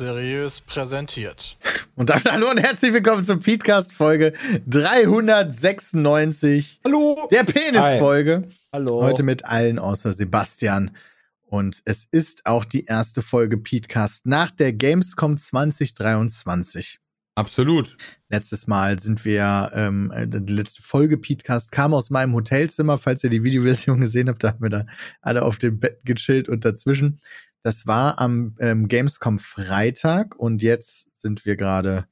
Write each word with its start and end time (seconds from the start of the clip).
Seriös 0.00 0.62
präsentiert. 0.62 1.58
Und 1.94 2.08
damit 2.08 2.32
hallo 2.32 2.48
und 2.48 2.56
herzlich 2.56 2.94
willkommen 2.94 3.22
zur 3.22 3.38
Podcast 3.38 3.92
Folge 3.92 4.32
396. 4.66 6.80
Hallo. 6.86 7.28
Der 7.30 7.44
Penis-Folge. 7.44 8.48
Hallo. 8.72 9.02
Heute 9.02 9.22
mit 9.22 9.44
allen 9.44 9.78
außer 9.78 10.14
Sebastian. 10.14 10.96
Und 11.42 11.82
es 11.84 12.08
ist 12.10 12.46
auch 12.46 12.64
die 12.64 12.86
erste 12.86 13.20
Folge 13.20 13.58
Podcast 13.58 14.24
nach 14.24 14.50
der 14.50 14.72
Gamescom 14.72 15.36
2023. 15.36 16.98
Absolut. 17.34 17.98
Letztes 18.30 18.66
Mal 18.66 18.98
sind 18.98 19.26
wir, 19.26 19.70
ähm, 19.74 20.10
äh, 20.14 20.26
die 20.26 20.52
letzte 20.52 20.82
Folge 20.82 21.18
Podcast 21.18 21.72
kam 21.72 21.92
aus 21.92 22.08
meinem 22.08 22.34
Hotelzimmer. 22.34 22.96
Falls 22.96 23.22
ihr 23.22 23.30
die 23.30 23.44
Videoversion 23.44 24.00
gesehen 24.00 24.30
habt, 24.30 24.44
da 24.44 24.48
haben 24.48 24.62
wir 24.62 24.70
da 24.70 24.86
alle 25.20 25.42
auf 25.42 25.58
dem 25.58 25.78
Bett 25.78 26.00
gechillt 26.04 26.48
und 26.48 26.64
dazwischen. 26.64 27.20
Das 27.62 27.86
war 27.86 28.18
am 28.18 28.56
ähm, 28.58 28.88
Gamescom 28.88 29.38
Freitag 29.38 30.34
und 30.36 30.62
jetzt 30.62 31.20
sind 31.20 31.44
wir 31.44 31.56
gerade 31.56 32.06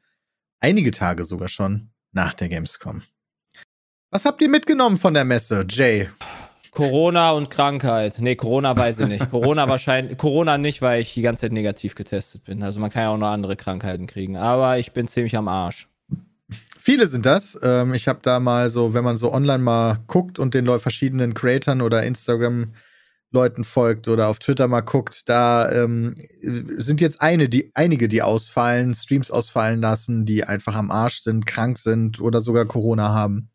einige 0.60 0.90
Tage 0.90 1.24
sogar 1.24 1.48
schon 1.48 1.90
nach 2.12 2.34
der 2.34 2.48
Gamescom. 2.48 3.02
Was 4.10 4.24
habt 4.24 4.42
ihr 4.42 4.50
mitgenommen 4.50 4.96
von 4.96 5.14
der 5.14 5.24
Messe, 5.24 5.66
Jay? 5.68 6.08
Corona 6.70 7.30
und 7.32 7.50
Krankheit. 7.50 8.18
Nee, 8.18 8.36
Corona 8.36 8.76
weiß 8.76 9.00
ich 9.00 9.08
nicht. 9.08 9.30
Corona 9.30 9.68
wahrscheinlich, 9.68 10.18
Corona 10.18 10.58
nicht, 10.58 10.82
weil 10.82 11.00
ich 11.00 11.14
die 11.14 11.22
ganze 11.22 11.42
Zeit 11.42 11.52
negativ 11.52 11.94
getestet 11.94 12.44
bin. 12.44 12.62
Also 12.62 12.78
man 12.78 12.90
kann 12.90 13.02
ja 13.02 13.08
auch 13.10 13.18
noch 13.18 13.28
andere 13.28 13.56
Krankheiten 13.56 14.06
kriegen. 14.06 14.36
Aber 14.36 14.78
ich 14.78 14.92
bin 14.92 15.08
ziemlich 15.08 15.36
am 15.36 15.48
Arsch. 15.48 15.88
Viele 16.78 17.06
sind 17.06 17.26
das. 17.26 17.58
Ähm, 17.62 17.94
ich 17.94 18.06
habe 18.06 18.20
da 18.22 18.38
mal 18.38 18.70
so, 18.70 18.94
wenn 18.94 19.04
man 19.04 19.16
so 19.16 19.32
online 19.32 19.62
mal 19.62 20.00
guckt 20.06 20.38
und 20.38 20.54
den 20.54 20.66
verschiedenen 20.78 21.34
Creatern 21.34 21.82
oder 21.82 22.02
Instagram 22.02 22.72
Leuten 23.30 23.62
folgt 23.64 24.08
oder 24.08 24.28
auf 24.28 24.38
Twitter 24.38 24.68
mal 24.68 24.80
guckt, 24.80 25.28
da 25.28 25.70
ähm, 25.70 26.14
sind 26.40 27.00
jetzt 27.00 27.20
eine, 27.20 27.48
die, 27.48 27.70
einige, 27.74 28.08
die 28.08 28.22
ausfallen, 28.22 28.94
Streams 28.94 29.30
ausfallen 29.30 29.80
lassen, 29.80 30.24
die 30.24 30.44
einfach 30.44 30.74
am 30.74 30.90
Arsch 30.90 31.20
sind, 31.20 31.44
krank 31.44 31.76
sind 31.76 32.20
oder 32.20 32.40
sogar 32.40 32.64
Corona 32.64 33.10
haben. 33.10 33.50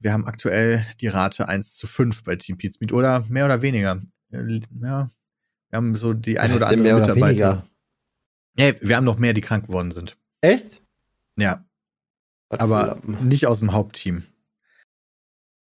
Wir 0.00 0.12
haben 0.12 0.26
aktuell 0.26 0.84
die 1.00 1.08
Rate 1.08 1.48
1 1.48 1.76
zu 1.76 1.86
5 1.86 2.24
bei 2.24 2.36
Team 2.36 2.56
Pizmeet 2.56 2.92
oder 2.92 3.24
mehr 3.28 3.44
oder 3.44 3.60
weniger. 3.60 4.00
Ja, 4.30 5.10
wir 5.70 5.76
haben 5.76 5.94
so 5.94 6.14
die 6.14 6.38
ein 6.38 6.54
oder 6.54 6.68
andere 6.68 6.94
oder 6.94 7.14
Mitarbeiter. 7.14 7.66
Ja, 8.56 8.72
wir 8.80 8.96
haben 8.96 9.04
noch 9.04 9.18
mehr, 9.18 9.34
die 9.34 9.42
krank 9.42 9.66
geworden 9.66 9.90
sind. 9.90 10.16
Echt? 10.40 10.82
Ja, 11.36 11.64
Was 12.48 12.60
aber 12.60 13.00
nicht 13.04 13.46
aus 13.46 13.58
dem 13.58 13.72
Hauptteam. 13.72 14.24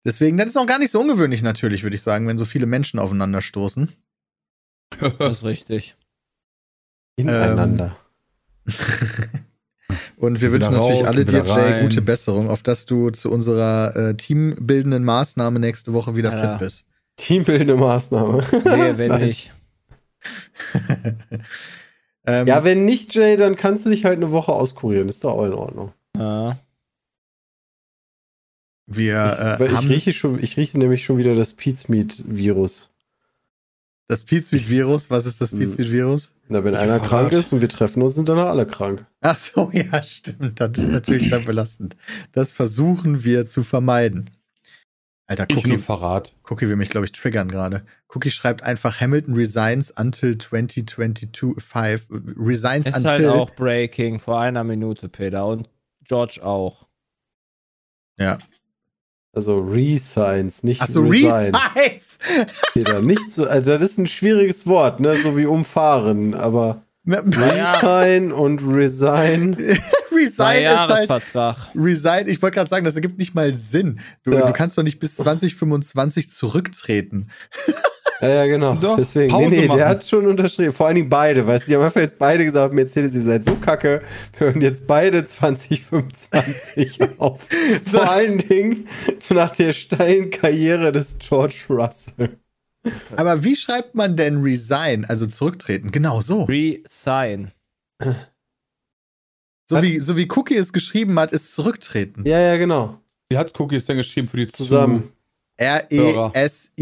Deswegen, 0.07 0.37
das 0.37 0.47
ist 0.47 0.57
auch 0.57 0.67
gar 0.67 0.79
nicht 0.79 0.93
so 0.93 1.01
ungewöhnlich 1.01 1.43
natürlich, 1.43 1.83
würde 1.83 1.97
ich 1.97 2.03
sagen, 2.03 2.29
wenn 2.29 2.39
so 2.39 2.45
viele 2.45 2.67
Menschen 2.67 3.01
aufeinander 3.01 3.43
stoßen. 3.43 3.91
Das 5.19 5.39
ist 5.39 5.45
richtig. 5.45 5.97
Ineinander. 7.17 7.97
Und 10.17 10.41
wir 10.41 10.53
wünschen 10.53 10.73
natürlich 10.73 11.01
raus, 11.01 11.09
alle 11.09 11.25
dir, 11.25 11.33
wieder 11.33 11.45
Jay, 11.45 11.73
rein. 11.73 11.83
gute 11.83 12.03
Besserung, 12.03 12.48
auf 12.48 12.63
dass 12.63 12.87
du 12.87 13.11
zu 13.11 13.31
unserer 13.33 13.95
äh, 13.97 14.15
teambildenden 14.17 15.05
Maßnahme 15.05 15.59
nächste 15.59 15.93
Woche 15.93 16.15
wieder 16.17 16.33
Ja. 16.33 16.53
fit 16.53 16.59
bist. 16.61 16.85
Teambildende 17.17 17.77
Maßnahme. 17.77 18.43
Wehe, 18.65 18.98
wenn 18.98 19.17
nicht. 19.20 19.51
ähm, 22.27 22.47
Ja, 22.47 22.63
wenn 22.64 22.85
nicht, 22.85 23.14
Jay, 23.14 23.36
dann 23.36 23.57
kannst 23.57 23.86
du 23.86 23.91
dich 23.91 24.05
halt 24.05 24.17
eine 24.17 24.30
Woche 24.30 24.53
auskurieren. 24.53 25.09
Ist 25.09 25.25
doch 25.25 25.33
auch 25.33 25.45
in 25.47 25.53
Ordnung. 25.55 25.92
Ja. 26.17 26.59
Wir 28.86 29.58
ich, 29.58 29.61
äh, 29.61 29.67
ich, 29.67 29.73
haben 29.77 29.89
rieche 29.89 30.13
schon, 30.13 30.42
ich 30.42 30.57
rieche 30.57 30.79
nämlich 30.79 31.05
schon 31.05 31.19
wieder 31.19 31.35
das 31.35 31.55
Pizmeat-Virus. 31.55 32.91
das 34.08 34.23
Pizmeet-Virus. 34.24 35.11
Was 35.11 35.27
ist 35.27 35.41
das 35.41 35.51
Hm. 35.52 35.58
Pizmeet-Virus? 35.58 36.33
Na, 36.48 36.63
wenn 36.63 36.74
Ich 36.74 36.79
einer 36.79 37.01
verrat. 37.01 37.08
krank 37.08 37.33
ist 37.33 37.52
und 37.52 37.61
wir 37.61 37.69
treffen 37.69 38.02
uns, 38.02 38.14
sind 38.14 38.29
dann 38.29 38.39
alle 38.39 38.67
krank. 38.67 39.05
Ach 39.20 39.35
so, 39.36 39.70
ja, 39.74 40.02
stimmt. 40.02 40.61
Das 40.61 40.79
ist 40.79 40.91
natürlich 40.91 41.30
dann 41.30 41.45
belastend. 41.45 41.97
Das 42.33 42.52
versuchen 42.52 43.24
wir 43.24 43.47
zu 43.47 43.63
vermeiden. 43.64 44.30
Alter, 45.29 45.48
Cookie, 45.53 45.79
Verrat. 45.79 46.36
Cookie 46.48 46.68
will 46.68 46.77
mich, 46.77 46.89
glaube 46.89 47.05
ich, 47.07 47.11
triggern 47.11 47.48
gerade. 47.48 47.85
Cookie 48.14 48.30
schreibt 48.30 48.63
einfach 48.63 49.01
Hamilton 49.01 49.35
resigns 49.35 49.91
until 49.91 50.39
2022. 50.39 51.57
Five. 51.58 52.07
Resigns 52.39 52.86
Ist 52.86 52.95
until. 52.98 53.11
halt 53.11 53.27
auch 53.27 53.51
Breaking 53.57 54.20
vor 54.20 54.39
einer 54.41 54.63
Minute, 54.63 55.08
Peter. 55.08 55.45
Und 55.48 55.68
George 56.05 56.39
auch. 56.45 56.86
Ja. 58.20 58.39
Also 59.36 59.58
Resigns, 59.58 60.63
nicht 60.63 60.80
Achso, 60.80 61.02
Resign. 61.02 61.55
resigns! 61.55 62.19
Peter. 62.73 63.02
Nicht 63.02 63.30
so, 63.30 63.47
also 63.47 63.73
das 63.73 63.91
ist 63.91 63.98
ein 63.98 64.07
schwieriges 64.07 64.67
Wort, 64.67 64.98
ne? 64.98 65.13
So 65.13 65.36
wie 65.36 65.45
umfahren, 65.45 66.33
aber. 66.33 66.80
Resign 67.07 68.33
und 68.33 68.63
Resign. 68.67 69.55
resign 70.17 70.63
ist 70.63 70.69
halt. 70.69 71.09
Jahresvertrag. 71.09 71.57
Resign, 71.75 72.29
ich 72.29 72.41
wollte 72.43 72.55
gerade 72.57 72.71
sagen, 72.71 72.85
das 72.85 72.95
ergibt 72.97 73.19
nicht 73.19 73.35
mal 73.35 73.55
Sinn. 73.55 74.01
Du, 74.25 74.33
Ja. 74.33 74.47
du 74.47 74.53
kannst 74.53 74.77
doch 74.79 74.83
nicht 74.83 74.99
bis 74.99 75.17
2025 75.17 76.31
zurücktreten. 76.31 77.29
Ja, 78.23 78.29
ja, 78.31 78.47
genau. 78.47 78.75
Doch, 78.77 78.97
Deswegen, 78.97 79.31
Pause 79.31 79.49
nee, 79.51 79.61
nee, 79.61 79.67
machen. 79.67 79.77
der 79.77 79.89
hat 79.91 80.03
schon 80.03 80.27
unterschrieben. 80.27 80.73
Vor 80.73 80.87
allen 80.87 80.95
Dingen 80.95 81.11
beide, 81.11 81.47
weißt 81.47 81.65
du, 81.67 81.69
die 81.71 81.77
haben 81.77 81.83
einfach 81.85 82.01
jetzt 82.01 82.19
beide 82.19 82.47
gesagt, 82.47 82.73
Mercedes, 82.73 83.15
ihr 83.15 83.21
seid 83.21 83.45
so 83.45 83.57
kacke, 83.57 84.01
wir 84.39 84.47
hören 84.47 84.63
jetzt 84.63 84.87
beide 84.87 85.27
2025 85.27 86.98
auf. 87.19 87.47
Vor 87.85 88.11
allen 88.11 88.39
Dingen 88.39 88.89
nach 89.29 89.51
der 89.55 89.75
steilen 89.75 90.31
Karriere 90.31 90.93
des 90.93 91.19
George 91.19 91.65
Russell. 91.69 92.39
Aber 93.17 93.45
wie 93.45 93.55
schreibt 93.55 93.95
man 93.95 94.17
denn 94.17 94.41
resign, 94.43 95.05
also 95.05 95.27
zurücktreten? 95.27 95.91
Genau 95.91 96.23
so. 96.23 96.45
Resign. 96.45 97.51
So 99.69 99.83
wie, 99.83 99.99
so 99.99 100.17
wie 100.17 100.29
Cookie 100.31 100.57
es 100.57 100.73
geschrieben 100.73 101.19
hat, 101.19 101.33
ist 101.33 101.53
zurücktreten. 101.53 102.25
Ja, 102.25 102.39
ja, 102.39 102.57
genau. 102.57 103.01
Wie 103.29 103.37
hat 103.37 103.59
Cookies 103.59 103.85
denn 103.87 103.97
geschrieben 103.97 104.29
für 104.29 104.37
die 104.37 104.47
Zusammen. 104.47 105.11
E 105.59 105.65
R-E-S-I-G-N-S. 105.65 106.79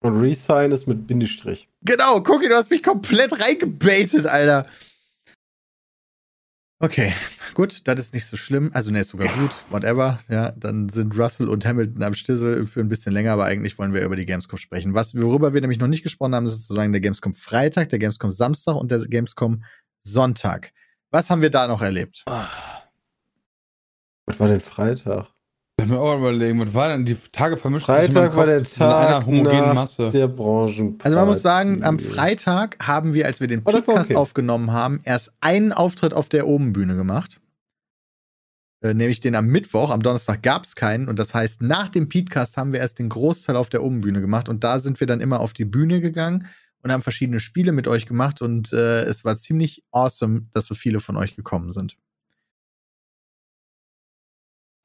Und 0.00 0.20
Resign 0.20 0.72
ist 0.72 0.86
mit 0.88 1.06
Bindestrich. 1.06 1.68
Genau, 1.82 2.16
Cookie, 2.18 2.48
du 2.48 2.56
hast 2.56 2.70
mich 2.70 2.82
komplett 2.82 3.40
reingebaitet, 3.40 4.26
Alter. 4.26 4.66
Okay, 6.84 7.12
gut, 7.54 7.86
das 7.86 8.00
ist 8.00 8.12
nicht 8.12 8.26
so 8.26 8.36
schlimm. 8.36 8.72
Also, 8.74 8.90
ne, 8.90 8.98
ist 8.98 9.10
sogar 9.10 9.28
gut, 9.28 9.52
whatever. 9.70 10.18
Ja, 10.28 10.50
dann 10.56 10.88
sind 10.88 11.16
Russell 11.16 11.48
und 11.48 11.64
Hamilton 11.64 12.02
am 12.02 12.12
Stissel 12.12 12.66
für 12.66 12.80
ein 12.80 12.88
bisschen 12.88 13.12
länger, 13.12 13.34
aber 13.34 13.44
eigentlich 13.44 13.78
wollen 13.78 13.94
wir 13.94 14.02
über 14.02 14.16
die 14.16 14.26
Gamescom 14.26 14.58
sprechen. 14.58 14.92
Was, 14.92 15.14
worüber 15.14 15.54
wir 15.54 15.60
nämlich 15.60 15.78
noch 15.78 15.86
nicht 15.86 16.02
gesprochen 16.02 16.34
haben, 16.34 16.46
ist 16.46 16.54
sozusagen 16.54 16.90
der 16.90 17.00
Gamescom 17.00 17.34
Freitag, 17.34 17.90
der 17.90 18.00
Gamescom 18.00 18.32
Samstag 18.32 18.74
und 18.74 18.90
der 18.90 18.98
Gamescom 18.98 19.62
Sonntag. 20.02 20.72
Was 21.12 21.30
haben 21.30 21.40
wir 21.40 21.50
da 21.50 21.68
noch 21.68 21.82
erlebt? 21.82 22.24
Was 24.26 24.40
war 24.40 24.48
denn 24.48 24.58
Freitag? 24.58 25.31
Ich 25.82 25.88
mir 25.88 25.98
auch 25.98 26.16
überlegen, 26.18 26.60
was 26.60 26.72
war 26.74 26.88
denn 26.88 27.04
die 27.04 27.16
Tage 27.32 27.56
vermischt? 27.56 27.88
meinem 27.88 28.12
Freitag 28.12 28.36
war 28.36 28.46
der 28.46 28.64
zu 28.64 28.84
einer 28.84 29.08
Tag 29.08 29.26
homogenen 29.26 29.64
nach 29.66 29.74
Masse. 29.74 30.08
der 30.08 30.28
Branchenparty. 30.28 31.04
Also 31.04 31.16
man 31.16 31.26
muss 31.26 31.42
sagen, 31.42 31.82
am 31.82 31.98
Freitag 31.98 32.76
haben 32.80 33.14
wir, 33.14 33.26
als 33.26 33.40
wir 33.40 33.48
den 33.48 33.60
Oh, 33.64 33.70
Podcast 33.72 34.10
okay. 34.10 34.16
aufgenommen 34.16 34.72
haben, 34.72 35.00
erst 35.04 35.32
einen 35.40 35.72
Auftritt 35.72 36.14
auf 36.14 36.28
der 36.28 36.46
Obenbühne 36.46 36.94
gemacht. 36.94 37.40
Äh, 38.82 38.94
nämlich 38.94 39.20
den 39.20 39.34
am 39.34 39.46
Mittwoch, 39.46 39.90
am 39.90 40.02
Donnerstag 40.02 40.42
gab 40.42 40.64
es 40.64 40.74
keinen. 40.74 41.08
Und 41.08 41.18
das 41.18 41.34
heißt, 41.34 41.62
nach 41.62 41.88
dem 41.88 42.08
Podcast 42.08 42.56
haben 42.56 42.72
wir 42.72 42.80
erst 42.80 42.98
den 42.98 43.08
Großteil 43.08 43.56
auf 43.56 43.68
der 43.68 43.82
Obenbühne 43.82 44.20
gemacht. 44.20 44.48
Und 44.48 44.64
da 44.64 44.78
sind 44.80 45.00
wir 45.00 45.06
dann 45.06 45.20
immer 45.20 45.40
auf 45.40 45.52
die 45.52 45.64
Bühne 45.64 46.00
gegangen 46.00 46.46
und 46.82 46.90
haben 46.92 47.02
verschiedene 47.02 47.38
Spiele 47.40 47.72
mit 47.72 47.86
euch 47.88 48.06
gemacht. 48.06 48.42
Und 48.42 48.72
äh, 48.72 49.02
es 49.02 49.24
war 49.24 49.36
ziemlich 49.36 49.84
awesome, 49.92 50.46
dass 50.52 50.66
so 50.66 50.74
viele 50.74 51.00
von 51.00 51.16
euch 51.16 51.36
gekommen 51.36 51.70
sind. 51.70 51.96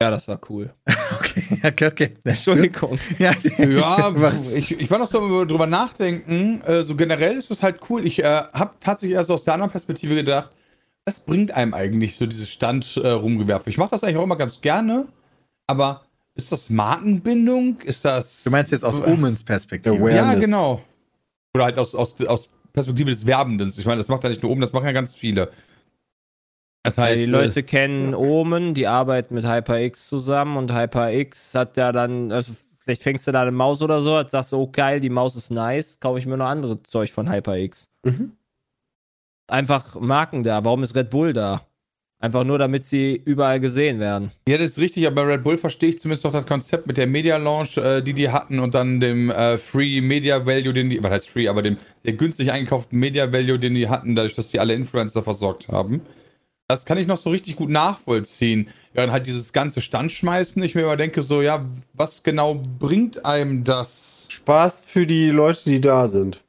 Ja, 0.00 0.10
das 0.10 0.28
war 0.28 0.40
cool. 0.48 0.72
Okay, 1.20 1.60
okay, 1.64 1.86
okay. 1.86 2.14
Entschuldigung. 2.24 2.98
Ja, 3.18 3.32
Ja, 3.58 4.14
ich, 4.54 4.70
ich 4.80 4.90
war 4.90 4.98
noch 4.98 5.10
so 5.10 5.24
über- 5.24 5.46
drüber 5.46 5.66
nachdenken. 5.66 6.62
Äh, 6.64 6.82
so 6.84 6.94
generell 6.94 7.36
ist 7.36 7.50
das 7.50 7.62
halt 7.62 7.80
cool. 7.90 8.06
Ich 8.06 8.20
äh, 8.22 8.24
habe 8.52 8.72
tatsächlich 8.80 9.16
erst 9.16 9.30
aus 9.30 9.44
der 9.44 9.54
anderen 9.54 9.72
Perspektive 9.72 10.14
gedacht, 10.14 10.50
was 11.04 11.18
bringt 11.20 11.50
einem 11.52 11.74
eigentlich 11.74 12.16
so 12.16 12.26
dieses 12.26 12.48
Stand 12.50 12.96
äh, 12.98 13.08
rumgewerfen? 13.08 13.70
Ich 13.70 13.78
mache 13.78 13.90
das 13.90 14.02
eigentlich 14.04 14.16
auch 14.18 14.22
immer 14.24 14.36
ganz 14.36 14.60
gerne, 14.60 15.06
aber 15.66 16.02
ist 16.34 16.52
das 16.52 16.70
Markenbindung? 16.70 17.80
Ist 17.80 18.04
das. 18.04 18.44
Du 18.44 18.50
meinst 18.50 18.70
jetzt 18.70 18.84
aus 18.84 19.00
Omens 19.00 19.42
Perspektive. 19.42 20.12
Ja, 20.14 20.34
genau. 20.34 20.82
Oder 21.56 21.64
halt 21.64 21.78
aus, 21.78 21.94
aus, 21.94 22.14
aus 22.26 22.48
Perspektive 22.72 23.10
des 23.10 23.26
Werbenden. 23.26 23.72
Ich 23.76 23.86
meine, 23.86 23.98
das 23.98 24.08
macht 24.08 24.22
ja 24.22 24.28
nicht 24.30 24.42
nur 24.42 24.52
oben, 24.52 24.60
das 24.60 24.72
machen 24.72 24.86
ja 24.86 24.92
ganz 24.92 25.14
viele. 25.14 25.50
Das 26.88 26.96
heißt, 26.96 27.20
die 27.20 27.26
Leute 27.26 27.62
kennen 27.62 28.14
Omen, 28.14 28.72
die 28.72 28.86
arbeiten 28.86 29.34
mit 29.34 29.44
HyperX 29.44 30.08
zusammen 30.08 30.56
und 30.56 30.72
HyperX 30.72 31.54
hat 31.54 31.76
ja 31.76 31.92
dann, 31.92 32.32
also 32.32 32.54
vielleicht 32.82 33.02
fängst 33.02 33.26
du 33.26 33.32
da 33.32 33.42
eine 33.42 33.50
Maus 33.50 33.82
oder 33.82 34.00
so, 34.00 34.22
sagst 34.26 34.52
du, 34.52 34.56
oh 34.56 34.70
geil, 34.72 34.98
die 34.98 35.10
Maus 35.10 35.36
ist 35.36 35.50
nice, 35.50 36.00
kaufe 36.00 36.18
ich 36.18 36.24
mir 36.24 36.38
noch 36.38 36.46
andere 36.46 36.82
Zeug 36.84 37.12
von 37.12 37.30
HyperX. 37.30 37.90
Mhm. 38.04 38.32
Einfach 39.48 40.00
Marken 40.00 40.42
da. 40.42 40.64
Warum 40.64 40.82
ist 40.82 40.94
Red 40.94 41.10
Bull 41.10 41.34
da? 41.34 41.62
Einfach 42.20 42.42
nur, 42.44 42.58
damit 42.58 42.84
sie 42.84 43.20
überall 43.22 43.60
gesehen 43.60 44.00
werden. 44.00 44.32
Ja, 44.48 44.56
das 44.56 44.68
ist 44.68 44.78
richtig, 44.78 45.06
aber 45.06 45.24
bei 45.24 45.34
Red 45.34 45.44
Bull 45.44 45.58
verstehe 45.58 45.90
ich 45.90 46.00
zumindest 46.00 46.24
noch 46.24 46.32
das 46.32 46.46
Konzept 46.46 46.86
mit 46.86 46.96
der 46.96 47.06
Media 47.06 47.36
Launch, 47.36 47.76
äh, 47.76 48.00
die 48.00 48.14
die 48.14 48.30
hatten 48.30 48.58
und 48.60 48.74
dann 48.74 48.98
dem 48.98 49.30
äh, 49.30 49.58
Free 49.58 50.00
Media 50.00 50.44
Value, 50.44 50.72
den 50.72 50.90
die, 50.90 51.02
was 51.02 51.12
heißt 51.12 51.28
Free, 51.28 51.48
aber 51.48 51.62
dem 51.62 51.76
der 52.04 52.14
günstig 52.14 52.50
eingekauften 52.50 52.98
Media 52.98 53.30
Value, 53.30 53.58
den 53.58 53.74
die 53.74 53.88
hatten, 53.88 54.16
dadurch, 54.16 54.34
dass 54.34 54.48
die 54.48 54.58
alle 54.58 54.72
Influencer 54.72 55.22
versorgt 55.22 55.68
haben. 55.68 56.00
Das 56.68 56.84
kann 56.84 56.98
ich 56.98 57.06
noch 57.06 57.18
so 57.18 57.30
richtig 57.30 57.56
gut 57.56 57.70
nachvollziehen. 57.70 58.68
Ja, 58.92 59.04
und 59.04 59.10
halt 59.10 59.26
dieses 59.26 59.54
ganze 59.54 59.80
Standschmeißen, 59.80 60.62
ich 60.62 60.74
mir 60.74 60.82
immer 60.82 60.98
denke 60.98 61.22
so, 61.22 61.40
ja, 61.40 61.64
was 61.94 62.22
genau 62.22 62.62
bringt 62.78 63.24
einem 63.24 63.64
das? 63.64 64.26
Spaß 64.28 64.84
für 64.86 65.06
die 65.06 65.30
Leute, 65.30 65.62
die 65.64 65.80
da 65.80 66.08
sind. 66.08 66.44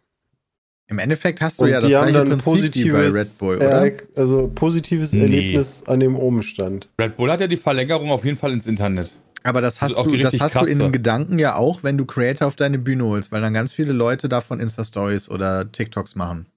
Im 0.88 1.00
Endeffekt 1.00 1.40
hast 1.42 1.60
du 1.60 1.66
Und 1.66 1.70
ja 1.70 1.80
das 1.80 1.90
gleiche 1.90 2.14
dann 2.26 2.38
Prinzip 2.40 2.76
wie 2.76 2.90
bei 2.90 3.08
Red 3.08 3.38
Bull, 3.38 3.58
oder? 3.58 3.92
Also 4.16 4.52
positives 4.54 5.14
Nee. 5.14 5.22
Erlebnis 5.22 5.84
an 5.86 6.00
dem 6.00 6.16
Umstand. 6.16 6.90
Red 7.00 7.16
Bull 7.16 7.32
hat 7.32 7.40
ja 7.42 7.48
die 7.48 7.58
Verlängerung 7.58 8.12
auf 8.12 8.26
jeden 8.26 8.38
Fall 8.38 8.52
ins 8.52 8.68
Internet. 8.68 9.12
Aber 9.44 9.62
das 9.62 9.82
hast 9.82 9.96
auch 9.96 10.08
du, 10.08 10.18
das 10.18 10.40
hast 10.42 10.56
du 10.56 10.66
in 10.66 10.80
den 10.80 10.92
Gedanken 10.92 11.40
ja 11.40 11.56
auch, 11.56 11.84
wenn 11.84 11.98
du 11.98 12.06
Creator 12.06 12.48
auf 12.48 12.56
deine 12.56 12.78
Bühne 12.80 13.06
holst, 13.06 13.32
weil 13.32 13.42
dann 13.42 13.54
ganz 13.54 13.72
viele 13.72 13.94
Leute 13.94 14.28
davon 14.28 14.60
Insta-Stories 14.60 15.30
oder 15.30 15.72
TikToks 15.72 16.16
machen. 16.16 16.48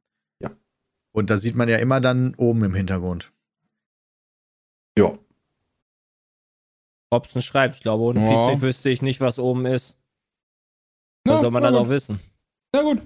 Ja. 0.42 0.50
Und 1.12 1.30
da 1.30 1.36
sieht 1.36 1.54
man 1.54 1.68
ja 1.68 1.76
immer 1.76 2.00
dann 2.00 2.34
oben 2.36 2.64
im 2.64 2.74
Hintergrund. 2.74 3.31
Ja. 4.98 5.18
Robson 7.12 7.42
schreibt, 7.42 7.76
ich 7.76 7.82
glaube, 7.82 8.04
ohne 8.04 8.20
Ja. 8.20 8.50
Pizza 8.50 8.62
wüsste 8.62 8.90
ich 8.90 9.02
nicht, 9.02 9.20
was 9.20 9.38
oben 9.38 9.66
ist. 9.66 9.96
Was 11.24 11.36
Ja, 11.36 11.40
soll 11.42 11.50
man 11.50 11.62
dann 11.62 11.74
auch 11.74 11.88
wissen? 11.88 12.18
Na 12.74 12.82
gut. 12.82 13.02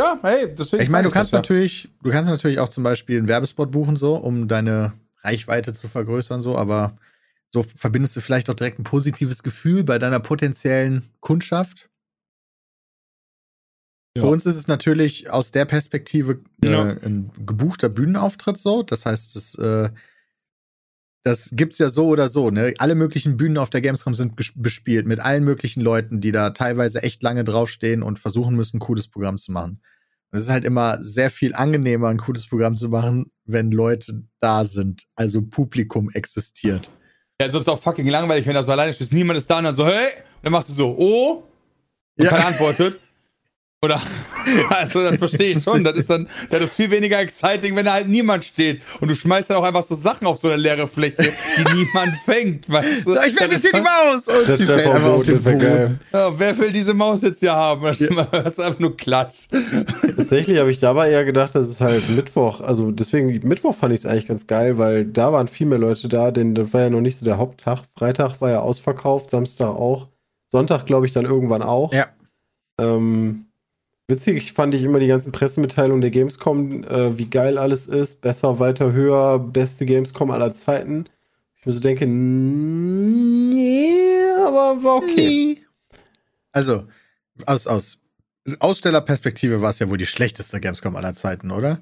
Ja, 0.00 0.18
hey, 0.22 0.54
deswegen. 0.54 0.82
Ich 0.82 0.88
meine, 0.88 1.08
du 1.08 1.12
kannst 1.12 1.32
das 1.32 1.38
natürlich, 1.38 1.88
du 2.02 2.10
kannst 2.10 2.30
natürlich 2.30 2.58
auch 2.58 2.68
zum 2.68 2.84
Beispiel 2.84 3.18
einen 3.18 3.28
Werbespot 3.28 3.70
buchen, 3.70 3.96
so, 3.96 4.16
um 4.16 4.48
deine 4.48 4.94
Reichweite 5.22 5.72
zu 5.74 5.88
vergrößern, 5.88 6.40
so, 6.40 6.56
aber 6.56 6.96
so 7.52 7.62
verbindest 7.62 8.16
du 8.16 8.20
vielleicht 8.20 8.48
auch 8.48 8.54
direkt 8.54 8.78
ein 8.78 8.84
positives 8.84 9.42
Gefühl 9.42 9.84
bei 9.84 9.98
deiner 9.98 10.20
potenziellen 10.20 11.10
Kundschaft. 11.20 11.90
Ja. 14.16 14.22
Bei 14.22 14.28
uns 14.28 14.46
ist 14.46 14.56
es 14.56 14.68
natürlich 14.68 15.30
aus 15.30 15.50
der 15.50 15.64
Perspektive 15.66 16.40
äh, 16.62 16.70
Ja. 16.70 16.82
ein 16.84 17.30
gebuchter 17.46 17.88
Bühnenauftritt 17.88 18.58
so. 18.58 18.82
Das 18.82 19.06
heißt, 19.06 19.36
das, 19.36 19.54
äh, 19.56 19.90
das 21.22 21.50
gibt's 21.52 21.78
ja 21.78 21.90
so 21.90 22.06
oder 22.06 22.28
so. 22.28 22.50
Ne? 22.50 22.74
Alle 22.78 22.94
möglichen 22.94 23.36
Bühnen 23.36 23.58
auf 23.58 23.70
der 23.70 23.80
Gamescom 23.80 24.14
sind 24.14 24.34
bespielt 24.36 25.06
mit 25.06 25.20
allen 25.20 25.44
möglichen 25.44 25.80
Leuten, 25.82 26.20
die 26.20 26.32
da 26.32 26.50
teilweise 26.50 27.02
echt 27.02 27.22
lange 27.22 27.44
draufstehen 27.44 28.02
und 28.02 28.18
versuchen 28.18 28.56
müssen, 28.56 28.78
ein 28.78 28.80
cooles 28.80 29.08
Programm 29.08 29.36
zu 29.38 29.52
machen. 29.52 29.82
Und 30.32 30.38
es 30.38 30.44
ist 30.44 30.50
halt 30.50 30.64
immer 30.64 31.02
sehr 31.02 31.28
viel 31.28 31.54
angenehmer, 31.54 32.08
ein 32.08 32.18
cooles 32.18 32.46
Programm 32.46 32.76
zu 32.76 32.88
machen, 32.88 33.30
wenn 33.44 33.70
Leute 33.70 34.22
da 34.38 34.64
sind, 34.64 35.02
also 35.16 35.42
Publikum 35.42 36.08
existiert. 36.10 36.90
Ja, 37.40 37.50
sonst 37.50 37.68
auch 37.68 37.80
fucking 37.82 38.06
langweilig, 38.06 38.46
wenn 38.46 38.54
da 38.54 38.62
so 38.62 38.70
alleine 38.70 38.92
stehst. 38.92 39.12
Niemand 39.12 39.38
ist 39.38 39.50
da 39.50 39.58
und 39.58 39.64
dann 39.64 39.74
so, 39.74 39.86
hey, 39.86 40.06
und 40.06 40.44
dann 40.44 40.52
machst 40.52 40.68
du 40.68 40.72
so, 40.72 40.94
oh, 40.96 41.42
und 42.16 42.24
Ja. 42.24 42.30
keiner 42.30 42.46
antwortet. 42.46 43.00
Oder, 43.82 43.98
also 44.68 45.02
das 45.02 45.16
verstehe 45.16 45.56
ich 45.56 45.64
schon. 45.64 45.82
Das 45.84 45.94
ist 45.96 46.10
dann, 46.10 46.28
das 46.50 46.64
ist 46.64 46.74
viel 46.76 46.90
weniger 46.90 47.18
exciting, 47.18 47.74
wenn 47.76 47.86
da 47.86 47.94
halt 47.94 48.08
niemand 48.08 48.44
steht. 48.44 48.82
Und 49.00 49.08
du 49.08 49.14
schmeißt 49.14 49.48
dann 49.48 49.56
auch 49.56 49.62
einfach 49.62 49.84
so 49.84 49.94
Sachen 49.94 50.26
auf 50.26 50.36
so 50.36 50.48
eine 50.48 50.58
leere 50.58 50.86
Fläche, 50.86 51.32
die 51.56 51.74
niemand 51.74 52.12
fängt. 52.26 52.70
Weißt 52.70 53.06
du? 53.06 53.14
So, 53.14 53.22
ich 53.22 53.40
will 53.40 53.48
Das 53.48 53.52
jetzt 53.52 53.62
hier 53.62 53.72
die 53.72 53.80
Maus! 53.80 54.28
Und 54.28 54.58
sie 54.58 54.66
fällt 54.66 54.86
einfach 54.86 55.08
auf 55.08 55.24
den 55.24 55.42
Boden. 55.42 56.00
Ja, 56.12 56.38
wer 56.38 56.58
will 56.58 56.72
diese 56.72 56.92
Maus 56.92 57.22
jetzt 57.22 57.40
hier 57.40 57.54
haben? 57.54 57.82
Das 57.82 57.96
das 57.98 58.52
ist 58.52 58.60
einfach 58.60 58.80
nur 58.80 58.98
Klatsch. 58.98 59.48
Tatsächlich 60.14 60.58
habe 60.58 60.70
ich 60.70 60.78
dabei 60.78 61.10
eher 61.10 61.24
gedacht, 61.24 61.54
dass 61.54 61.68
es 61.68 61.80
halt 61.80 62.06
Mittwoch, 62.10 62.60
also 62.60 62.90
deswegen 62.90 63.48
Mittwoch 63.48 63.74
fand 63.74 63.94
ich 63.94 64.00
es 64.00 64.06
eigentlich 64.06 64.26
ganz 64.26 64.46
geil, 64.46 64.76
weil 64.76 65.06
da 65.06 65.32
waren 65.32 65.48
viel 65.48 65.66
mehr 65.66 65.78
Leute 65.78 66.06
da, 66.08 66.30
denn 66.30 66.54
das 66.54 66.74
war 66.74 66.82
ja 66.82 66.90
noch 66.90 67.00
nicht 67.00 67.16
so 67.16 67.24
der 67.24 67.38
Haupttag. 67.38 67.84
Freitag 67.96 68.42
war 68.42 68.50
ja 68.50 68.60
ausverkauft, 68.60 69.30
Samstag 69.30 69.68
auch. 69.68 70.08
Sonntag 70.52 70.84
glaube 70.84 71.06
ich 71.06 71.12
dann 71.12 71.24
irgendwann 71.24 71.62
auch. 71.62 71.94
Ja. 71.94 72.08
Ähm, 72.78 73.46
witzig 74.10 74.52
fand 74.52 74.74
ich 74.74 74.82
immer 74.82 74.98
die 74.98 75.06
ganzen 75.06 75.32
Pressemitteilungen 75.32 76.02
der 76.02 76.10
Gamescom, 76.10 76.84
äh, 76.84 77.16
wie 77.16 77.30
geil 77.30 77.56
alles 77.56 77.86
ist, 77.86 78.20
besser, 78.20 78.58
weiter, 78.58 78.92
höher, 78.92 79.38
beste 79.38 79.86
Gamescom 79.86 80.30
aller 80.30 80.52
Zeiten. 80.52 81.06
Ich 81.56 81.64
mir 81.64 81.72
so 81.72 81.80
denke, 81.80 82.06
nee, 82.06 83.94
aber 84.44 84.82
war 84.82 84.96
okay. 84.96 85.64
Also, 86.52 86.84
aus, 87.46 87.66
aus 87.66 88.00
Ausstellerperspektive 88.58 89.60
war 89.60 89.70
es 89.70 89.78
ja 89.78 89.88
wohl 89.88 89.98
die 89.98 90.06
schlechteste 90.06 90.60
Gamescom 90.60 90.96
aller 90.96 91.14
Zeiten, 91.14 91.50
oder? 91.50 91.80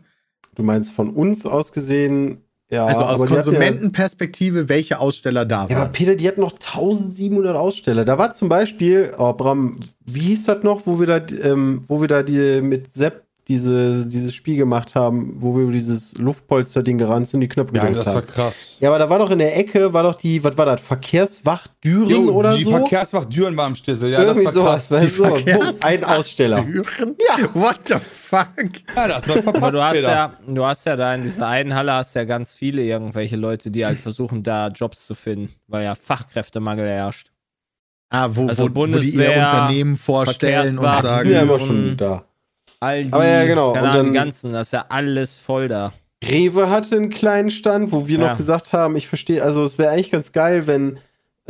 Du 0.54 0.62
meinst 0.62 0.92
von 0.92 1.10
uns 1.10 1.46
aus 1.46 1.72
gesehen, 1.72 2.44
ja. 2.70 2.86
also 2.86 3.02
aus 3.04 3.20
hatten 3.20 3.28
ja- 3.30 3.36
Konsumentenperspektive, 3.36 4.68
welche 4.68 4.98
Aussteller 5.00 5.44
da 5.44 5.56
Ja, 5.56 5.62
aber 5.64 5.74
waren. 5.76 5.92
Peter, 5.92 6.14
die 6.16 6.26
hatten 6.28 6.40
noch 6.40 6.52
1700 6.58 7.56
Aussteller. 7.56 8.04
Da 8.04 8.18
war 8.18 8.32
zum 8.32 8.48
Beispiel, 8.48 9.12
oh 9.18 9.32
Bram, 9.32 9.78
wie 10.06 10.20
hieß 10.20 10.44
das 10.44 10.62
noch, 10.62 10.82
wo 10.86 11.00
wir 11.00 11.06
da, 11.06 11.20
ähm, 11.42 11.84
wo 11.88 12.00
wir 12.00 12.08
da 12.08 12.22
die 12.22 12.60
mit 12.60 12.94
Sepp 12.94 13.22
diese, 13.48 14.06
dieses 14.06 14.34
Spiel 14.34 14.56
gemacht 14.56 14.94
haben, 14.94 15.34
wo 15.38 15.56
wir 15.56 15.62
über 15.64 15.72
dieses 15.72 16.16
Luftpolster-Ding 16.18 16.98
gerannt 16.98 17.28
sind, 17.28 17.40
die 17.40 17.48
Knöpfe 17.48 17.74
Ja, 17.76 17.86
gedrückt 17.86 18.06
das 18.06 18.14
war 18.14 18.22
haben. 18.22 18.26
krass. 18.26 18.76
Ja, 18.78 18.90
aber 18.90 18.98
da 18.98 19.08
war 19.08 19.18
doch 19.18 19.30
in 19.30 19.38
der 19.38 19.56
Ecke, 19.56 19.92
war 19.94 20.02
doch 20.02 20.14
die, 20.16 20.44
was 20.44 20.56
war 20.58 20.66
das, 20.66 20.80
Verkehrswacht 20.82 21.70
Düren 21.82 22.08
Jo, 22.10 22.30
oder 22.32 22.56
die 22.56 22.64
so? 22.64 22.70
Verkehrswacht 22.72 23.34
Düren 23.34 23.56
war 23.56 23.66
am 23.66 23.74
Stissel. 23.74 24.10
Ja, 24.10 24.20
Irgendwie 24.22 24.44
das 24.44 24.54
war 24.56 24.64
krass. 24.64 24.88
sowas, 24.88 25.02
weißt 25.02 25.18
du? 25.18 25.24
Verkehrswacht 25.24 25.84
Ein 25.84 26.04
Aussteller. 26.04 26.62
Düren? 26.62 27.16
Ja. 27.26 27.48
What 27.54 27.80
the 27.86 27.94
fuck? 27.94 28.48
Ja, 28.94 29.08
das 29.08 29.26
war 29.28 29.36
verpasst, 29.42 29.56
Aber 29.62 29.70
du 29.72 29.82
hast 29.82 29.96
ja, 29.96 30.32
du 30.46 30.64
hast 30.64 30.84
ja 30.86 30.96
da 30.96 31.14
in 31.14 31.22
dieser 31.22 31.48
einen 31.48 31.74
Halle 31.74 31.92
hast 31.94 32.14
ja 32.14 32.24
ganz 32.24 32.54
viele 32.54 32.82
irgendwelche 32.82 33.36
Leute, 33.36 33.70
die 33.70 33.86
halt 33.86 33.98
versuchen, 33.98 34.42
da 34.42 34.68
Jobs 34.68 35.06
zu 35.06 35.14
finden, 35.14 35.52
weil 35.66 35.84
ja 35.84 35.94
Fachkräftemangel 35.94 36.86
herrscht. 36.86 37.30
Ah, 38.10 38.28
wo, 38.32 38.46
Also 38.48 38.64
wo, 38.74 38.74
wo 38.82 38.86
die 38.86 39.10
ihr 39.10 39.30
Unternehmen 39.36 39.94
vorstellen 39.94 40.78
und 40.78 40.84
Verkehrswacht, 40.84 41.24
Die 41.24 41.28
sind 41.28 41.32
ja 41.32 41.38
sagen, 41.40 41.48
immer 41.48 41.58
schon 41.58 41.96
da. 41.96 42.24
All 42.80 43.04
die, 43.04 43.12
Aber 43.12 43.26
ja, 43.26 43.44
genau, 43.44 43.72
keine 43.72 43.86
und 43.88 43.94
dann- 43.94 44.06
die 44.06 44.12
ganzen, 44.12 44.52
das 44.52 44.68
ist 44.68 44.72
ja 44.72 44.84
alles 44.88 45.38
voll 45.38 45.68
da. 45.68 45.92
Rewe 46.24 46.68
hatte 46.70 46.96
einen 46.96 47.10
kleinen 47.10 47.50
Stand, 47.50 47.92
wo 47.92 48.08
wir 48.08 48.18
Ja. 48.18 48.30
noch 48.30 48.36
gesagt 48.36 48.72
haben, 48.72 48.96
ich 48.96 49.06
verstehe, 49.08 49.42
also 49.42 49.62
es 49.64 49.78
wäre 49.78 49.90
eigentlich 49.92 50.10
ganz 50.10 50.32
geil, 50.32 50.66
wenn 50.66 50.98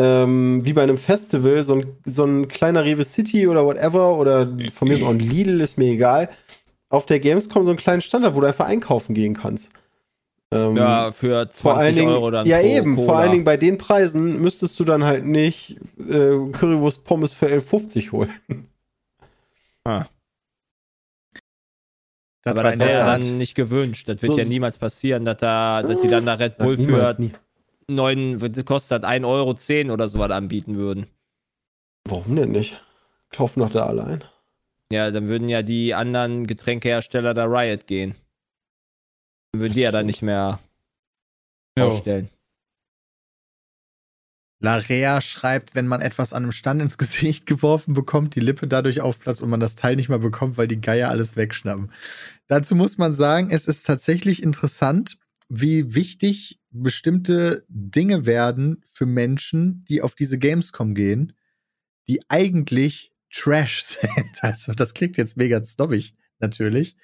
ähm, 0.01 0.61
wie 0.65 0.75
bei 0.75 0.85
einem 0.85 0.97
Festival 0.97 1.61
so 1.65 1.75
ein, 1.75 1.87
so 2.05 2.25
ein 2.25 2.47
kleiner 2.47 2.85
Rewe 2.85 3.03
City 3.03 3.49
oder 3.49 3.67
whatever 3.67 4.17
oder 4.17 4.47
von 4.73 4.87
mir 4.87 4.95
ist 4.95 5.03
auch 5.03 5.09
ein 5.11 5.19
Lidl, 5.19 5.61
ist 5.61 5.77
mir 5.77 5.91
egal, 5.91 6.29
auf 6.89 7.05
der 7.05 7.19
Gamescom 7.19 7.65
so 7.65 7.71
einen 7.71 7.79
kleinen 7.79 8.01
Stand 8.01 8.25
hat, 8.25 8.37
wo 8.37 8.41
du 8.41 8.47
einfach 8.47 8.67
einkaufen 8.67 9.13
gehen 9.13 9.35
kannst. 9.35 9.73
Ähm, 10.53 10.77
Ja, 10.77 11.11
für 11.11 11.51
20 11.51 11.61
vor 11.63 11.77
allen 11.77 11.97
Dingen, 11.97 12.13
Euro 12.13 12.31
dann 12.31 12.47
ja 12.47 12.61
eben, 12.61 12.95
Cola. 12.95 13.07
vor 13.09 13.17
allen 13.19 13.33
Dingen 13.33 13.43
bei 13.45 13.57
den 13.57 13.77
Preisen 13.77 14.41
müsstest 14.41 14.79
du 14.79 14.85
dann 14.85 15.03
halt 15.03 15.25
nicht 15.25 15.79
äh, 15.99 16.37
Currywurst 16.53 17.03
Pommes 17.05 17.33
für 17.33 17.47
11,50 17.49 18.13
holen. 18.13 18.31
Ah. 19.85 20.05
Das 22.55 22.59
Aber 22.65 22.73
in 22.73 22.81
wäre 22.81 22.93
ja 22.93 23.17
dann 23.19 23.37
nicht 23.39 23.55
gewünscht. 23.55 24.09
Das 24.09 24.23
wird 24.23 24.33
So- 24.33 24.39
ja 24.39 24.45
niemals 24.45 24.79
passieren, 24.79 25.25
dass, 25.25 25.37
da, 25.39 25.83
dass 25.83 26.01
die 26.03 26.09
dann 26.09 26.27
da 26.27 26.35
Red 26.35 26.59
Bull 26.59 26.77
für 26.77 27.15
nie. 27.19 27.33
9, 27.89 28.41
was 28.41 28.65
kostet 28.65 29.05
1,10 29.05 29.25
Euro 29.89 29.93
oder 29.95 30.09
sowas 30.09 30.31
anbieten 30.31 30.77
würden. 30.77 31.07
Warum 32.07 32.37
denn 32.37 32.53
nicht? 32.53 32.83
Kaufen 33.31 33.61
doch 33.61 33.71
da 33.71 33.87
alle 33.87 34.05
ein. 34.05 34.25
Ja, 34.93 35.11
dann 35.11 35.29
würden 35.29 35.49
ja 35.49 35.63
die 35.63 35.95
anderen 35.95 36.47
Getränkehersteller 36.47 37.35
da 37.35 37.45
Riot 37.45 37.87
gehen. 37.87 38.15
Dann 39.53 39.61
würden 39.63 39.73
die 39.75 39.81
ja 39.81 39.91
dann 39.91 40.07
nicht 40.07 40.23
mehr 40.23 40.59
Jo. 41.79 41.87
ausstellen. 41.93 42.29
Larea 44.61 45.21
schreibt, 45.21 45.75
wenn 45.75 45.87
man 45.87 46.01
etwas 46.01 46.33
an 46.33 46.43
einem 46.43 46.53
Stand 46.53 46.83
ins 46.83 46.99
Gesicht 46.99 47.47
geworfen 47.47 47.95
bekommt, 47.95 48.35
die 48.35 48.41
Lippe 48.41 48.67
dadurch 48.67 49.01
aufplatzt 49.01 49.43
und 49.43 49.51
man 49.51 49.61
das 49.61 49.77
Teil 49.77 49.97
nicht 49.97 50.09
mehr 50.09 50.19
bekommt, 50.19 50.57
weil 50.57 50.69
die 50.69 50.81
Geier 50.81 51.11
alles 51.11 51.37
wegschnappen. 51.37 51.93
Dazu 52.49 52.75
muss 52.75 52.99
man 52.99 53.15
sagen, 53.15 53.51
es 53.51 53.67
ist 53.67 53.87
tatsächlich 53.87 54.43
interessant, 54.43 55.19
wie 55.49 55.95
wichtig 55.95 56.61
bestimmte 56.71 57.65
Dinge 57.69 58.27
werden 58.27 58.83
für 58.93 59.07
Menschen, 59.07 59.85
die 59.89 60.03
auf 60.03 60.15
diese 60.15 60.39
Gamescom 60.39 60.95
gehen, 60.95 61.33
die 62.09 62.21
eigentlich 62.29 63.13
Trash 63.33 63.83
sind. 63.83 64.43
Also, 64.43 64.73
das 64.73 64.95
klingt 64.95 65.17
jetzt 65.17 65.37
mega 65.37 65.63
snobbig, 65.65 66.15
natürlich. 66.39 66.97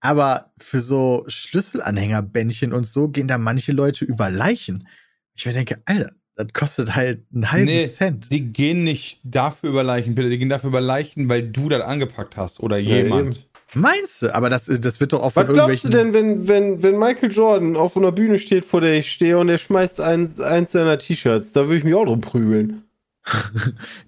Aber 0.00 0.52
für 0.58 0.80
so 0.80 1.24
Schlüsselanhängerbändchen 1.26 2.72
und 2.72 2.84
so 2.84 3.08
gehen 3.08 3.28
da 3.28 3.38
manche 3.38 3.72
Leute 3.72 4.04
über 4.04 4.30
Leichen. 4.30 4.88
Ich 5.34 5.44
mir 5.44 5.52
denke, 5.52 5.82
Alter, 5.84 6.14
das 6.44 6.52
kostet 6.52 6.94
halt 6.94 7.20
einen 7.34 7.50
halben 7.52 7.66
Nee, 7.66 7.86
Cent. 7.86 8.30
Die 8.32 8.40
gehen 8.52 8.84
nicht 8.84 9.20
dafür 9.24 9.70
über 9.70 9.82
Leichen, 9.82 10.14
Peter. 10.14 10.28
Die 10.28 10.38
gehen 10.38 10.48
dafür 10.48 10.68
über 10.68 10.80
Leichen, 10.80 11.28
weil 11.28 11.42
du 11.42 11.68
das 11.68 11.82
angepackt 11.82 12.36
hast 12.36 12.60
oder 12.60 12.78
Ja, 12.78 12.96
jemand. 12.96 13.36
eben. 13.36 13.44
Meinst 13.74 14.22
du? 14.22 14.34
Aber 14.34 14.50
das, 14.50 14.64
das 14.66 14.98
wird 14.98 15.12
doch 15.12 15.22
auch 15.22 15.30
von 15.30 15.46
Was 15.46 15.54
glaubst 15.54 15.84
du 15.84 15.90
denn, 15.90 16.12
wenn, 16.12 16.48
wenn, 16.48 16.82
wenn 16.82 16.98
Michael 16.98 17.30
Jordan 17.32 17.76
auf 17.76 17.96
einer 17.96 18.10
Bühne 18.10 18.36
steht, 18.38 18.64
vor 18.64 18.80
der 18.80 18.94
ich 18.94 19.12
stehe 19.12 19.38
und 19.38 19.48
er 19.48 19.58
schmeißt 19.58 20.00
eins, 20.00 20.40
eins 20.40 20.72
seiner 20.72 20.98
T-Shirts? 20.98 21.52
Da 21.52 21.66
würde 21.66 21.76
ich 21.76 21.84
mich 21.84 21.94
auch 21.94 22.04
drum 22.04 22.20
prügeln. 22.20 22.82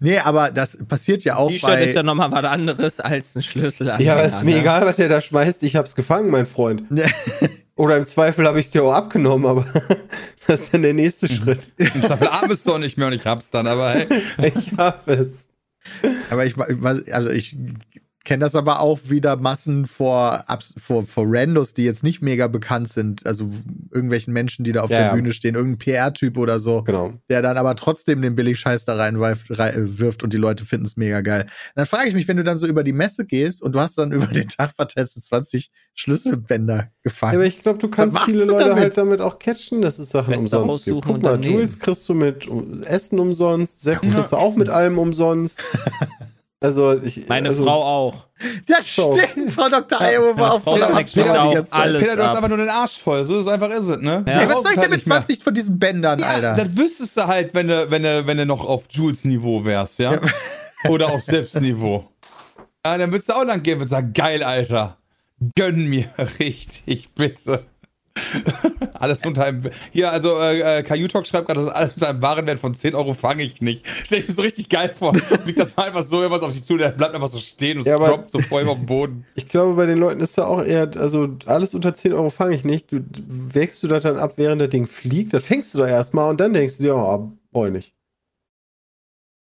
Nee, 0.01 0.19
aber 0.19 0.51
das 0.51 0.77
passiert 0.89 1.23
ja 1.23 1.37
auch 1.37 1.49
T-Shirt 1.49 1.81
ist 1.81 1.95
ja 1.95 2.03
nochmal 2.03 2.33
was 2.33 2.45
anderes 2.45 2.99
als 2.99 3.37
ein 3.37 3.43
Schlüssel. 3.43 3.93
Ja, 4.01 4.15
aber 4.15 4.25
ist 4.25 4.43
mir 4.43 4.59
egal, 4.59 4.85
was 4.87 4.97
der 4.97 5.09
da 5.09 5.21
schmeißt. 5.21 5.63
Ich 5.63 5.77
hab's 5.77 5.95
gefangen, 5.95 6.31
mein 6.31 6.47
Freund. 6.47 6.83
Oder 7.77 7.97
im 7.97 8.05
Zweifel 8.05 8.47
habe 8.47 8.59
ich 8.59 8.67
es 8.67 8.73
dir 8.73 8.83
auch 8.85 8.93
abgenommen, 8.93 9.47
aber 9.47 9.67
das 10.53 10.63
ist 10.63 10.75
dann 10.75 10.83
der 10.83 10.95
nächste 10.95 11.29
Schritt. 11.29 11.73
Im 11.77 12.03
Zweifel 12.03 12.29
atmest 12.29 12.67
du 12.67 12.75
auch 12.75 12.79
nicht 12.79 12.97
mehr 12.99 13.09
und 13.09 13.15
ich 13.15 13.25
hab's 13.25 13.51
dann, 13.51 13.67
aber 13.67 13.95
hey. 13.95 14.07
Ich 14.55 14.73
habe 14.77 15.13
es. 15.13 15.47
Aber 16.31 16.47
ich, 16.47 16.57
also 17.13 17.31
ich 17.31 17.57
kenne 18.25 18.41
das 18.41 18.55
aber 18.55 18.81
auch 18.81 18.99
wieder 19.05 19.37
Massen 19.37 19.87
vor, 19.87 20.45
vor, 20.77 21.03
vor 21.05 21.25
Randos, 21.27 21.75
die 21.75 21.85
jetzt 21.85 22.03
nicht 22.03 22.23
mega 22.23 22.47
bekannt 22.49 22.89
sind. 22.89 23.27
Also 23.27 23.51
irgendwelchen 23.91 24.33
Menschen, 24.33 24.65
die 24.65 24.73
da 24.73 24.83
auf 24.83 24.91
Ja, 24.91 24.97
der 24.99 25.07
ja. 25.09 25.15
Bühne 25.15 25.33
stehen, 25.33 25.55
irgendein 25.55 25.79
PR-Typ 25.79 26.39
oder 26.39 26.59
so, 26.59 26.83
Genau. 26.85 27.13
der 27.29 27.43
dann 27.43 27.57
aber 27.57 27.75
trotzdem 27.77 28.23
den 28.23 28.35
Billig-Scheiß 28.35 28.85
da 28.85 28.95
reinwirft 28.97 29.59
rei- 29.59 29.75
wirft 29.77 30.23
und 30.23 30.33
die 30.33 30.37
Leute 30.39 30.65
finden 30.65 30.87
es 30.87 30.97
mega 30.97 31.21
geil. 31.21 31.47
Dann 31.75 31.87
frage 31.87 32.09
ich 32.09 32.15
mich, 32.15 32.29
wenn 32.29 32.37
du 32.37 32.45
dann 32.45 32.57
so 32.59 32.67
über 32.67 32.85
die 32.85 32.93
Messe 32.93 33.25
gehst 33.27 33.63
und 33.63 33.75
du 33.75 33.81
hast 33.81 33.99
dann 33.99 34.13
über 34.13 34.27
den 34.27 34.49
Tag 34.49 34.73
verteilt 34.77 35.11
so 35.11 35.21
20 35.21 35.71
Schlüsselbänder 35.95 36.77
Ja, 36.77 36.89
gefangen. 37.03 37.35
aber 37.37 37.45
ich 37.47 37.59
glaube, 37.59 37.79
du 37.79 37.89
kannst 37.89 38.19
viele 38.21 38.47
du 38.47 38.53
Leute 38.53 38.65
damit? 38.65 38.79
halt 38.83 38.97
damit 38.97 39.21
auch 39.21 39.39
catchen, 39.39 39.83
dass 39.83 39.99
es 39.99 40.11
Sachen 40.11 40.35
umsonst 40.35 40.85
gibt. 40.85 40.97
aussuchen 40.97 41.01
Guck 41.03 41.15
und 41.17 41.23
mal. 41.23 41.45
Jules 41.45 41.79
kriegst 41.79 42.09
du 42.09 42.15
mit 42.15 42.49
Essen 42.87 43.19
umsonst, 43.19 43.83
Sepp 43.83 44.01
kriegst 44.01 44.33
du 44.33 44.37
auch 44.37 44.57
mit 44.57 44.69
allem 44.69 44.99
umsonst. 44.99 45.63
Also 46.63 47.01
ich, 47.03 47.29
Meine 47.29 47.49
also, 47.51 47.65
Frau 47.65 47.83
auch. 47.85 48.15
ja, 48.69 48.77
So. 48.83 49.17
stimmt. 49.17 49.51
Frau 49.51 49.69
Dr. 49.69 50.01
Iowa 50.01 50.39
war 50.41 50.53
auch 50.55 50.63
voll 50.63 50.83
am 50.83 50.93
auch 50.95 51.03
die 51.03 51.15
ganze 51.21 51.65
Zeit. 51.67 51.73
alles 51.73 52.01
Peter, 52.03 52.17
du 52.17 52.23
hast 52.25 52.37
einfach 52.37 52.49
nur 52.49 52.59
den 52.59 52.69
Arsch 52.69 52.99
voll. 53.01 53.25
So 53.25 53.41
ist 53.41 53.49
einfach 53.49 53.71
ist 53.71 53.89
es, 53.89 53.99
ne? 53.99 54.25
Ja. 54.27 54.41
Ey, 54.41 54.49
was 54.49 54.63
soll 54.63 54.73
ich 54.73 54.79
denn 54.81 54.91
mit 54.91 54.99
Nicht 55.01 55.09
mehr. 55.09 55.17
20 55.19 55.43
von 55.45 55.55
diesen 55.55 55.79
Bändern, 55.79 56.21
Ja, 56.21 56.27
Alter? 56.27 56.55
das 56.55 56.77
wüsstest 56.77 57.17
du 57.17 57.27
halt, 57.27 57.53
wenn 57.55 57.69
du, 57.69 57.91
wenn 57.91 58.03
du, 58.03 58.27
wenn 58.27 58.37
du 58.37 58.47
noch 58.47 58.65
auf 58.65 58.85
Jules 58.91 59.25
Niveau 59.25 59.65
wärst, 59.65 59.99
ja? 59.99 60.19
Oder 60.89 61.09
auf 61.13 61.23
Selbstniveau. 61.25 62.09
Ja, 62.85 62.99
dann 62.99 63.13
würdest 63.13 63.29
du 63.29 63.35
auch 63.35 63.45
lang 63.45 63.63
gehen 63.63 63.81
und 63.81 63.87
sagen, 63.89 64.13
geil, 64.13 64.43
Alter. 64.43 64.97
Gönn 65.57 65.89
mir 65.89 66.07
richtig, 66.41 67.11
bitte. 67.15 67.65
Alles 68.95 69.25
unter 69.25 69.45
einem. 69.45 69.71
Hier, 69.91 70.11
also, 70.13 70.39
äh, 70.39 70.79
äh, 70.79 70.83
Kajutok 70.83 71.27
schreibt 71.27 71.47
gerade, 71.49 71.61
das 71.61 71.71
ist 71.71 71.75
alles 71.77 71.93
unter 71.95 72.09
einem 72.09 72.23
Warenwert 72.23 72.61
von 72.61 72.75
10 72.75 72.95
Euro 72.95 73.15
fange 73.15 73.43
ich 73.43 73.61
nicht. 73.61 73.85
Stell 74.05 74.21
ich 74.21 74.29
mir 74.29 74.35
so 74.35 74.43
richtig 74.43 74.69
geil 74.69 74.95
vor. 74.97 75.15
Fliegt 75.15 75.59
das 75.59 75.77
mal 75.77 75.89
einfach 75.89 76.03
so 76.03 76.23
irgendwas 76.23 76.43
auf 76.43 76.53
dich 76.53 76.65
zu, 76.65 76.77
der 76.77 76.91
bleibt 76.91 77.15
einfach 77.15 77.29
so 77.29 77.39
stehen 77.39 77.79
und 77.79 77.87
Ja, 77.87 77.97
droppt 77.99 78.31
so 78.31 78.39
voll 78.41 78.67
auf 78.69 78.79
den 78.79 78.87
Boden. 78.87 79.27
ich 79.35 79.49
glaube, 79.49 79.75
bei 79.75 79.87
den 79.87 79.99
Leuten 79.99 80.21
ist 80.21 80.39
da 80.39 80.45
auch 80.47 80.63
eher, 80.63 80.91
also 80.97 81.29
alles 81.47 81.75
unter 81.75 81.95
10 81.95 82.13
Euro 82.13 82.31
fange 82.31 82.55
ich 82.55 82.65
nicht. 82.65 82.93
Du 82.93 83.03
wächst 83.27 83.83
du 83.83 83.89
das 83.89 84.03
dann 84.03 84.19
ab, 84.19 84.33
während 84.37 84.61
das 84.61 84.71
Ding 84.71 84.87
fliegt, 84.87 85.35
das 85.35 85.45
fängst 85.45 85.75
du 85.75 85.79
da 85.79 85.89
erstmal 85.89 86.31
und 86.31 86.41
dann 86.41 86.53
denkst 86.53 86.77
du 86.79 86.83
dir, 86.85 86.97
oh, 86.97 87.33
brauch 87.51 87.67
ich 87.67 87.73
nicht. 87.73 87.95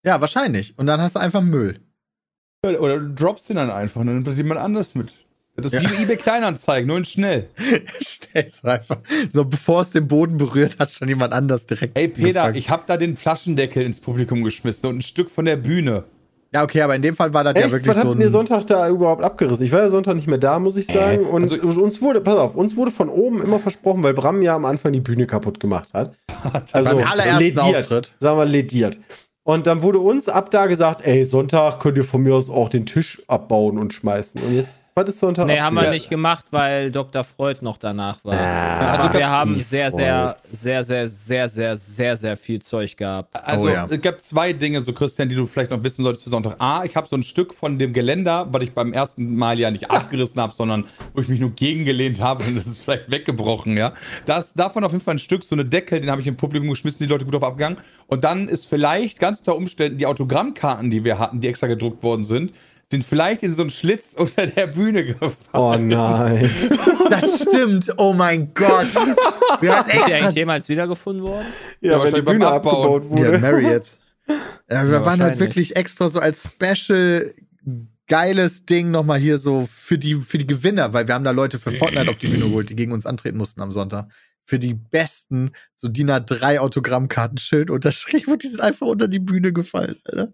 Ja, 0.05 0.21
wahrscheinlich. 0.21 0.79
Und 0.79 0.87
dann 0.87 1.01
hast 1.01 1.17
du 1.17 1.21
einfach 1.21 1.43
Müll. 1.43 1.81
Oder 2.65 3.01
du 3.01 3.15
droppst 3.15 3.49
den 3.49 3.57
dann 3.57 3.71
einfach 3.71 4.01
und 4.01 4.07
dann 4.07 4.17
nimmt 4.17 4.27
das 4.27 4.37
jemand 4.37 4.61
anders 4.61 4.95
mit. 4.95 5.26
Das 5.57 5.73
ist 5.73 5.83
Ja. 5.83 5.91
wie 5.91 6.03
eBay 6.03 6.17
Kleinanzeigen, 6.17 6.87
nur 6.89 6.99
in 6.99 7.05
schnell. 7.05 7.49
Stell's 8.01 8.63
einfach. 8.65 8.99
So, 9.31 9.45
bevor 9.45 9.81
es 9.83 9.91
den 9.91 10.07
Boden 10.09 10.37
berührt, 10.37 10.79
hat 10.79 10.91
schon 10.91 11.09
jemand 11.09 11.33
anders 11.33 11.67
direkt. 11.67 11.97
Ey, 11.99 12.09
Peter, 12.09 12.33
gefangen. 12.41 12.55
ich 12.57 12.71
hab 12.71 12.87
da 12.87 12.97
den 12.97 13.17
Flaschendeckel 13.17 13.83
ins 13.83 14.01
Publikum 14.01 14.45
geschmissen 14.45 14.89
und 14.89 14.99
ein 14.99 15.03
Stück 15.03 15.31
von 15.31 15.45
der 15.47 15.57
Bühne. 15.57 16.05
Ja, 16.55 16.63
okay, 16.63 16.81
aber 16.83 16.95
in 16.95 17.03
dem 17.03 17.15
Fall 17.17 17.35
war 17.35 17.43
das 17.45 17.55
ja 17.55 17.63
Echt? 17.63 17.73
wirklich 17.73 17.89
Was 17.97 18.03
so 18.03 18.09
habt 18.11 18.21
ihr. 18.21 18.29
Sonntag 18.29 18.67
da 18.67 18.89
überhaupt 18.89 19.23
abgerissen? 19.23 19.65
Ich 19.67 19.73
war 19.73 19.81
ja 19.81 19.89
Sonntag 19.89 20.15
nicht 20.15 20.29
mehr 20.29 20.39
da, 20.39 20.59
muss 20.59 20.77
ich 20.77 20.87
sagen. 20.87 21.27
Und 21.27 21.43
Also- 21.51 21.83
uns 21.83 22.01
wurde, 22.01 22.21
pass 22.21 22.37
auf, 22.37 22.55
uns 22.55 22.77
wurde 22.77 22.91
von 22.93 23.09
oben 23.09 23.43
immer 23.43 23.59
versprochen, 23.59 24.03
weil 24.03 24.15
Bram 24.15 24.41
ja 24.43 24.55
am 24.55 24.65
Anfang 24.65 24.93
die 24.93 25.01
Bühne 25.01 25.27
kaputt 25.27 25.59
gemacht 25.61 25.93
hat. 25.93 26.15
Also 26.73 26.97
Beim 26.97 27.07
allerersten 27.07 27.59
Auftritt. 27.59 28.13
Sagen 28.21 28.39
wir 28.39 28.45
lediert. 28.45 29.01
Und 29.43 29.67
dann 29.67 29.83
wurde 29.83 29.99
uns 29.99 30.29
ab 30.29 30.51
da 30.51 30.67
gesagt, 30.67 31.05
ey, 31.05 31.25
Sonntag 31.25 31.79
könnt 31.81 31.99
ihr 31.99 32.05
von 32.05 32.23
mir 32.23 32.35
aus 32.35 32.49
auch 32.51 32.69
den 32.69 32.87
Tisch 32.87 33.23
abbauen 33.27 33.79
und 33.79 33.93
schmeißen. 33.93 34.41
Und 34.43 34.55
jetzt, 34.55 34.85
was 34.99 35.11
ist 35.11 35.21
Sonntag? 35.21 35.47
Nee, 35.47 35.61
haben 35.61 35.75
wir 35.77 35.85
Ja. 35.85 35.91
nicht 35.91 36.09
gemacht, 36.09 36.47
weil 36.53 36.91
Dr. 36.91 37.23
Freud 37.23 37.59
noch 37.61 37.77
danach 37.77 38.25
war. 38.25 38.33
Ah, 38.35 38.93
also 38.97 39.13
wir 39.19 39.29
haben 39.29 39.61
sehr, 39.63 39.91
sehr, 39.93 40.35
sehr, 40.39 40.83
sehr, 40.85 41.07
sehr, 41.07 41.49
sehr, 41.51 41.77
sehr, 41.77 42.17
sehr 42.17 42.37
viel 42.39 42.63
Zeug 42.63 42.97
gehabt. 42.97 43.37
Also, 43.37 43.67
Oh 43.67 43.69
ja. 43.69 43.87
es 43.91 44.01
gab 44.01 44.23
zwei 44.23 44.55
Dinge, 44.55 44.83
so 44.83 44.95
Christian, 44.95 45.29
die 45.29 45.35
du 45.35 45.47
vielleicht 45.47 45.71
noch 45.71 45.85
wissen 45.85 46.03
solltest 46.03 46.25
für 46.25 46.31
Sonntag. 46.31 46.57
A, 46.61 46.85
ich 46.85 46.97
habe 46.97 47.07
so 47.07 47.15
ein 47.15 47.23
Stück 47.23 47.53
von 47.53 47.79
dem 47.79 47.93
Geländer, 47.93 48.49
was 48.51 48.63
ich 48.63 48.73
beim 48.73 48.95
ersten 48.95 49.37
Mal 49.37 49.59
ja 49.59 49.71
nicht 49.71 49.91
abgerissen 49.91 50.41
habe, 50.41 50.55
sondern 50.55 50.85
wo 51.13 51.21
ich 51.21 51.29
mich 51.29 51.41
nur 51.41 51.51
gegengelehnt 51.51 52.19
habe 52.23 52.43
und 52.45 52.57
das 52.57 52.67
ist 52.67 52.79
vielleicht 52.79 53.11
weggebrochen, 53.11 53.77
ja. 53.77 53.93
Das, 54.25 54.55
davon 54.55 54.83
auf 54.83 54.93
jeden 54.93 55.05
Fall 55.05 55.17
ein 55.17 55.19
Stück, 55.19 55.45
so 55.45 55.55
eine 55.55 55.67
Deckel, 55.67 56.01
den 56.01 56.11
habe 56.11 56.23
ich 56.23 56.27
im 56.27 56.39
Publikum 56.39 56.71
geschmissen, 56.71 57.07
die 57.07 57.13
Leute 57.13 57.27
gut 57.27 57.35
auf 57.35 57.43
abgegangen. 57.43 57.77
Und 58.07 58.25
dann 58.25 58.49
ist 58.49 58.65
vielleicht 58.65 59.19
ganz 59.19 59.41
unter 59.41 59.57
Umständen 59.57 59.99
die 59.99 60.07
Autogrammkarten, 60.07 60.91
die 60.91 61.05
wir 61.05 61.19
hatten, 61.19 61.43
die 61.43 61.49
extra 61.49 61.67
gedruckt 61.67 62.03
worden 62.03 62.25
sind, 62.25 62.53
sind 62.91 63.05
vielleicht 63.05 63.43
in 63.43 63.53
so 63.53 63.63
einen 63.63 63.71
Schlitz 63.71 64.15
unter 64.19 64.47
der 64.47 64.69
Bühne 64.69 65.05
gefallen. 65.05 65.35
Oh 65.53 65.77
nein. 65.77 66.51
Das 67.09 67.43
stimmt. 67.43 67.93
Oh 67.99 68.13
mein 68.13 68.53
Gott. 68.53 68.89
Wir 69.61 69.77
hatten 69.77 69.91
Ist 69.91 69.97
extra. 69.97 70.17
eigentlich 70.17 70.35
jemals 70.35 70.69
wiedergefunden 70.69 71.23
worden? 71.25 71.47
Ja, 71.81 71.93
Ja, 71.99 72.03
wenn 72.05 72.15
die 72.15 72.23
Bühne 72.23 72.49
Abbauen. 72.49 72.75
abgebaut 72.97 73.05
Die 73.05 73.09
wurde. 73.23 73.33
hat 73.35 73.41
Mary 73.43 73.69
jetzt. 73.69 74.01
Ja, 74.29 74.85
wir 74.85 74.91
Ja, 74.95 75.05
waren 75.07 75.23
halt 75.23 75.39
wirklich 75.39 75.77
extra 75.77 76.09
so 76.09 76.19
als 76.19 76.49
Special 76.53 77.33
geiles 78.09 78.67
Ding 78.67 78.91
nochmal 78.91 79.21
hier 79.21 79.39
so 79.39 79.67
für 79.71 79.99
die, 79.99 80.15
für 80.17 80.39
die 80.39 80.47
Gewinner, 80.49 80.93
weil 80.95 81.07
wir 81.07 81.15
haben 81.15 81.23
da 81.25 81.31
Leute 81.31 81.61
für 81.61 81.71
Fortnite 81.71 82.11
auf 82.11 82.19
die 82.19 82.27
Bühne 82.27 82.47
geholt, 82.47 82.71
die 82.71 82.77
gegen 82.77 82.91
uns 82.93 83.07
antreten 83.07 83.39
mussten 83.39 83.61
am 83.63 83.71
Sonntag. 83.71 84.09
Für 84.45 84.59
die 84.59 84.75
besten, 84.75 85.53
so 85.77 85.87
DIN 85.89 86.11
A3 86.11 86.59
Autogrammkartenschild 86.59 87.71
unterschrieben 87.71 88.33
und 88.33 88.43
die 88.43 88.49
sind 88.49 88.61
einfach 88.61 88.87
unter 88.89 89.07
die 89.07 89.19
Bühne 89.21 89.53
gefallen, 89.53 89.97
Alter. 90.05 90.33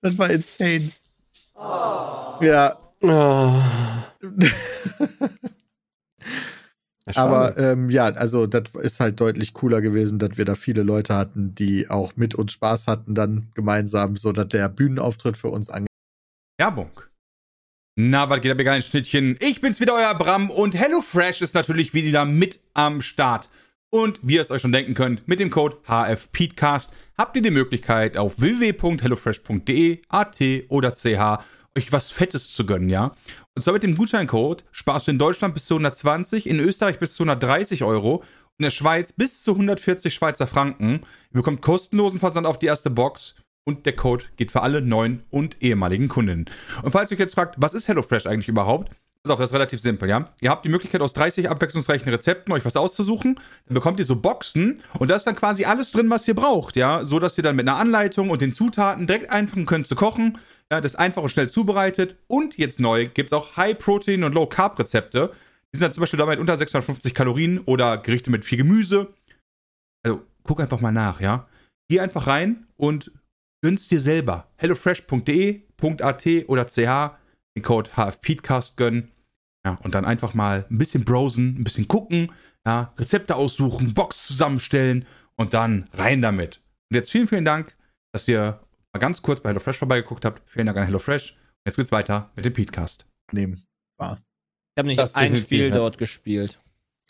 Das 0.00 0.18
war 0.18 0.30
insane. 0.30 0.90
Ja, 1.58 2.76
Ah. 3.02 3.62
Ja, 7.08 7.12
schade. 7.12 7.28
aber 7.36 7.56
ähm, 7.56 7.88
ja, 7.88 8.06
also 8.06 8.48
das 8.48 8.74
ist 8.82 8.98
halt 8.98 9.20
deutlich 9.20 9.54
cooler 9.54 9.80
gewesen, 9.80 10.18
dass 10.18 10.36
wir 10.38 10.44
da 10.44 10.56
viele 10.56 10.82
Leute 10.82 11.14
hatten, 11.14 11.54
die 11.54 11.88
auch 11.88 12.16
mit 12.16 12.34
uns 12.34 12.50
Spaß 12.52 12.88
hatten, 12.88 13.14
dann 13.14 13.52
gemeinsam, 13.54 14.16
so 14.16 14.32
dass 14.32 14.48
der 14.48 14.68
Bühnenauftritt 14.68 15.36
für 15.36 15.46
uns 15.46 15.70
angeht. 15.70 15.86
Werbung. 16.58 16.90
Na, 17.94 18.28
was 18.28 18.40
geht 18.40 18.50
ab, 18.50 18.58
ihr 18.58 18.64
geilen 18.64 18.82
Schnittchen? 18.82 19.36
Ich 19.38 19.60
bin's 19.60 19.78
wieder, 19.78 19.94
euer 19.94 20.14
Bram 20.16 20.50
und 20.50 20.74
HelloFresh 20.74 21.42
ist 21.42 21.54
natürlich 21.54 21.94
wieder 21.94 22.24
mit 22.24 22.58
am 22.74 23.00
Start. 23.00 23.48
Und 23.90 24.18
wie 24.22 24.34
ihr 24.34 24.42
es 24.42 24.50
euch 24.50 24.62
schon 24.62 24.72
denken 24.72 24.94
könnt, 24.94 25.26
mit 25.28 25.40
dem 25.40 25.50
Code 25.50 25.78
HFPeatcast 25.86 26.90
habt 27.16 27.36
ihr 27.36 27.42
die 27.42 27.50
Möglichkeit 27.50 28.16
auf 28.16 28.34
www.hellofresh.de, 28.38 30.02
AT 30.08 30.40
oder 30.68 30.92
CH 30.92 31.42
euch 31.76 31.92
was 31.92 32.10
Fettes 32.10 32.52
zu 32.52 32.66
gönnen, 32.66 32.88
ja? 32.88 33.12
Und 33.54 33.62
zwar 33.62 33.74
mit 33.74 33.82
dem 33.82 33.96
Gutscheincode 33.96 34.64
sparst 34.72 35.06
du 35.06 35.12
in 35.12 35.18
Deutschland 35.18 35.54
bis 35.54 35.66
zu 35.66 35.74
120, 35.74 36.46
in 36.46 36.58
Österreich 36.58 36.98
bis 36.98 37.14
zu 37.14 37.22
130 37.22 37.84
Euro, 37.84 38.24
in 38.58 38.64
der 38.64 38.70
Schweiz 38.70 39.12
bis 39.12 39.42
zu 39.42 39.52
140 39.52 40.12
Schweizer 40.12 40.46
Franken. 40.46 41.00
Ihr 41.30 41.34
bekommt 41.34 41.62
kostenlosen 41.62 42.18
Versand 42.18 42.46
auf 42.46 42.58
die 42.58 42.66
erste 42.66 42.90
Box 42.90 43.34
und 43.64 43.84
der 43.84 43.94
Code 43.94 44.24
geht 44.36 44.52
für 44.52 44.62
alle 44.62 44.80
neuen 44.80 45.22
und 45.30 45.62
ehemaligen 45.62 46.08
Kundinnen. 46.08 46.46
Und 46.82 46.92
falls 46.92 47.10
ihr 47.10 47.16
euch 47.16 47.20
jetzt 47.20 47.34
fragt, 47.34 47.56
was 47.58 47.74
ist 47.74 47.88
HelloFresh 47.88 48.26
eigentlich 48.26 48.48
überhaupt? 48.48 48.90
Pass 49.26 49.32
auf, 49.32 49.40
das 49.40 49.50
ist 49.50 49.54
relativ 49.54 49.80
simpel, 49.80 50.08
ja. 50.08 50.30
Ihr 50.40 50.50
habt 50.50 50.64
die 50.64 50.68
Möglichkeit, 50.68 51.00
aus 51.00 51.12
30 51.12 51.50
abwechslungsreichen 51.50 52.08
Rezepten 52.08 52.52
euch 52.52 52.64
was 52.64 52.76
auszusuchen. 52.76 53.40
Dann 53.66 53.74
bekommt 53.74 53.98
ihr 53.98 54.04
so 54.04 54.14
Boxen 54.14 54.84
und 55.00 55.10
da 55.10 55.16
ist 55.16 55.26
dann 55.26 55.34
quasi 55.34 55.64
alles 55.64 55.90
drin, 55.90 56.08
was 56.10 56.28
ihr 56.28 56.36
braucht, 56.36 56.76
ja. 56.76 57.04
So, 57.04 57.18
dass 57.18 57.36
ihr 57.36 57.42
dann 57.42 57.56
mit 57.56 57.66
einer 57.66 57.76
Anleitung 57.76 58.30
und 58.30 58.40
den 58.40 58.52
Zutaten 58.52 59.08
direkt 59.08 59.32
anfangen 59.32 59.66
könnt 59.66 59.88
zu 59.88 59.96
kochen. 59.96 60.38
Ja, 60.70 60.80
das 60.80 60.92
ist 60.92 60.96
einfach 60.96 61.24
und 61.24 61.30
schnell 61.30 61.50
zubereitet. 61.50 62.14
Und 62.28 62.56
jetzt 62.56 62.78
neu 62.78 63.08
gibt 63.08 63.32
es 63.32 63.32
auch 63.32 63.56
High-Protein- 63.56 64.22
und 64.22 64.32
Low-Carb-Rezepte. 64.32 65.32
Die 65.74 65.78
sind 65.78 65.82
dann 65.82 65.92
zum 65.92 66.02
Beispiel 66.02 66.18
damit 66.18 66.38
unter 66.38 66.56
650 66.56 67.12
Kalorien 67.12 67.58
oder 67.64 67.98
Gerichte 67.98 68.30
mit 68.30 68.44
viel 68.44 68.58
Gemüse. 68.58 69.12
Also, 70.04 70.22
guck 70.44 70.60
einfach 70.60 70.80
mal 70.80 70.92
nach, 70.92 71.20
ja. 71.20 71.48
Geh 71.88 71.98
einfach 71.98 72.28
rein 72.28 72.68
und 72.76 73.10
gönn's 73.60 73.88
dir 73.88 74.00
selber. 74.00 74.46
hellofresh.de.at 74.54 76.26
oder 76.46 76.64
ch 76.66 76.76
den 77.56 77.62
Code 77.64 77.90
HFPeatcast 77.96 78.76
gönnen. 78.76 79.10
Ja, 79.66 79.76
und 79.82 79.96
dann 79.96 80.04
einfach 80.04 80.32
mal 80.32 80.64
ein 80.70 80.78
bisschen 80.78 81.04
browsen, 81.04 81.56
ein 81.58 81.64
bisschen 81.64 81.88
gucken, 81.88 82.30
ja, 82.64 82.92
Rezepte 82.98 83.34
aussuchen, 83.34 83.94
Box 83.94 84.24
zusammenstellen 84.24 85.04
und 85.34 85.54
dann 85.54 85.88
rein 85.92 86.22
damit. 86.22 86.60
Und 86.88 86.94
jetzt 86.94 87.10
vielen, 87.10 87.26
vielen 87.26 87.44
Dank, 87.44 87.76
dass 88.12 88.28
ihr 88.28 88.60
mal 88.92 89.00
ganz 89.00 89.22
kurz 89.22 89.40
bei 89.40 89.50
HelloFresh 89.50 89.76
vorbeigeguckt 89.78 90.24
habt. 90.24 90.48
Vielen 90.48 90.66
Dank 90.66 90.78
an 90.78 90.84
HelloFresh. 90.84 91.36
Jetzt 91.66 91.76
geht's 91.76 91.90
weiter 91.90 92.30
mit 92.36 92.44
dem 92.44 92.52
Peatcast. 92.52 93.06
Nehmen 93.32 93.64
war. 93.98 94.18
Ich 94.76 94.78
habe 94.78 94.86
nicht 94.86 95.00
Das 95.00 95.16
ein 95.16 95.34
Spiel 95.34 95.68
ja. 95.70 95.74
dort 95.74 95.98
gespielt. 95.98 96.60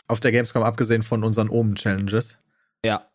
Auf 0.09 0.21
der 0.21 0.33
Gamescom, 0.33 0.63
abgesehen 0.63 1.03
von 1.03 1.25
unseren 1.25 1.51
Omen-Challenges. 1.51 2.39
Ja, 2.87 3.07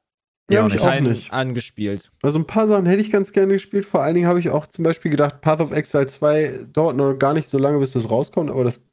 Ja, 0.52 0.62
auch 0.62 0.68
ich 0.68 0.74
nicht. 0.74 0.84
auch 0.84 1.00
nicht. 1.00 1.34
angespielt. 1.34 2.12
Also 2.22 2.38
ein 2.38 2.46
paar 2.46 2.68
Sachen 2.68 2.86
hätte 2.86 3.02
ich 3.02 3.10
ganz 3.10 3.32
gerne 3.32 3.54
gespielt. 3.54 3.86
Vor 3.86 4.04
allen 4.04 4.14
Dingen 4.14 4.28
habe 4.28 4.40
ich 4.40 4.52
auch 4.52 4.68
zum 4.68 4.84
Beispiel 4.84 5.10
gedacht, 5.10 5.42
Path 5.42 5.62
of 5.62 5.72
Exile 5.72 6.06
2 6.06 6.68
dauert 6.72 6.96
noch 6.96 7.16
gar 7.16 7.34
nicht 7.34 7.50
so 7.50 7.58
lange, 7.58 7.80
bis 7.80 7.94
das 7.94 8.08
rauskommt, 8.08 8.52
aber 8.52 8.64
das 8.64 8.84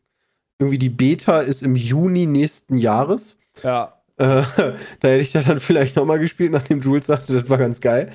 irgendwie 0.58 0.78
die 0.78 0.88
Beta 0.88 1.40
ist 1.40 1.62
im 1.62 1.76
Juni 1.76 2.26
nächsten 2.26 2.76
Jahres. 2.76 3.36
Ja. 3.62 3.94
Äh, 4.16 4.42
da 4.56 5.08
hätte 5.08 5.22
ich 5.22 5.32
das 5.32 5.46
dann 5.46 5.60
vielleicht 5.60 5.96
nochmal 5.96 6.18
gespielt, 6.18 6.52
nachdem 6.52 6.80
Jules 6.80 7.06
sagte, 7.06 7.34
das 7.40 7.48
war 7.48 7.58
ganz 7.58 7.80
geil. 7.80 8.12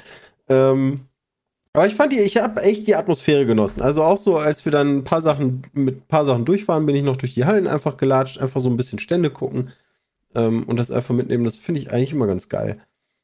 Ähm, 0.49 1.01
Aber 1.71 1.87
ich 1.87 1.95
fand 1.95 2.11
die, 2.13 2.19
ich 2.19 2.37
habe 2.37 2.61
echt 2.61 2.85
die 2.87 2.95
Atmosphäre 2.95 3.45
genossen. 3.45 3.81
Also 3.81 4.03
auch 4.03 4.17
so, 4.17 4.37
als 4.37 4.65
wir 4.65 4.71
dann 4.71 4.97
ein 4.97 5.03
paar 5.03 5.21
Sachen 5.21 5.63
mit 5.73 5.97
ein 5.97 6.07
paar 6.07 6.25
Sachen 6.25 6.45
durch 6.45 6.67
waren, 6.67 6.85
bin 6.85 6.95
ich 6.95 7.03
noch 7.03 7.17
durch 7.17 7.33
die 7.33 7.45
Hallen 7.45 7.67
einfach 7.67 7.97
gelatscht, 7.97 8.37
einfach 8.37 8.59
so 8.59 8.69
ein 8.69 8.77
bisschen 8.77 8.99
Stände 8.99 9.29
gucken 9.31 9.71
ähm, 10.35 10.63
und 10.63 10.77
das 10.77 10.91
einfach 10.91 11.15
mitnehmen. 11.15 11.45
Das 11.45 11.55
finde 11.55 11.79
ich 11.79 11.91
eigentlich 11.91 12.11
immer 12.11 12.27
ganz 12.27 12.49
geil. 12.49 12.79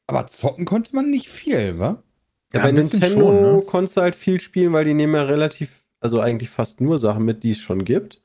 Aber 0.06 0.26
zocken 0.26 0.64
konnte 0.64 0.96
man 0.96 1.10
nicht 1.10 1.28
viel, 1.28 1.78
wa? 1.78 2.02
Ja, 2.52 2.60
Ja, 2.60 2.62
bei 2.64 2.72
Nintendo 2.72 3.26
schon, 3.26 3.42
ne? 3.42 3.62
konntest 3.66 3.96
du 3.96 4.00
halt 4.00 4.16
viel 4.16 4.40
spielen, 4.40 4.72
weil 4.72 4.84
die 4.84 4.94
nehmen 4.94 5.14
ja 5.14 5.22
relativ, 5.22 5.82
also 6.00 6.18
eigentlich 6.20 6.50
fast 6.50 6.80
nur 6.80 6.98
Sachen 6.98 7.24
mit, 7.24 7.44
die 7.44 7.52
es 7.52 7.58
schon 7.58 7.84
gibt. 7.84 8.22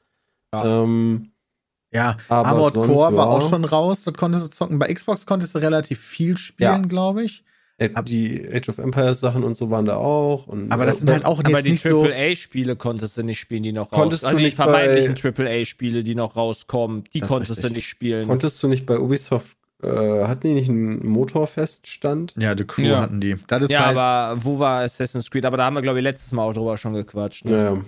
Ja. 0.64 0.84
Ähm, 0.84 1.32
Ja, 1.92 2.18
Aber 2.28 2.50
Armored 2.50 2.74
sonst, 2.74 2.88
Core 2.88 3.16
war 3.16 3.26
ja. 3.28 3.32
auch 3.38 3.50
schon 3.50 3.64
raus, 3.64 4.04
das 4.04 4.14
konntest 4.16 4.46
du 4.46 4.50
zocken. 4.50 4.80
Bei 4.80 4.94
Xbox 4.94 5.26
konntest 5.26 5.56
du 5.56 5.60
relativ 5.60 6.00
viel 6.00 6.38
spielen, 6.38 6.82
Ja. 6.84 6.88
glaube 6.88 7.24
ich. 7.24 7.44
äh, 7.78 7.90
die 8.04 8.48
Age 8.54 8.70
of 8.70 8.78
Empires 8.78 9.20
Sachen 9.20 9.44
und 9.44 9.56
so 9.56 9.70
waren 9.70 9.86
da 9.86 9.96
auch. 9.98 10.48
Und, 10.48 10.72
Aber 10.72 10.86
das 10.86 11.00
sind 11.00 11.10
halt 11.10 11.26
auch 11.26 11.40
Aber 11.40 11.50
jetzt 11.52 11.66
die 11.66 11.72
nicht 11.72 11.84
so. 11.84 12.04
AAA-Spiele 12.06 12.76
konntest 12.78 13.18
du 13.18 13.24
nicht 13.24 13.40
spielen, 13.40 13.64
die 13.64 13.72
noch 13.74 13.92
raus 13.92 14.00
Konntest 14.00 14.24
du 14.24 14.28
Also 14.28 14.38
die 14.40 14.46
nicht 14.46 14.56
bei- 14.58 14.64
vermeintlichen 14.64 15.16
AAA-Spiele, 15.16 16.04
die 16.04 16.16
noch 16.16 16.36
rauskommen, 16.38 17.04
die 17.14 17.20
Das 17.20 17.30
konntest 17.30 17.62
du 17.64 17.70
nicht 17.70 17.88
spielen. 17.88 18.28
Konntest 18.28 18.62
du 18.64 18.68
nicht 18.70 18.86
bei 18.86 18.98
Ubisoft, 18.98 19.58
äh, 19.84 19.88
hatten 19.90 20.48
die 20.48 20.54
nicht 20.54 20.70
einen 20.70 21.06
Motorfeststand? 21.06 22.34
Ja, 22.38 22.58
The 22.58 22.64
Crew 22.66 22.84
Ja. 22.84 23.02
hatten 23.02 23.20
die. 23.22 23.36
Das 23.48 23.64
ist 23.64 23.70
ja, 23.72 23.86
halt, 23.88 23.98
aber 23.98 24.44
wo 24.44 24.58
war 24.60 24.82
Assassin's 24.84 25.30
Creed? 25.30 25.46
Aber 25.46 25.58
da 25.58 25.66
haben 25.66 25.76
wir, 25.76 25.82
glaube 25.82 26.00
ich, 26.00 26.04
letztes 26.04 26.32
Mal 26.32 26.44
auch 26.44 26.54
drüber 26.54 26.78
schon 26.78 26.94
gequatscht. 26.94 27.46
Ne? 27.46 27.52
Naja. 27.52 27.82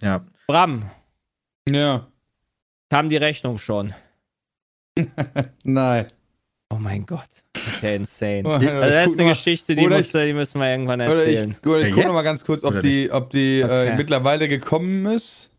ja. 0.00 0.24
Bram, 0.46 0.84
Ja. 1.70 2.06
kam 2.90 3.08
die 3.08 3.16
Rechnung 3.16 3.58
schon. 3.58 3.94
Nein. 5.64 6.06
Oh 6.70 6.78
mein 6.78 7.04
Gott, 7.04 7.28
das 7.52 7.66
ist 7.66 7.82
ja 7.82 7.90
insane. 7.94 8.40
Oder 8.44 8.54
Also 8.54 8.94
das 8.94 9.06
ist 9.08 9.18
eine 9.18 9.22
mal- 9.24 9.34
Geschichte, 9.34 9.76
die, 9.76 9.86
musst, 9.86 10.14
du- 10.14 10.26
die 10.26 10.32
müssen 10.32 10.58
wir 10.60 10.68
irgendwann 10.70 11.00
erzählen. 11.00 11.50
ich, 11.60 11.66
oder 11.66 11.80
ich 11.80 11.88
Ja, 11.88 11.94
gucke 11.94 12.00
noch 12.06 12.14
jetzt? 12.14 12.14
mal 12.14 12.22
ganz 12.22 12.44
kurz, 12.44 12.64
ob 12.64 12.70
Oder 12.72 12.82
die, 12.82 13.10
ob 13.12 13.30
die 13.30 13.62
Okay. 13.64 13.88
äh, 13.88 13.96
mittlerweile 13.96 14.48
gekommen 14.48 15.04
ist. 15.06 15.50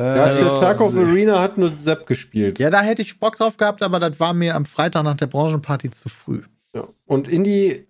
Äh, 0.00 0.04
Ja, 0.04 0.24
Also- 0.24 0.44
für 0.50 0.60
Tarkov 0.60 0.96
Arena 0.96 1.40
hat 1.40 1.58
nur 1.58 1.74
Sepp 1.76 2.06
gespielt. 2.06 2.58
ja, 2.60 2.70
da 2.70 2.82
hätte 2.82 3.02
ich 3.02 3.18
Bock 3.18 3.36
drauf 3.36 3.56
gehabt, 3.56 3.82
aber 3.82 3.98
das 4.00 4.18
war 4.20 4.32
mir 4.32 4.54
am 4.54 4.64
Freitag 4.64 5.02
nach 5.04 5.16
der 5.16 5.26
Branchenparty 5.26 5.90
zu 5.90 6.08
früh. 6.08 6.42
Ja. 6.74 6.86
Und 7.06 7.26
Indie, 7.28 7.86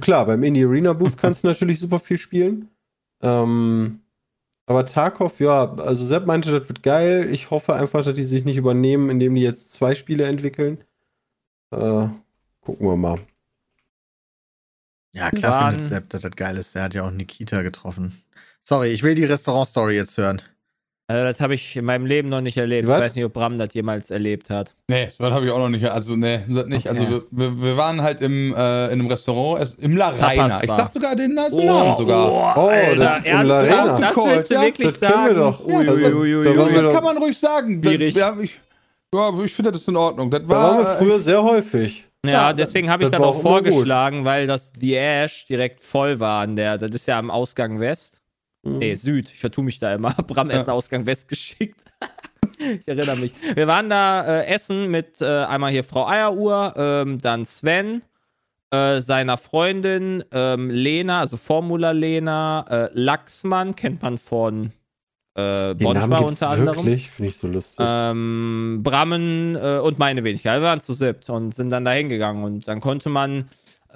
klar, 0.00 0.24
beim 0.26 0.42
Indie 0.42 0.64
Arena 0.64 0.92
Booth 0.94 1.16
kannst 1.18 1.44
du 1.44 1.48
natürlich 1.48 1.78
super 1.80 1.98
viel 1.98 2.18
spielen. 2.18 2.68
Ähm, 3.22 4.00
aber 4.66 4.84
Tarkov, 4.84 5.40
ja, 5.40 5.72
also 5.74 6.04
Sepp 6.04 6.26
meinte, 6.26 6.50
das 6.50 6.68
wird 6.68 6.82
geil. 6.82 7.28
Ich 7.32 7.50
hoffe 7.50 7.74
einfach, 7.74 8.04
dass 8.04 8.14
die 8.14 8.24
sich 8.24 8.44
nicht 8.44 8.56
übernehmen, 8.56 9.10
indem 9.10 9.34
die 9.34 9.42
jetzt 9.42 9.72
zwei 9.72 9.94
Spiele 9.94 10.24
entwickeln. 10.24 10.82
Äh, 11.70 12.08
gucken 12.60 12.86
wir 12.86 12.96
mal. 12.96 13.20
Ja, 15.14 15.30
klar 15.30 15.70
findet 15.70 15.88
Sepp, 15.88 16.10
dass 16.10 16.22
das 16.22 16.32
geil 16.32 16.56
ist. 16.56 16.74
Der 16.74 16.82
hat 16.82 16.94
ja 16.94 17.06
auch 17.06 17.10
Nikita 17.10 17.62
getroffen. 17.62 18.22
Sorry, 18.60 18.88
ich 18.88 19.02
will 19.02 19.14
die 19.14 19.24
Restaurant-Story 19.24 19.94
jetzt 19.94 20.18
hören. 20.18 20.42
Also 21.08 21.22
das 21.24 21.38
habe 21.40 21.54
ich 21.54 21.76
in 21.76 21.84
meinem 21.84 22.04
Leben 22.04 22.28
noch 22.28 22.40
nicht 22.40 22.56
erlebt. 22.56 22.88
Was? 22.88 22.96
Ich 22.96 23.02
weiß 23.04 23.14
nicht, 23.14 23.24
ob 23.24 23.32
Bram 23.32 23.56
das 23.56 23.68
jemals 23.74 24.10
erlebt 24.10 24.50
hat. 24.50 24.74
Nee, 24.88 25.08
das 25.16 25.30
habe 25.32 25.46
ich 25.46 25.52
auch 25.52 25.58
noch 25.58 25.68
nicht. 25.68 25.84
Also, 25.88 26.16
nee, 26.16 26.40
das 26.48 26.66
nicht. 26.66 26.90
Okay. 26.90 26.98
Also, 26.98 27.22
wir, 27.30 27.62
wir 27.62 27.76
waren 27.76 28.02
halt 28.02 28.20
im, 28.22 28.52
äh, 28.52 28.86
in 28.86 28.92
einem 28.92 29.06
Restaurant, 29.06 29.62
es- 29.62 29.74
im 29.78 29.96
La 29.96 30.08
Reina. 30.08 30.60
Ich 30.64 30.70
sag 30.70 30.92
sogar 30.92 31.14
den 31.14 31.34
Namen 31.34 31.52
sogar. 31.96 32.56
Oh, 32.58 32.66
Alter, 32.68 32.96
das- 32.96 33.18
im 33.18 33.24
ernsthaft? 33.24 33.72
Arena. 33.72 33.98
Das 34.00 34.16
willst 34.16 34.50
du 34.50 34.54
Ja, 34.54 34.62
wirklich 34.62 34.88
das 34.88 34.98
sagen? 34.98 35.26
wir 35.26 35.34
doch. 35.34 35.64
Ui, 35.64 35.74
Also, 35.88 36.06
ui, 36.08 36.42
da 36.44 36.50
Ja, 36.50 36.56
das 36.56 36.82
doch- 36.82 36.92
kann 36.94 37.04
man 37.04 37.16
ruhig 37.18 37.38
sagen. 37.38 37.82
Das, 37.82 37.92
ja, 37.92 38.36
ich, 38.40 38.60
ja, 39.14 39.32
ich 39.44 39.54
finde, 39.54 39.70
das 39.72 39.82
ist 39.82 39.88
in 39.88 39.96
Ordnung. 39.96 40.28
Das 40.30 40.42
Da 40.42 40.48
war, 40.48 40.70
waren 40.70 40.78
wir 40.78 40.96
früher 41.06 41.20
sehr 41.20 41.40
häufig. 41.42 42.04
Ja, 42.24 42.32
Ja, 42.32 42.52
deswegen 42.52 42.90
habe 42.90 43.04
ich 43.04 43.10
das 43.10 43.12
das 43.12 43.20
war 43.20 43.28
auch 43.28 43.40
immer 43.40 43.62
gut. 43.62 43.70
vorgeschlagen, 43.72 44.24
weil 44.24 44.48
das 44.48 44.72
The 44.80 44.96
Ash 44.96 45.46
direkt 45.46 45.80
voll 45.84 46.18
war 46.18 46.42
an 46.42 46.56
der. 46.56 46.76
Das 46.78 46.90
ist 46.90 47.06
ja 47.06 47.16
am 47.20 47.30
Ausgang 47.30 47.78
West. 47.78 48.20
Mhm. 48.66 48.78
Nee, 48.78 48.94
Süd. 48.94 49.30
Ich 49.30 49.38
vertue 49.38 49.64
mich 49.64 49.78
da 49.78 49.94
immer. 49.94 50.10
Bram. 50.26 50.50
Essen 50.50 50.70
Ausgang 50.70 51.06
West 51.06 51.28
geschickt. 51.28 51.84
ich 52.58 52.86
erinnere 52.86 53.16
mich. 53.16 53.32
Wir 53.54 53.66
waren 53.66 53.88
da 53.88 54.40
äh, 54.40 54.46
essen 54.46 54.90
mit 54.90 55.20
äh, 55.20 55.26
einmal 55.26 55.70
hier 55.70 55.84
Frau 55.84 56.06
Eieruhr, 56.06 56.74
ähm, 56.76 57.18
dann 57.18 57.44
Sven, 57.44 58.02
äh, 58.70 59.00
seiner 59.00 59.36
Freundin 59.36 60.24
ähm, 60.32 60.70
Lena, 60.70 61.20
also 61.20 61.36
Formula 61.36 61.92
Lena, 61.92 62.66
äh, 62.68 62.90
Lachsmann, 62.92 63.76
kennt 63.76 64.02
man 64.02 64.18
von 64.18 64.72
äh, 65.36 65.74
gibt's 65.74 66.04
unter 66.04 66.48
anderem. 66.48 66.76
wirklich, 66.78 67.10
finde 67.10 67.30
ich 67.30 67.36
so 67.36 67.46
lustig. 67.46 67.84
Ähm, 67.86 68.80
Brammen 68.82 69.54
äh, 69.54 69.78
und 69.80 69.98
meine 69.98 70.24
Wenigkeit. 70.24 70.60
Wir 70.60 70.66
waren 70.66 70.80
zu 70.80 70.94
siebt 70.94 71.28
und 71.28 71.54
sind 71.54 71.68
dann 71.70 71.84
da 71.84 71.92
hingegangen. 71.92 72.42
Und 72.42 72.66
dann 72.66 72.80
konnte 72.80 73.10
man, 73.10 73.44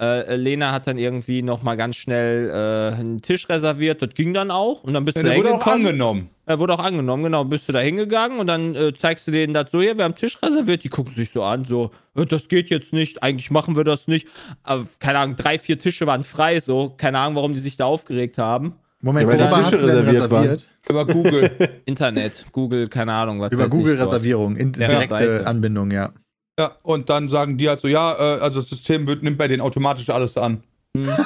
äh, 0.01 0.35
Lena 0.35 0.71
hat 0.71 0.87
dann 0.87 0.97
irgendwie 0.97 1.43
noch 1.43 1.61
mal 1.61 1.77
ganz 1.77 1.95
schnell 1.95 2.49
äh, 2.49 2.99
einen 2.99 3.21
Tisch 3.21 3.47
reserviert. 3.49 4.01
Das 4.01 4.09
ging 4.15 4.33
dann 4.33 4.49
auch. 4.49 4.83
Und 4.83 4.93
dann 4.95 5.05
bist 5.05 5.15
ja, 5.17 5.23
du 5.23 5.29
da 5.29 5.35
der 5.35 5.43
wurde 5.43 5.53
auch 5.53 5.67
angenommen. 5.67 6.29
Er 6.47 6.59
wurde 6.59 6.73
auch 6.73 6.79
angenommen, 6.83 7.23
genau. 7.23 7.45
Bist 7.45 7.69
du 7.69 7.71
da 7.71 7.79
hingegangen 7.79 8.39
und 8.39 8.47
dann 8.47 8.75
äh, 8.75 8.93
zeigst 8.93 9.27
du 9.27 9.31
denen 9.31 9.53
das 9.53 9.69
so, 9.71 9.79
hier, 9.79 9.95
wir 9.97 10.03
haben 10.05 10.15
Tisch 10.15 10.41
reserviert. 10.41 10.83
Die 10.83 10.89
gucken 10.89 11.13
sich 11.13 11.29
so 11.29 11.43
an, 11.43 11.65
so, 11.65 11.91
äh, 12.15 12.25
das 12.25 12.47
geht 12.47 12.71
jetzt 12.71 12.93
nicht, 12.93 13.21
eigentlich 13.21 13.51
machen 13.51 13.75
wir 13.75 13.83
das 13.83 14.07
nicht. 14.07 14.27
Aber, 14.63 14.85
keine 14.99 15.19
Ahnung, 15.19 15.35
drei, 15.35 15.59
vier 15.59 15.77
Tische 15.77 16.07
waren 16.07 16.23
frei, 16.23 16.59
so. 16.59 16.89
Keine 16.97 17.19
Ahnung, 17.19 17.35
warum 17.35 17.53
die 17.53 17.59
sich 17.59 17.77
da 17.77 17.85
aufgeregt 17.85 18.37
haben. 18.39 18.73
Moment, 19.01 19.29
Ja, 19.29 19.39
worüber 19.39 19.57
hast 19.57 19.69
Tische 19.69 19.81
du 19.83 19.87
denn 19.87 19.97
reserviert 19.99 20.31
waren. 20.31 20.41
reserviert? 20.43 20.67
Über 20.89 21.05
Google. 21.05 21.51
Internet, 21.85 22.45
Google, 22.51 22.87
keine 22.87 23.13
Ahnung, 23.13 23.39
was 23.39 23.51
Über 23.51 23.65
weiß 23.65 23.71
ich 23.73 23.77
Google 23.77 23.97
dort. 23.97 24.09
Reservierung, 24.09 24.55
in 24.55 24.71
Der 24.73 24.87
direkte 24.89 25.15
Seite. 25.15 25.47
Anbindung, 25.47 25.91
ja. 25.91 26.11
Ja, 26.59 26.75
und 26.83 27.09
dann 27.09 27.29
sagen 27.29 27.57
die 27.57 27.67
halt 27.69 27.79
so, 27.81 27.87
ja, 27.87 28.13
äh, 28.13 28.39
also 28.41 28.59
das 28.61 28.69
System 28.69 29.07
wird, 29.07 29.23
nimmt 29.23 29.37
bei 29.37 29.47
denen 29.47 29.61
automatisch 29.61 30.09
alles 30.09 30.37
an. 30.37 30.63
Hm. 30.95 31.07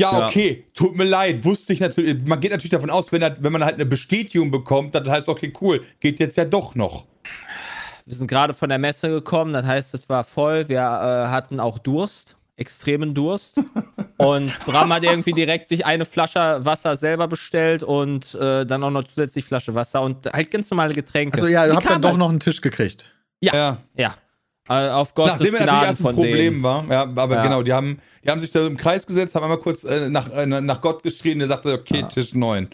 Ja, 0.00 0.18
Ja. 0.18 0.26
okay, 0.26 0.66
tut 0.74 0.96
mir 0.96 1.04
leid, 1.04 1.44
wusste 1.44 1.72
ich 1.72 1.78
natürlich. 1.78 2.26
Man 2.26 2.40
geht 2.40 2.50
natürlich 2.50 2.72
davon 2.72 2.90
aus, 2.90 3.12
wenn, 3.12 3.22
er, 3.22 3.36
wenn 3.40 3.52
man 3.52 3.62
halt 3.62 3.74
eine 3.74 3.86
Bestätigung 3.86 4.50
bekommt, 4.50 4.92
dann 4.96 5.08
heißt, 5.08 5.28
okay, 5.28 5.52
cool, 5.60 5.84
geht 6.00 6.18
jetzt 6.18 6.36
ja 6.36 6.44
doch 6.44 6.74
noch. 6.74 7.04
Wir 8.04 8.16
sind 8.16 8.26
gerade 8.26 8.54
von 8.54 8.70
der 8.70 8.78
Messe 8.78 9.08
gekommen, 9.08 9.52
das 9.52 9.64
heißt, 9.64 9.94
es 9.94 10.08
war 10.08 10.24
voll. 10.24 10.68
Wir 10.68 10.80
äh, 10.80 11.28
hatten 11.30 11.60
auch 11.60 11.78
Durst, 11.78 12.36
extremen 12.56 13.14
Durst. 13.14 13.60
und 14.16 14.52
Bram 14.66 14.92
hat 14.92 15.04
irgendwie 15.04 15.32
direkt 15.32 15.68
sich 15.68 15.86
eine 15.86 16.06
Flasche 16.06 16.58
Wasser 16.64 16.96
selber 16.96 17.28
bestellt 17.28 17.84
und 17.84 18.34
äh, 18.34 18.66
dann 18.66 18.82
auch 18.82 18.90
noch 18.90 19.04
zusätzlich 19.04 19.44
Flasche 19.44 19.76
Wasser 19.76 20.02
und 20.02 20.26
halt 20.32 20.50
ganz 20.50 20.70
normale 20.72 20.92
Getränke. 20.94 21.36
Also 21.36 21.46
ja, 21.46 21.66
Die 21.66 21.70
du 21.70 21.76
habt 21.76 21.88
dann 21.88 22.02
doch 22.02 22.08
halt- 22.08 22.18
noch 22.18 22.30
einen 22.30 22.40
Tisch 22.40 22.60
gekriegt. 22.60 23.04
Ja. 23.40 23.78
Ja. 23.96 24.08
Äh, 24.08 24.10
auf 24.68 25.14
Gottes 25.14 25.32
Nachdem 25.38 25.54
er 25.54 25.66
natürlich 25.66 25.86
erst 25.88 26.00
ein 26.00 26.14
Problem 26.14 26.36
denen. 26.54 26.62
war. 26.62 26.84
Ja, 26.90 27.02
aber 27.02 27.34
Ja. 27.36 27.42
genau, 27.42 27.62
die 27.62 27.72
haben, 27.72 28.00
die 28.24 28.30
haben 28.30 28.40
sich 28.40 28.50
da 28.50 28.66
im 28.66 28.76
Kreis 28.76 29.06
gesetzt, 29.06 29.34
haben 29.34 29.42
einmal 29.44 29.58
kurz 29.58 29.84
äh, 29.84 30.08
nach, 30.08 30.30
äh, 30.32 30.46
nach 30.46 30.80
Gott 30.80 31.02
geschrien, 31.02 31.38
der 31.38 31.48
sagte, 31.48 31.72
okay, 31.72 32.04
Tisch 32.08 32.34
9. 32.34 32.68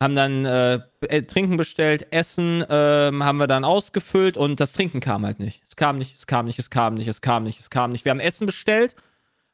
Haben 0.00 0.16
dann 0.16 0.44
äh, 0.44 0.80
äh, 1.08 1.22
Trinken 1.22 1.56
bestellt, 1.56 2.08
Essen 2.12 2.64
ähm, 2.68 3.24
haben 3.24 3.38
wir 3.38 3.46
dann 3.46 3.64
ausgefüllt 3.64 4.36
und 4.36 4.58
das 4.58 4.72
Trinken 4.72 5.00
kam 5.00 5.24
halt 5.24 5.38
nicht. 5.38 5.62
Es 5.68 5.76
kam 5.76 5.98
nicht, 5.98 6.16
es 6.16 6.26
kam 6.26 6.46
nicht, 6.46 6.58
es 6.58 6.70
kam 6.70 6.94
nicht, 6.94 7.08
es 7.08 7.20
kam 7.20 7.44
nicht, 7.44 7.60
es 7.60 7.70
kam 7.70 7.90
nicht. 7.90 8.04
Wir 8.04 8.10
haben 8.10 8.20
Essen 8.20 8.46
bestellt, 8.46 8.96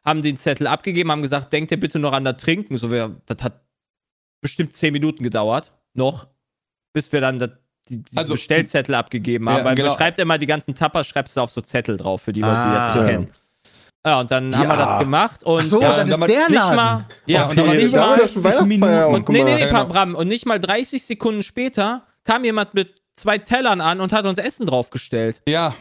haben 0.05 0.23
den 0.23 0.37
Zettel 0.39 0.67
abgegeben, 0.67 1.11
haben 1.11 1.23
gesagt, 1.23 1.53
denkt 1.53 1.71
ihr 1.71 1.81
bitte 1.81 1.99
noch 1.99 2.13
an 2.13 2.25
das 2.25 2.37
Trinken. 2.39 2.77
So, 2.79 2.91
wir, 2.91 3.17
das 3.27 3.43
hat 3.43 3.61
bestimmt 4.41 4.73
zehn 4.75 4.93
Minuten 4.93 5.23
gedauert, 5.23 5.73
noch, 5.95 6.29
bis 6.95 7.13
wir 7.13 7.21
dann 7.21 7.39
das, 7.39 7.51
die, 7.89 8.03
die 8.03 8.17
Also- 8.17 8.33
Bestellzettel 8.35 8.95
abgegeben 8.95 9.49
haben. 9.49 9.59
Ja, 9.59 9.65
weil 9.65 9.75
genau. 9.75 9.89
man 9.91 9.99
schreibt 9.99 10.19
immer 10.19 10.39
die 10.39 10.47
ganzen 10.47 10.75
Tappers, 10.75 11.07
schreibst 11.07 11.37
du 11.37 11.41
auf 11.41 11.51
so 11.51 11.61
Zettel 11.61 11.97
drauf, 11.97 12.23
für 12.23 12.33
die 12.33 12.41
Leute, 12.41 12.53
die 12.55 12.59
das 12.73 12.79
Ah. 12.79 12.95
nicht 12.95 13.03
Ja. 13.05 13.11
kennen. 13.11 13.29
Ja, 14.07 14.21
und 14.21 14.31
dann 14.31 14.57
haben 14.57 14.69
wir 14.69 14.77
Ja. 14.77 14.87
das 14.87 14.99
gemacht 15.01 15.45
und 15.45 15.61
Ach 15.61 15.65
so, 15.65 15.83
Ja, 15.83 15.97
dann 15.97 16.13
und 16.13 16.21
ist 16.23 16.29
der 16.35 16.49
nicht 16.49 16.55
Laden. 16.55 16.77
mal, 16.77 17.05
ja, 17.27 17.43
und 17.45 17.51
und 17.51 17.57
dann 17.59 17.77
nicht 17.77 17.93
mal, 17.95 18.19
wir 18.19 18.27
schon 18.29 18.43
30 18.43 18.45
Weihnachtsfeier 18.45 19.07
auch 19.07 19.11
Minuten- 19.13 19.33
Nee, 19.33 19.43
nee, 19.45 19.55
nee, 19.55 19.61
Ja, 19.61 19.67
genau. 19.67 19.85
Bram. 19.87 20.15
Und 20.15 20.29
nicht 20.29 20.47
mal 20.47 20.59
30 20.61 21.05
Sekunden 21.05 21.43
später 21.43 22.07
kam 22.25 22.45
jemand 22.45 22.75
mit 22.75 22.95
zwei 23.17 23.39
Tellern 23.39 23.81
an 23.81 24.01
und 24.01 24.13
hat 24.13 24.25
uns 24.25 24.39
Essen 24.39 24.67
draufgestellt. 24.67 25.43
Ja, 25.49 25.75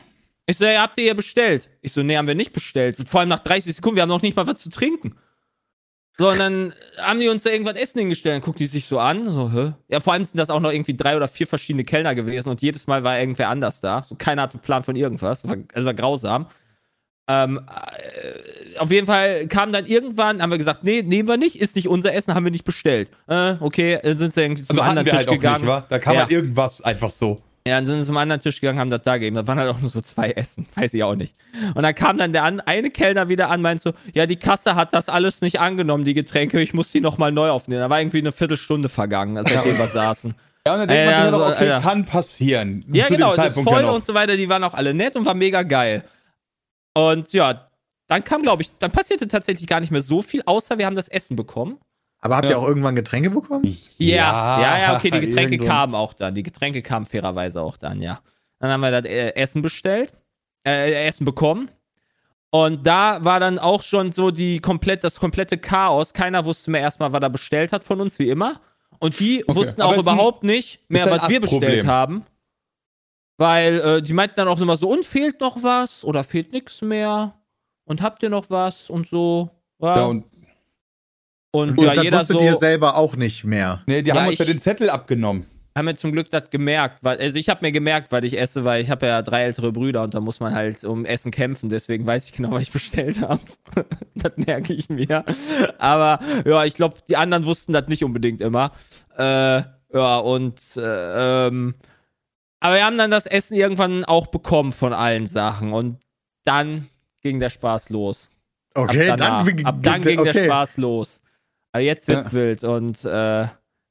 Ich 0.50 0.58
so, 0.58 0.66
ja, 0.66 0.82
habt 0.82 0.98
ihr 0.98 1.04
hier 1.04 1.14
bestellt? 1.16 1.70
Ich 1.82 1.92
so, 1.92 2.02
nee, 2.04 2.16
haben 2.18 2.26
wir 2.26 2.34
nicht 2.34 2.54
bestellt. 2.54 2.96
Vor 3.08 3.20
allem 3.20 3.28
nach 3.30 3.40
30 3.40 3.76
Sekunden, 3.76 3.98
wir 3.98 4.04
haben 4.04 4.10
noch 4.10 4.22
nicht 4.22 4.36
mal 4.38 4.48
was 4.48 4.60
zu 4.60 4.70
trinken. 4.70 5.14
So, 6.20 6.30
und 6.32 6.40
dann 6.40 6.74
haben 6.98 7.20
die 7.20 7.28
uns 7.30 7.44
da 7.44 7.52
irgendwas 7.52 7.76
Essen 7.76 8.00
hingestellt. 8.00 8.36
Dann 8.36 8.42
gucken 8.42 8.58
die 8.60 8.66
sich 8.66 8.86
so 8.86 9.00
an. 9.00 9.32
So, 9.32 9.52
hä? 9.52 9.74
Ja, 9.88 10.00
vor 10.00 10.14
allem 10.14 10.26
sind 10.26 10.38
das 10.38 10.50
auch 10.50 10.60
noch 10.60 10.72
irgendwie 10.72 10.98
drei 10.98 11.16
oder 11.16 11.28
vier 11.28 11.46
verschiedene 11.46 11.84
Kellner 11.84 12.16
gewesen 12.16 12.50
und 12.50 12.62
jedes 12.62 12.88
Mal 12.88 13.04
war 13.04 13.20
irgendwer 13.20 13.50
anders 13.50 13.82
da. 13.82 14.02
So, 14.02 14.16
keiner 14.16 14.42
hatte 14.44 14.56
einen 14.56 14.62
Plan 14.64 14.84
von 14.84 14.96
irgendwas. 14.96 15.48
War, 15.48 15.58
war 15.76 15.94
grausam. 15.94 16.48
Ähm, 17.30 17.60
äh, 17.68 18.80
auf 18.80 18.90
jeden 18.90 19.06
Fall 19.06 19.48
kam 19.48 19.72
dann 19.74 19.86
irgendwann, 19.86 20.42
haben 20.42 20.50
wir 20.50 20.58
gesagt, 20.58 20.84
nee, 20.84 21.02
nehmen 21.04 21.28
wir 21.28 21.38
nicht, 21.38 21.60
ist 21.60 21.76
nicht 21.76 21.88
unser 21.88 22.14
Essen, 22.14 22.34
haben 22.34 22.46
wir 22.46 22.52
nicht 22.52 22.64
bestellt. 22.64 23.12
Äh, 23.28 23.56
okay, 23.60 24.00
dann 24.02 24.18
sind 24.18 24.34
sie 24.34 24.42
irgendwie 24.42 24.64
zum 24.64 24.80
also 24.80 24.90
anderen 24.90 25.06
wir 25.06 25.12
Tisch 25.12 25.28
halt 25.28 25.30
gegangen. 25.30 25.62
nicht, 25.66 25.70
wa? 25.70 25.86
Da 25.90 26.00
kam 26.00 26.14
Ja. 26.16 26.22
halt 26.22 26.32
irgendwas 26.32 26.82
einfach 26.82 27.12
so. 27.12 27.42
Ja, 27.68 27.76
dann 27.76 27.86
sind 27.88 28.00
sie 28.00 28.06
zum 28.06 28.18
anderen 28.18 28.42
Tisch 28.42 28.60
gegangen, 28.62 28.80
haben 28.80 28.90
das 28.90 29.02
da 29.04 29.18
gegeben. 29.18 29.36
Da 29.36 29.46
waren 29.46 29.60
halt 29.60 29.70
auch 29.70 29.80
nur 29.80 29.90
so 29.90 30.02
zwei 30.02 30.32
Essen. 30.32 30.66
Weiß 30.76 30.94
ich 30.94 31.04
auch 31.04 31.16
nicht. 31.16 31.36
Und 31.76 31.84
dann 31.84 31.94
kam 31.94 32.18
dann 32.18 32.34
der 32.34 32.44
an, 32.44 32.60
eine 32.62 32.90
Kellner 32.90 33.30
wieder 33.30 33.50
an, 33.50 33.62
meint 33.62 33.82
so, 33.82 33.94
ja, 34.14 34.26
die 34.26 34.38
Kasse 34.38 34.76
hat 34.76 34.94
das 34.94 35.10
alles 35.10 35.42
nicht 35.42 35.60
angenommen, 35.60 36.04
die 36.06 36.14
Getränke. 36.14 36.62
Ich 36.62 36.74
muss 36.74 36.92
die 36.92 37.02
nochmal 37.02 37.32
neu 37.32 37.50
aufnehmen. 37.50 37.82
Da 37.82 37.90
war 37.90 38.00
irgendwie 38.00 38.20
eine 38.20 38.32
Viertelstunde 38.32 38.90
vergangen, 38.90 39.38
als 39.38 39.48
wir 39.50 39.88
saßen. 39.88 40.34
Ja, 40.66 40.74
und 40.74 40.80
dann 40.80 40.90
denkt 40.90 41.12
Ja, 41.12 41.12
man 41.12 41.24
sich 41.24 41.34
so, 41.34 41.46
halt 41.46 41.54
auch, 41.54 41.58
okay, 41.62 41.72
Alter. 41.72 41.88
kann 41.90 42.06
passieren. 42.06 42.86
Ja, 42.92 43.06
Zu 43.06 43.12
dem 43.14 43.18
genau, 43.18 43.30
ist 43.32 43.36
Zeitpunkt 43.38 43.70
voll 43.70 43.82
ja 43.82 43.88
noch. 43.88 43.96
und 43.96 44.06
so 44.06 44.14
weiter. 44.14 44.36
Die 44.36 44.50
waren 44.50 44.64
auch 44.64 44.74
alle 44.74 44.94
nett 44.94 45.16
und 45.16 45.26
war 45.26 45.34
mega 45.34 45.64
geil. 45.64 46.04
Und 46.94 47.32
ja, 47.34 47.68
dann 48.08 48.24
kam, 48.24 48.42
glaube 48.42 48.64
ich, 48.64 48.72
dann 48.80 48.92
passierte 48.92 49.28
tatsächlich 49.28 49.68
gar 49.68 49.80
nicht 49.80 49.92
mehr 49.92 50.02
so 50.02 50.22
viel, 50.22 50.42
außer 50.46 50.78
wir 50.78 50.86
haben 50.86 50.96
das 50.96 51.08
Essen 51.10 51.36
bekommen. 51.36 51.78
Aber 52.20 52.38
habt 52.38 52.46
Ja. 52.46 52.52
ihr 52.52 52.60
auch 52.60 52.68
irgendwann 52.68 52.96
Getränke 52.96 53.30
bekommen? 53.30 53.78
Ja, 53.98 54.60
ja, 54.62 54.80
ja, 54.80 54.96
okay, 54.98 55.12
die 55.12 55.20
Getränke 55.28 55.54
irgendwann. 55.56 55.68
kamen 55.78 55.96
auch 55.96 56.14
dann. 56.14 56.34
Die 56.36 56.44
Getränke 56.44 56.82
kamen 56.82 57.06
fairerweise 57.06 57.62
auch 57.62 57.78
dann, 57.78 58.02
ja. 58.02 58.20
Dann 58.60 58.72
haben 58.72 58.82
wir 58.82 58.90
das 58.92 59.06
äh, 59.06 59.36
Essen 59.36 59.62
bestellt, 59.62 60.14
äh, 60.66 61.06
Essen 61.08 61.26
bekommen. 61.26 61.70
Und 62.50 62.88
da 62.88 63.24
war 63.24 63.40
dann 63.40 63.60
auch 63.60 63.84
schon 63.84 64.12
so 64.12 64.32
die 64.32 64.60
komplett, 64.60 65.04
das 65.04 65.20
komplette 65.20 65.58
Chaos. 65.58 66.14
Keiner 66.14 66.44
wusste 66.46 66.72
mehr 66.72 66.82
erstmal, 66.82 67.12
was 67.14 67.22
er 67.22 67.30
bestellt 67.30 67.72
hat 67.74 67.84
von 67.84 68.02
uns, 68.02 68.18
wie 68.20 68.30
immer. 68.30 68.62
Und 69.00 69.20
die 69.20 69.44
Okay. 69.46 69.56
wussten 69.60 69.82
Aber 69.82 69.92
auch 69.92 69.98
ist 69.98 70.08
ein- 70.08 70.14
überhaupt 70.16 70.44
nicht 70.44 70.80
mehr, 70.90 71.10
was 71.12 71.30
wir 71.30 71.40
bestellt 71.42 71.86
haben. 71.86 72.24
Weil 73.38 73.80
äh, 73.80 74.02
die 74.02 74.14
meinten 74.14 74.36
dann 74.38 74.48
auch 74.48 74.60
immer 74.60 74.78
so, 74.78 74.90
und 74.90 75.06
fehlt 75.06 75.40
noch 75.42 75.62
was 75.62 76.04
oder 76.04 76.24
fehlt 76.24 76.52
nichts 76.52 76.82
mehr? 76.82 77.36
Und 77.86 78.02
habt 78.02 78.24
ihr 78.24 78.30
noch 78.30 78.50
was 78.50 78.90
und 78.90 79.08
so? 79.08 79.52
Ja, 79.80 79.98
Ja, 79.98 80.06
und 80.06 80.26
und, 81.62 81.78
Und 81.78 81.86
ja, 81.86 81.94
das 81.94 82.04
jeder 82.04 82.20
wusstet 82.20 82.38
so. 82.38 82.44
ihr 82.44 82.56
selber 82.56 82.96
auch 82.98 83.16
nicht 83.16 83.44
mehr. 83.44 83.82
nee, 83.86 84.02
die 84.02 84.10
Ja, 84.10 84.16
haben 84.16 84.28
uns 84.28 84.40
ja 84.40 84.46
den 84.46 84.60
Zettel 84.60 84.90
abgenommen. 84.90 85.46
haben 85.78 85.86
wir 85.86 85.96
zum 85.96 86.12
Glück 86.12 86.30
das 86.32 86.50
gemerkt, 86.50 87.04
weil 87.04 87.20
also 87.20 87.36
ich 87.38 87.50
habe 87.50 87.66
mir 87.66 87.72
gemerkt, 87.72 88.12
weil 88.12 88.26
ich 88.26 88.40
esse, 88.40 88.66
weil 88.66 88.82
ich 88.82 88.90
habe 88.90 89.06
ja 89.06 89.22
drei 89.22 89.44
ältere 89.44 89.72
Brüder 89.72 90.02
und 90.02 90.14
da 90.16 90.20
muss 90.20 90.40
man 90.40 90.56
halt 90.56 90.84
um 90.84 91.06
Essen 91.06 91.32
kämpfen, 91.32 91.70
deswegen 91.70 92.06
weiß 92.08 92.26
ich 92.30 92.34
genau, 92.34 92.52
was 92.52 92.64
ich 92.64 92.72
bestellt 92.72 93.22
habe. 93.22 93.42
das 94.16 94.32
merke 94.38 94.74
ich 94.74 94.90
mir. 94.90 95.24
Aber 95.78 96.20
ja, 96.46 96.66
ich 96.66 96.74
glaube, 96.74 96.98
die 97.08 97.16
anderen 97.16 97.46
wussten 97.46 97.74
das 97.74 97.88
nicht 97.88 98.04
unbedingt 98.04 98.42
immer. 98.42 98.72
Äh, 99.18 99.62
ja, 99.94 100.18
und 100.18 100.60
äh, 100.78 101.48
ähm, 101.48 101.76
aber 102.60 102.76
wir 102.76 102.86
haben 102.86 102.98
dann 102.98 103.12
das 103.12 103.28
Essen 103.28 103.56
irgendwann 103.56 104.04
auch 104.04 104.28
bekommen 104.28 104.72
von 104.72 104.94
allen 104.94 105.28
Sachen 105.28 105.74
und 105.74 106.00
dann 106.44 106.88
ging 107.22 107.40
der 107.40 107.50
Spaß 107.52 107.92
los. 107.92 108.32
Okay, 108.74 109.10
ab, 109.12 109.18
danach, 109.18 109.46
dann, 109.46 109.66
ab 109.66 109.76
dann 109.82 110.02
ging 110.02 110.24
der 110.24 110.34
okay. 110.34 110.46
Spaß 110.46 110.78
los. 110.78 111.22
Aber 111.78 111.84
jetzt 111.86 112.08
wird's 112.08 112.28
Ja. 112.32 112.34
wild 112.34 112.64
und 112.64 113.06
äh, 113.06 113.42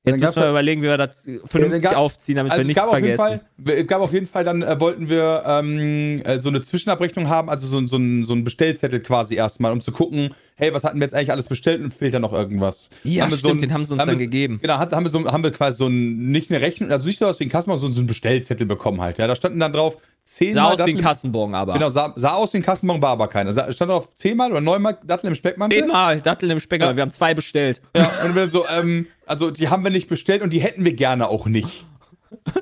jetzt 0.04 0.20
müssen 0.20 0.36
wir 0.36 0.50
überlegen, 0.50 0.82
wie 0.82 0.86
wir 0.86 0.96
das 0.98 1.24
vernünftig 1.44 1.82
gab- 1.84 1.96
aufziehen, 1.96 2.36
damit 2.36 2.52
Also 2.52 2.62
wir 2.62 2.66
nichts 2.66 2.82
gab, 2.82 2.92
auf 2.92 2.98
jeden 3.00 3.16
vergessen. 3.16 3.40
Fall, 3.64 3.74
es 3.76 3.86
gab 3.86 4.00
auf 4.02 4.12
jeden 4.12 4.26
Fall, 4.26 4.44
dann 4.44 4.62
äh, 4.62 4.80
wollten 4.80 5.08
wir 5.08 5.42
ähm, 5.46 6.20
äh, 6.24 6.38
so 6.40 6.48
eine 6.48 6.62
Zwischenabrechnung 6.62 7.28
haben, 7.28 7.48
also 7.48 7.66
so, 7.66 7.84
so, 7.86 7.96
ein, 7.96 8.24
so 8.24 8.32
ein 8.34 8.42
Bestellzettel 8.44 9.00
quasi 9.00 9.34
erstmal, 9.36 9.72
um 9.72 9.80
zu 9.80 9.92
gucken, 9.92 10.34
hey, 10.56 10.72
was 10.74 10.84
hatten 10.84 10.98
wir 10.98 11.04
jetzt 11.04 11.14
eigentlich 11.14 11.30
alles 11.32 11.46
bestellt 11.48 11.82
und 11.82 11.92
fehlt 11.94 12.14
da 12.14 12.18
noch 12.18 12.32
irgendwas? 12.32 12.90
Ja, 13.04 13.22
Haben 13.24 13.30
stimmt, 13.30 13.42
so 13.42 13.48
ein- 13.50 13.58
den 13.60 13.72
haben 13.72 13.84
sie 13.84 13.92
uns 13.92 14.00
haben 14.00 14.08
dann 14.08 14.18
wir- 14.18 14.26
gegeben. 14.26 14.58
Genau, 14.62 14.78
haben, 14.78 15.04
wir 15.04 15.10
so, 15.10 15.24
haben 15.26 15.42
wir 15.44 15.50
quasi 15.52 15.78
so 15.78 15.86
ein, 15.86 16.30
nicht 16.30 16.50
eine 16.50 16.60
Rechnung, 16.60 16.90
also 16.90 17.06
nicht 17.06 17.18
so 17.18 17.26
was 17.26 17.38
wie 17.40 17.44
ein 17.44 17.50
Kassenbon, 17.50 17.78
sondern 17.78 17.94
so 17.94 18.00
einen 18.00 18.06
Bestellzettel 18.08 18.66
bekommen 18.66 19.00
halt. 19.00 19.18
Ja, 19.18 19.26
da 19.26 19.36
standen 19.36 19.60
dann 19.60 19.72
drauf 19.72 19.96
Sah 20.28 20.38
zehnmal 20.38 20.72
aus 20.72 20.86
wie 20.86 20.90
ein 20.96 21.00
Kassenbon, 21.00 21.54
aber. 21.54 21.74
Genau, 21.74 21.88
sah, 21.88 22.12
sah 22.16 22.32
aus 22.32 22.52
wie 22.52 22.56
ein 22.58 22.62
Kassenbon, 22.64 23.00
war 23.00 23.10
aber 23.10 23.28
keiner. 23.28 23.52
Stand 23.72 23.90
drauf 23.92 24.08
zehnmal 24.16 24.50
oder 24.50 24.60
neunmal 24.60 24.98
Datteln 25.04 25.30
im 25.30 25.36
Speckmantel. 25.36 25.80
Zehnmal 25.82 26.20
Datteln 26.20 26.50
im 26.50 26.58
Speck, 26.58 26.82
Ja. 26.82 26.96
wir 26.96 27.02
haben 27.02 27.12
zwei 27.12 27.32
bestellt. 27.32 27.80
Ja, 27.96 28.10
und 28.24 28.34
wir 28.34 28.48
so, 28.48 28.64
ähm, 28.76 29.06
also 29.24 29.52
die 29.52 29.68
haben 29.68 29.84
wir 29.84 29.90
nicht 29.92 30.08
bestellt 30.08 30.42
und 30.42 30.50
die 30.52 30.58
hätten 30.58 30.84
wir 30.84 30.94
gerne 30.94 31.28
auch 31.28 31.46
nicht. 31.46 31.84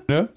Ne? 0.09 0.29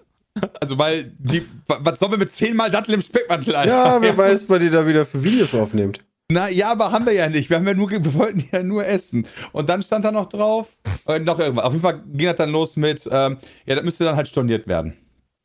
Also, 0.62 0.78
weil 0.80 1.12
die, 1.18 1.42
wa- 1.68 1.80
was 1.82 2.00
sollen 2.00 2.12
wir 2.12 2.18
mit 2.20 2.32
zehnmal 2.32 2.72
Datteln 2.72 2.96
im 2.96 3.02
Speckmantel, 3.02 3.56
Alter? 3.58 3.72
Ja, 3.74 4.02
wer 4.02 4.18
weiß, 4.18 4.50
was 4.50 4.62
ihr 4.62 4.72
da 4.72 4.88
wieder 4.88 5.06
für 5.06 5.22
Videos 5.24 5.54
aufnehmt. 5.54 6.00
Na 6.32 6.48
ja, 6.50 6.72
aber 6.72 6.92
haben 6.92 7.06
wir 7.06 7.14
ja 7.14 7.28
nicht. 7.28 7.50
Wir 7.50 7.58
haben 7.58 7.68
ja 7.68 7.74
nur, 7.74 7.90
wir 7.92 8.14
wollten 8.14 8.48
ja 8.52 8.62
nur 8.64 8.86
essen. 8.86 9.28
Und 9.52 9.68
dann 9.70 9.82
stand 9.82 10.06
da 10.06 10.12
noch 10.12 10.28
drauf, 10.28 10.78
äh, 11.08 11.20
noch 11.20 11.40
irgendwas. 11.40 11.66
Auf 11.66 11.74
jeden 11.74 11.82
Fall 11.84 12.04
ging 12.14 12.28
das 12.28 12.36
dann 12.38 12.52
los 12.52 12.76
mit, 12.78 13.08
ähm, 13.12 13.38
ja, 13.66 13.76
das 13.76 13.84
müsste 13.84 14.04
dann 14.06 14.16
halt 14.16 14.28
storniert 14.28 14.68
werden. 14.68 14.94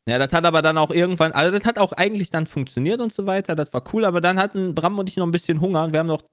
Ja, 0.09 0.17
das 0.19 0.33
hat 0.33 0.45
aber 0.45 0.61
dann 0.61 0.77
auch 0.77 0.91
irgendwann, 0.91 1.31
also 1.31 1.51
das 1.57 1.63
hat 1.65 1.77
auch 1.79 1.93
eigentlich 1.93 2.29
dann 2.29 2.45
funktioniert 2.45 2.99
und 2.99 3.13
so 3.13 3.25
weiter, 3.25 3.55
das 3.55 3.73
war 3.73 3.83
cool, 3.93 4.03
aber 4.03 4.19
dann 4.19 4.37
hatten 4.37 4.75
Bram 4.75 4.99
und 4.99 5.07
ich 5.07 5.15
noch 5.15 5.25
ein 5.25 5.31
bisschen 5.31 5.61
Hunger 5.61 5.85
und 5.85 5.93
wir 5.93 5.99
haben 5.99 6.07
noch 6.07 6.23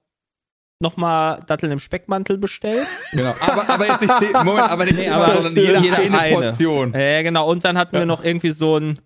nochmal 0.81 1.39
Datteln 1.47 1.71
im 1.71 1.79
Speckmantel 1.79 2.37
bestellt. 2.37 2.87
Genau. 3.11 3.35
Aber, 3.39 3.69
aber 3.69 3.87
jetzt 3.87 4.01
nicht 4.01 4.17
zehn, 4.17 4.31
Moment, 4.33 4.69
aber 4.69 4.83
nicht 4.85 4.95
Nee, 4.97 5.05
immer, 5.05 5.15
aber 5.17 5.33
sondern 5.43 5.55
jeder, 5.55 5.79
jeder 5.79 5.97
eine 5.99 6.19
eine. 6.19 6.35
Portion. 6.35 6.93
Ja, 6.93 7.21
genau, 7.21 7.49
und 7.49 7.63
dann 7.63 7.77
hatten 7.77 7.93
wir 7.93 7.99
Ja. 8.01 8.05
noch 8.07 8.23
irgendwie 8.23 8.51
so 8.51 8.77
ein 8.77 8.99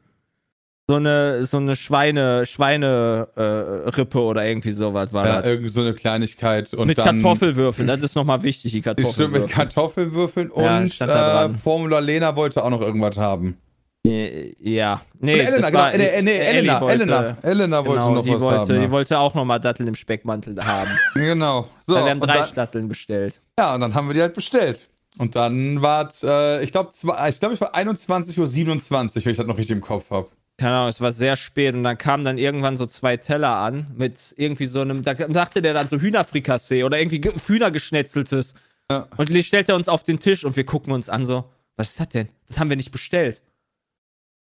so 0.88 0.96
eine, 0.98 1.44
so 1.46 1.58
eine 1.58 1.76
Schweine, 1.76 2.46
Schweine, 2.46 3.28
äh, 3.36 3.42
Rippe 3.90 4.22
oder 4.22 4.46
irgendwie 4.46 4.70
sowas 4.70 5.12
war 5.14 5.26
Ja, 5.26 5.38
das. 5.38 5.46
irgend 5.48 5.72
so 5.72 5.82
eine 5.82 5.96
Kleinigkeit. 5.96 6.72
Und 6.76 6.86
Mit 6.88 7.00
dann, 7.00 7.22
Kartoffelwürfeln, 7.24 7.88
das 7.88 8.04
ist 8.04 8.14
nochmal 8.16 8.44
wichtig, 8.44 8.72
die 8.72 8.82
Stimmt, 8.82 8.98
mit 9.34 9.50
Kartoffelwürfel. 9.50 10.50
Kartoffelwürfeln 10.50 10.52
Ja, 10.56 10.78
und 10.78 11.02
da 11.02 11.46
äh. 11.48 11.50
Formula 11.50 11.98
Lena 12.00 12.36
wollte 12.36 12.64
auch 12.64 12.70
noch 12.70 12.82
irgendwas 12.82 13.18
haben. 13.18 13.58
Äh, 14.10 14.54
Ja, 14.60 15.02
nee, 15.20 15.34
Und 15.34 15.40
Elena, 15.40 15.70
genau, 15.70 15.80
war- 15.84 15.92
nee, 15.92 15.98
nee, 15.98 16.10
Ellie 16.14 16.34
Elena, 16.44 16.82
wollte- 16.82 16.94
Elena, 17.04 17.38
Elena 17.42 17.86
wollte 17.86 18.00
genau, 18.02 18.14
noch 18.16 18.24
die 18.24 18.32
was 18.34 18.42
wollte, 18.42 18.60
haben. 18.60 18.68
Die 18.70 18.76
ja. 18.76 18.92
wollte 18.92 19.20
auch 19.20 19.34
nochmal 19.34 19.60
Datteln 19.60 19.88
im 19.88 19.96
Speckmantel 19.96 20.56
haben. 20.64 20.90
Genau. 21.16 21.68
So, 21.88 21.96
wir 21.96 22.04
haben 22.10 22.20
drei 22.20 22.40
dann, 22.40 22.54
Datteln 22.56 22.88
bestellt. 22.88 23.42
ja, 23.60 23.76
und 23.76 23.82
dann 23.82 23.94
haben 23.94 24.08
wir 24.08 24.14
die 24.14 24.22
halt 24.22 24.34
bestellt. 24.34 24.88
Und 25.18 25.36
dann 25.36 25.82
war 25.82 26.08
es, 26.10 26.24
äh, 26.24 26.62
ich 26.64 26.72
glaube, 26.72 26.90
ich 26.94 27.40
glaube, 27.40 27.54
es 27.56 27.62
war 27.62 27.74
21.27 27.74 28.40
Uhr, 28.40 29.26
wenn 29.26 29.32
ich 29.32 29.38
das 29.38 29.46
noch 29.48 29.58
richtig 29.58 29.76
im 29.76 29.82
Kopf 29.82 30.10
habe. 30.12 30.28
Keine 30.58 30.74
Ahnung, 30.76 30.90
es 30.90 31.02
war 31.02 31.12
sehr 31.12 31.36
spät 31.36 31.74
und 31.74 31.84
dann 31.84 31.98
kamen 31.98 32.24
dann 32.24 32.38
irgendwann 32.38 32.78
so 32.78 32.86
zwei 32.86 33.18
Teller 33.18 33.56
an 33.58 33.88
mit 33.98 34.34
irgendwie 34.38 34.66
so 34.68 34.82
einem, 34.82 35.04
da 35.04 35.14
dachte 35.14 35.62
der 35.62 35.74
dann 35.74 35.90
so 35.90 36.00
Hühnerfrikassee 36.00 36.84
oder 36.84 36.98
irgendwie 37.00 37.20
ge- 37.22 37.34
Hühnergeschnetzeltes. 37.46 38.54
Ja. 38.92 39.08
Und 39.18 39.30
die 39.30 39.44
stellt 39.44 39.68
er 39.70 39.76
uns 39.76 39.90
auf 39.90 40.04
den 40.04 40.20
Tisch 40.20 40.44
und 40.46 40.56
wir 40.56 40.66
gucken 40.66 40.94
uns 40.94 41.10
an 41.10 41.26
so, 41.26 41.46
was 41.76 41.90
ist 41.90 42.00
das 42.00 42.10
denn? 42.10 42.30
Das 42.48 42.60
haben 42.60 42.70
wir 42.70 42.78
nicht 42.78 42.92
bestellt. 42.92 43.42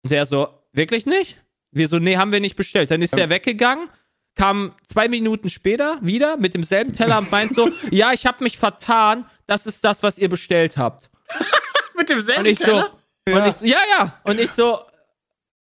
Und 0.02 0.10
der 0.10 0.26
so, 0.26 0.48
wirklich 0.72 1.06
nicht? 1.06 1.40
Wir 1.70 1.88
so, 1.88 1.98
nee, 1.98 2.16
haben 2.16 2.32
wir 2.32 2.40
nicht 2.40 2.56
bestellt. 2.56 2.90
Dann 2.90 3.02
ist 3.02 3.12
Ja. 3.12 3.18
der 3.18 3.30
weggegangen, 3.30 3.88
kam 4.34 4.74
zwei 4.86 5.08
Minuten 5.08 5.48
später 5.48 5.98
wieder 6.02 6.36
mit 6.36 6.54
demselben 6.54 6.92
Teller 6.92 7.18
und 7.18 7.30
meint 7.30 7.54
so, 7.54 7.70
ja, 7.90 8.12
ich 8.12 8.26
habe 8.26 8.42
mich 8.44 8.58
vertan, 8.58 9.26
das 9.46 9.66
ist 9.66 9.84
das, 9.84 10.02
was 10.02 10.18
ihr 10.18 10.28
bestellt 10.28 10.76
habt. 10.76 11.10
Mit 11.96 12.08
demselben 12.08 12.40
Und 12.40 12.46
ich 12.46 12.58
so, 12.58 12.64
Teller? 12.64 12.90
und 13.28 13.46
ich 13.46 13.54
so, 13.54 13.66
ja, 13.66 13.78
ja. 13.98 14.20
Und 14.24 14.40
ich 14.40 14.50
so, 14.50 14.78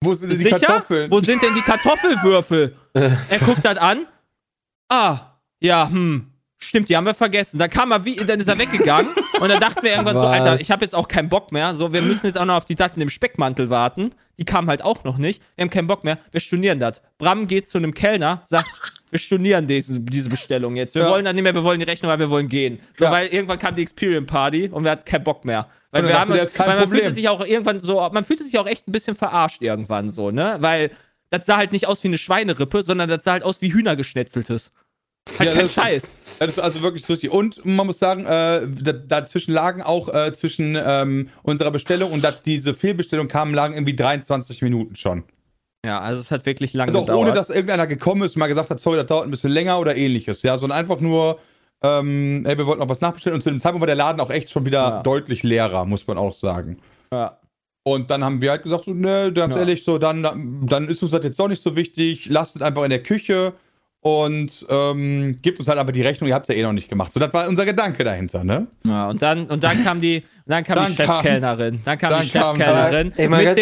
Wo 0.01 0.13
sind 0.15 0.29
denn 0.29 0.37
die 0.39 0.45
Sicher? 0.45 0.59
Kartoffeln? 0.59 1.11
Wo 1.11 1.19
sind 1.19 1.41
denn 1.43 1.53
die 1.53 1.61
Kartoffelwürfel? 1.61 2.75
er 2.93 3.39
guckt 3.39 3.63
das 3.63 3.77
an. 3.77 4.07
Ah, 4.89 5.37
ja, 5.59 5.89
hm. 5.89 6.29
Stimmt, 6.57 6.87
die 6.87 6.95
haben 6.95 7.05
wir 7.05 7.13
vergessen. 7.13 7.59
Dann 7.59 7.69
kam 7.69 7.91
er 7.91 8.05
wie, 8.05 8.15
dann 8.15 8.39
ist 8.39 8.47
er 8.47 8.57
weggegangen 8.57 9.13
und 9.39 9.49
dann 9.49 9.59
dachten 9.59 9.83
wir 9.83 9.91
irgendwann 9.91 10.15
so, 10.15 10.21
Was? 10.21 10.39
Alter, 10.39 10.61
ich 10.61 10.71
habe 10.71 10.85
jetzt 10.85 10.95
auch 10.95 11.09
keinen 11.09 11.27
Bock 11.27 11.51
mehr. 11.51 11.73
So, 11.75 11.91
wir 11.91 12.01
müssen 12.01 12.25
jetzt 12.27 12.37
auch 12.37 12.45
noch 12.45 12.55
auf 12.55 12.65
die 12.65 12.75
Daten 12.75 13.01
im 13.01 13.09
Speckmantel 13.09 13.69
warten. 13.69 14.11
Die 14.39 14.45
kamen 14.45 14.67
halt 14.69 14.81
auch 14.83 15.03
noch 15.03 15.17
nicht. 15.17 15.41
Wir 15.55 15.63
haben 15.63 15.69
keinen 15.69 15.87
Bock 15.87 16.03
mehr. 16.03 16.17
Wir 16.31 16.39
stornieren 16.39 16.79
das. 16.79 17.01
Bram 17.17 17.47
geht 17.47 17.69
zu 17.69 17.77
einem 17.77 17.93
Kellner, 17.93 18.41
sagt, 18.45 18.67
wir 19.11 19.19
stornieren 19.19 19.67
diese, 19.67 19.99
diese 19.99 20.29
Bestellung 20.29 20.75
jetzt. 20.75 20.95
Wir 20.95 21.03
Ja. 21.03 21.09
wollen 21.09 21.23
dann 21.25 21.35
nicht 21.35 21.43
mehr, 21.43 21.53
wir 21.53 21.63
wollen 21.63 21.79
die 21.79 21.85
Rechnung, 21.85 22.11
weil 22.11 22.19
wir 22.19 22.29
wollen 22.31 22.47
gehen. 22.49 22.79
So, 22.97 23.05
Ja. 23.05 23.11
weil 23.11 23.27
irgendwann 23.27 23.59
kam 23.59 23.75
die 23.75 23.83
Experience 23.83 24.25
Party 24.27 24.69
und 24.69 24.83
wir 24.83 24.91
hatten 24.91 25.05
keinen 25.05 25.23
Bock 25.23 25.45
mehr. 25.45 25.67
Weil 25.91 26.07
wir 26.07 26.19
haben, 26.19 26.31
weil 26.31 26.47
man 26.79 26.89
fühlte 26.89 27.11
sich 27.11 27.29
auch 27.29 27.45
irgendwann 27.45 27.79
so, 27.79 28.09
man 28.11 28.23
fühlte 28.23 28.43
sich 28.43 28.57
auch 28.57 28.65
echt 28.65 28.87
ein 28.87 28.91
bisschen 28.91 29.15
verarscht 29.15 29.61
irgendwann 29.61 30.09
so, 30.09 30.31
ne? 30.31 30.55
Weil 30.59 30.89
das 31.29 31.45
sah 31.45 31.57
halt 31.57 31.71
nicht 31.71 31.87
aus 31.87 32.03
wie 32.03 32.07
eine 32.07 32.17
Schweinerippe, 32.17 32.81
sondern 32.81 33.07
das 33.09 33.23
sah 33.23 33.33
halt 33.33 33.43
aus 33.43 33.61
wie 33.61 33.71
Hühnergeschnetzeltes. 33.71 34.71
Halt 35.39 35.49
Ja, 35.49 35.53
kein 35.55 35.61
das- 35.63 35.73
Scheiß. 35.73 36.17
Das 36.39 36.49
ist 36.49 36.59
also 36.59 36.81
wirklich 36.81 37.07
lustig. 37.07 37.31
Und 37.31 37.63
man 37.65 37.85
muss 37.87 37.99
sagen, 37.99 38.25
äh, 38.25 38.67
da, 38.67 38.91
dazwischen 38.91 39.53
lagen 39.53 39.81
auch 39.81 40.09
äh, 40.13 40.33
zwischen 40.33 40.77
ähm, 40.83 41.29
unserer 41.43 41.71
Bestellung 41.71 42.11
und 42.11 42.23
dat, 42.23 42.45
diese 42.45 42.73
Fehlbestellung 42.73 43.27
kamen, 43.27 43.53
lagen 43.53 43.75
irgendwie 43.75 43.95
23 43.95 44.61
Minuten 44.61 44.95
schon. 44.95 45.23
Ja, 45.85 45.99
also 45.99 46.21
es 46.21 46.31
hat 46.31 46.45
wirklich 46.45 46.73
lange 46.73 46.89
Also 46.89 46.99
auch 46.99 47.05
gedauert. 47.05 47.21
ohne, 47.27 47.33
dass 47.33 47.49
irgendeiner 47.49 47.87
gekommen 47.87 48.23
ist 48.23 48.35
und 48.35 48.39
mal 48.39 48.47
gesagt 48.47 48.69
hat, 48.69 48.79
sorry, 48.79 48.97
das 48.97 49.05
dauert 49.07 49.25
ein 49.25 49.31
bisschen 49.31 49.51
länger 49.51 49.79
oder 49.79 49.95
ähnliches. 49.95 50.41
Ja, 50.41 50.57
sondern 50.57 50.79
einfach 50.79 50.99
nur, 50.99 51.39
ähm, 51.83 52.45
ey, 52.45 52.57
wir 52.57 52.65
wollten 52.65 52.79
noch 52.81 52.89
was 52.89 53.01
nachbestellen. 53.01 53.35
Und 53.35 53.41
zu 53.41 53.49
dem 53.49 53.59
Zeitpunkt 53.59 53.81
war 53.81 53.87
der 53.87 53.95
Laden 53.95 54.19
auch 54.21 54.29
echt 54.31 54.49
schon 54.49 54.65
wieder 54.65 54.81
Ja. 54.81 55.03
deutlich 55.03 55.43
leerer, 55.43 55.85
muss 55.85 56.05
man 56.07 56.17
auch 56.17 56.33
sagen. 56.33 56.77
ja. 57.13 57.37
Und 57.85 58.09
dann 58.09 58.23
haben 58.23 58.39
wir 58.41 58.51
halt 58.51 58.63
gesagt, 58.63 58.85
so, 58.85 58.93
ne, 58.93 59.29
ganz 59.33 59.53
Ja. 59.55 59.59
ehrlich, 59.59 59.83
so, 59.83 59.97
dann, 59.97 60.23
dann 60.65 60.87
ist 60.87 61.01
uns 61.03 61.11
das 61.11 61.21
jetzt 61.25 61.37
doch 61.37 61.49
nicht 61.49 61.61
so 61.61 61.75
wichtig, 61.75 62.27
lasst 62.27 62.55
es 62.55 62.61
einfach 62.61 62.83
in 62.85 62.91
der 62.91 63.03
Küche 63.03 63.51
und 64.03 64.65
ähm, 64.69 65.39
gebt 65.41 65.59
uns 65.59 65.67
halt 65.67 65.79
einfach 65.79 65.93
die 65.93 66.01
Rechnung, 66.01 66.27
ihr 66.27 66.35
habt 66.35 66.47
es 66.47 66.53
ja 66.53 66.59
eh 66.59 66.63
noch 66.63 66.73
nicht 66.73 66.89
gemacht. 66.89 67.13
So, 67.13 67.19
das 67.19 67.33
war 67.33 67.47
unser 67.47 67.65
Gedanke 67.65 68.03
dahinter, 68.03 68.43
ne? 68.43 68.67
ja 68.83 69.09
und 69.09 69.21
dann 69.21 69.47
und 69.47 69.63
dann 69.63 69.83
kam 69.83 70.01
die 70.01 70.23
dann 70.45 70.63
kam 70.65 70.75
Dann 70.75 70.87
die 70.87 70.95
Chefkellnerin, 70.95 71.79
dann 71.85 71.97
kam 71.97 72.09
dann 72.09 72.21
die 72.23 72.27
Chefkellnerin 72.27 73.13
Ey, 73.15 73.29
mal 73.29 73.45
ganz 73.45 73.59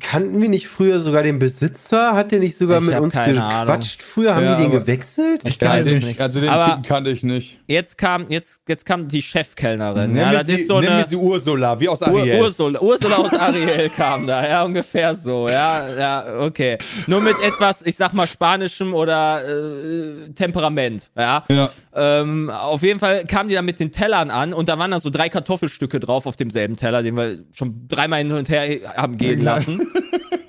kannten 0.00 0.40
wir 0.40 0.48
nicht 0.48 0.66
früher 0.66 0.98
sogar 0.98 1.22
den 1.22 1.38
Besitzer? 1.38 2.14
Hat 2.14 2.32
der 2.32 2.40
nicht 2.40 2.58
sogar 2.58 2.78
Ich 2.80 2.86
mit 2.86 2.98
uns 2.98 3.14
gequatscht 3.14 4.02
früher? 4.02 4.34
Haben 4.34 4.44
Ja, 4.44 4.56
die 4.56 4.62
den 4.64 4.72
gewechselt? 4.72 5.42
Ich 5.44 5.60
weiß 5.60 5.86
es 5.86 6.00
den, 6.00 6.08
nicht. 6.08 6.20
Also 6.20 6.40
den 6.40 6.48
Aber- 6.48 6.66
Typen 6.72 6.82
kannte 6.82 7.10
ich 7.10 7.22
nicht. 7.22 7.58
jetzt 7.68 7.96
kam 7.98 8.26
jetzt 8.28 8.62
jetzt 8.68 8.84
kam 8.84 9.06
die 9.06 9.22
Chefkellnerin. 9.22 10.12
Nenn 10.12 10.32
Ja, 10.32 10.42
sie, 10.42 10.64
so 10.64 10.80
sie 10.80 11.16
Ursula, 11.16 11.78
wie 11.78 11.88
aus 11.88 12.00
Ur 12.00 12.08
Ariel. 12.08 12.40
Ursula, 12.40 12.80
Ursula 12.80 13.16
aus 13.16 13.32
Ariel 13.32 13.88
kam 13.96 14.26
da, 14.26 14.46
ja, 14.48 14.64
ungefähr 14.64 15.14
so, 15.14 15.48
ja, 15.48 15.88
ja, 15.96 16.40
okay. 16.40 16.78
Nur 17.06 17.20
mit 17.20 17.36
etwas, 17.42 17.82
ich 17.86 17.94
sag 17.96 18.12
mal, 18.12 18.26
spanischem 18.26 18.92
oder 18.92 19.42
äh, 19.46 20.30
Temperament, 20.34 21.10
ja. 21.16 21.44
ja. 21.48 21.70
Ähm, 21.94 22.50
auf 22.50 22.82
jeden 22.82 22.98
Fall 22.98 23.24
kamen 23.24 23.48
die 23.48 23.54
dann 23.54 23.64
mit 23.64 23.78
den 23.78 23.92
Tellern 23.92 24.30
an 24.30 24.52
und 24.52 24.68
da 24.68 24.78
waren 24.78 24.90
dann 24.90 25.00
so 25.00 25.10
drei 25.10 25.28
Kartoffelstücke 25.28 26.00
drauf 26.00 26.23
auf 26.26 26.36
demselben 26.36 26.76
Teller, 26.76 27.02
den 27.02 27.16
wir 27.16 27.44
schon 27.52 27.86
dreimal 27.88 28.18
hin 28.20 28.32
und 28.32 28.48
her 28.48 28.80
haben 28.96 29.16
gehen 29.16 29.40
Ja. 29.42 29.56
lassen. 29.56 29.90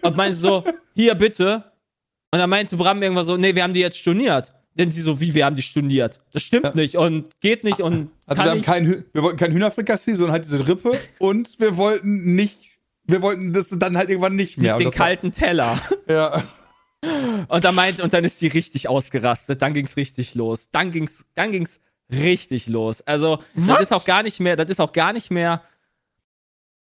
Und 0.02 0.16
meinte 0.18 0.36
so, 0.38 0.64
hier 0.96 1.16
bitte. 1.16 1.64
Und 2.32 2.40
dann 2.40 2.50
meinte 2.50 2.76
Bram 2.78 3.02
irgendwann 3.02 3.26
so, 3.26 3.38
nee, 3.38 3.56
wir 3.56 3.64
haben 3.64 3.74
die 3.74 3.80
jetzt 3.80 3.98
storniert. 3.98 4.54
Denn 4.78 4.92
sie 4.92 5.00
so, 5.02 5.22
wie, 5.22 5.34
wir 5.34 5.46
haben 5.46 5.56
die 5.56 5.62
storniert. 5.62 6.20
Das 6.34 6.44
stimmt 6.44 6.66
Ja. 6.66 6.74
nicht 6.76 6.96
und 6.98 7.30
geht 7.40 7.64
nicht 7.64 7.80
und 7.80 8.10
Also 8.26 8.44
wir, 8.44 8.50
haben 8.52 8.58
nicht. 8.58 8.66
kein, 8.66 9.06
wir 9.14 9.24
wollten 9.24 9.38
kein 9.38 9.54
Hühnerfrikassee, 9.54 10.14
sondern 10.16 10.34
halt 10.34 10.44
diese 10.46 10.68
Rippe 10.68 11.00
und 11.18 11.58
wir 11.60 11.78
wollten 11.78 12.36
nicht, 12.36 12.58
wir 13.06 13.22
wollten 13.22 13.54
das 13.54 13.70
dann 13.70 13.96
halt 13.98 14.10
irgendwann 14.10 14.36
nicht 14.36 14.58
mehr. 14.58 14.76
nicht 14.78 14.90
den 14.92 14.98
kalten 14.98 15.32
Teller. 15.32 15.80
Ja. 16.10 16.44
Und 17.48 17.64
dann 17.64 17.76
meint, 17.76 18.02
und 18.02 18.14
dann 18.14 18.24
ist 18.24 18.42
die 18.42 18.48
richtig 18.48 18.90
ausgerastet. 18.90 19.62
Dann 19.62 19.74
ging's 19.76 19.96
richtig 19.96 20.34
los. 20.36 20.70
Dann 20.72 20.92
ging's, 20.92 21.24
dann 21.36 21.52
ging's 21.52 21.80
richtig 22.12 22.68
los. 22.68 23.02
Also, 23.02 23.38
das 23.56 23.68
Was? 23.68 23.80
ist 23.82 23.94
auch 23.94 24.06
gar 24.06 24.24
nicht 24.24 24.40
mehr, 24.40 24.56
das 24.56 24.70
ist 24.70 24.80
auch 24.80 24.94
gar 24.94 25.14
nicht 25.14 25.32
mehr 25.32 25.62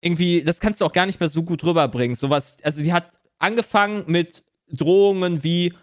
irgendwie, 0.01 0.43
das 0.43 0.60
kannst 0.60 0.81
du 0.81 0.86
auch 0.86 0.93
gar 0.93 1.05
nicht 1.05 1.19
mehr 1.19 1.29
so 1.29 1.43
gut 1.43 1.63
rüberbringen. 1.63 2.15
Sowas, 2.15 2.57
also 2.63 2.81
die 2.84 2.91
hat 2.91 3.07
angefangen 3.38 4.03
mit 4.07 4.43
Drohungen 4.71 5.43
wie, 5.43 5.73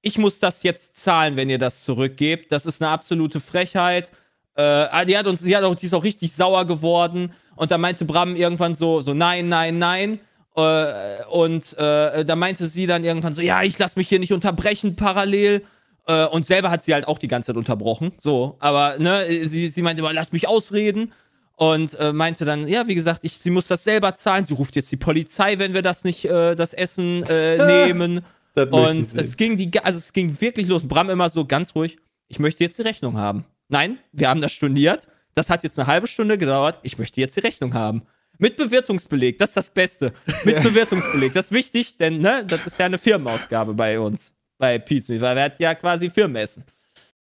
ich 0.00 0.18
muss 0.18 0.38
das 0.38 0.62
jetzt 0.62 0.96
zahlen, 0.96 1.36
wenn 1.36 1.50
ihr 1.50 1.58
das 1.58 1.84
zurückgebt. 1.84 2.52
Das 2.52 2.66
ist 2.66 2.80
eine 2.80 2.90
absolute 2.90 3.40
Frechheit. 3.40 4.12
Äh, 4.54 5.06
die 5.06 5.18
hat 5.18 5.26
uns, 5.26 5.42
die 5.42 5.56
hat 5.56 5.64
auch, 5.64 5.74
die 5.74 5.86
ist 5.86 5.94
auch 5.94 6.04
richtig 6.04 6.32
sauer 6.32 6.66
geworden. 6.66 7.32
Und 7.56 7.70
da 7.70 7.78
meinte 7.78 8.04
Bram 8.04 8.36
irgendwann 8.36 8.74
so, 8.74 9.00
so 9.00 9.14
nein, 9.14 9.48
nein, 9.48 9.78
nein. 9.78 10.20
Äh, 10.56 11.24
und 11.30 11.76
äh, 11.78 12.24
da 12.24 12.36
meinte 12.36 12.68
sie 12.68 12.86
dann 12.86 13.02
irgendwann 13.02 13.32
so, 13.32 13.40
ja, 13.40 13.62
ich 13.62 13.78
lass 13.78 13.96
mich 13.96 14.08
hier 14.08 14.20
nicht 14.20 14.32
unterbrechen 14.32 14.94
parallel. 14.94 15.64
Äh, 16.06 16.26
und 16.26 16.46
selber 16.46 16.70
hat 16.70 16.84
sie 16.84 16.94
halt 16.94 17.08
auch 17.08 17.18
die 17.18 17.28
ganze 17.28 17.48
Zeit 17.48 17.56
unterbrochen. 17.56 18.12
So, 18.18 18.56
aber 18.58 18.96
ne, 18.98 19.46
sie, 19.48 19.68
sie 19.68 19.82
meinte 19.82 20.00
immer, 20.00 20.12
lass 20.12 20.32
mich 20.32 20.48
ausreden. 20.48 21.12
Und 21.56 21.94
äh, 22.00 22.12
meinte 22.12 22.44
dann, 22.44 22.66
ja, 22.66 22.88
wie 22.88 22.96
gesagt, 22.96 23.22
ich, 23.22 23.38
sie 23.38 23.50
muss 23.50 23.68
das 23.68 23.84
selber 23.84 24.16
zahlen. 24.16 24.44
Sie 24.44 24.54
ruft 24.54 24.74
jetzt 24.74 24.90
die 24.90 24.96
Polizei, 24.96 25.56
wenn 25.60 25.72
wir 25.72 25.82
das 25.82 26.02
nicht, 26.02 26.24
äh, 26.24 26.56
das 26.56 26.74
Essen 26.74 27.22
äh, 27.24 27.86
nehmen. 27.86 28.24
Das 28.54 28.70
Und 28.70 29.16
es 29.16 29.36
ging 29.36 29.56
die, 29.56 29.70
also 29.80 29.98
es 29.98 30.12
ging 30.12 30.40
wirklich 30.40 30.66
los. 30.66 30.86
Bram 30.86 31.10
immer 31.10 31.28
so 31.30 31.44
ganz 31.44 31.76
ruhig. 31.76 31.98
Ich 32.26 32.40
möchte 32.40 32.64
jetzt 32.64 32.78
die 32.78 32.82
Rechnung 32.82 33.18
haben. 33.18 33.44
Nein, 33.68 33.98
wir 34.12 34.28
haben 34.28 34.40
das 34.40 34.52
storniert. 34.52 35.06
Das 35.34 35.48
hat 35.48 35.62
jetzt 35.62 35.78
eine 35.78 35.86
halbe 35.86 36.08
Stunde 36.08 36.38
gedauert. 36.38 36.78
Ich 36.82 36.98
möchte 36.98 37.20
jetzt 37.20 37.36
die 37.36 37.40
Rechnung 37.40 37.74
haben. 37.74 38.02
Mit 38.38 38.56
Bewirtungsbeleg, 38.56 39.38
das 39.38 39.50
ist 39.50 39.56
das 39.56 39.70
Beste. 39.70 40.12
Mit 40.44 40.62
Bewirtungsbeleg, 40.62 41.32
das 41.34 41.46
ist 41.46 41.52
wichtig, 41.52 41.98
denn 41.98 42.18
ne, 42.18 42.44
das 42.46 42.66
ist 42.66 42.78
ja 42.78 42.86
eine 42.86 42.98
Firmenausgabe 42.98 43.74
bei 43.74 43.98
uns, 44.00 44.34
bei 44.58 44.78
Pete's 44.78 45.08
Meat, 45.08 45.20
weil 45.20 45.36
wir 45.36 45.42
hat 45.44 45.60
ja 45.60 45.74
quasi 45.74 46.10
Firmenessen. 46.10 46.64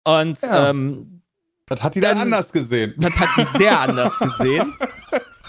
Und 0.05 0.41
Ja. 0.43 0.71
ähm, 0.71 1.15
Das 1.67 1.83
hat 1.83 1.95
die 1.95 2.01
dann 2.01 2.13
Dann- 2.13 2.23
anders 2.33 2.51
gesehen. 2.51 2.95
das 2.97 3.13
hat 3.13 3.29
die 3.37 3.59
sehr 3.59 3.79
anders 3.81 4.19
gesehen. 4.19 4.75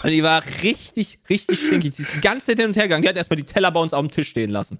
Und 0.02 0.10
die 0.10 0.22
war 0.22 0.42
richtig, 0.62 1.18
richtig 1.30 1.58
stinkig. 1.66 1.96
Die 1.96 2.02
ist 2.02 2.14
die 2.14 2.20
ganze 2.20 2.46
Zeit 2.48 2.58
hin 2.58 2.66
und 2.68 2.76
her 2.76 2.82
gegangen. 2.84 3.02
Die 3.02 3.08
hat 3.08 3.16
erstmal 3.16 3.38
die 3.38 3.44
Teller 3.44 3.70
bei 3.70 3.80
uns 3.80 3.94
auf 3.94 4.00
dem 4.06 4.10
Tisch 4.10 4.28
stehen 4.28 4.50
lassen. 4.50 4.78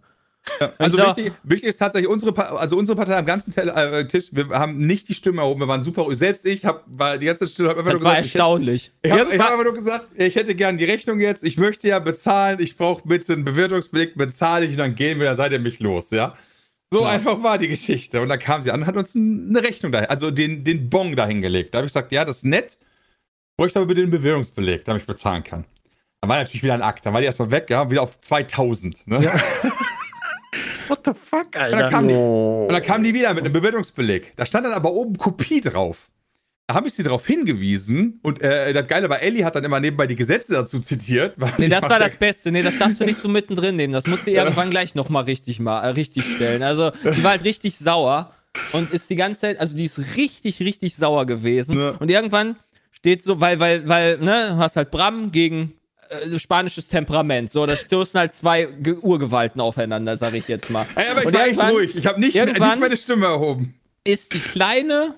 Also 0.78 0.98
Also- 0.98 1.16
wichtig, 1.16 1.32
wichtig 1.42 1.68
ist 1.70 1.76
tatsächlich 1.78 2.10
unsere, 2.10 2.32
Pa- 2.32 2.56
also 2.56 2.76
unsere 2.76 2.96
Partei 2.96 3.16
am 3.16 3.24
ganzen 3.26 3.50
Tel 3.52 3.68
äh, 3.68 4.06
Tisch. 4.06 4.28
Wir 4.32 4.48
haben 4.50 4.78
nicht 4.78 5.08
die 5.08 5.14
Stimme 5.14 5.42
erhoben. 5.42 5.60
Wir 5.60 5.68
waren 5.68 5.82
super. 5.82 6.06
Selbst 6.14 6.44
ich 6.46 6.64
habe, 6.64 6.82
war 6.86 7.16
die 7.18 7.26
ganze 7.26 7.46
Stunde 7.46 7.70
hab 7.70 7.78
einfach 7.78 7.92
Das 7.92 8.00
nur 8.00 8.04
war 8.10 8.16
gesagt, 8.16 8.34
erstaunlich. 8.34 8.92
ich 9.02 9.10
habe 9.10 9.22
hab 9.22 9.30
einfach 9.50 9.64
nur 9.64 9.74
gesagt, 9.74 10.06
ich 10.14 10.34
hätte 10.34 10.54
gern 10.54 10.76
die 10.78 10.84
Rechnung 10.86 11.20
jetzt. 11.20 11.42
Ich 11.44 11.56
möchte 11.58 11.88
ja 11.88 11.98
bezahlen. 12.00 12.58
Ich 12.60 12.76
brauche 12.76 13.06
bitte 13.06 13.32
einen 13.34 13.44
Bewirtungsbeleg. 13.44 14.14
Bezahle 14.16 14.64
ich 14.66 14.72
und 14.72 14.78
dann 14.78 14.94
gehen 14.94 15.18
wir. 15.20 15.26
Dann 15.26 15.36
seid 15.36 15.52
ihr 15.52 15.58
mich 15.60 15.78
los, 15.80 16.10
ja. 16.10 16.34
So 16.92 17.04
einfach 17.04 17.42
war 17.42 17.56
die 17.58 17.68
Geschichte. 17.68 18.20
Und 18.20 18.28
dann 18.28 18.38
kam 18.38 18.62
sie 18.62 18.72
an 18.72 18.80
und 18.80 18.86
hat 18.86 18.96
uns 18.96 19.14
eine 19.14 19.62
Rechnung 19.62 19.92
dahin, 19.92 20.08
also 20.08 20.30
den, 20.30 20.64
den 20.64 20.90
Bon 20.90 21.14
dahingelegt. 21.14 21.72
Da 21.72 21.78
habe 21.78 21.86
ich 21.86 21.92
gesagt, 21.92 22.10
ja, 22.10 22.24
das 22.24 22.38
ist 22.38 22.44
nett. 22.46 22.78
Bräuchte 23.56 23.78
aber 23.78 23.86
bitte 23.86 24.00
den 24.00 24.10
Bewirtungsbeleg, 24.10 24.84
damit 24.84 25.02
ich 25.02 25.06
bezahlen 25.06 25.44
kann. 25.44 25.64
Dann 26.20 26.28
war 26.28 26.38
natürlich 26.38 26.62
wieder 26.62 26.74
ein 26.74 26.82
Akt. 26.82 27.06
Dann 27.06 27.14
war 27.14 27.20
die 27.20 27.26
erstmal 27.26 27.50
weg, 27.50 27.70
ja, 27.70 27.88
wieder 27.90 28.02
auf 28.02 28.18
2000. 28.18 29.06
Ne? 29.06 29.20
What 30.88 31.00
the 31.04 31.12
fuck, 31.14 31.46
Und, 31.46 31.54
dann 31.54 31.74
Alter? 31.74 31.90
kam 31.90 32.08
die, 32.08 32.14
und 32.14 32.72
dann 32.72 32.82
kam 32.82 33.04
die 33.04 33.14
wieder 33.14 33.32
mit 33.34 33.44
einem 33.44 33.52
Bewirtungsbeleg. 33.52 34.32
Da 34.36 34.44
stand 34.44 34.66
dann 34.66 34.72
aber 34.72 34.92
oben 34.92 35.16
Kopie 35.16 35.60
drauf. 35.60 36.10
Da 36.70 36.74
habe 36.76 36.86
ich 36.86 36.94
sie 36.94 37.02
darauf 37.02 37.26
hingewiesen 37.26 38.20
und 38.22 38.40
äh, 38.42 38.72
das 38.72 38.86
Geile 38.86 39.10
war, 39.10 39.20
Ellie 39.20 39.44
hat 39.44 39.56
dann 39.56 39.64
immer 39.64 39.80
nebenbei 39.80 40.06
die 40.06 40.14
Gesetze 40.14 40.52
dazu 40.52 40.78
zitiert. 40.78 41.34
Nee, 41.58 41.66
das 41.66 41.82
war 41.82 41.98
das 41.98 42.14
Beste. 42.14 42.52
Nee, 42.52 42.62
das 42.62 42.78
darfst 42.78 43.00
du 43.00 43.04
nicht 43.04 43.18
so 43.18 43.28
mittendrin 43.28 43.74
nehmen. 43.74 43.92
Das 43.92 44.06
musst 44.06 44.24
du 44.28 44.30
irgendwann 44.30 44.70
gleich 44.70 44.94
nochmal 44.94 45.24
richtig, 45.24 45.58
ma- 45.58 45.80
äh, 45.82 45.88
richtig 45.88 46.22
stellen. 46.36 46.62
Also, 46.62 46.92
sie 47.02 47.24
war 47.24 47.32
halt 47.32 47.44
richtig 47.44 47.76
sauer 47.76 48.32
und 48.70 48.92
ist 48.92 49.10
die 49.10 49.16
ganze 49.16 49.40
Zeit, 49.40 49.58
also 49.58 49.76
die 49.76 49.86
ist 49.86 49.98
richtig, 50.16 50.60
richtig 50.60 50.94
sauer 50.94 51.26
gewesen. 51.26 51.76
Ja. 51.76 51.90
Und 51.98 52.08
irgendwann 52.08 52.54
steht 52.92 53.24
so, 53.24 53.40
weil, 53.40 53.58
weil, 53.58 53.88
weil, 53.88 54.18
ne, 54.18 54.50
du 54.50 54.56
hast 54.58 54.76
halt 54.76 54.92
Bram 54.92 55.32
gegen 55.32 55.72
äh, 56.10 56.38
spanisches 56.38 56.86
Temperament. 56.86 57.50
So, 57.50 57.66
da 57.66 57.74
stoßen 57.74 58.20
halt 58.20 58.32
zwei 58.36 58.66
Ge 58.78 58.94
Urgewalten 58.94 59.60
aufeinander, 59.60 60.16
sag 60.16 60.34
ich 60.34 60.46
jetzt 60.46 60.70
mal. 60.70 60.86
Ey, 60.94 61.08
aber 61.10 61.22
ich 61.22 61.26
Und 61.26 61.34
war 61.34 61.46
echt 61.48 61.60
ruhig. 61.72 61.96
Ich 61.96 62.06
habe 62.06 62.20
nicht, 62.20 62.36
nicht 62.36 62.60
meine 62.60 62.96
Stimme 62.96 63.26
erhoben. 63.26 63.74
ist 64.04 64.34
die 64.34 64.38
kleine, 64.38 65.16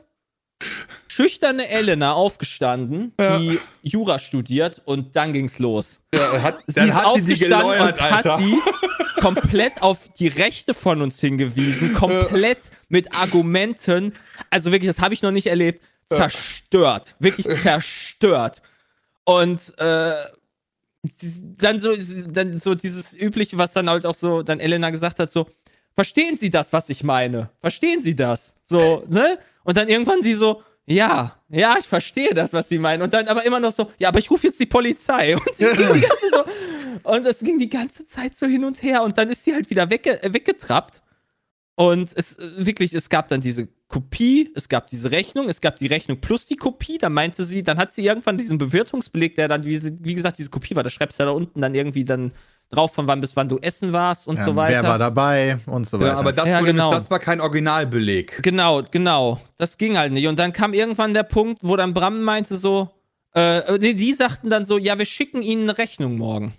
schüchterne 1.13 1.69
Elena 1.69 2.13
aufgestanden, 2.13 3.13
Ja. 3.21 3.39
die 3.39 3.59
Jura 3.83 4.19
studiert 4.19 4.81
und 4.85 5.15
dann 5.17 5.33
ging's 5.33 5.59
los. 5.59 6.01
Ja, 6.15 6.43
hat, 6.43 6.57
Sie 6.67 6.73
dann 6.75 6.89
ist 6.89 6.95
hat 6.95 7.17
die 7.17 7.21
die 7.23 7.33
aufgestanden 7.33 7.71
geläutert, 7.73 7.97
und 8.01 8.03
Alter. 8.13 8.33
hat 8.35 8.41
die 8.41 8.59
komplett 9.21 9.83
auf 9.83 10.09
die 10.19 10.29
Rechte 10.29 10.75
von 10.75 11.03
uns 11.03 11.21
hingewiesen, 11.21 11.95
komplett 11.95 12.59
mit 12.89 13.15
Argumenten, 13.15 14.15
also 14.51 14.73
wirklich, 14.73 14.89
das 14.95 15.01
habe 15.01 15.15
ich 15.15 15.23
noch 15.23 15.31
nicht 15.31 15.47
erlebt, 15.47 15.83
zerstört, 16.09 17.15
wirklich 17.19 17.47
zerstört. 17.63 18.63
Und 19.25 19.61
äh, 19.79 20.15
dann 21.59 21.81
so, 21.81 21.93
dann 22.29 22.53
so 22.55 22.75
dieses 22.75 23.17
übliche, 23.17 23.59
was 23.59 23.73
dann 23.73 23.89
halt 23.91 24.07
auch 24.07 24.15
so, 24.15 24.43
dann 24.43 24.61
Elena 24.61 24.91
gesagt 24.91 25.19
hat, 25.19 25.31
so, 25.31 25.49
verstehen 25.95 26.37
Sie 26.39 26.51
das, 26.51 26.73
was 26.73 26.89
ich 26.89 27.03
meine? 27.05 27.51
Verstehen 27.61 28.03
Sie 28.03 28.15
das? 28.15 28.57
So, 28.63 29.05
ne? 29.09 29.39
Und 29.65 29.77
dann 29.77 29.89
irgendwann 29.89 30.23
sie 30.23 30.35
so, 30.35 30.63
ja, 30.87 31.37
ja, 31.49 31.77
ich 31.79 31.87
verstehe 31.87 32.35
das, 32.35 32.53
was 32.53 32.69
Sie 32.69 32.79
meinen. 32.79 33.03
Und 33.03 33.15
dann 33.15 33.29
aber 33.29 33.45
immer 33.45 33.61
noch 33.61 33.73
so, 33.73 33.91
ja, 33.99 34.09
aber 34.09 34.19
ich 34.19 34.31
rufe 34.31 34.49
jetzt 34.49 34.59
die 34.59 34.67
Polizei. 34.67 35.37
Und 35.37 35.43
sie 35.57 35.65
ging 35.77 35.95
die 35.95 36.01
ganze 36.01 36.31
so, 36.31 36.45
und 37.05 37.27
es 37.27 37.39
ging 37.41 37.59
die 37.59 37.69
ganze 37.69 38.07
Zeit 38.07 38.39
so 38.39 38.47
hin 38.47 38.65
und 38.65 38.83
her. 38.83 39.03
Und 39.03 39.19
dann 39.19 39.29
ist 39.29 39.45
sie 39.45 39.55
halt 39.55 39.69
wieder 39.71 39.91
wegge 39.91 40.23
äh, 40.23 40.33
weggetrappt. 40.33 41.03
Und 41.75 42.11
es 42.15 42.39
äh, 42.39 42.67
wirklich, 42.67 42.93
es 42.95 43.09
gab 43.09 43.29
dann 43.29 43.41
diese 43.41 43.69
Kopie, 43.89 44.51
es 44.55 44.69
gab 44.69 44.87
diese 44.89 45.11
Rechnung, 45.11 45.49
es 45.49 45.61
gab 45.61 45.77
die 45.77 45.87
Rechnung 45.87 46.21
plus 46.21 46.47
die 46.47 46.57
Kopie. 46.57 46.99
Dann 46.99 47.13
meinte 47.13 47.45
sie, 47.45 47.63
dann 47.63 47.79
hat 47.79 47.95
sie 47.95 48.05
irgendwann 48.05 48.39
diesen 48.39 48.59
Bewirtungsbeleg, 48.59 49.35
der 49.35 49.49
dann, 49.49 49.65
wie, 49.65 49.81
wie 49.83 50.15
gesagt, 50.15 50.39
diese 50.39 50.51
Kopie 50.51 50.77
war, 50.77 50.83
da 50.83 50.91
schreibst 50.91 51.19
du 51.19 51.25
da 51.25 51.31
unten 51.31 51.61
dann 51.61 51.75
irgendwie 51.75 52.05
dann 52.05 52.33
drauf, 52.73 52.93
von 52.95 53.07
wann 53.07 53.21
bis 53.21 53.37
wann 53.37 53.49
du 53.49 53.59
essen 53.59 53.93
warst 53.93 54.27
und 54.27 54.39
Ja, 54.39 54.45
so 54.45 54.57
weiter. 54.57 54.83
wer 54.83 54.85
war 54.89 54.99
dabei 54.99 55.59
und 55.67 55.87
so 55.87 55.99
weiter. 56.01 56.13
Ja, 56.13 56.19
aber 56.19 56.33
das, 56.33 56.47
Ja, 56.47 56.61
genau. 56.61 56.91
ist, 56.91 56.97
das 56.97 57.11
war 57.11 57.19
kein 57.19 57.41
Originalbeleg. 57.41 58.43
Genau, 58.43 58.83
genau. 58.91 59.41
Das 59.59 59.79
ging 59.79 59.97
halt 59.99 60.13
nicht. 60.13 60.27
Und 60.27 60.39
dann 60.39 60.53
kam 60.53 60.73
irgendwann 60.75 61.15
der 61.15 61.23
Punkt, 61.23 61.61
wo 61.63 61.77
dann 61.77 61.95
Bram 61.95 62.23
meinte 62.23 62.57
so, 62.57 62.91
äh, 63.35 63.79
nee, 63.79 63.95
die 63.95 64.13
sagten 64.15 64.51
dann 64.51 64.65
so, 64.65 64.79
ja, 64.79 64.99
wir 64.99 65.07
schicken 65.07 65.43
ihnen 65.43 65.69
eine 65.69 65.79
Rechnung 65.79 66.17
morgen. 66.19 66.55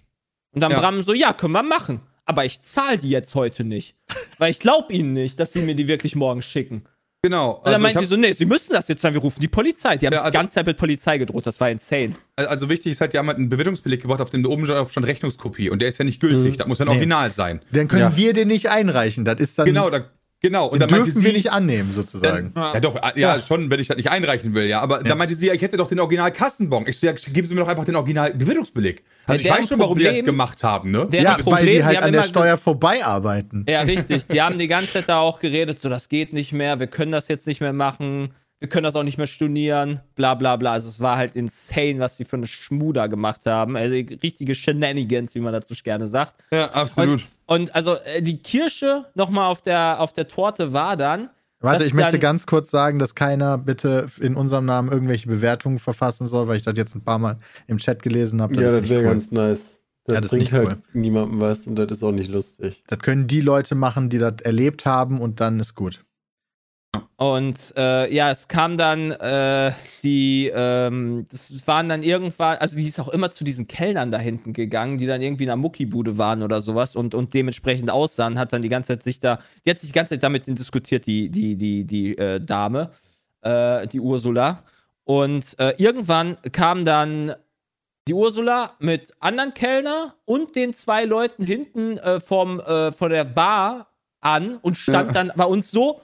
Und 0.52 0.62
dann 0.62 0.72
Ja. 0.72 0.80
Bram 0.80 1.02
so, 1.04 1.14
ja, 1.14 1.34
können 1.34 1.54
wir 1.54 1.64
machen. 1.64 2.02
Aber 2.26 2.46
ich 2.46 2.62
zahle 2.62 2.98
die 3.00 3.10
jetzt 3.10 3.36
heute 3.36 3.64
nicht. 3.64 3.96
Weil 4.38 4.52
ich 4.52 4.60
glaube 4.60 4.94
ihnen 4.94 5.14
nicht, 5.14 5.40
dass 5.40 5.52
sie 5.54 5.62
mir 5.62 5.76
die 5.76 5.88
wirklich 5.88 6.16
morgen 6.16 6.42
schicken. 6.42 6.86
Genau. 7.26 7.52
Und 7.52 7.66
dann 7.68 7.76
Also, 7.76 7.78
ich 7.78 7.82
meinte 7.84 8.00
sie 8.02 8.06
so, 8.08 8.16
nee, 8.18 8.34
sie 8.34 8.46
müssen 8.46 8.74
das 8.74 8.90
jetzt 8.90 9.02
sein, 9.02 9.14
wir 9.14 9.22
rufen 9.22 9.40
die 9.40 9.48
Polizei. 9.48 9.96
Die 9.96 10.06
haben 10.06 10.14
Ja, 10.14 10.20
die 10.20 10.26
also- 10.26 10.38
ganze 10.38 10.56
Zeit 10.56 10.66
mit 10.66 10.76
Polizei 10.76 11.18
gedroht, 11.18 11.48
das 11.48 11.58
war 11.60 11.70
insane. 11.70 12.12
also 12.36 12.68
wichtig 12.68 12.92
ist 12.92 13.02
halt, 13.02 13.14
die 13.14 13.18
haben 13.18 13.28
halt 13.28 13.38
einen 13.38 13.48
Bewirtungsbeleg 13.48 14.02
gebracht, 14.02 14.20
auf 14.20 14.30
dem 14.30 14.46
oben 14.46 14.66
stand 14.66 15.08
Rechnungskopie. 15.08 15.70
Und 15.70 15.80
der 15.80 15.88
ist 15.88 15.98
ja 16.00 16.04
nicht 16.06 16.20
gültig. 16.20 16.58
Das 16.58 16.68
muss 16.68 16.80
ja 16.80 16.84
ein 16.86 16.90
Nee. 16.90 16.96
Original 16.96 17.32
sein. 17.32 17.62
Dann 17.72 17.88
können 17.88 18.02
Ja. 18.02 18.18
wir 18.18 18.34
den 18.34 18.50
nicht 18.50 18.70
einreichen. 18.70 19.24
Das 19.24 19.40
ist 19.40 19.58
dann. 19.58 19.66
Genau, 19.66 19.90
da, 19.90 20.10
genau. 20.44 20.68
Und 20.68 20.82
den 20.82 20.88
dann 20.88 21.04
dürfen 21.04 21.20
sie, 21.20 21.24
wir 21.26 21.34
nicht 21.34 21.52
annehmen, 21.52 21.92
sozusagen. 21.92 22.52
Ja, 22.56 22.80
doch, 22.80 22.96
äh, 22.96 23.20
ja, 23.20 23.42
schon, 23.42 23.72
wenn 23.72 23.80
ich 23.80 23.88
das 23.88 23.98
nicht 23.98 24.12
einreichen 24.12 24.54
will, 24.54 24.66
ja. 24.68 24.80
Aber 24.82 25.02
da 25.02 25.16
meinte 25.16 25.34
sie, 25.34 25.48
ja, 25.48 25.54
ich 25.54 25.62
hätte 25.64 25.78
doch 25.78 25.88
den 25.88 26.00
Original-Kassenbon. 26.00 26.86
Ich 26.88 27.00
so, 27.00 27.08
ja, 27.08 27.14
geben 27.14 27.48
Sie 27.48 27.56
mir 27.56 27.62
doch 27.62 27.68
einfach 27.68 27.86
den 27.86 27.96
Original-Bewirtungsbeleg. 27.96 29.04
Also 29.26 29.40
ich 29.40 29.48
deren 29.48 29.62
weiß 29.62 29.70
schon, 29.70 29.80
warum 29.80 29.98
die 29.98 30.04
das 30.04 30.12
Problem- 30.12 30.26
gemacht 30.26 30.64
haben, 30.64 30.92
ne? 30.92 31.08
Der- 31.12 31.22
ja, 31.24 31.38
das 31.38 31.46
weil 31.48 31.54
Problem, 31.56 31.76
die 31.78 31.84
halt 31.84 31.94
die 31.94 31.98
haben 31.98 32.06
an 32.08 32.14
der 32.14 32.24
Steuer 32.24 32.58
vorbeiarbeiten. 32.58 33.66
Ja, 33.68 33.82
richtig. 33.82 34.28
Die 34.28 34.42
haben 34.42 34.58
die 34.60 34.68
ganze 34.68 34.92
Zeit 34.94 35.10
da 35.10 35.20
auch 35.20 35.40
geredet, 35.40 35.82
so 35.82 35.90
das 35.90 36.10
geht 36.10 36.34
nicht 36.34 36.52
mehr, 36.54 36.80
wir 36.80 36.88
können 36.88 37.12
das 37.12 37.28
jetzt 37.30 37.48
nicht 37.48 37.62
mehr 37.62 37.74
machen, 37.74 38.34
wir 38.64 38.70
können 38.70 38.86
das 38.86 38.96
auch 38.96 39.04
nicht 39.04 39.18
mehr 39.18 39.28
stornieren, 39.28 40.00
bla 40.16 40.36
bla 40.36 40.56
bla. 40.56 40.72
Also 40.72 40.88
es 40.88 41.02
war 41.02 41.18
halt 41.18 41.36
insane, 41.36 42.00
was 42.00 42.16
die 42.16 42.24
für 42.24 42.38
eine 42.38 42.48
Schmuder 42.48 43.10
gemacht 43.10 43.46
haben. 43.46 43.76
Also 43.76 43.94
richtige 43.94 44.56
Shenanigans, 44.56 45.36
wie 45.36 45.42
man 45.42 45.52
dazu 45.52 45.74
gerne 45.84 46.08
sagt. 46.08 46.36
Ja, 46.54 46.72
absolut. 46.72 47.26
Und, 47.46 47.66
und 47.66 47.76
also 47.76 47.98
äh, 48.06 48.22
die 48.22 48.38
Kirsche 48.38 49.04
nochmal 49.16 49.52
auf 49.52 49.62
der, 49.62 50.00
auf 50.00 50.14
der 50.14 50.30
Torte 50.30 50.72
war 50.72 50.96
dann. 50.96 51.30
Warte, 51.60 51.84
ich 51.84 51.94
möchte 51.94 52.20
ganz 52.20 52.46
kurz 52.46 52.72
sagen, 52.72 53.00
dass 53.00 53.16
keiner 53.16 53.58
bitte 53.58 54.08
in 54.22 54.36
unserem 54.36 54.64
Namen 54.64 54.90
irgendwelche 54.90 55.28
Bewertungen 55.28 55.78
verfassen 55.78 56.26
soll, 56.28 56.48
weil 56.48 56.56
ich 56.56 56.64
das 56.64 56.76
jetzt 56.78 56.96
ein 56.96 57.04
paar 57.04 57.20
Mal 57.20 57.40
im 57.68 57.80
Chat 57.80 58.02
gelesen 58.02 58.42
habe. 58.42 58.56
Ja, 58.56 58.62
ist 58.62 58.76
das 58.76 58.90
wäre 58.90 59.02
cool. 59.02 59.10
ganz 59.10 59.32
nice. 59.32 59.74
Das 60.06 60.16
Ja, 60.16 60.22
das 60.22 60.26
ist 60.28 60.30
bringt 60.30 60.42
nicht 60.42 60.54
halt 60.54 60.70
cool. 60.70 60.78
niemandem 60.94 61.42
was 61.42 61.68
und 61.68 61.76
das 61.76 61.92
ist 61.92 62.02
auch 62.02 62.14
nicht 62.14 62.32
lustig. 62.32 62.82
Das 62.88 63.00
können 63.00 63.28
die 63.28 63.42
Leute 63.42 63.76
machen, 63.76 64.08
die 64.08 64.20
das 64.20 64.36
erlebt 64.42 64.86
haben 64.86 65.20
und 65.20 65.42
dann 65.42 65.60
ist 65.60 65.76
gut. 65.76 66.06
Und 67.16 67.74
äh, 67.78 68.14
ja, 68.14 68.32
es 68.32 68.48
kam 68.48 68.78
dann 68.78 69.12
äh, 69.12 69.72
die, 70.04 70.52
ähm, 70.54 71.26
das 71.32 71.66
waren 71.68 71.88
dann 71.88 72.04
irgendwann, 72.04 72.58
also 72.58 72.76
die 72.76 72.88
ist 72.88 73.00
auch 73.00 73.08
immer 73.10 73.32
zu 73.32 73.44
diesen 73.44 73.68
Kellnern 73.68 74.12
da 74.12 74.18
hinten 74.18 74.52
gegangen, 74.52 74.98
die 74.98 75.06
dann 75.08 75.22
irgendwie 75.22 75.44
in 75.44 75.50
einer 75.50 75.62
Muckibude 75.62 76.18
waren 76.18 76.44
oder 76.44 76.62
sowas 76.62 76.96
und, 76.96 77.16
und 77.16 77.34
dementsprechend 77.34 77.90
aussahen, 77.90 78.38
hat 78.38 78.52
dann 78.52 78.62
die 78.62 78.70
ganze 78.70 78.90
Zeit 78.90 79.04
sich 79.04 79.20
da, 79.20 79.40
die 79.66 79.70
hat 79.70 79.80
sich 79.80 79.90
die 79.90 79.96
ganze 79.96 80.16
Zeit 80.16 80.24
damit 80.24 80.48
diskutiert, 80.48 81.06
die, 81.06 81.30
die, 81.30 81.56
die, 81.56 81.86
die 81.86 82.18
äh, 82.18 82.42
Dame, 82.42 82.92
äh, 83.42 83.88
die 83.88 84.00
Ursula. 84.00 84.64
Und 85.06 85.58
äh, 85.60 85.74
irgendwann 85.78 86.38
kam 86.52 86.84
dann 86.84 87.36
die 88.08 88.14
Ursula 88.14 88.74
mit 88.80 89.14
anderen 89.20 89.54
Kellner 89.54 90.16
und 90.26 90.56
den 90.56 90.74
zwei 90.74 91.06
Leuten 91.06 91.44
hinten 91.46 92.00
vom, 92.20 92.60
äh, 92.60 92.92
von 92.92 93.12
der 93.12 93.24
Bar 93.24 93.88
an 94.20 94.58
und 94.62 94.76
stand 94.76 95.08
Ja. 95.10 95.14
dann 95.14 95.32
bei 95.36 95.46
uns 95.46 95.72
so 95.72 96.02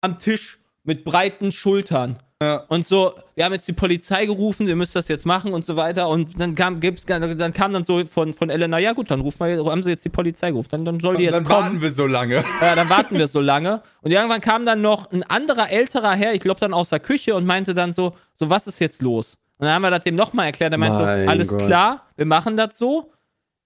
am 0.00 0.18
Tisch 0.18 0.58
mit 0.84 1.04
breiten 1.04 1.52
Schultern. 1.52 2.18
Ja. 2.42 2.64
Und 2.68 2.86
so, 2.86 3.12
wir 3.34 3.44
haben 3.44 3.52
jetzt 3.52 3.68
die 3.68 3.74
Polizei 3.74 4.24
gerufen, 4.24 4.66
ihr 4.66 4.74
müsst 4.74 4.96
das 4.96 5.08
jetzt 5.08 5.26
machen 5.26 5.52
und 5.52 5.62
so 5.62 5.76
weiter. 5.76 6.08
Und 6.08 6.40
dann 6.40 6.54
kam, 6.54 6.80
gibt's, 6.80 7.04
dann 7.04 7.52
kam 7.52 7.70
dann 7.70 7.84
so 7.84 8.02
von, 8.06 8.32
von 8.32 8.48
Elena, 8.48 8.78
ja 8.78 8.94
gut, 8.94 9.10
dann 9.10 9.20
rufen 9.20 9.46
wir, 9.46 9.62
haben 9.70 9.82
sie 9.82 9.90
jetzt 9.90 10.06
die 10.06 10.10
Polizei 10.10 10.50
gerufen. 10.50 10.68
Dann, 10.70 10.84
dann 10.86 11.00
soll 11.00 11.16
die 11.16 11.24
jetzt 11.24 11.34
Dann 11.34 11.44
kommen. 11.44 11.64
warten 11.64 11.82
wir 11.82 11.92
so 11.92 12.06
lange. 12.06 12.42
Ja, 12.62 12.74
dann 12.74 12.88
warten 12.88 13.18
wir 13.18 13.26
so 13.26 13.40
lange. 13.40 13.82
Und 14.00 14.10
irgendwann 14.10 14.40
kam 14.40 14.64
dann 14.64 14.80
noch 14.80 15.12
ein 15.12 15.22
anderer 15.22 15.70
älterer 15.70 16.12
Herr, 16.12 16.32
ich 16.32 16.40
glaube 16.40 16.60
dann 16.60 16.72
aus 16.72 16.88
der 16.88 17.00
Küche 17.00 17.34
und 17.34 17.44
meinte 17.44 17.74
dann 17.74 17.92
so, 17.92 18.14
so 18.34 18.48
was 18.48 18.66
ist 18.66 18.80
jetzt 18.80 19.02
los? 19.02 19.36
Und 19.58 19.66
dann 19.66 19.74
haben 19.74 19.82
wir 19.82 19.90
das 19.90 20.04
dem 20.04 20.14
nochmal 20.14 20.46
erklärt. 20.46 20.72
Er 20.72 20.78
meinte 20.78 20.96
so, 20.96 21.02
alles 21.02 21.48
Gott. 21.48 21.66
klar, 21.66 22.06
wir 22.16 22.24
machen 22.24 22.56
das 22.56 22.78
so. 22.78 23.12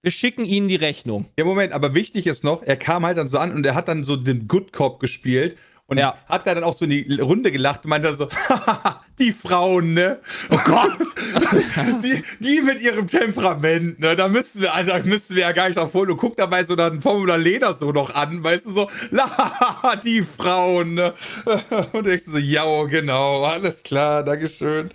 Wir 0.01 0.11
schicken 0.11 0.43
Ihnen 0.43 0.67
die 0.67 0.75
Rechnung. 0.75 1.25
Ja, 1.39 1.45
Moment, 1.45 1.71
aber 1.71 1.93
wichtig 1.95 2.27
ist 2.27 2.43
noch, 2.43 2.61
er 2.61 2.75
kam 2.75 3.05
halt 3.05 3.17
dann 3.17 3.27
so 3.27 3.39
an 3.39 3.53
und 3.53 3.65
er 3.65 3.73
hat 3.73 3.87
dann 3.87 4.03
so 4.03 4.17
den 4.17 4.47
Good 4.49 4.73
Cop 4.73 4.99
gespielt 4.99 5.55
und 5.87 5.97
Ja. 5.99 6.17
hat 6.27 6.47
da 6.47 6.55
dann 6.55 6.63
auch 6.63 6.73
so 6.73 6.85
in 6.85 6.91
die 6.91 7.19
Runde 7.21 7.51
gelacht 7.51 7.83
und 7.85 7.89
meinte 7.89 8.13
so, 8.15 8.27
die 9.19 9.31
Frauen, 9.31 9.93
ne? 9.93 10.19
Oh 10.49 10.57
Gott! 10.65 10.97
die, 12.03 12.23
die 12.39 12.61
mit 12.61 12.81
ihrem 12.81 13.07
Temperament, 13.07 13.99
ne? 13.99 14.15
Da 14.15 14.27
müssen 14.27 14.61
wir, 14.61 14.73
also 14.73 14.91
müssen 15.03 15.35
wir 15.35 15.43
ja 15.43 15.51
gar 15.51 15.67
nicht 15.67 15.77
drauf 15.77 15.93
holen. 15.93 16.09
Und 16.09 16.17
guckt 16.17 16.39
dabei 16.39 16.63
so 16.63 16.75
dann 16.75 17.01
Formula 17.01 17.35
Leder 17.35 17.73
so 17.73 17.91
noch 17.91 18.13
an, 18.15 18.43
weißt 18.43 18.65
du, 18.65 18.71
so, 18.73 18.89
die 20.03 20.23
Frauen, 20.23 20.95
ne? 20.95 21.13
Und 21.45 21.93
du 21.93 22.01
denkst 22.01 22.25
so, 22.25 22.37
ja, 22.37 22.65
genau, 22.85 23.43
alles 23.43 23.83
klar, 23.83 24.23
Dankeschön. 24.23 24.89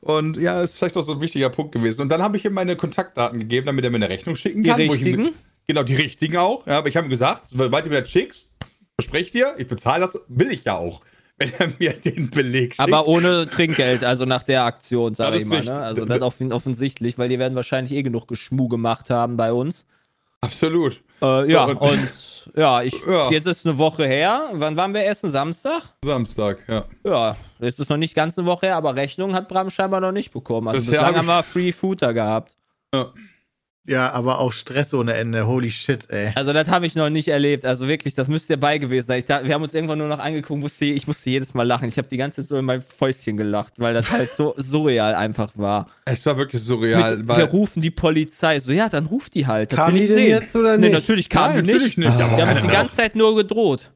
Und 0.00 0.36
ja, 0.36 0.62
ist 0.62 0.78
vielleicht 0.78 0.96
auch 0.96 1.02
so 1.04 1.12
ein 1.12 1.20
wichtiger 1.20 1.48
Punkt 1.50 1.72
gewesen. 1.72 2.02
Und 2.02 2.08
dann 2.08 2.22
habe 2.22 2.36
ich 2.36 2.44
ihm 2.44 2.52
meine 2.54 2.74
Kontaktdaten 2.76 3.38
gegeben, 3.38 3.66
damit 3.66 3.84
er 3.84 3.90
mir 3.90 3.96
eine 3.96 4.08
Rechnung 4.08 4.34
schicken 4.36 4.62
Die 4.62 4.70
kann. 4.70 4.80
ihm- 4.80 4.90
richtigen? 4.90 5.30
Genau, 5.68 5.84
die 5.84 5.94
richtigen 5.94 6.36
auch. 6.38 6.66
Ja, 6.66 6.78
aber 6.78 6.88
ich 6.88 6.96
habe 6.96 7.06
ihm 7.06 7.10
gesagt, 7.10 7.44
sobald 7.52 7.86
du 7.86 7.90
mir 7.90 8.00
das 8.00 8.10
schickst, 8.10 8.50
verspreche 9.04 9.32
dir, 9.32 9.54
ich 9.58 9.66
bezahle 9.68 10.06
das, 10.06 10.18
will 10.28 10.50
ich 10.52 10.64
ja 10.64 10.76
auch, 10.76 11.00
wenn 11.38 11.52
er 11.58 11.68
mir 11.78 11.92
den 12.00 12.30
Beleg 12.30 12.74
schickt. 12.74 12.80
Aber 12.80 13.06
ohne 13.08 13.48
Trinkgeld, 13.48 14.04
also 14.04 14.24
nach 14.24 14.42
der 14.42 14.64
Aktion, 14.64 15.14
sage 15.14 15.36
ich 15.36 15.42
ist 15.42 15.48
mal. 15.48 15.56
richtig. 15.56 15.74
Ne? 15.74 15.80
Also 15.82 16.04
das 16.04 16.20
offen, 16.22 16.52
offensichtlich, 16.52 17.18
weil 17.18 17.28
die 17.28 17.38
werden 17.38 17.54
wahrscheinlich 17.54 17.92
eh 17.92 18.02
genug 18.02 18.28
Geschmu 18.28 18.68
gemacht 18.68 19.10
haben 19.10 19.36
bei 19.36 19.52
uns. 19.52 19.86
Absolut. 20.40 21.00
Äh, 21.22 21.52
ja, 21.52 21.64
und- 21.66 21.76
und 21.80 22.50
ja, 22.56 22.82
ich, 22.82 22.94
Ja. 23.06 23.30
jetzt 23.30 23.46
ist 23.46 23.64
eine 23.64 23.78
Woche 23.78 24.04
her. 24.06 24.50
Wann 24.54 24.76
waren 24.76 24.92
wir 24.92 25.06
essen? 25.06 25.30
Samstag? 25.30 25.82
Samstag, 26.04 26.58
ja. 26.66 26.84
Ja, 27.04 27.36
jetzt 27.60 27.78
ist 27.78 27.88
noch 27.90 27.96
nicht 27.96 28.14
ganz 28.16 28.36
eine 28.36 28.44
Woche 28.46 28.66
her, 28.66 28.76
aber 28.76 28.96
Rechnung 28.96 29.32
hat 29.34 29.48
Bram 29.48 29.70
scheinbar 29.70 30.00
noch 30.00 30.10
nicht 30.10 30.32
bekommen. 30.32 30.66
Also 30.66 30.80
Bisher 30.80 30.94
bislang 30.94 31.14
hab 31.14 31.16
haben 31.18 31.26
wir 31.28 31.42
Free 31.44 31.70
Food 31.70 32.02
da 32.02 32.10
gehabt. 32.10 32.56
ja. 32.92 33.12
Ja, 33.84 34.12
aber 34.12 34.38
auch 34.38 34.52
Stress 34.52 34.94
ohne 34.94 35.14
Ende. 35.14 35.44
Holy 35.46 35.72
shit, 35.72 36.08
ey. 36.08 36.30
Also 36.36 36.52
das 36.52 36.68
habe 36.68 36.86
ich 36.86 36.94
noch 36.94 37.10
nicht 37.10 37.26
erlebt. 37.26 37.64
Also 37.64 37.88
wirklich, 37.88 38.14
das 38.14 38.28
müsste 38.28 38.52
ihr 38.52 38.60
bei 38.60 38.78
gewesen 38.78 39.08
sein. 39.08 39.18
Ich, 39.18 39.24
da, 39.24 39.44
wir 39.44 39.52
haben 39.54 39.62
uns 39.64 39.74
irgendwann 39.74 39.98
nur 39.98 40.06
noch 40.06 40.20
angeguckt, 40.20 40.60
musste, 40.60 40.84
ich 40.84 41.08
musste 41.08 41.30
jedes 41.30 41.52
Mal 41.52 41.64
lachen. 41.64 41.88
Ich 41.88 41.98
habe 41.98 42.06
die 42.08 42.16
ganze 42.16 42.42
Zeit 42.42 42.48
so 42.48 42.56
in 42.58 42.64
mein 42.64 42.80
Fäustchen 42.80 43.36
gelacht, 43.36 43.72
weil 43.78 43.92
das 43.92 44.12
halt 44.12 44.32
so 44.32 44.54
surreal 44.56 45.16
einfach 45.16 45.50
war. 45.56 45.88
Es 46.04 46.24
war 46.26 46.36
wirklich 46.36 46.62
surreal. 46.62 47.16
Mit, 47.18 47.28
weil, 47.28 47.38
wir 47.38 47.44
rufen 47.46 47.82
die 47.82 47.90
Polizei. 47.90 48.60
So, 48.60 48.70
ja, 48.70 48.88
dann 48.88 49.06
ruft 49.06 49.34
die 49.34 49.48
halt. 49.48 49.72
Das 49.72 49.76
Kam 49.78 49.96
die 49.96 50.06
sehen. 50.06 50.28
jetzt 50.28 50.54
oder 50.54 50.76
Nee, 50.78 50.86
nicht? 50.86 50.92
natürlich 50.94 51.28
kam 51.28 51.52
Nein, 51.52 51.64
die 51.64 51.72
natürlich 51.72 51.96
nicht. 51.96 52.08
nicht. 52.08 52.20
aber 52.20 52.36
Wir 52.36 52.46
haben 52.46 52.52
uns 52.54 52.62
die 52.62 52.68
ganze 52.68 52.94
Zeit 52.94 53.16
nur 53.16 53.34
gedroht. 53.34 53.90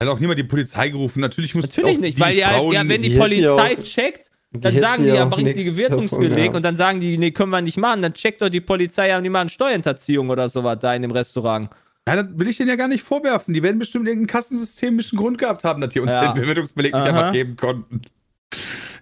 Hat 0.00 0.08
auch 0.08 0.20
niemand 0.20 0.38
die 0.38 0.44
Polizei 0.44 0.90
gerufen. 0.90 1.18
Natürlich 1.20 1.56
muss 1.56 1.64
Natürlich 1.66 1.96
auch 1.96 2.00
nicht, 2.00 2.18
die 2.18 2.22
weil 2.22 2.36
ja, 2.36 2.50
Frauen, 2.50 2.72
ja, 2.72 2.80
wenn 2.88 3.02
die, 3.02 3.08
die 3.08 3.14
ja 3.16 3.20
Polizei 3.20 3.76
checkt, 3.82 4.30
die 4.54 4.60
dann 4.60 4.78
sagen 4.78 5.02
die, 5.02 5.08
ja 5.08 5.24
bringt 5.24 5.48
die 5.56 5.64
Gewirtungsbeleg 5.64 6.54
und 6.54 6.64
dann 6.64 6.76
sagen 6.76 7.00
die, 7.00 7.18
nee, 7.18 7.32
können 7.32 7.50
wir 7.50 7.60
nicht 7.60 7.76
machen. 7.76 8.02
Dann 8.02 8.14
checkt 8.14 8.40
doch 8.40 8.48
die 8.48 8.60
Polizei 8.60 9.08
ja, 9.08 9.20
die 9.20 9.28
machen 9.28 9.48
Steuerhinterziehung 9.48 10.30
oder 10.30 10.48
sowas 10.48 10.78
da 10.80 10.94
in 10.94 11.02
dem 11.02 11.10
Restaurant. 11.10 11.70
Ja, 12.06 12.22
das 12.22 12.38
will 12.38 12.48
ich 12.48 12.58
denen 12.58 12.68
ja 12.68 12.76
gar 12.76 12.88
nicht 12.88 13.02
vorwerfen. 13.02 13.52
Die 13.54 13.62
werden 13.62 13.78
bestimmt 13.78 14.06
irgendeinen 14.06 14.28
kassensystemischen 14.28 15.18
Grund 15.18 15.38
gehabt 15.38 15.64
haben, 15.64 15.80
dass 15.80 15.90
die 15.90 16.00
uns 16.00 16.10
Ja. 16.10 16.32
den 16.32 16.40
Bewirtungsbeleg 16.40 16.94
nicht 16.94 17.02
einfach 17.02 17.32
geben 17.32 17.56
konnten. 17.56 18.02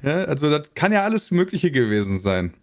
Ja, 0.03 0.25
also 0.25 0.51
das 0.51 0.73
kann 0.75 0.93
ja 0.93 1.03
alles 1.03 1.31
Mögliche 1.31 1.71
gewesen 1.71 2.19
sein. 2.19 2.55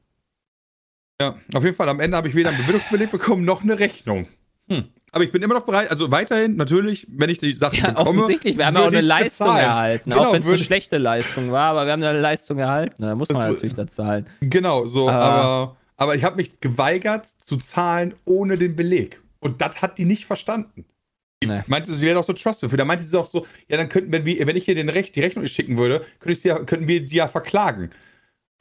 Ja, 1.22 1.36
auf 1.54 1.64
jeden 1.64 1.76
Fall, 1.76 1.90
am 1.90 2.00
Ende 2.00 2.16
habe 2.16 2.30
ich 2.30 2.36
weder 2.36 2.50
einen 2.50 2.60
Bewirtungsbeleg 2.60 3.12
bekommen, 3.12 3.44
noch 3.44 3.62
eine 3.62 3.78
Rechnung. 3.78 4.28
Aber 5.12 5.24
ich 5.24 5.32
bin 5.32 5.42
immer 5.42 5.56
noch 5.56 5.66
bereit, 5.66 5.90
also 5.92 6.12
weiterhin, 6.12 6.56
natürlich, 6.56 7.08
wenn 7.10 7.30
ich 7.30 7.38
die 7.40 7.54
Sachen 7.54 7.80
Ja, 7.80 7.90
bekomme. 7.90 8.10
offensichtlich. 8.22 8.58
Wir 8.58 8.66
haben 8.68 8.76
ja 8.76 8.82
auch 8.82 8.88
eine 8.88 9.02
Leistung 9.02 9.48
bezahlen. 9.48 9.66
erhalten. 9.66 10.10
Genau, 10.10 10.24
auch 10.26 10.34
wenn 10.34 10.42
es 10.44 10.48
eine 10.48 10.58
schlechte 10.58 10.98
Leistung 10.98 11.52
war, 11.52 11.72
aber 11.72 11.86
wir 11.86 11.94
haben 11.94 12.04
eine 12.04 12.20
Leistung 12.20 12.58
erhalten. 12.60 13.02
Da 13.02 13.16
muss 13.16 13.30
man 13.30 13.42
Das- 13.42 13.54
natürlich 13.56 13.76
da 13.76 13.88
zahlen. 13.88 14.28
Genau, 14.42 14.86
so, 14.86 15.10
Ah. 15.10 15.14
aber, 15.14 15.78
aber 15.98 16.16
ich 16.16 16.24
habe 16.24 16.36
mich 16.36 16.60
geweigert 16.60 17.26
zu 17.44 17.58
zahlen 17.58 18.14
ohne 18.26 18.58
den 18.58 18.76
Beleg. 18.76 19.20
Und 19.40 19.62
das 19.62 19.82
hat 19.82 19.98
die 19.98 20.06
nicht 20.06 20.26
verstanden. 20.26 20.86
Nee. 21.42 21.62
meinte, 21.68 21.94
sie 21.94 22.06
wäre 22.06 22.16
doch 22.16 22.26
so 22.26 22.34
trustworthy. 22.34 22.76
Da 22.76 22.84
meinte 22.84 23.06
sie 23.06 23.18
auch 23.18 23.30
so, 23.32 23.46
ja, 23.70 23.78
dann 23.78 23.88
könnten, 23.88 24.12
wenn, 24.12 24.26
wir, 24.26 24.46
wenn 24.46 24.58
ich 24.58 24.66
hier 24.66 24.76
den 24.76 24.90
Recht, 24.90 25.16
die 25.16 25.22
Rechnung 25.22 25.46
schicken 25.46 25.78
würde, 25.78 26.02
könnte 26.20 26.34
ich 26.34 26.42
sie 26.42 26.50
ja, 26.50 26.60
könnten 26.60 26.86
wir 26.90 27.04
die 27.06 27.16
ja 27.16 27.30
verklagen. 27.30 27.92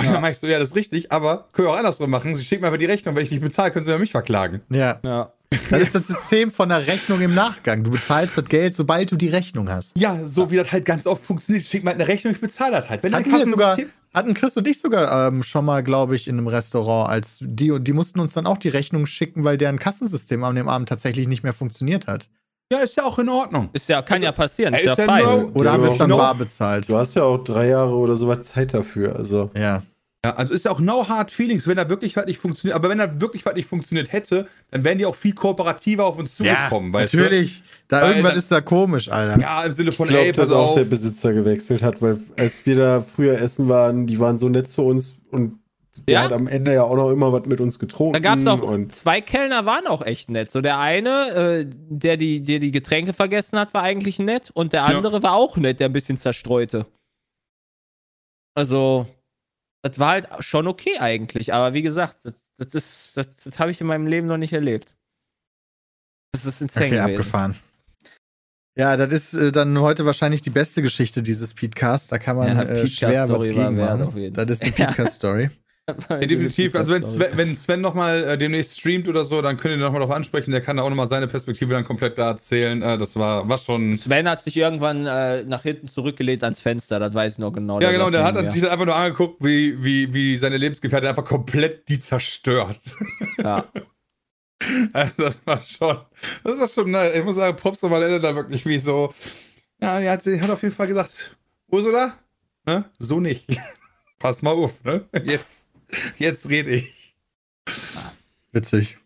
Und 0.00 0.06
dann 0.12 0.20
meinte 0.22 0.36
ich 0.36 0.38
so, 0.38 0.46
ja, 0.46 0.60
das 0.60 0.68
ist 0.68 0.76
richtig, 0.76 1.10
aber 1.10 1.48
können 1.52 1.66
wir 1.66 1.72
auch 1.72 1.76
andersrum 1.76 2.08
machen. 2.08 2.36
Sie 2.36 2.44
schicken 2.44 2.60
mir 2.62 2.68
einfach 2.68 2.78
die 2.78 2.84
Rechnung, 2.86 3.16
wenn 3.16 3.24
ich 3.24 3.32
nicht 3.32 3.42
bezahle, 3.42 3.72
können 3.72 3.84
sie 3.84 3.90
ja 3.90 3.98
mich 3.98 4.12
verklagen. 4.12 4.60
Ja. 4.70 5.00
Ja. 5.02 5.32
Das 5.70 5.82
ist 5.82 5.94
das 5.94 6.06
System 6.06 6.50
von 6.50 6.68
der 6.68 6.86
Rechnung 6.86 7.20
im 7.20 7.34
Nachgang. 7.34 7.82
Du 7.84 7.90
bezahlst 7.90 8.36
das 8.36 8.44
Geld, 8.44 8.74
sobald 8.76 9.10
du 9.10 9.16
die 9.16 9.28
Rechnung 9.28 9.70
hast. 9.70 9.98
Ja, 9.98 10.18
so 10.26 10.50
wie 10.50 10.56
das 10.56 10.70
halt 10.72 10.84
ganz 10.84 11.06
oft 11.06 11.24
funktioniert. 11.24 11.64
Schick 11.64 11.84
mal 11.84 11.94
eine 11.94 12.06
Rechnung, 12.06 12.34
ich 12.34 12.40
bezahle 12.40 12.72
das 12.72 12.88
halt. 12.88 13.02
Wenn 13.02 13.14
Hatten 13.14 13.30
wir 13.30 13.46
sogar, 13.46 13.76
hatten 14.12 14.34
Chris 14.34 14.56
und 14.58 14.68
ich 14.68 14.78
sogar 14.80 15.28
ähm, 15.28 15.42
schon 15.42 15.64
mal, 15.64 15.82
glaube 15.82 16.16
ich, 16.16 16.28
in 16.28 16.36
einem 16.36 16.48
Restaurant, 16.48 17.08
als 17.10 17.38
die 17.40 17.70
und 17.70 17.84
die 17.84 17.92
mussten 17.94 18.20
uns 18.20 18.34
dann 18.34 18.46
auch 18.46 18.58
die 18.58 18.68
Rechnung 18.68 19.06
schicken, 19.06 19.44
weil 19.44 19.56
deren 19.56 19.78
Kassensystem 19.78 20.44
an 20.44 20.54
dem 20.54 20.68
Abend 20.68 20.88
tatsächlich 20.88 21.28
nicht 21.28 21.42
mehr 21.42 21.52
funktioniert 21.54 22.06
hat. 22.06 22.28
Ja, 22.70 22.80
ist 22.80 22.96
ja 22.96 23.04
auch 23.04 23.18
in 23.18 23.30
Ordnung. 23.30 23.70
Ist 23.72 23.88
ja, 23.88 24.02
kann 24.02 24.22
ja 24.22 24.30
passieren. 24.32 24.74
Ist 24.74 24.80
ist 24.80 24.86
ja 24.86 24.96
fein. 24.96 25.24
no- 25.24 25.50
Oder 25.54 25.72
haben 25.72 25.82
wir 25.82 25.90
es 25.92 25.96
dann 25.98 26.10
bar 26.10 26.34
bezahlt? 26.34 26.86
Du 26.90 26.96
hast 26.98 27.14
ja 27.14 27.22
auch 27.22 27.38
drei 27.42 27.68
Jahre 27.68 27.94
oder 27.94 28.14
sowas 28.16 28.42
Zeit 28.42 28.74
dafür. 28.74 29.16
Also 29.16 29.50
Ja. 29.56 29.82
Ja, 30.26 30.34
also 30.34 30.52
ist 30.52 30.64
ja 30.64 30.72
auch 30.72 30.80
no 30.80 31.08
hard 31.08 31.30
feelings, 31.30 31.68
wenn 31.68 31.76
da 31.76 31.88
wirklich 31.88 32.16
was 32.16 32.26
nicht 32.26 32.38
funktioniert. 32.40 32.74
Aber 32.74 32.88
wenn 32.88 32.98
da 32.98 33.20
wirklich 33.20 33.46
was 33.46 33.54
nicht 33.54 33.68
funktioniert 33.68 34.10
hätte, 34.12 34.48
dann 34.72 34.82
wären 34.82 34.98
die 34.98 35.06
auch 35.06 35.14
viel 35.14 35.32
kooperativer 35.32 36.04
auf 36.04 36.18
uns 36.18 36.34
zugekommen, 36.34 36.92
weißt 36.92 37.14
natürlich. 37.14 37.62
Da 37.86 38.02
Weil 38.02 38.08
irgendwas 38.10 38.32
dann- 38.32 38.38
ist 38.38 38.50
da 38.50 38.60
komisch, 38.60 39.08
Alter. 39.12 39.40
Ja, 39.40 39.62
im 39.62 39.70
Sinne 39.72 39.92
von, 39.92 40.06
ich 40.08 40.10
glaube, 40.14 40.26
ey, 40.26 40.32
pass 40.32 40.48
dass 40.48 40.56
auch 40.56 40.68
auf. 40.70 40.74
der 40.74 40.84
Besitzer 40.84 41.32
gewechselt 41.32 41.84
hat, 41.84 42.02
weil 42.02 42.18
als 42.36 42.66
wir 42.66 42.74
da 42.74 43.00
früher 43.00 43.40
essen 43.40 43.68
waren, 43.68 44.06
die 44.06 44.18
waren 44.18 44.38
so 44.38 44.48
nett 44.48 44.68
zu 44.68 44.82
uns 44.82 45.14
und 45.30 45.60
der 46.08 46.14
Ja? 46.14 46.22
hat 46.24 46.32
am 46.32 46.48
Ende 46.48 46.74
ja 46.74 46.82
auch 46.82 46.96
noch 46.96 47.10
immer 47.10 47.32
was 47.32 47.46
mit 47.46 47.60
uns 47.60 47.78
getrunken. 47.78 48.14
Da 48.14 48.18
gab 48.18 48.40
es 48.40 48.46
auch 48.48 48.60
und 48.62 48.92
zwei 48.94 49.20
Kellner, 49.20 49.66
waren 49.66 49.86
auch 49.86 50.02
echt 50.04 50.30
nett. 50.30 50.50
So 50.50 50.60
der 50.60 50.78
eine, 50.80 51.28
äh, 51.30 51.66
der, 51.68 52.16
die, 52.16 52.42
der 52.42 52.58
die 52.58 52.72
Getränke 52.72 53.12
vergessen 53.12 53.56
hat, 53.58 53.72
war 53.72 53.82
eigentlich 53.84 54.18
nett. 54.18 54.50
Und 54.52 54.72
der 54.72 54.80
Ja. 54.80 54.86
andere 54.96 55.22
war 55.22 55.34
auch 55.34 55.56
nett, 55.56 55.78
der 55.78 55.88
ein 55.88 55.92
bisschen 55.92 56.18
zerstreute. 56.18 56.86
Also, 58.54 59.06
das 59.82 59.98
war 59.98 60.10
halt 60.12 60.28
schon 60.40 60.66
okay 60.66 60.98
eigentlich. 60.98 61.52
Aber 61.54 61.74
wie 61.74 61.82
gesagt, 61.82 62.18
das, 62.24 62.34
das, 62.58 62.74
ist- 62.74 63.16
das, 63.16 63.28
das 63.44 63.58
habe 63.58 63.70
ich 63.70 63.80
in 63.80 63.86
meinem 63.86 64.06
Leben 64.06 64.26
noch 64.26 64.36
nicht 64.38 64.52
erlebt. 64.52 64.94
Das 66.32 66.44
ist 66.44 66.60
insane 66.60 66.86
Okay, 66.86 66.96
gewesen. 66.96 67.10
abgefahren. 67.10 67.54
Ja, 68.76 68.96
das 68.96 69.12
ist 69.12 69.34
äh, 69.34 69.50
dann 69.50 69.78
heute 69.80 70.06
wahrscheinlich 70.06 70.40
die 70.42 70.50
beste 70.50 70.82
Geschichte 70.82 71.22
dieses 71.22 71.52
Podcast. 71.54 72.12
Da 72.12 72.18
kann 72.18 72.36
man 72.36 72.48
Ja, 72.48 72.62
äh, 72.62 72.86
schwer 72.86 73.28
was 73.28 73.42
gegen 73.42 73.76
machen. 73.76 74.32
Das 74.32 74.50
ist 74.50 74.64
die. 74.64 74.70
Podcast-Story. 74.84 75.50
Ja, 76.10 76.18
definitiv. 76.18 76.74
Also 76.74 76.92
wenn 76.92 77.02
Sven, 77.02 77.28
wenn 77.34 77.56
Sven 77.56 77.80
nochmal 77.80 78.24
äh, 78.24 78.38
demnächst 78.38 78.78
streamt 78.78 79.08
oder 79.08 79.24
so, 79.24 79.40
dann 79.42 79.56
könnt 79.56 79.74
ihr 79.74 79.78
nochmal 79.78 80.00
darauf 80.00 80.14
ansprechen. 80.14 80.50
Der 80.50 80.60
kann 80.60 80.76
da 80.76 80.82
auch 80.82 80.90
nochmal 80.90 81.08
seine 81.08 81.28
Perspektive 81.28 81.74
dann 81.74 81.84
komplett 81.84 82.18
da 82.18 82.30
erzählen. 82.30 82.82
Äh, 82.82 82.98
das 82.98 83.16
war, 83.16 83.48
war 83.48 83.58
schon. 83.58 83.96
Sven 83.96 84.28
hat 84.28 84.44
sich 84.44 84.56
irgendwann 84.56 85.06
äh, 85.06 85.44
nach 85.44 85.62
hinten 85.62 85.88
zurückgelegt 85.88 86.44
ans 86.44 86.60
Fenster, 86.60 86.98
das 86.98 87.14
weiß 87.14 87.34
ich 87.34 87.38
noch 87.38 87.52
genau. 87.52 87.80
Ja, 87.80 87.90
genau, 87.90 88.10
der 88.10 88.24
hat 88.24 88.36
dann 88.36 88.50
sich 88.52 88.68
einfach 88.68 88.84
nur 88.84 88.96
angeguckt, 88.96 89.42
wie, 89.44 89.82
wie, 89.82 90.12
wie 90.12 90.36
seine 90.36 90.56
Lebensgefährtin 90.56 91.08
einfach 91.08 91.24
komplett 91.24 91.88
die 91.88 92.00
zerstört. 92.00 92.80
Ja. 93.42 93.64
Also 94.92 95.22
das 95.22 95.36
war 95.44 95.62
schon, 95.64 95.98
das 96.42 96.58
war 96.58 96.68
schon, 96.68 96.96
ich 97.14 97.24
muss 97.24 97.36
sagen, 97.36 97.56
Props 97.56 97.80
nochmal 97.80 98.02
Ende 98.02 98.18
da 98.18 98.34
wirklich 98.34 98.66
wie 98.66 98.78
so, 98.78 99.14
ja, 99.80 100.00
die 100.00 100.08
hat, 100.08 100.26
die 100.26 100.40
hat 100.40 100.50
auf 100.50 100.62
jeden 100.62 100.74
Fall 100.74 100.88
gesagt, 100.88 101.36
Ursula, 101.70 102.14
ne, 102.66 102.84
so 102.98 103.20
nicht. 103.20 103.46
Pass 104.18 104.42
mal 104.42 104.50
auf, 104.50 104.82
ne, 104.82 105.04
jetzt, 105.24 105.66
jetzt 106.18 106.48
rede 106.48 106.70
ich. 106.70 107.14
Witzig. 108.52 108.98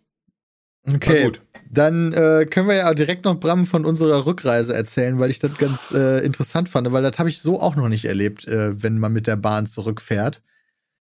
Okay. 0.87 1.25
gut. 1.25 1.41
Dann 1.71 2.13
äh, 2.13 2.47
können 2.47 2.69
wir 2.69 2.77
ja 2.77 2.93
direkt 2.93 3.25
noch 3.25 3.37
Bram 3.41 3.65
von 3.65 3.87
unserer 3.87 4.27
Rückreise 4.27 4.75
erzählen, 4.75 5.19
weil 5.19 5.31
ich 5.31 5.39
das 5.39 5.57
ganz 5.57 5.91
äh, 5.91 6.19
interessant 6.19 6.69
fand, 6.69 6.93
weil 6.93 7.03
das 7.03 7.19
habe 7.19 7.31
ich 7.31 7.41
so 7.41 7.61
auch 7.61 7.77
noch 7.77 7.89
nicht 7.89 8.05
erlebt, 8.05 8.47
äh, 8.47 8.83
wenn 8.83 8.99
man 8.99 9.13
mit 9.13 9.27
der 9.27 9.37
Bahn 9.37 9.67
zurückfährt. 9.67 10.43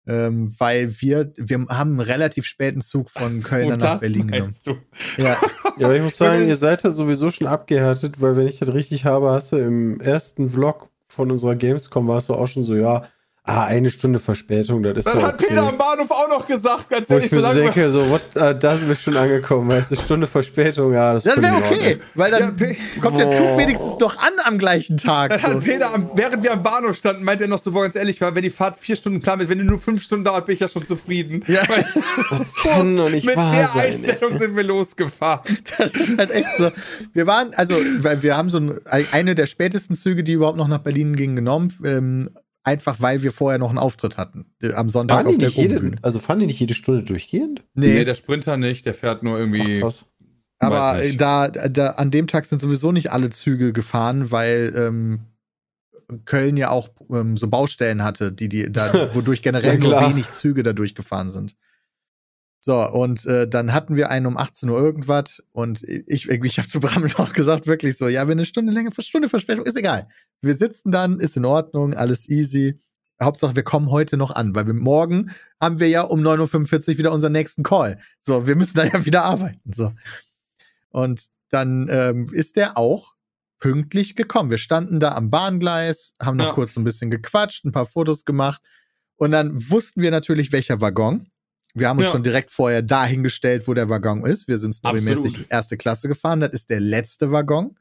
Ähm, 0.08 0.54
weil 0.60 1.02
wir, 1.02 1.34
wir 1.36 1.66
haben 1.68 1.92
einen 1.92 2.00
relativ 2.00 2.46
späten 2.46 2.80
Zug 2.80 3.10
von 3.10 3.42
Köln 3.42 3.72
So, 3.72 3.76
nach 3.78 4.00
Berlin 4.00 4.28
genommen. 4.28 4.54
du. 4.64 4.78
Ja, 5.18 5.38
Ja, 5.78 5.88
aber 5.88 5.98
ich 5.98 6.04
muss 6.04 6.18
sagen, 6.18 6.46
ihr 6.46 6.56
seid 6.56 6.86
da 6.86 6.92
sowieso 6.92 7.30
schon 7.30 7.48
abgehärtet, 7.48 8.22
weil 8.22 8.38
wenn 8.38 8.48
ich 8.48 8.60
das 8.60 8.74
richtig 8.74 9.06
habe, 9.06 9.32
hast 9.32 9.52
du 9.52 9.58
im 9.58 10.00
ersten 10.00 10.48
Vlog 10.48 10.90
von 11.08 11.32
unserer 11.32 11.56
Gamescom 11.56 12.08
warst 12.08 12.30
du 12.30 12.34
auch 12.34 12.48
schon 12.48 12.64
so, 12.64 12.76
ja, 12.76 13.08
ah, 13.46 13.66
eine 13.66 13.90
Stunde 13.90 14.20
Verspätung, 14.20 14.84
das 14.84 14.98
ist 14.98 15.08
Dann 15.08 15.20
ja 15.20 15.28
hat 15.28 15.36
okay. 15.36 15.48
Peter 15.50 15.68
am 15.68 15.78
Bahnhof 15.78 16.12
auch 16.12 16.28
noch 16.30 16.48
gesagt, 16.48 16.90
ganz 16.90 17.10
Wo 17.10 17.14
ehrlich, 17.14 17.28
ich 17.28 17.32
mir 17.32 17.42
so 17.42 17.54
denke, 17.54 17.90
so, 17.90 18.10
what, 18.10 18.36
äh, 18.36 18.58
da 18.58 18.76
sind 18.76 18.88
wir 18.88 18.96
schon 18.96 19.16
angekommen, 19.16 19.70
weißt 19.70 19.92
du, 19.92 19.96
Stunde 19.96 20.28
Verspätung, 20.28 20.94
ja, 20.94 21.14
das 21.14 21.24
dann 21.24 21.42
wäre 21.42 21.56
okay, 21.56 22.00
weil 22.16 22.32
dann 22.32 22.56
kommt 23.02 23.20
der 23.20 23.32
Zug 23.32 23.58
wenigstens 23.58 23.98
doch 23.98 24.18
an 24.18 24.34
am 24.44 24.58
gleichen 24.58 24.98
Tag. 24.98 25.32
Dann 25.32 25.42
hat 25.42 25.52
So. 25.52 25.60
Peter, 25.60 25.94
am, 25.94 26.10
während 26.16 26.44
wir 26.44 26.54
am 26.54 26.64
Bahnhof 26.64 26.98
standen, 26.98 27.24
meint 27.24 27.42
er 27.42 27.48
noch 27.48 27.60
so, 27.60 27.72
boah, 27.72 27.84
ganz 27.84 27.96
ehrlich, 27.96 28.20
weil 28.22 28.36
wenn 28.36 28.44
die 28.44 28.50
Fahrt 28.50 28.80
vier 28.80 28.96
Stunden 28.96 29.22
plan 29.22 29.40
ist, 29.40 29.50
wenn 29.50 29.60
die 29.60 29.66
nur 29.66 29.80
fünf 29.80 30.04
Stunden 30.04 30.26
dauert, 30.26 30.46
bin 30.46 30.56
ich 30.56 30.62
ja 30.62 30.68
schon 30.68 30.86
zufrieden. 30.86 31.44
Ja. 31.48 31.64
Das 32.30 32.54
kann 32.64 32.96
doch 32.98 33.10
nicht 33.10 33.26
mit 33.26 33.36
wahr 33.36 33.54
der 33.54 33.68
sein. 33.68 33.84
ey. 33.84 33.94
Einstellung 33.94 34.34
sind 34.34 34.56
wir 34.56 34.64
losgefahren. 34.64 35.42
Das 35.78 35.92
ist 35.94 36.18
halt 36.18 36.32
echt 36.32 36.50
so. 36.58 36.72
Wir 37.14 37.28
waren, 37.28 37.54
also, 37.54 37.76
weil 38.00 38.22
wir 38.24 38.38
haben 38.38 38.50
so 38.50 38.58
ein, 38.58 38.80
eine 39.12 39.36
der 39.36 39.46
spätesten 39.46 39.96
Züge, 39.96 40.24
die 40.24 40.34
überhaupt 40.34 40.58
noch 40.58 40.68
nach 40.68 40.80
Berlin 40.80 41.16
gingen, 41.16 41.36
genommen. 41.36 41.72
Ähm, 41.84 42.30
einfach 42.66 43.00
weil 43.00 43.24
wir 43.24 43.32
vorher 43.32 43.60
noch 43.60 43.70
einen 43.70 43.78
Auftritt 43.78 44.18
hatten. 44.18 44.48
äh, 44.62 44.74
Am 44.74 44.90
Sonntag 44.90 45.18
Fahren 45.18 45.28
auf 45.28 45.38
der 45.38 45.50
jede, 45.50 45.92
also 46.02 46.20
fahren 46.20 46.40
die 46.40 46.48
nicht 46.48 46.60
jede 46.60 46.74
Stunde 46.74 47.04
durchgehend? 47.04 47.64
Nee, 47.76 48.04
der 48.04 48.16
Sprinter 48.16 48.58
nicht, 48.58 48.86
der 48.86 48.94
fährt 48.94 49.24
nur 49.24 49.36
Ach, 49.36 49.40
irgendwie. 49.40 49.80
krass. 49.80 50.06
aber 50.60 51.02
da, 51.16 51.48
da, 51.50 51.92
an 51.92 52.12
dem 52.12 52.28
Tag 52.28 52.46
sind 52.46 52.60
sowieso 52.60 52.92
nicht 52.92 53.12
alle 53.12 53.30
Züge 53.30 53.72
gefahren, 53.72 54.32
weil 54.32 54.74
ähm, 54.76 55.20
Köln 56.26 56.58
ja 56.58 56.70
auch 56.70 56.90
ähm, 57.12 57.38
so 57.38 57.48
Baustellen 57.48 58.04
hatte, 58.04 58.32
die, 58.32 58.50
die 58.50 58.72
da, 58.72 58.92
wodurch 59.16 59.42
generell 59.42 59.82
Ja, 59.82 59.90
nur 59.90 60.02
wenig 60.10 60.32
Züge 60.32 60.64
da 60.64 60.74
durchgefahren 60.74 61.30
sind. 61.30 61.56
So, 62.66 62.84
und 62.84 63.28
äh, 63.28 63.48
dann 63.48 63.74
hatten 63.74 63.96
wir 63.96 64.10
einen 64.10 64.26
um 64.26 64.38
18 64.38 64.68
Uhr 64.70 64.80
irgendwas 64.80 65.44
und 65.52 65.84
ich, 65.84 66.28
ich 66.28 66.58
habe 66.58 66.68
zu 66.68 66.80
Bram 66.80 67.04
noch 67.20 67.32
gesagt, 67.34 67.68
wirklich 67.68 67.96
so, 67.96 68.08
ja, 68.08 68.24
wenn 68.28 68.40
eine 68.40 68.46
Stunde 68.46 68.74
länger, 68.74 68.90
Stunde 68.98 69.30
Verspätung, 69.30 69.68
ist 69.68 69.78
egal. 69.78 70.08
Wir 70.42 70.56
sitzen 70.58 70.90
dann, 70.90 71.20
ist 71.20 71.38
in 71.38 71.46
Ordnung, 71.46 71.94
alles 71.94 72.28
easy. 72.28 72.80
Hauptsache, 73.22 73.56
wir 73.56 73.62
kommen 73.62 73.92
heute 73.92 74.18
noch 74.18 74.32
an, 74.32 74.56
weil 74.56 74.66
wir 74.66 74.74
morgen 74.74 75.30
haben 75.62 75.80
wir 75.80 75.90
ja 75.90 76.02
um 76.02 76.22
9.45 76.22 76.94
Uhr 76.94 76.98
wieder 76.98 77.12
unseren 77.12 77.34
nächsten 77.34 77.62
Call. 77.62 78.00
So, 78.24 78.48
wir 78.48 78.56
müssen 78.56 78.74
da 78.78 78.86
ja 78.86 79.06
wieder 79.06 79.26
arbeiten. 79.26 79.72
So. 79.72 79.94
Und 80.90 81.28
dann 81.52 81.88
ähm, 81.92 82.30
ist 82.32 82.56
der 82.56 82.80
auch 82.80 83.14
pünktlich 83.60 84.16
gekommen. 84.16 84.50
Wir 84.50 84.58
standen 84.58 85.00
da 85.00 85.14
am 85.14 85.30
Bahngleis, 85.30 86.16
haben 86.20 86.38
noch 86.38 86.46
Ja. 86.48 86.54
kurz 86.54 86.76
ein 86.78 86.84
bisschen 86.84 87.12
gequatscht, 87.12 87.64
ein 87.64 87.72
paar 87.72 87.86
Fotos 87.86 88.26
gemacht. 88.26 88.64
Und 89.18 89.30
dann 89.30 89.70
wussten 89.70 90.02
wir 90.02 90.10
natürlich, 90.10 90.52
welcher 90.52 90.82
Waggon. 90.82 91.30
Wir 91.76 91.90
haben 91.90 91.98
uns 91.98 92.08
Ja. 92.08 92.12
schon 92.14 92.24
direkt 92.24 92.52
vorher 92.52 92.82
dahingestellt, 92.82 93.68
wo 93.68 93.74
der 93.74 93.90
Waggon 93.90 94.26
ist. 94.26 94.48
Wir 94.48 94.58
sind 94.58 94.74
storymäßig 94.74 95.46
erste 95.50 95.76
Klasse 95.78 96.08
gefahren. 96.08 96.40
Das 96.40 96.52
ist 96.52 96.70
der 96.70 96.80
letzte 96.80 97.32
Waggon. 97.32 97.76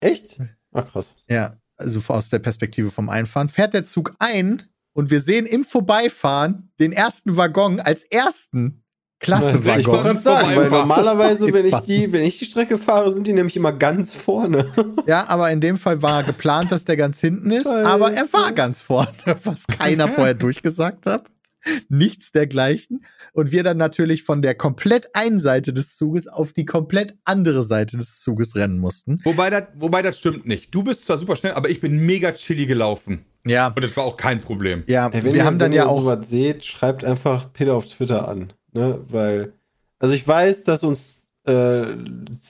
Echt? 0.00 0.38
Ach, 0.72 0.86
krass. 0.86 1.16
Ja, 1.28 1.54
also 1.78 2.00
aus 2.12 2.28
der 2.28 2.38
Perspektive 2.38 2.90
vom 2.90 3.08
Einfahren. 3.08 3.48
Fährt 3.48 3.72
der 3.74 3.84
Zug 3.84 4.12
ein 4.18 4.62
und 4.92 5.10
wir 5.10 5.20
sehen 5.20 5.46
im 5.46 5.64
Vorbeifahren 5.64 6.70
den 6.78 6.92
ersten 6.92 7.36
Waggon 7.36 7.80
als 7.80 8.04
ersten 8.04 8.82
ich 9.18 9.30
wollte 9.30 9.42
Klasse-Waggon. 9.58 10.02
gerade 10.02 10.20
sagen, 10.20 10.56
weil 10.56 10.68
normalerweise, 10.68 11.50
wenn 11.50 11.64
ich, 11.64 11.74
die, 11.80 12.12
wenn 12.12 12.22
ich 12.24 12.38
die 12.38 12.44
Strecke 12.44 12.76
fahre, 12.76 13.10
sind 13.14 13.26
die 13.26 13.32
nämlich 13.32 13.56
immer 13.56 13.72
ganz 13.72 14.12
vorne. 14.12 14.70
Ja, 15.06 15.26
aber 15.28 15.50
in 15.50 15.60
dem 15.62 15.76
Fall 15.78 16.02
war 16.02 16.22
geplant, 16.24 16.70
dass 16.72 16.84
der 16.84 16.96
ganz 16.98 17.20
hinten 17.20 17.50
ist, 17.50 17.64
Scheiße. 17.68 17.88
aber 17.88 18.12
er 18.12 18.30
war 18.32 18.52
ganz 18.52 18.82
vorne, 18.82 19.08
was 19.44 19.66
keiner 19.68 20.08
vorher 20.08 20.34
durchgesagt 20.34 21.06
hat. 21.06 21.24
Nichts 21.88 22.30
dergleichen. 22.32 23.04
Und 23.32 23.52
wir 23.52 23.62
dann 23.62 23.76
natürlich 23.76 24.22
von 24.22 24.42
der 24.42 24.54
komplett 24.54 25.14
einen 25.14 25.38
Seite 25.38 25.72
des 25.72 25.96
Zuges 25.96 26.26
auf 26.28 26.52
die 26.52 26.64
komplett 26.64 27.14
andere 27.24 27.64
Seite 27.64 27.96
des 27.96 28.20
Zuges 28.20 28.56
rennen 28.56 28.78
mussten. 28.78 29.20
Wobei 29.24 29.50
das, 29.50 29.64
wobei 29.74 30.02
das 30.02 30.18
stimmt 30.18 30.46
nicht. 30.46 30.74
Du 30.74 30.82
bist 30.82 31.06
zwar 31.06 31.18
super 31.18 31.36
schnell, 31.36 31.52
aber 31.52 31.68
ich 31.70 31.80
bin 31.80 32.04
mega 32.06 32.32
chilly 32.32 32.66
gelaufen. 32.66 33.24
Ja, 33.46 33.68
Und 33.68 33.84
das 33.84 33.96
war 33.96 34.04
auch 34.04 34.16
kein 34.16 34.40
Problem. 34.40 34.82
ja, 34.88 35.12
wenn 35.12 35.24
wir 35.24 35.34
ihr, 35.34 35.44
haben 35.44 35.58
dann 35.58 35.70
wenn 35.70 35.76
ja 35.76 35.84
ihr 35.84 35.88
auch. 35.90 36.00
sowas 36.02 36.28
seht, 36.28 36.64
schreibt 36.64 37.04
einfach 37.04 37.52
Peter 37.52 37.74
auf 37.74 37.86
Twitter 37.86 38.28
an. 38.28 38.52
Ne? 38.72 38.98
Weil, 39.08 39.52
also 39.98 40.14
ich 40.14 40.26
weiß, 40.26 40.64
dass 40.64 40.82
uns, 40.82 41.28
äh, 41.44 41.52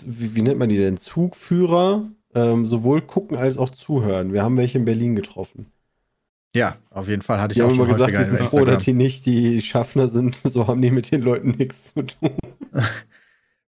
wie, 0.07 0.37
wie 0.37 0.43
nennt 0.43 0.59
man 0.59 0.71
die 0.71 0.79
denn, 0.79 0.97
Zugführer 0.97 2.09
ähm, 2.35 2.67
sowohl 2.67 3.03
gucken 3.03 3.37
als 3.37 3.59
auch 3.59 3.71
zuhören. 3.71 4.33
Wir 4.33 4.43
haben 4.43 4.57
welche 4.57 4.79
in 4.79 4.85
Berlin 4.85 5.17
getroffen. 5.17 5.67
Ja, 6.57 6.77
auf 6.91 7.07
jeden 7.09 7.21
Fall 7.23 7.41
hatte 7.41 7.53
ich 7.53 7.57
Die 7.57 7.63
auch 7.63 7.69
schon 7.69 7.81
immer 7.85 7.87
gesagt, 7.93 8.17
die 8.19 8.23
sind 8.25 8.41
in 8.41 8.47
froh, 8.49 8.65
dass 8.65 8.83
die 8.85 8.95
nicht 8.95 9.27
die 9.27 9.61
Schaffner 9.61 10.09
sind. 10.09 10.37
So 10.47 10.67
haben 10.67 10.81
die 10.81 10.91
mit 10.91 11.11
den 11.13 11.21
Leuten 11.23 11.51
nichts 11.51 11.93
zu 11.95 12.03
tun. 12.03 12.31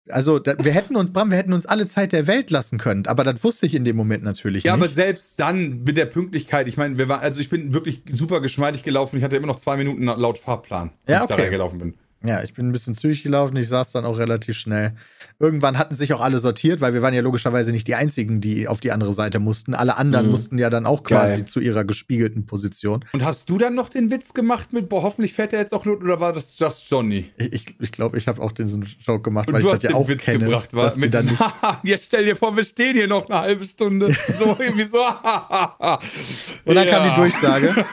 Also, 0.10 0.40
da, 0.40 0.54
wir 0.58 0.72
hätten 0.72 0.96
uns, 0.96 1.12
Bram, 1.12 1.32
wir 1.32 1.38
hätten 1.38 1.52
uns 1.52 1.66
alle 1.66 1.86
Zeit 1.86 2.14
der 2.14 2.28
Welt 2.28 2.50
lassen 2.50 2.78
können, 2.78 3.06
aber 3.08 3.26
das 3.26 3.44
wusste 3.44 3.66
ich 3.66 3.76
in 3.76 3.84
dem 3.84 3.98
Moment 3.98 4.24
natürlich 4.24 4.64
Ja, 4.64 4.74
aber 4.74 4.86
nicht. 4.86 4.96
selbst 4.96 5.38
dann 5.38 5.84
mit 5.84 5.98
der 5.98 6.06
Pünktlichkeit, 6.06 6.70
ich 6.70 6.78
meine, 6.78 6.98
wir 6.98 7.10
waren, 7.10 7.20
also 7.20 7.42
ich 7.42 7.50
bin 7.50 7.74
wirklich 7.74 8.04
super 8.10 8.40
geschmeidig 8.40 8.84
gelaufen. 8.84 9.18
Ich 9.18 9.24
hatte 9.26 9.36
immer 9.36 9.48
noch 9.48 9.58
zwei 9.60 9.76
Minuten 9.76 10.04
laut 10.06 10.38
Fahrplan, 10.38 10.92
als 11.06 11.14
Ja, 11.14 11.22
ich 11.24 11.28
da 11.28 11.34
okay. 11.34 11.50
gelaufen 11.50 11.80
bin. 11.80 11.94
Ja, 12.24 12.42
ich 12.42 12.54
bin 12.54 12.70
ein 12.70 12.72
bisschen 12.72 12.96
zügig 12.96 13.22
gelaufen, 13.24 13.58
ich 13.58 13.68
saß 13.68 13.92
dann 13.92 14.06
auch 14.06 14.18
relativ 14.18 14.56
schnell. 14.58 14.94
Irgendwann 15.40 15.78
hatten 15.78 15.94
sich 15.94 16.14
auch 16.14 16.22
alle 16.22 16.40
sortiert, 16.40 16.82
weil 16.82 16.96
wir 16.96 17.04
waren 17.04 17.14
ja 17.14 17.22
logischerweise 17.22 17.72
nicht 17.72 17.88
die 17.88 17.94
einzigen, 17.94 18.42
die 18.42 18.68
auf 18.68 18.80
die 18.80 18.92
andere 18.92 19.14
Seite 19.14 19.38
mussten. 19.40 19.76
Alle 19.76 19.96
anderen 19.98 20.26
Mhm. 20.26 20.32
mussten 20.32 20.58
ja 20.58 20.72
dann 20.72 20.88
auch 20.88 21.04
quasi 21.04 21.34
Geil. 21.42 21.46
zu 21.46 21.60
ihrer 21.60 21.84
gespiegelten 21.86 22.48
Position. 22.48 23.06
Und 23.14 23.24
hast 23.24 23.48
du 23.48 23.60
dann 23.60 23.76
noch 23.76 23.90
den 23.90 24.10
Witz 24.10 24.34
gemacht 24.34 24.74
mit, 24.74 24.90
boah, 24.90 25.04
hoffentlich 25.04 25.34
fährt 25.34 25.54
er 25.54 25.60
jetzt 25.60 25.76
auch 25.76 25.86
Lot 25.86 26.02
oder 26.02 26.20
war 26.20 26.34
das 26.34 26.58
just 26.58 26.90
Johnny? 26.90 27.30
Ich 27.38 27.66
glaube, 27.66 27.84
ich, 27.84 27.92
glaub, 27.92 28.16
ich 28.16 28.28
habe 28.28 28.42
auch 28.42 28.52
diesen 28.52 28.84
Joke 29.06 29.22
gemacht, 29.22 29.48
Und 29.48 29.54
weil 29.54 29.62
du 29.62 29.68
ich 29.68 29.74
hast 29.76 29.84
das 29.84 29.92
ja 29.92 29.96
auch 29.98 30.08
Witz 30.08 30.24
kenne. 30.24 30.40
gebracht, 30.46 30.70
die 30.74 31.00
mit 31.00 31.14
dann 31.14 31.26
nicht, 31.28 31.40
jetzt 31.84 32.08
stell 32.08 32.26
dir 32.26 32.36
vor, 32.36 32.58
wir 32.58 32.64
stehen 32.64 32.96
hier 32.96 33.08
noch 33.08 33.30
eine 33.30 33.40
halbe 33.40 33.64
Stunde. 33.68 34.16
So, 34.40 34.56
irgendwie 34.60 34.86
so. 34.86 34.98
und 36.66 36.76
dann 36.76 36.88
kam 36.88 37.06
Ja. 37.06 37.10
die 37.12 37.16
Durchsage. 37.16 37.76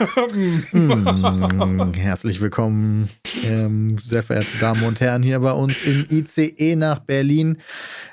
hm, 0.70 1.92
herzlich 1.94 2.40
willkommen, 2.40 3.10
ähm, 3.44 3.98
sehr 3.98 4.22
verehrte 4.22 4.56
Damen 4.60 4.82
und 4.84 4.98
Herren, 5.02 5.22
hier 5.22 5.40
bei 5.40 5.52
uns 5.52 5.82
im 5.82 6.06
ICE 6.10 6.76
nach 6.76 7.00
Berlin. 7.00 7.33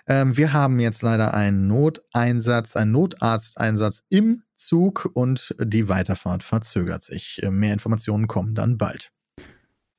Ähm, 0.08 0.38
wir 0.38 0.54
haben 0.54 0.80
jetzt 0.80 1.02
leider 1.02 1.34
einen 1.34 1.68
Noteinsatz, 1.68 2.76
einen 2.76 2.92
Notarzteinsatz 2.92 4.04
im 4.10 4.44
Zug 4.56 5.10
und 5.14 5.56
die 5.60 5.88
Weiterfahrt 5.90 6.44
verzögert 6.44 7.04
sich. 7.04 7.40
Äh, 7.44 7.50
Mehr 7.52 7.74
Informationen 7.74 8.28
kommen 8.28 8.56
dann 8.56 8.78
bald. 8.78 9.12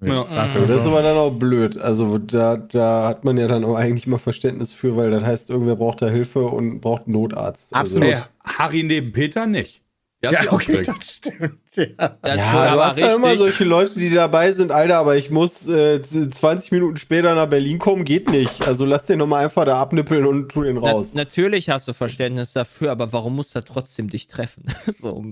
Ja. 0.05 0.27
saßen 0.27 0.61
Das 0.63 0.71
ist 0.71 0.79
also- 0.79 0.91
aber 0.91 1.03
dann 1.03 1.17
auch 1.17 1.31
blöd. 1.39 1.77
Also 1.79 2.19
da, 2.19 2.57
da 2.57 3.07
hat 3.07 3.25
man 3.25 3.37
ja 3.37 3.47
dann 3.47 3.65
auch 3.65 3.77
eigentlich 3.77 4.07
mal 4.07 4.19
Verständnis 4.19 4.73
für, 4.73 4.97
weil 4.97 5.11
das 5.11 5.23
heißt, 5.23 5.51
irgendwer 5.51 5.77
braucht 5.77 6.03
da 6.03 6.09
Hilfe 6.09 6.43
und 6.47 6.81
braucht 6.81 7.07
einen 7.07 7.13
Notarzt. 7.13 7.75
Absolut. 7.75 8.09
Nee, 8.09 8.17
Harry 8.45 8.83
neben 8.83 9.13
Peter 9.13 9.47
nicht. 9.47 9.82
Ja, 10.25 10.31
okay, 10.31 10.49
aufgeregt. 10.51 10.89
das 10.89 11.15
stimmt. 11.17 11.59
Ja. 11.75 12.17
Das 12.23 12.37
ja, 12.37 12.53
du 12.53 12.59
aber 12.75 12.87
hast 12.87 12.99
da 13.01 13.15
immer 13.17 13.37
solche 13.37 13.65
Leute, 13.65 13.99
die 13.99 14.11
dabei 14.11 14.53
sind, 14.53 14.71
Alter, 14.71 14.99
aber 14.99 15.17
ich 15.17 15.31
muss 15.31 15.67
äh, 15.67 16.01
20 16.03 16.71
Minuten 16.71 16.97
später 16.97 17.35
nach 17.35 17.49
Berlin 17.49 17.79
kommen, 17.79 18.05
geht 18.05 18.31
nicht. 18.31 18.67
Also 18.67 18.85
lass 18.85 19.07
den 19.07 19.19
nochmal 19.19 19.45
einfach 19.45 19.65
da 19.65 19.81
abnippeln 19.81 20.25
und 20.27 20.49
tu 20.51 20.63
den 20.63 20.77
Na, 20.77 20.93
raus. 20.93 21.15
natürlich 21.15 21.71
hast 21.71 21.89
du 21.89 21.93
Verständnis 21.93 22.53
dafür, 22.53 22.93
aber 22.93 23.13
warum 23.13 23.35
muss 23.35 23.53
er 23.55 23.65
trotzdem 23.65 24.09
dich 24.09 24.29
treffen? 24.29 24.65
so. 24.87 25.25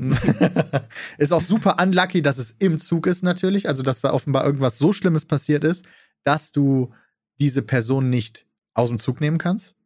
ist 1.19 1.33
auch 1.33 1.43
super 1.43 1.77
unlucky, 1.81 2.21
dass 2.23 2.39
es 2.39 2.51
im 2.59 2.79
Zug 2.79 3.07
ist 3.07 3.23
natürlich, 3.23 3.69
also 3.69 3.83
dass 3.85 4.01
da 4.01 4.13
offenbar 4.13 4.45
irgendwas 4.45 4.79
so 4.79 4.93
Schlimmes 4.93 5.25
passiert 5.25 5.63
ist, 5.63 5.85
dass 6.25 6.51
du 6.53 6.93
diese 7.39 7.63
Person 7.63 8.11
nicht 8.11 8.45
aus 8.75 8.89
dem 8.89 8.99
Zug 8.99 9.21
nehmen 9.21 9.39
kannst. 9.39 9.77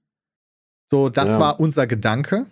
So, 0.86 1.08
das 1.08 1.28
Ja. 1.30 1.40
war 1.40 1.60
unser 1.60 1.86
Gedanke. 1.86 2.46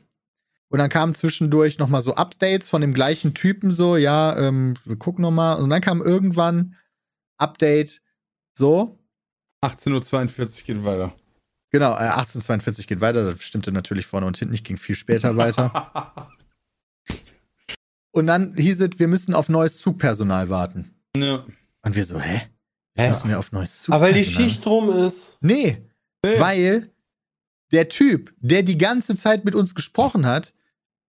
Und 0.72 0.78
dann 0.78 0.88
kamen 0.88 1.14
zwischendurch 1.14 1.78
noch 1.78 1.88
mal 1.88 2.00
so 2.00 2.14
Updates 2.14 2.70
von 2.70 2.80
dem 2.80 2.94
gleichen 2.94 3.34
Typen, 3.34 3.70
so, 3.70 3.96
ja, 3.96 4.36
ähm, 4.38 4.74
wir 4.84 4.96
gucken 4.96 5.20
noch 5.22 5.30
mal. 5.30 5.54
Und 5.54 5.68
dann 5.70 5.82
kam 5.82 6.00
irgendwann 6.00 6.76
Update, 7.38 8.00
so, 8.56 8.98
18.42 9.64 10.60
Uhr 10.60 10.64
geht 10.74 10.84
weiter. 10.84 11.14
genau, 11.70 11.92
äh, 11.92 12.08
1842 12.08 12.86
geht 12.86 13.00
weiter, 13.00 13.24
das 13.24 13.42
stimmte 13.42 13.70
natürlich 13.70 14.06
vorne 14.06 14.26
und 14.26 14.36
hinten 14.38 14.52
nicht, 14.52 14.64
ging 14.64 14.76
viel 14.78 14.96
später 14.96 15.36
weiter. 15.36 16.30
Und 18.14 18.26
dann 18.26 18.54
hieß 18.56 18.80
es, 18.82 18.98
wir 18.98 19.08
müssen 19.08 19.32
auf 19.34 19.48
neues 19.48 19.78
Zugpersonal 19.78 20.48
warten. 20.50 20.94
ja. 21.16 21.44
Und 21.84 21.96
wir 21.96 22.04
so, 22.04 22.20
hä? 22.20 22.42
Jetzt 22.96 23.08
müssen 23.08 23.28
wir 23.30 23.38
auf 23.38 23.52
neues 23.52 23.82
Zug. 23.82 23.94
aber 23.94 24.04
weil 24.04 24.12
die 24.12 24.24
Schicht 24.24 24.66
rum 24.66 24.90
ist. 24.90 25.38
Nee, 25.40 25.82
Nee. 26.24 26.38
weil 26.38 26.90
der 27.72 27.88
Typ, 27.88 28.34
der 28.38 28.62
die 28.62 28.76
ganze 28.78 29.16
Zeit 29.16 29.44
mit 29.46 29.54
uns 29.54 29.74
gesprochen 29.74 30.26
hat, 30.26 30.52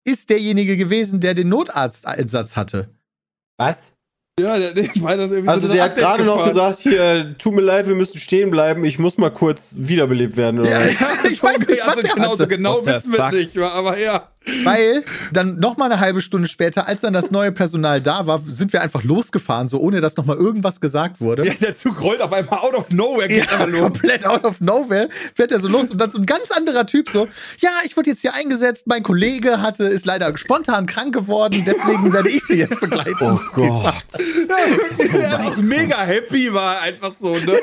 ist 0.05 0.29
derjenige 0.29 0.77
gewesen, 0.77 1.19
der 1.19 1.33
den 1.33 1.49
Notarzteinsatz 1.49 2.55
hatte. 2.55 2.89
Was? 3.57 3.91
Ja, 4.37 4.59
der, 4.59 4.73
der, 4.73 4.89
war 4.97 5.15
das 5.15 5.31
irgendwie 5.31 5.49
Also 5.49 5.67
so 5.67 5.73
der 5.73 5.83
hat 5.83 5.95
gerade 5.95 6.25
noch 6.25 6.45
gesagt, 6.45 6.79
hier, 6.79 7.37
tut 7.37 7.53
mir 7.53 7.61
leid, 7.61 7.87
wir 7.87 7.95
müssen 7.95 8.17
stehen 8.19 8.49
bleiben, 8.49 8.83
ich 8.83 8.99
muss 8.99 9.17
mal 9.17 9.31
kurz 9.31 9.75
wiederbelebt 9.77 10.35
werden. 10.35 10.59
Oder? 10.59 10.69
Ja, 10.69 10.85
ja, 10.85 11.07
ich 11.31 11.41
weiß 11.41 11.59
nicht, 11.59 11.79
was 11.79 11.87
also 11.87 12.01
der 12.01 12.13
genau, 12.13 12.35
so 12.35 12.43
hatte. 12.43 12.47
genau 12.47 12.85
wissen 12.85 13.11
wir 13.13 13.19
fuck? 13.19 13.31
nicht, 13.31 13.57
aber 13.57 13.97
ja. 13.97 14.29
Weil 14.63 15.03
dann 15.33 15.59
noch 15.59 15.77
mal 15.77 15.85
eine 15.91 15.99
halbe 15.99 16.21
Stunde 16.21 16.47
später, 16.47 16.87
als 16.87 17.01
dann 17.01 17.13
das 17.13 17.31
neue 17.31 17.51
Personal 17.51 18.01
da 18.01 18.27
war, 18.27 18.41
sind 18.45 18.73
wir 18.73 18.81
einfach 18.81 19.03
losgefahren, 19.03 19.67
so 19.67 19.79
ohne 19.79 20.01
dass 20.01 20.17
noch 20.17 20.25
mal 20.25 20.35
irgendwas 20.37 20.79
gesagt 20.81 21.19
wurde. 21.21 21.45
ja. 21.47 21.53
Der 21.59 21.75
Zug 21.75 22.01
rollt 22.01 22.21
auf 22.21 22.31
einmal 22.31 22.59
out 22.59 22.75
of 22.75 22.89
nowhere, 22.91 23.27
geht 23.27 23.45
Ja, 23.45 23.51
einfach 23.51 23.67
los. 23.67 23.81
komplett 23.81 24.25
out 24.25 24.43
of 24.43 24.61
nowhere 24.61 25.09
fährt 25.35 25.51
er 25.51 25.59
so 25.59 25.67
los 25.67 25.89
und 25.91 25.99
dann 25.99 26.11
so 26.11 26.19
ein 26.19 26.25
ganz 26.25 26.51
anderer 26.51 26.85
Typ 26.85 27.09
so, 27.09 27.27
ja, 27.59 27.71
ich 27.83 27.97
wurde 27.97 28.09
jetzt 28.11 28.21
hier 28.21 28.33
eingesetzt, 28.33 28.85
mein 28.87 29.03
Kollege 29.03 29.61
hatte, 29.61 29.85
ist 29.85 30.05
leider 30.05 30.35
spontan 30.37 30.85
krank 30.85 31.13
geworden, 31.13 31.63
deswegen 31.65 32.13
werde 32.13 32.29
ich 32.29 32.43
sie 32.43 32.57
jetzt 32.59 32.79
begleiten. 32.79 33.15
Oh 33.21 33.39
Gott. 33.53 34.05
der 35.13 35.39
auch 35.47 35.57
mega 35.57 35.97
happy 36.01 36.53
war, 36.53 36.81
einfach 36.81 37.13
so, 37.19 37.35
ne? 37.35 37.59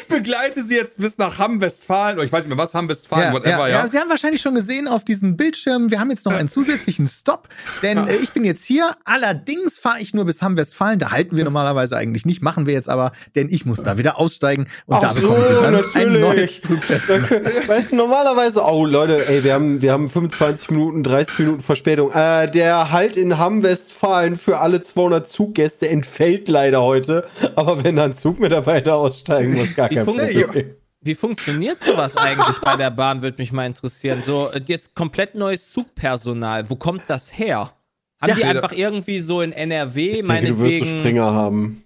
Ich 0.00 0.06
begleite 0.08 0.62
sie 0.62 0.76
jetzt 0.76 0.98
bis 0.98 1.18
nach 1.18 1.38
Hamm-Westfalen, 1.38 2.16
oder 2.16 2.24
ich 2.24 2.32
weiß 2.32 2.44
nicht 2.44 2.54
mehr 2.54 2.58
was, 2.62 2.74
Hamm-Westfalen, 2.74 3.28
Ja, 3.28 3.32
whatever, 3.32 3.68
ja, 3.68 3.68
ja. 3.68 3.78
ja, 3.82 3.88
Sie 3.88 3.98
haben 3.98 4.10
wahrscheinlich 4.10 4.40
schon 4.42 4.54
gesehen 4.54 4.88
auf 4.88 5.04
diesem 5.04 5.36
Bildschirm, 5.36 5.90
wir 5.90 6.00
haben 6.00 6.10
jetzt 6.10 6.19
noch 6.24 6.32
einen 6.32 6.48
zusätzlichen 6.48 7.08
Stop, 7.08 7.48
denn 7.82 8.06
äh, 8.06 8.16
ich 8.16 8.32
bin 8.32 8.44
jetzt 8.44 8.64
hier. 8.64 8.92
Allerdings 9.04 9.78
fahre 9.78 10.00
ich 10.00 10.14
nur 10.14 10.24
bis 10.24 10.42
Hamm-Westfalen. 10.42 10.98
Da 10.98 11.10
halten 11.10 11.36
wir 11.36 11.44
normalerweise 11.44 11.96
eigentlich 11.96 12.26
nicht, 12.26 12.42
machen 12.42 12.66
wir 12.66 12.74
jetzt 12.74 12.88
aber, 12.88 13.12
denn 13.34 13.48
ich 13.50 13.64
muss 13.66 13.82
da 13.82 13.98
wieder 13.98 14.18
aussteigen 14.18 14.66
und 14.86 14.96
Ach 14.96 15.00
da 15.00 15.12
bekommen 15.12 15.42
Sie 15.42 15.54
so, 15.54 15.62
dann 15.62 15.74
ein 15.74 15.80
natürlich. 15.82 16.20
neues 16.20 16.58
Flugpersonal. 16.58 17.42
Weißt 17.66 17.92
du, 17.92 17.96
normalerweise, 17.96 18.62
oh 18.64 18.84
Leute, 18.84 19.28
ey, 19.28 19.44
wir 19.44 19.54
haben, 19.54 19.82
wir 19.82 19.92
haben 19.92 20.08
25 20.08 20.70
Minuten, 20.70 21.02
30 21.02 21.38
Minuten 21.38 21.60
Verspätung. 21.60 22.12
Äh, 22.12 22.50
der 22.50 22.90
Halt 22.90 23.16
in 23.16 23.38
Hamm-Westfalen 23.38 24.36
für 24.36 24.60
alle 24.60 24.82
200 24.82 25.28
Zuggäste 25.28 25.88
entfällt 25.88 26.48
leider 26.48 26.82
heute. 26.82 27.26
Aber 27.56 27.84
wenn 27.84 27.96
da 27.96 28.04
ein 28.04 28.14
Zugmitarbeiter 28.14 28.94
aussteigen 28.94 29.54
muss, 29.54 29.74
gar 29.74 29.88
kein 29.88 30.04
Problem. 30.04 30.74
Wie 31.02 31.14
funktioniert 31.14 31.82
sowas 31.82 32.16
eigentlich 32.16 32.58
bei 32.58 32.76
der 32.76 32.90
Bahn, 32.90 33.22
würde 33.22 33.38
mich 33.38 33.52
mal 33.52 33.64
interessieren. 33.66 34.22
So, 34.24 34.50
äh, 34.50 34.60
jetzt 34.66 34.94
komplett 34.94 35.34
neues 35.34 35.70
Zugpersonal. 35.72 36.68
Wo 36.68 36.76
kommt 36.76 37.04
das 37.08 37.36
her? 37.38 37.72
Haben 38.20 38.28
Ja, 38.28 38.34
die 38.34 38.40
ja, 38.42 38.48
einfach 38.48 38.72
irgendwie 38.72 39.18
so 39.18 39.40
in 39.40 39.52
NRW, 39.52 40.10
Ich 40.10 40.18
denke, 40.26 40.48
du 40.48 40.58
wirst 40.58 40.58
so 40.58 40.62
meinetwegen, 40.64 40.98
Springer 41.00 41.32
haben. 41.32 41.84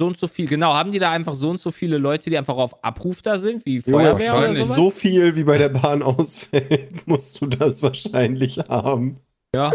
so 0.00 0.06
und 0.06 0.16
so 0.16 0.26
viel, 0.26 0.46
genau, 0.48 0.72
haben 0.72 0.92
die 0.92 0.98
da 0.98 1.10
einfach 1.10 1.34
so 1.34 1.50
und 1.50 1.58
so 1.58 1.70
viele 1.70 1.98
Leute, 1.98 2.30
die 2.30 2.38
einfach 2.38 2.56
auf 2.56 2.82
Abruf 2.82 3.20
da 3.20 3.38
sind, 3.38 3.66
wie 3.66 3.82
Feuerwehr 3.82 4.32
oder 4.32 4.40
wahrscheinlich. 4.40 4.62
sowas? 4.64 4.76
So 4.76 4.90
viel 4.90 5.36
wie 5.36 5.44
bei 5.44 5.58
der 5.58 5.68
Bahn 5.68 6.02
ausfällt, 6.02 7.06
musst 7.06 7.38
du 7.40 7.46
das 7.46 7.82
wahrscheinlich 7.82 8.58
haben. 8.60 9.20
Ja. 9.54 9.72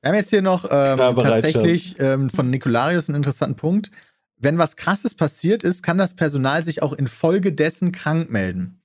Wir 0.00 0.10
haben 0.10 0.16
jetzt 0.16 0.30
hier 0.30 0.42
noch 0.42 0.64
ähm, 0.70 0.98
Ja, 0.98 1.12
tatsächlich 1.14 1.96
ähm, 1.98 2.28
von 2.30 2.50
Nikolarius 2.50 3.08
einen 3.08 3.16
interessanten 3.16 3.56
Punkt. 3.56 3.90
Wenn 4.40 4.58
was 4.58 4.76
Krasses 4.76 5.14
passiert 5.14 5.64
ist, 5.64 5.82
kann 5.82 5.98
das 5.98 6.14
Personal 6.14 6.64
sich 6.64 6.82
auch 6.82 6.92
infolgedessen 6.92 7.92
krank 7.92 8.30
melden. 8.30 8.80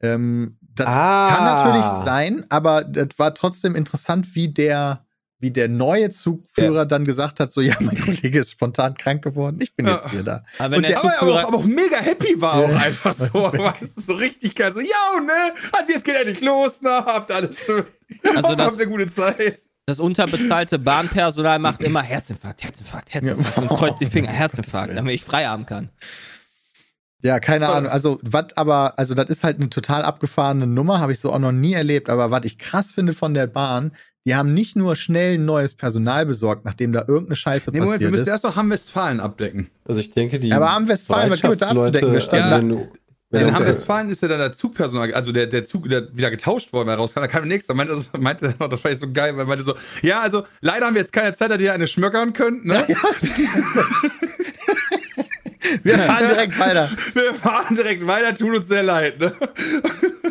Ähm, 0.00 0.56
das 0.60 0.86
Ah. 0.86 1.28
kann 1.34 1.44
natürlich 1.44 2.04
sein, 2.04 2.46
aber 2.48 2.84
das 2.84 3.18
war 3.18 3.34
trotzdem 3.34 3.74
interessant, 3.74 4.34
wie 4.36 4.48
der, 4.48 5.04
wie 5.40 5.50
der 5.50 5.68
neue 5.68 6.10
Zugführer 6.10 6.86
dann 6.86 7.04
gesagt 7.04 7.40
hat: 7.40 7.52
so, 7.52 7.60
ja, 7.60 7.74
mein 7.80 8.00
Kollege 8.00 8.38
ist 8.40 8.52
spontan 8.52 8.94
krank 8.94 9.22
geworden, 9.24 9.58
ich 9.60 9.74
bin 9.74 9.86
Ja. 9.86 9.96
jetzt 9.96 10.10
hier 10.10 10.22
da. 10.22 10.44
Aber 10.58 10.70
wenn 10.70 10.76
Und 10.78 10.82
der, 10.84 10.90
der- 10.90 10.98
Aber, 11.00 11.08
aber, 11.08 11.18
Zugführer, 11.18 11.42
auch, 11.44 11.48
aber 11.48 11.58
auch 11.58 11.64
mega 11.64 11.96
happy 11.96 12.40
war 12.40 12.54
auch 12.54 12.68
Ja. 12.70 12.76
einfach 12.76 13.12
so. 13.14 13.26
Weißt 13.32 13.96
du, 13.96 14.00
so 14.00 14.14
richtig 14.14 14.54
geil. 14.54 14.72
So, 14.72 14.80
ja, 14.80 15.20
ne? 15.24 15.52
Also 15.72 15.92
jetzt 15.92 16.04
geht 16.04 16.14
endlich 16.14 16.40
los, 16.42 16.80
ne? 16.80 16.90
Habt 16.90 17.32
alles 17.32 17.58
schön. 17.58 17.84
Also 18.36 18.54
das- 18.56 18.66
habt 18.66 18.80
eine 18.80 18.86
gute 18.88 19.08
Zeit. 19.10 19.58
Das 19.88 20.00
unterbezahlte 20.00 20.78
Bahnpersonal 20.78 21.58
macht 21.58 21.82
immer 21.82 22.02
Herzinfarkt, 22.02 22.62
Herzinfarkt, 22.62 23.14
Herzinfarkt 23.14 23.58
und 23.58 23.68
kreuzt 23.68 24.00
die 24.02 24.06
Finger, 24.10 24.30
Herzinfarkt, 24.30 24.94
damit 24.94 25.14
ich 25.14 25.24
frei 25.24 25.46
haben 25.46 25.64
kann. 25.64 25.88
Ja, 27.22 27.40
keine 27.40 27.68
Ahnung. 27.68 27.90
Also, 27.90 28.18
was 28.22 28.54
aber, 28.56 28.98
also, 28.98 29.14
das 29.14 29.30
ist 29.30 29.44
halt 29.44 29.56
eine 29.56 29.70
total 29.70 30.02
abgefahrene 30.02 30.66
Nummer, 30.66 31.00
habe 31.00 31.12
ich 31.12 31.20
so 31.20 31.32
auch 31.32 31.38
noch 31.38 31.52
nie 31.52 31.72
erlebt. 31.72 32.10
Aber 32.10 32.30
was 32.30 32.44
ich 32.44 32.58
krass 32.58 32.92
finde 32.92 33.14
von 33.14 33.32
der 33.32 33.46
Bahn, 33.46 33.92
die 34.26 34.36
haben 34.36 34.52
nicht 34.52 34.76
nur 34.76 34.94
schnell 34.94 35.38
neues 35.38 35.74
Personal 35.74 36.26
besorgt, 36.26 36.66
nachdem 36.66 36.92
da 36.92 37.00
irgendeine 37.08 37.36
Scheiße 37.36 37.70
Nee, 37.70 37.78
Moment, 37.78 37.92
wir 37.92 37.94
passiert 37.94 38.10
müssen 38.10 38.22
ist. 38.24 38.28
erst 38.28 38.44
noch 38.44 38.56
Hamm-Westfalen 38.56 39.20
abdecken. 39.20 39.70
Also 39.86 40.00
ich 40.00 40.10
denke, 40.10 40.38
die. 40.38 40.52
Aber 40.52 40.70
am 40.70 40.86
Westfalen, 40.86 41.30
was 41.30 41.40
gibt 41.40 41.54
es 41.54 41.60
da 41.60 41.70
abzudecken? 41.70 42.12
Wir 42.12 42.20
standen 42.20 42.72
also 42.72 42.88
da- 43.30 43.40
wenn 43.40 43.48
In 43.48 43.54
Hamm-Westfalen 43.54 44.08
ist 44.10 44.22
ja 44.22 44.28
dann 44.28 44.38
der 44.38 44.52
Zugpersonal, 44.52 45.12
also 45.12 45.32
der, 45.32 45.46
der 45.46 45.64
Zug, 45.64 45.88
der 45.88 46.16
wieder 46.16 46.30
getauscht 46.30 46.72
worden, 46.72 46.88
wer 46.88 46.96
rauskam. 46.96 47.20
Da 47.20 47.26
kam 47.28 47.42
der 47.42 47.48
nächste, 47.48 47.74
meinte, 47.74 47.94
das, 47.94 48.10
meinte 48.18 48.46
er 48.46 48.54
noch, 48.58 48.68
das 48.68 48.84
ich 48.84 48.98
so 48.98 49.10
geil, 49.12 49.34
weil 49.34 49.44
er 49.44 49.46
meinte 49.46 49.64
so, 49.64 49.74
ja, 50.02 50.20
also 50.20 50.44
leider 50.60 50.86
haben 50.86 50.94
wir 50.94 51.02
jetzt 51.02 51.12
keine 51.12 51.34
Zeit, 51.34 51.50
dass 51.50 51.60
ihr 51.60 51.72
eine 51.72 51.86
schmöckern 51.86 52.32
könnt, 52.32 52.64
ne? 52.64 52.86
Wir 55.82 55.98
fahren 55.98 56.28
direkt 56.28 56.58
weiter. 56.58 56.90
Wir 57.14 57.34
fahren 57.34 57.74
direkt 57.76 58.06
weiter, 58.06 58.34
tut 58.34 58.56
uns 58.56 58.68
sehr 58.68 58.82
leid, 58.82 59.18
ne? 59.20 59.34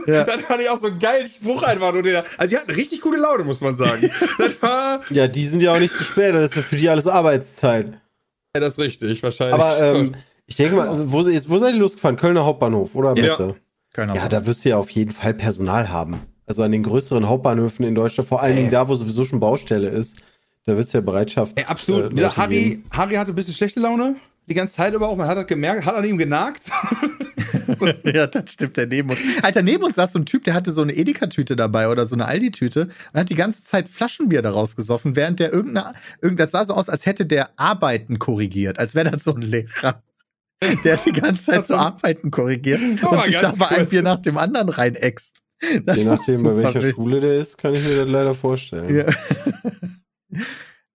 Ja. 0.07 0.23
Dann 0.25 0.39
fand 0.39 0.61
ich 0.61 0.69
auch 0.69 0.79
so 0.79 0.87
einen 0.87 0.99
geilen 0.99 1.27
Spruch 1.27 1.61
einfach 1.63 1.93
nur. 1.93 2.01
Den, 2.01 2.23
also 2.37 2.49
die 2.49 2.57
hatten 2.57 2.71
richtig 2.71 3.01
gute 3.01 3.17
Laune, 3.19 3.43
muss 3.43 3.61
man 3.61 3.75
sagen. 3.75 4.09
das 4.39 4.59
war, 4.61 5.01
Ja, 5.09 5.27
die 5.27 5.45
sind 5.45 5.61
ja 5.61 5.73
auch 5.73 5.79
nicht 5.79 5.93
zu 5.93 6.03
spät, 6.03 6.33
das 6.33 6.47
ist 6.51 6.55
ja 6.55 6.61
für 6.63 6.77
die 6.77 6.89
alles 6.89 7.05
Arbeitszeit. 7.07 7.85
ja, 8.55 8.59
das 8.61 8.73
ist 8.73 8.79
richtig, 8.79 9.21
wahrscheinlich. 9.21 9.53
Aber 9.61 9.79
ähm, 9.79 10.15
ich 10.47 10.55
denke 10.55 10.75
mal, 10.75 11.11
wo, 11.11 11.19
wo 11.19 11.57
seid 11.57 11.73
ihr 11.73 11.79
losgefahren? 11.79 12.15
Kölner 12.15 12.45
Hauptbahnhof 12.45 12.95
oder 12.95 13.15
Ja. 13.15 13.23
Messe? 13.23 13.55
Keine 13.93 14.15
Ja, 14.15 14.29
da 14.29 14.45
wirst 14.45 14.63
du 14.63 14.69
ja 14.69 14.77
auf 14.77 14.89
jeden 14.89 15.11
Fall 15.11 15.33
Personal 15.33 15.89
haben. 15.89 16.21
Also 16.45 16.63
an 16.63 16.71
den 16.71 16.83
größeren 16.83 17.27
Hauptbahnhöfen 17.27 17.85
in 17.85 17.93
Deutschland, 17.93 18.27
vor 18.27 18.41
allen 18.41 18.55
Dingen 18.55 18.71
da, 18.71 18.87
wo 18.87 18.95
sowieso 18.95 19.25
schon 19.25 19.39
Baustelle 19.39 19.89
ist, 19.89 20.23
da 20.65 20.75
wird 20.77 20.87
es 20.87 20.93
ja 20.93 21.01
Bereitschaft. 21.01 21.53
Ey, 21.57 21.65
absolut. 21.65 22.17
äh, 22.17 22.29
Harry, 22.29 22.69
geben. 22.69 22.83
Harry 22.91 23.15
hatte 23.15 23.33
ein 23.33 23.35
bisschen 23.35 23.53
schlechte 23.53 23.79
Laune. 23.79 24.15
Die 24.47 24.53
ganze 24.53 24.75
Zeit 24.75 24.93
über 24.93 25.09
auch. 25.09 25.17
Man 25.17 25.27
hat 25.27 25.37
das 25.37 25.47
gemerkt, 25.47 25.85
hat 25.85 25.95
an 25.95 26.05
ihm 26.05 26.17
genagt. 26.17 26.69
ja, 28.03 28.27
das 28.27 28.53
stimmt, 28.53 28.77
der 28.77 28.87
neben 28.87 29.09
uns. 29.09 29.19
Alter, 29.41 29.61
neben 29.61 29.83
uns 29.83 29.95
saß 29.95 30.13
so 30.13 30.19
ein 30.19 30.25
Typ, 30.25 30.45
der 30.45 30.53
hatte 30.53 30.71
so 30.71 30.81
eine 30.81 30.93
Edeka-Tüte 30.93 31.57
dabei 31.57 31.89
oder 31.89 32.05
so 32.05 32.15
eine 32.15 32.25
Aldi-Tüte 32.25 32.87
und 33.13 33.19
hat 33.19 33.29
die 33.29 33.35
ganze 33.35 33.63
Zeit 33.63 33.89
Flaschenbier 33.89 34.41
daraus 34.41 34.77
gesoffen, 34.77 35.17
während 35.17 35.41
der 35.41 35.51
irgendeine, 35.51 35.95
irgend, 36.21 36.39
das 36.39 36.51
sah 36.51 36.63
so 36.63 36.73
aus, 36.73 36.87
als 36.87 37.05
hätte 37.05 37.25
der 37.25 37.49
Arbeiten 37.57 38.19
korrigiert, 38.19 38.79
als 38.79 38.95
wäre 38.95 39.11
das 39.11 39.25
so 39.25 39.33
ein 39.33 39.41
Lehrer. 39.41 40.01
Der 40.83 40.97
hat 40.97 41.05
die 41.05 41.11
ganze 41.11 41.43
Zeit 41.43 41.67
so 41.67 41.75
Arbeiten 41.75 42.31
korrigiert 42.31 42.79
Oh, 43.03 43.09
und 43.09 43.25
sich 43.25 43.35
da 43.35 43.41
ganz 43.41 43.59
bei 43.59 43.67
einem 43.67 43.77
kurz. 43.79 43.89
Bier 43.91 44.01
nach 44.01 44.21
dem 44.21 44.37
anderen 44.37 44.69
reinäxt. 44.69 45.39
Das 45.85 45.97
Je 45.97 46.03
nachdem, 46.03 46.43
bei 46.43 46.57
welcher 46.57 46.81
wild. 46.81 46.95
Schule 46.95 47.19
der 47.19 47.39
ist, 47.39 47.57
kann 47.57 47.73
ich 47.73 47.83
mir 47.83 47.95
das 47.97 48.07
leider 48.09 48.33
vorstellen. 48.33 48.95
Ja. 48.95 49.05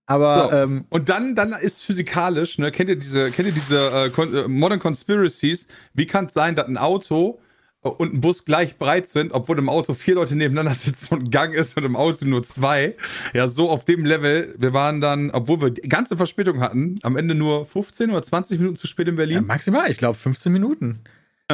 Aber 0.07 0.49
So. 0.51 0.57
ähm, 0.57 0.85
Und 0.91 1.09
dann, 1.09 1.35
dann 1.35 1.53
ist 1.53 1.83
physikalisch, 1.85 2.59
ne, 2.59 2.71
kennt 2.73 2.91
ihr 2.91 2.97
diese, 2.97 3.31
kennt 3.31 3.49
ihr 3.49 3.55
diese 3.55 4.07
äh, 4.07 4.11
Con 4.11 4.35
äh, 4.35 4.49
Modern 4.49 4.79
Conspiracies? 4.81 5.67
Wie 5.95 6.07
kann 6.07 6.27
es 6.27 6.35
sein, 6.35 6.55
dass 6.55 6.67
ein 6.67 6.77
Auto 6.77 7.39
äh, 7.41 7.42
und 7.83 8.15
ein 8.15 8.21
Bus 8.21 8.45
gleich 8.45 8.77
breit 8.79 9.09
sind, 9.09 9.33
obwohl 9.33 9.59
im 9.59 9.69
Auto 9.69 9.95
vier 9.95 10.15
Leute 10.15 10.37
nebeneinander 10.37 10.79
sitzen 10.79 11.15
und 11.15 11.21
ein 11.25 11.31
Gang 11.31 11.53
ist 11.55 11.77
und 11.77 11.85
im 11.85 11.97
Auto 11.97 12.25
nur 12.25 12.43
zwei? 12.45 12.97
Ja, 13.35 13.49
so 13.49 13.69
auf 13.71 13.85
dem 13.85 14.05
Level. 14.05 14.55
Wir 14.59 14.73
waren 14.73 15.01
dann, 15.01 15.31
obwohl 15.33 15.61
wir 15.61 15.71
die 15.71 15.89
ganze 15.89 16.17
Verspätung 16.17 16.61
hatten, 16.61 16.99
am 17.03 17.17
Ende 17.17 17.35
nur 17.35 17.67
15 17.67 18.11
oder 18.11 18.23
20 18.23 18.59
Minuten 18.59 18.77
zu 18.77 18.87
spät 18.87 19.09
in 19.09 19.15
ja, 19.15 19.17
Berlin. 19.17 19.47
maximal, 19.47 19.91
ich 19.91 19.99
glaube 19.99 20.17
15 20.17 20.53
Minuten. 20.53 21.01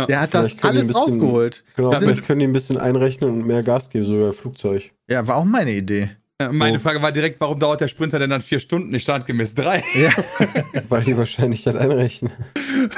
Der 0.08 0.20
hat 0.20 0.32
das 0.32 0.46
Vielleicht 0.48 0.62
die 0.62 0.66
alles 0.68 0.86
bisschen- 0.88 0.96
rausgeholt. 1.02 1.64
Genau, 1.74 1.90
Wir 1.90 1.98
sind- 1.98 2.08
vielleicht 2.10 2.26
können 2.26 2.38
die 2.40 2.46
ein 2.46 2.52
bisschen 2.52 2.76
einrechnen 2.76 3.30
und 3.30 3.46
mehr 3.46 3.64
Gas 3.64 3.90
geben, 3.90 4.04
sogar 4.04 4.32
Flugzeug. 4.32 4.92
Ja, 5.08 5.26
war 5.26 5.36
auch 5.36 5.44
meine 5.44 5.72
Idee. 5.72 6.10
Ja, 6.40 6.52
meine 6.52 6.78
So. 6.78 6.84
Frage 6.84 7.02
war 7.02 7.10
direkt, 7.10 7.40
warum 7.40 7.58
dauert 7.58 7.80
der 7.80 7.88
Sprinter 7.88 8.20
denn 8.20 8.30
dann 8.30 8.40
vier 8.42 8.60
Stunden, 8.60 8.90
nicht 8.90 9.02
standgemäß 9.02 9.54
drei? 9.56 9.82
Ja. 9.96 10.12
Weil 10.88 11.02
die 11.02 11.16
wahrscheinlich 11.16 11.64
das 11.64 11.74
einrechnen. 11.74 12.30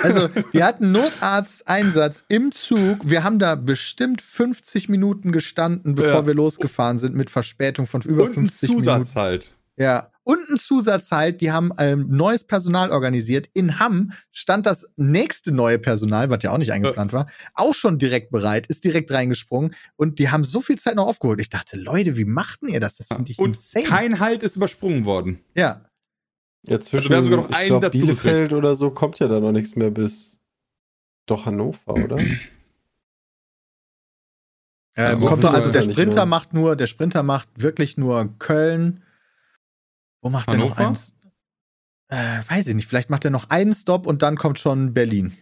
Also, 0.03 0.29
wir 0.53 0.67
hatten 0.67 0.93
Notarzteinsatz 0.93 2.23
im 2.29 2.53
Zug. 2.53 2.99
Wir 3.03 3.25
haben 3.25 3.39
da 3.39 3.55
bestimmt 3.55 4.21
50 4.21 4.91
Minuten 4.91 5.33
gestanden, 5.33 5.95
bevor 5.95 6.11
Ja. 6.21 6.27
wir 6.27 6.35
losgefahren 6.35 6.99
sind, 6.99 7.15
mit 7.17 7.31
Verspätung 7.31 7.87
von 7.87 8.03
über 8.03 8.25
Und 8.25 8.29
ein 8.31 8.35
50 8.35 8.71
Zusatz 8.71 8.85
Minuten. 9.15 9.15
halt. 9.15 9.53
Ja. 9.79 10.09
Und 10.31 10.49
ein 10.49 10.57
Zusatz 10.59 11.11
halt, 11.11 11.41
die 11.41 11.51
haben 11.51 11.73
ähm, 11.79 12.07
neues 12.09 12.45
Personal 12.45 12.93
organisiert. 12.93 13.49
In 13.53 13.81
Hamm 13.81 14.13
stand 14.31 14.65
das 14.65 14.87
nächste 14.97 15.51
neue 15.51 15.81
Personal, 15.81 16.31
was 16.31 16.45
ja 16.45 16.53
auch 16.53 16.59
nicht 16.59 16.71
eingeplant 16.71 17.13
war, 17.13 17.27
auch 17.55 17.75
schon 17.75 17.99
direkt 17.99 18.31
bereit, 18.31 18.69
ist 18.69 18.85
direkt 18.85 19.11
reingesprungen 19.11 19.75
und 19.97 20.21
die 20.21 20.31
haben 20.31 20.45
so 20.45 20.61
viel 20.61 20.79
Zeit 20.79 20.95
noch 20.95 21.09
aufgeholt. 21.09 21.41
Ich 21.41 21.49
dachte, 21.49 21.77
Leute, 21.77 22.17
wie 22.17 22.25
machten 22.25 22.69
ihr 22.69 22.79
das? 22.79 22.97
Das 22.97 23.09
finde 23.09 23.29
ich 23.29 23.41
Und 23.41 23.57
insane. 23.57 23.85
kein 23.87 24.21
Halt 24.21 24.45
ist 24.45 24.55
übersprungen 24.55 25.05
worden. 25.05 25.41
ja. 25.55 25.85
Ja, 26.67 26.79
zwischen 26.79 27.09
wir 27.09 27.17
haben 27.17 27.25
sogar 27.25 27.41
noch 27.41 27.49
ich 27.51 27.57
einen 27.57 27.69
glaub, 27.69 27.83
dazu 27.83 27.99
Bielefeld 27.99 28.53
oder 28.53 28.75
so 28.75 28.91
kommt 28.91 29.19
ja 29.19 29.29
da 29.29 29.41
noch 29.41 29.51
nichts 29.51 29.77
mehr 29.77 29.91
bis 29.91 30.39
doch 31.25 31.47
Hannover, 31.47 31.95
oder? 31.95 32.19
Ja, 34.97 35.17
so 35.17 35.25
kommt 35.27 35.43
doch, 35.43 35.55
also 35.55 35.71
der 35.71 35.83
Sprinter 35.83 36.27
macht 36.27 36.53
nur, 36.53 36.77
der 36.77 36.87
Sprinter 36.87 37.23
macht 37.23 37.49
wirklich 37.57 37.97
nur 37.97 38.39
Köln. 38.39 39.03
Wo 40.23 40.31
macht 40.31 40.49
er 40.49 40.59
noch 40.59 40.77
Hannover? 40.77 40.89
eins? 40.89 41.15
Äh, 42.09 42.41
weiß 42.49 42.67
ich 42.67 42.75
nicht. 42.75 42.87
Vielleicht 42.87 43.11
macht 43.11 43.25
er 43.25 43.31
noch 43.31 43.51
einen 43.51 43.73
Stop 43.73 44.07
und 44.07 44.23
dann 44.23 44.37
kommt 44.37 44.59
schon 44.59 44.93
Berlin. 44.93 45.37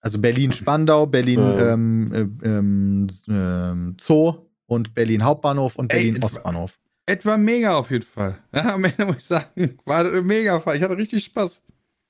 Also 0.00 0.18
Berlin-Spandau, 0.20 1.06
Berlin 1.06 1.40
Ja. 1.40 1.72
ähm, 1.72 2.12
äh, 2.42 2.48
ähm, 2.48 3.06
ähm, 3.28 3.96
Zoo 4.00 4.46
und 4.66 4.94
Berlin 4.94 5.24
Hauptbahnhof 5.24 5.76
und 5.76 5.92
Ey, 5.92 6.04
Berlin 6.04 6.22
Ostbahnhof. 6.22 6.78
Etwa 7.06 7.36
mega 7.36 7.74
auf 7.76 7.90
jeden 7.90 8.04
Fall. 8.04 8.38
Ja, 8.54 8.74
am 8.74 8.84
Ende 8.84 9.06
muss 9.06 9.16
ich 9.16 9.24
sagen, 9.26 9.78
war 9.84 10.04
mega 10.22 10.60
Fall. 10.60 10.76
Ich 10.76 10.82
hatte 10.82 10.96
richtig 10.96 11.24
Spaß. 11.24 11.62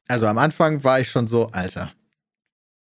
Also 0.06 0.26
am 0.26 0.38
Anfang 0.38 0.84
war 0.84 1.00
ich 1.00 1.08
schon 1.10 1.26
so, 1.26 1.48
Alter. 1.48 1.92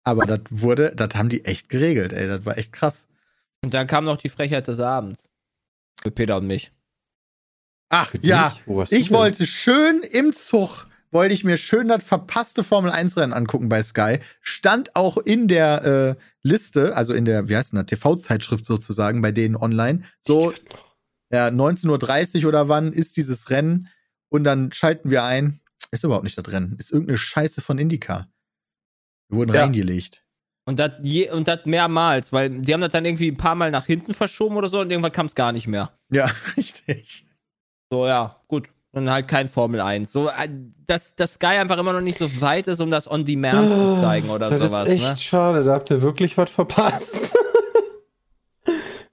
Aber 0.04 0.26
das 0.26 0.40
wurde, 0.50 0.94
das 0.96 1.10
haben 1.16 1.30
die 1.30 1.46
echt 1.46 1.70
geregelt, 1.70 2.14
ey. 2.14 2.28
Das 2.28 2.46
war 2.46 2.58
echt 2.58 2.74
krass. 2.74 3.08
Und 3.62 3.74
dann 3.74 3.88
kam 3.88 4.06
noch 4.06 4.18
die 4.18 4.30
Frechheit 4.30 4.68
des 4.68 4.80
Abends. 4.80 5.30
Für 6.02 6.12
Peter 6.12 6.38
und 6.38 6.48
mich. 6.48 6.72
Ach 7.90 8.12
Für 8.12 8.20
ja, 8.22 8.56
dich? 8.68 8.92
Ich 8.92 9.12
wollte 9.12 9.46
schön 9.46 10.02
im 10.04 10.32
Zug, 10.32 10.88
wollte 11.12 11.34
ich 11.34 11.44
mir 11.44 11.58
schön 11.58 11.88
das 11.88 12.04
verpasste 12.04 12.64
Formel 12.64 12.92
1 12.92 13.18
Rennen 13.18 13.34
angucken 13.34 13.68
bei 13.68 13.82
Sky. 13.82 14.20
Stand 14.42 14.96
auch 14.96 15.18
in 15.18 15.48
der 15.48 15.84
äh, 15.84 16.24
Liste, 16.44 16.96
also 16.96 17.14
in 17.14 17.26
der, 17.26 17.50
wie 17.50 17.56
heißt 17.58 17.74
denn 17.74 17.78
das, 17.78 17.88
TV-Zeitschrift 17.88 18.66
sozusagen, 18.66 19.22
bei 19.22 19.32
denen 19.32 19.56
online. 19.56 20.04
So, 20.20 20.54
ja, 21.32 21.48
19.30 21.48 22.44
Uhr 22.44 22.50
oder 22.50 22.70
wann 22.70 22.94
ist 22.94 23.18
dieses 23.18 23.50
Rennen 23.50 23.88
und 24.30 24.44
dann 24.44 24.72
schalten 24.72 25.10
wir 25.10 25.24
ein. 25.24 25.60
Ist 25.92 26.04
überhaupt 26.04 26.24
nicht 26.26 26.38
das 26.38 26.48
Rennen. 26.52 26.76
Ist 26.78 26.92
irgendeine 26.92 27.18
Scheiße 27.18 27.62
von 27.62 27.80
Indycar. 27.80 28.28
Wir 29.30 29.38
wurden 29.40 29.54
Ja. 29.54 29.62
reingelegt. 29.62 30.24
Und 30.66 30.78
das 30.78 30.92
je, 31.02 31.32
und 31.32 31.48
das 31.48 31.66
mehrmals, 31.66 32.32
weil 32.32 32.50
die 32.62 32.72
haben 32.74 32.82
das 32.82 32.92
dann 32.92 33.06
irgendwie 33.06 33.30
ein 33.32 33.38
paar 33.38 33.56
Mal 33.56 33.72
nach 33.72 33.88
hinten 33.88 34.14
verschoben 34.14 34.56
oder 34.56 34.68
so 34.70 34.82
und 34.82 34.92
irgendwann 34.92 35.12
kam 35.12 35.26
es 35.26 35.34
gar 35.34 35.52
nicht 35.52 35.66
mehr. 35.66 35.92
Ja, 36.12 36.30
richtig. 36.58 37.26
So, 37.92 38.08
ja, 38.08 38.36
gut. 38.48 38.70
Und 38.92 39.10
halt 39.10 39.28
kein 39.28 39.48
Formel 39.50 39.82
1. 39.82 40.12
So, 40.12 40.30
äh, 40.30 40.50
dass, 40.88 41.16
dass 41.16 41.36
Sky 41.36 41.46
einfach 41.48 41.78
immer 41.78 41.94
noch 41.94 42.02
nicht 42.02 42.18
so 42.18 42.42
weit 42.42 42.68
ist, 42.68 42.80
um 42.80 42.90
das 42.90 43.10
on 43.10 43.24
demand 43.24 43.72
zu 43.72 44.02
zeigen 44.02 44.30
oder 44.30 44.48
Ah, 44.48 44.50
das 44.50 44.62
sowas. 44.70 44.88
ist 44.88 44.94
echt 44.96 45.04
Ne? 45.04 45.18
schade, 45.18 45.64
da 45.64 45.74
habt 45.74 45.92
ihr 45.92 46.02
wirklich 46.02 46.38
was 46.38 46.50
verpasst. 46.50 47.16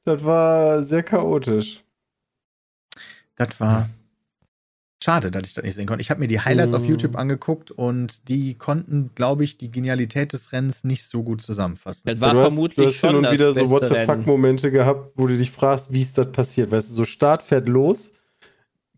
das 0.05 0.25
war 0.25 0.83
sehr 0.83 1.03
chaotisch. 1.03 1.83
Das 3.37 3.61
war 3.61 3.91
schade, 5.05 5.31
dass 5.31 5.47
ich 5.47 5.53
das 5.53 5.63
nicht 5.63 5.75
sehen 5.75 5.87
konnte. 5.87 6.01
Ich 6.01 6.09
habe 6.11 6.21
mir 6.21 6.27
die 6.27 6.41
Highlights 6.41 6.73
auf 6.73 6.83
Mhm. 6.85 6.89
YouTube 6.89 7.17
angeguckt 7.17 7.71
und 7.71 8.29
die 8.31 8.55
konnten, 8.55 9.11
glaube 9.15 9.45
ich, 9.45 9.59
die 9.59 9.71
Genialität 9.71 10.33
des 10.33 10.53
Rennens 10.53 10.85
nicht 10.85 11.05
so 11.05 11.23
gut 11.23 11.43
zusammenfassen. 11.43 12.05
Das 12.07 12.19
war 12.21 12.33
du 12.33 12.39
hast, 12.41 12.47
vermutlich 12.47 12.77
du 12.77 12.87
hast 12.87 13.01
hin 13.01 13.11
schon 13.11 13.17
und 13.17 13.23
das 13.25 13.33
wieder 13.33 13.53
so 13.53 13.69
What 13.71 13.89
the 13.89 13.95
Rennen. 13.95 14.07
fuck-Momente 14.07 14.71
gehabt, 14.71 15.11
wo 15.17 15.27
du 15.27 15.37
dich 15.37 15.51
fragst, 15.51 15.93
wie 15.93 16.01
ist 16.01 16.17
das 16.17 16.33
passiert. 16.33 16.71
Weißt 16.71 16.89
du, 16.89 16.95
so 16.95 17.05
Start 17.05 17.43
fährt 17.43 17.69
los, 17.69 18.11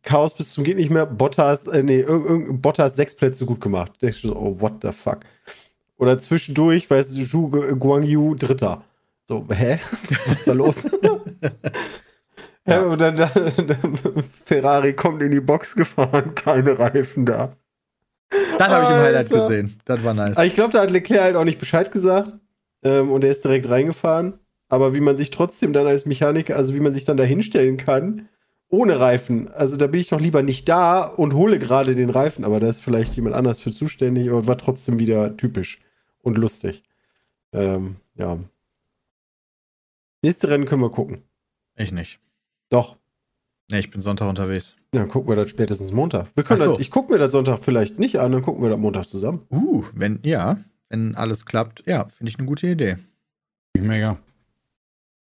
Chaos 0.02 0.34
bis 0.34 0.52
zum 0.52 0.64
geht 0.64 0.76
nicht 0.76 0.90
mehr, 0.90 1.06
Bottas, 1.06 1.66
äh, 1.66 1.82
nee, 1.82 2.04
Bottas 2.50 2.96
sechs 2.96 3.14
Plätze 3.14 3.44
gut 3.44 3.60
gemacht. 3.60 3.92
Denkst 4.00 4.22
du 4.22 4.28
so, 4.28 4.36
oh, 4.36 4.56
what 4.60 4.74
the 4.82 4.92
fuck. 4.92 5.20
Oder 5.96 6.18
zwischendurch, 6.18 6.88
weißt 6.88 7.16
du, 7.16 7.24
Zhu 7.24 7.50
Guang 7.50 8.04
Yu 8.04 8.34
Dritter. 8.34 8.84
So, 9.26 9.44
hä? 9.50 9.78
Was 10.26 10.38
ist 10.38 10.48
da 10.48 10.52
los? 10.52 10.84
ja. 12.66 12.80
und 12.82 13.00
dann, 13.00 13.16
dann 13.16 14.24
Ferrari 14.44 14.94
kommt 14.94 15.22
in 15.22 15.32
die 15.32 15.40
Box 15.40 15.74
gefahren, 15.74 16.34
keine 16.34 16.78
Reifen 16.78 17.26
da. 17.26 17.52
Das 18.58 18.68
habe 18.68 18.84
ich 18.84 18.90
im 18.90 18.96
Highlight 18.96 19.30
gesehen. 19.30 19.80
Das 19.84 20.04
war 20.04 20.14
nice. 20.14 20.36
Aber 20.36 20.46
ich 20.46 20.54
glaube, 20.54 20.72
da 20.72 20.82
hat 20.82 20.90
Leclerc 20.90 21.22
halt 21.22 21.36
auch 21.36 21.44
nicht 21.44 21.58
Bescheid 21.58 21.90
gesagt. 21.92 22.36
Ähm, 22.82 23.10
und 23.10 23.24
er 23.24 23.30
ist 23.30 23.44
direkt 23.44 23.68
reingefahren. 23.68 24.38
Aber 24.68 24.94
wie 24.94 25.00
man 25.00 25.16
sich 25.16 25.30
trotzdem 25.30 25.72
dann 25.72 25.86
als 25.86 26.06
Mechaniker, 26.06 26.56
also 26.56 26.74
wie 26.74 26.80
man 26.80 26.92
sich 26.92 27.04
dann 27.04 27.16
da 27.16 27.24
hinstellen 27.24 27.76
kann, 27.76 28.28
ohne 28.68 29.00
Reifen. 29.00 29.48
Also 29.48 29.76
da 29.76 29.86
bin 29.86 30.00
ich 30.00 30.08
doch 30.08 30.20
lieber 30.20 30.42
nicht 30.42 30.68
da 30.68 31.02
und 31.02 31.34
hole 31.34 31.58
gerade 31.58 31.94
den 31.94 32.10
Reifen. 32.10 32.44
Aber 32.44 32.60
da 32.60 32.68
ist 32.68 32.80
vielleicht 32.80 33.16
jemand 33.16 33.34
anders 33.34 33.58
für 33.58 33.72
zuständig, 33.72 34.28
aber 34.28 34.46
war 34.46 34.58
trotzdem 34.58 34.98
wieder 34.98 35.36
typisch 35.36 35.80
und 36.20 36.38
lustig. 36.38 36.82
Ähm, 37.52 37.96
ja. 38.16 38.38
Nächste 40.22 40.48
Rennen 40.50 40.66
können 40.66 40.82
wir 40.82 40.90
gucken. 40.90 41.22
Ich 41.76 41.92
nicht. 41.92 42.18
Doch. 42.70 42.96
Nee, 43.70 43.80
ich 43.80 43.90
bin 43.90 44.00
Sonntag 44.00 44.28
unterwegs. 44.28 44.76
Ja, 44.94 45.00
dann 45.00 45.08
gucken 45.08 45.28
wir 45.28 45.36
das 45.36 45.50
spätestens 45.50 45.92
Montag. 45.92 46.28
Wir 46.34 46.44
können 46.44 46.60
so. 46.60 46.72
das, 46.72 46.80
ich 46.80 46.90
gucke 46.90 47.12
mir 47.12 47.18
das 47.18 47.32
Sonntag 47.32 47.58
vielleicht 47.58 47.98
nicht 47.98 48.18
an, 48.18 48.32
dann 48.32 48.42
gucken 48.42 48.62
wir 48.62 48.70
das 48.70 48.78
Montag 48.78 49.06
zusammen. 49.06 49.46
Uh, 49.50 49.84
wenn, 49.94 50.20
ja, 50.24 50.58
wenn 50.88 51.14
alles 51.14 51.44
klappt, 51.44 51.86
ja, 51.86 52.08
finde 52.08 52.30
ich 52.30 52.38
eine 52.38 52.48
gute 52.48 52.66
Idee. 52.66 52.96
Mega. 53.76 54.18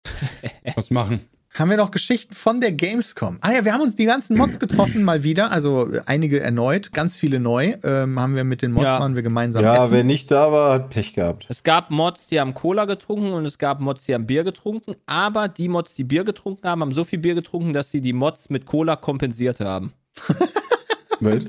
Was 0.77 0.91
machen? 0.91 1.21
Haben 1.59 1.71
wir 1.71 1.77
noch 1.79 1.91
Geschichten 1.91 2.35
von 2.35 2.61
der 2.61 2.73
Gamescom? 2.73 3.39
Ah 3.41 3.53
ja, 3.53 3.65
wir 3.65 3.73
haben 3.73 3.81
uns 3.81 3.95
die 3.95 4.05
ganzen 4.05 4.37
Mods 4.37 4.59
getroffen 4.61 5.03
mal 5.03 5.23
wieder, 5.23 5.51
also 5.53 5.91
äh, 5.91 6.01
einige 6.05 6.41
erneut, 6.41 6.93
ganz 6.93 7.17
viele 7.17 7.41
neu. 7.41 7.77
Ähm, 7.83 8.21
haben 8.21 8.37
wir 8.37 8.45
mit 8.45 8.61
den 8.61 8.73
Mods 8.73 8.85
Ja. 8.85 9.01
waren 9.01 9.17
wir 9.17 9.23
gemeinsam 9.23 9.65
Ja, 9.65 9.77
essen. 9.85 9.93
wer 9.93 10.05
nicht 10.05 10.31
da 10.31 10.53
war, 10.53 10.75
hat 10.75 10.91
Pech 10.91 11.15
gehabt. 11.15 11.47
Es 11.49 11.63
gab 11.63 11.91
Mods, 11.91 12.27
die 12.27 12.39
haben 12.41 12.53
Cola 12.53 12.85
getrunken 12.85 13.33
und 13.33 13.47
es 13.47 13.57
gab 13.57 13.81
Mods, 13.81 14.05
die 14.05 14.13
haben 14.13 14.27
Bier 14.27 14.45
getrunken. 14.45 14.93
Aber 15.07 15.49
die 15.49 15.69
Mods, 15.69 15.95
die 15.95 16.05
Bier 16.05 16.25
getrunken 16.25 16.69
haben, 16.69 16.83
haben 16.83 16.93
so 16.93 17.05
viel 17.05 17.21
Bier 17.21 17.35
getrunken, 17.35 17.73
dass 17.73 17.91
sie 17.91 18.03
die 18.03 18.13
Mods 18.13 18.51
mit 18.51 18.67
Cola 18.67 18.97
kompensiert 18.97 19.61
haben. 19.61 19.93
Willst 21.21 21.49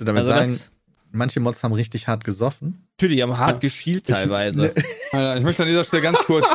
du 0.00 0.04
damit 0.04 0.20
Also 0.20 0.30
sagen, 0.30 0.58
manche 1.12 1.40
Mods 1.40 1.62
haben 1.62 1.74
richtig 1.74 2.08
hart 2.08 2.24
gesoffen? 2.24 2.86
natürlich, 2.96 3.18
die 3.18 3.22
haben 3.22 3.36
hart 3.36 3.60
geschielt 3.60 4.06
teilweise. 4.06 4.72
Alter, 5.12 5.36
ich 5.36 5.42
möchte 5.42 5.62
an 5.64 5.68
dieser 5.68 5.84
Stelle 5.84 6.02
ganz 6.02 6.18
kurz, 6.20 6.46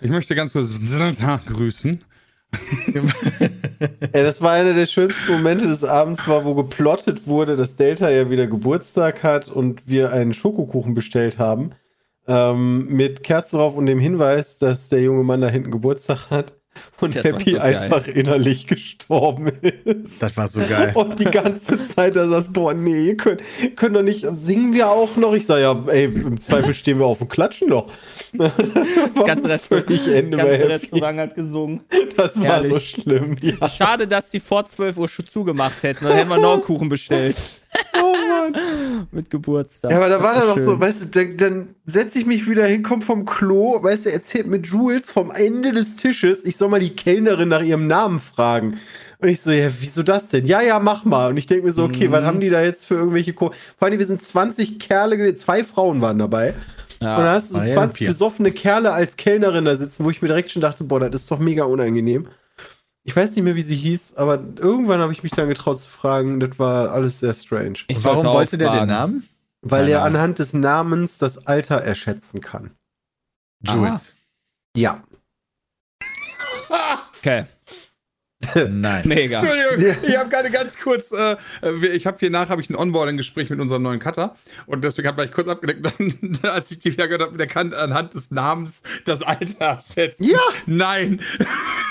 ich 0.00 0.10
möchte 0.10 0.34
ganz 0.36 0.52
kurz 0.52 0.68
grüßen. 1.46 2.04
Ey, 4.12 4.22
das 4.24 4.42
war 4.42 4.52
einer 4.52 4.72
der 4.72 4.86
schönsten 4.86 5.32
Momente 5.32 5.68
des 5.68 5.84
Abends, 5.84 6.26
war, 6.26 6.44
wo 6.44 6.54
geplottet 6.54 7.26
wurde, 7.26 7.56
dass 7.56 7.76
Delta 7.76 8.10
ja 8.10 8.30
wieder 8.30 8.46
Geburtstag 8.46 9.22
hat 9.22 9.48
und 9.48 9.88
wir 9.88 10.12
einen 10.12 10.34
Schokokuchen 10.34 10.94
bestellt 10.94 11.38
haben. 11.38 11.72
Ähm, 12.26 12.86
mit 12.88 13.22
Kerzen 13.22 13.56
drauf 13.56 13.76
und 13.76 13.86
dem 13.86 13.98
Hinweis, 13.98 14.58
dass 14.58 14.88
der 14.88 15.02
junge 15.02 15.24
Mann 15.24 15.40
da 15.40 15.48
hinten 15.48 15.70
Geburtstag 15.70 16.30
hat 16.30 16.59
und 17.00 17.16
Das 17.16 17.24
war 17.24 17.32
Happy 17.32 17.50
so 17.52 17.58
einfach 17.58 18.06
innerlich 18.06 18.66
gestorben 18.66 19.48
ist. 19.62 20.20
Das 20.20 20.36
war 20.36 20.48
so 20.48 20.60
geil. 20.60 20.92
Und 20.94 21.18
die 21.18 21.24
ganze 21.24 21.88
Zeit 21.88 22.16
da 22.16 22.28
saß, 22.28 22.52
boah, 22.52 22.74
nee, 22.74 23.06
ihr 23.06 23.16
könnt, 23.16 23.42
doch 23.80 24.02
nicht, 24.02 24.26
singen 24.32 24.72
wir 24.72 24.90
auch 24.90 25.16
noch? 25.16 25.34
Ich 25.34 25.46
sag 25.46 25.60
ja, 25.60 25.78
ey, 25.86 26.04
im 26.04 26.40
Zweifel 26.40 26.74
stehen 26.74 26.98
wir 26.98 27.06
auf 27.06 27.20
und 27.20 27.28
klatschen 27.28 27.68
doch. 27.68 27.90
Das 28.32 28.52
ganze, 29.26 29.48
Restaurant, 29.48 29.90
das 29.90 30.04
ganze. 30.06 30.68
Restaurant 30.68 31.18
hat 31.18 31.34
gesungen. 31.34 31.80
Das 32.16 32.36
war 32.36 32.44
Herrlich. 32.44 32.94
so 32.94 33.02
schlimm, 33.02 33.36
ja. 33.40 33.68
Schade, 33.68 34.06
dass 34.06 34.30
die 34.30 34.40
vor 34.40 34.66
12 34.66 34.96
Uhr 34.96 35.08
schon 35.08 35.26
zugemacht 35.26 35.82
hätten. 35.82 36.04
Dann 36.04 36.16
hätten 36.16 36.28
wir 36.28 36.38
noch 36.38 36.54
einen 36.54 36.62
Kuchen 36.62 36.88
bestellt. 36.88 37.36
Oh 37.94 38.14
Mann. 38.28 39.06
Mit 39.12 39.30
Geburtstag. 39.30 39.90
Ja, 39.90 39.96
aber 39.98 40.08
da 40.08 40.22
war 40.22 40.34
dann 40.34 40.46
noch 40.48 40.58
so, 40.58 40.78
weißt 40.78 41.02
du, 41.02 41.06
dann, 41.06 41.36
dann 41.36 41.68
setze 41.86 42.18
ich 42.18 42.26
mich 42.26 42.48
wieder 42.48 42.66
hin, 42.66 42.82
komm 42.82 43.02
vom 43.02 43.24
Klo, 43.24 43.82
weißt 43.82 44.06
du, 44.06 44.12
erzählt 44.12 44.46
mit 44.46 44.66
Jules 44.66 45.10
vom 45.10 45.30
Ende 45.30 45.72
des 45.72 45.96
Tisches, 45.96 46.44
ich 46.44 46.56
soll 46.56 46.68
mal 46.68 46.80
die 46.80 46.94
Kellnerin 46.94 47.48
nach 47.48 47.62
ihrem 47.62 47.86
Namen 47.86 48.18
fragen. 48.18 48.78
Und 49.18 49.28
ich 49.28 49.40
so, 49.42 49.50
ja, 49.50 49.68
wieso 49.80 50.02
das 50.02 50.28
denn? 50.28 50.46
Ja, 50.46 50.62
ja, 50.62 50.78
mach 50.78 51.04
mal. 51.04 51.30
Und 51.30 51.36
ich 51.36 51.46
denke 51.46 51.66
mir 51.66 51.72
so, 51.72 51.84
okay, 51.84 52.08
Mhm. 52.08 52.12
was 52.12 52.24
haben 52.24 52.40
die 52.40 52.48
da 52.48 52.62
jetzt 52.62 52.86
für 52.86 52.94
irgendwelche 52.94 53.32
Ko 53.34 53.52
Vor 53.78 53.88
allem, 53.88 53.98
wir 53.98 54.06
sind 54.06 54.22
20 54.22 54.78
Kerle, 54.78 55.18
gewesen, 55.18 55.36
zwei 55.36 55.62
Frauen 55.64 56.00
waren 56.00 56.18
dabei. 56.18 56.54
Ja. 57.02 57.16
Und 57.16 57.24
dann 57.24 57.34
hast 57.34 57.50
du 57.50 57.54
so 57.54 57.60
Ah, 57.60 57.66
ja, 57.66 57.72
20 57.74 57.98
vier. 57.98 58.08
besoffene 58.08 58.50
Kerle 58.50 58.92
als 58.92 59.16
Kellnerin 59.16 59.64
da 59.66 59.74
sitzen, 59.76 60.04
wo 60.04 60.10
ich 60.10 60.22
mir 60.22 60.28
direkt 60.28 60.50
schon 60.50 60.62
dachte, 60.62 60.84
boah, 60.84 61.00
das 61.00 61.22
ist 61.22 61.30
doch 61.30 61.38
mega 61.38 61.64
unangenehm. 61.64 62.28
Ich 63.02 63.16
weiß 63.16 63.34
nicht 63.34 63.44
mehr, 63.44 63.56
wie 63.56 63.62
sie 63.62 63.76
hieß, 63.76 64.14
aber 64.14 64.34
irgendwann 64.56 65.00
habe 65.00 65.12
ich 65.12 65.22
mich 65.22 65.32
dann 65.32 65.48
getraut 65.48 65.80
zu 65.80 65.88
fragen. 65.88 66.38
Das 66.38 66.58
war 66.58 66.90
alles 66.90 67.20
sehr 67.20 67.32
strange. 67.32 67.78
Ich 67.88 68.04
Warum 68.04 68.26
wollte 68.26 68.58
der 68.58 68.70
den. 68.72 68.88
Namen? 68.88 69.28
Weil 69.62 69.82
Keine 69.82 69.92
er 69.92 70.02
Ahnung. 70.02 70.16
anhand 70.16 70.38
des 70.38 70.52
Namens 70.52 71.18
das 71.18 71.46
Alter 71.46 71.76
erschätzen 71.76 72.40
kann. 72.40 72.72
Jules. 73.62 74.14
Ja. 74.76 75.02
Okay. 77.18 77.44
Nein. 78.70 79.02
Mega. 79.06 79.40
Entschuldigung, 79.40 79.96
ich 80.02 80.16
habe 80.16 80.30
gerade 80.30 80.50
ganz 80.50 80.78
kurz, 80.78 81.12
äh, 81.12 81.36
ich 81.92 82.06
habe 82.06 82.16
hier 82.18 82.30
nach, 82.30 82.48
habe 82.48 82.62
ich 82.62 82.70
ein 82.70 82.74
Onboarding-Gespräch 82.74 83.50
mit 83.50 83.60
unserem 83.60 83.82
neuen 83.82 83.98
Cutter 84.00 84.34
und 84.66 84.82
deswegen 84.82 85.08
habe 85.08 85.24
ich 85.26 85.30
kurz 85.32 85.46
abgedeckt, 85.48 85.84
dann, 86.42 86.50
als 86.50 86.70
ich 86.70 86.78
die 86.78 86.90
wieder 86.92 87.06
gehört 87.06 87.22
habe, 87.22 87.36
der 87.36 87.46
kann 87.46 87.74
anhand 87.74 88.14
des 88.14 88.30
Namens 88.30 88.82
das 89.04 89.20
Alter 89.22 89.82
schätzen. 89.94 90.24
Ja. 90.24 90.38
Nein. 90.66 91.20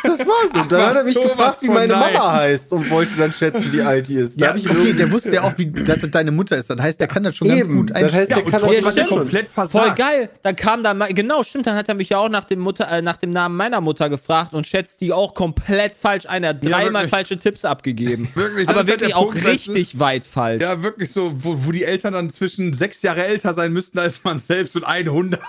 Das 0.03 0.19
war 0.19 0.27
so. 0.53 0.63
Dann 0.69 0.81
hat 0.87 0.95
er 0.95 1.03
mich 1.03 1.15
gefragt, 1.21 1.61
wie 1.61 1.67
meine 1.67 1.93
nein. 1.93 2.13
Mama 2.13 2.31
heißt 2.33 2.71
und 2.71 2.89
wollte 2.89 3.11
dann 3.17 3.33
schätzen, 3.33 3.71
wie 3.73 3.81
alt 3.81 4.07
die 4.07 4.15
ist. 4.15 4.39
Da 4.41 4.47
Ja, 4.47 4.51
okay, 4.53 4.61
irgendwie- 4.65 4.93
der 4.93 5.11
wusste 5.11 5.31
ja 5.33 5.41
auch, 5.43 5.57
wie 5.57 5.65
das 5.67 5.99
deine 6.09 6.31
Mutter 6.31 6.55
ist. 6.57 6.69
Das 6.69 6.79
heißt, 6.81 6.99
der 6.99 7.07
kann 7.07 7.23
das 7.23 7.35
schon 7.35 7.49
ganz 7.49 7.65
Eben, 7.65 7.75
gut 7.75 7.89
das 7.89 7.97
heißt, 7.97 8.03
einschätzen. 8.15 8.29
der 8.35 8.45
und 8.45 8.51
kann 8.51 9.07
schon. 9.07 9.17
komplett 9.19 9.47
Voll 9.49 9.67
versagt. 9.67 9.97
geil. 9.99 10.29
Dann 10.41 10.55
kam 10.55 10.83
da 10.83 10.93
mal, 10.93 11.13
genau, 11.13 11.43
stimmt, 11.43 11.67
dann 11.67 11.75
hat 11.75 11.89
er 11.89 11.95
mich 11.95 12.09
ja 12.09 12.17
auch 12.17 12.29
nach 12.29 12.45
dem 12.45 12.59
Mutter, 12.59 12.89
äh, 12.89 13.01
nach 13.01 13.17
dem 13.17 13.31
Namen 13.31 13.55
meiner 13.57 13.81
Mutter 13.81 14.09
gefragt 14.09 14.53
und 14.53 14.65
schätzt 14.67 15.01
die 15.01 15.11
auch 15.11 15.33
komplett 15.33 15.95
falsch 15.95 16.25
ein. 16.25 16.39
Er 16.49 16.55
hat 16.55 16.63
Ja, 16.63 16.69
dreimal 16.71 16.93
wirklich. 17.03 17.09
falsche 17.11 17.37
Tipps 17.37 17.63
abgegeben. 17.65 18.27
Wirklich, 18.35 18.67
Aber 18.67 18.81
ist 18.81 18.87
halt 18.87 18.87
wirklich 18.87 19.09
der 19.09 19.17
auch 19.17 19.31
Punkt, 19.31 19.45
richtig 19.45 19.99
weit 19.99 20.25
falsch. 20.25 20.61
Ja, 20.61 20.81
wirklich 20.81 21.11
so, 21.11 21.33
wo, 21.43 21.65
wo 21.65 21.71
die 21.71 21.83
Eltern 21.83 22.13
dann 22.13 22.29
zwischen 22.31 22.73
sechs 22.73 23.01
Jahre 23.01 23.23
älter 23.25 23.53
sein 23.53 23.71
müssten 23.71 23.99
als 23.99 24.23
man 24.23 24.39
selbst 24.39 24.75
und 24.75 24.83
100. 24.83 25.39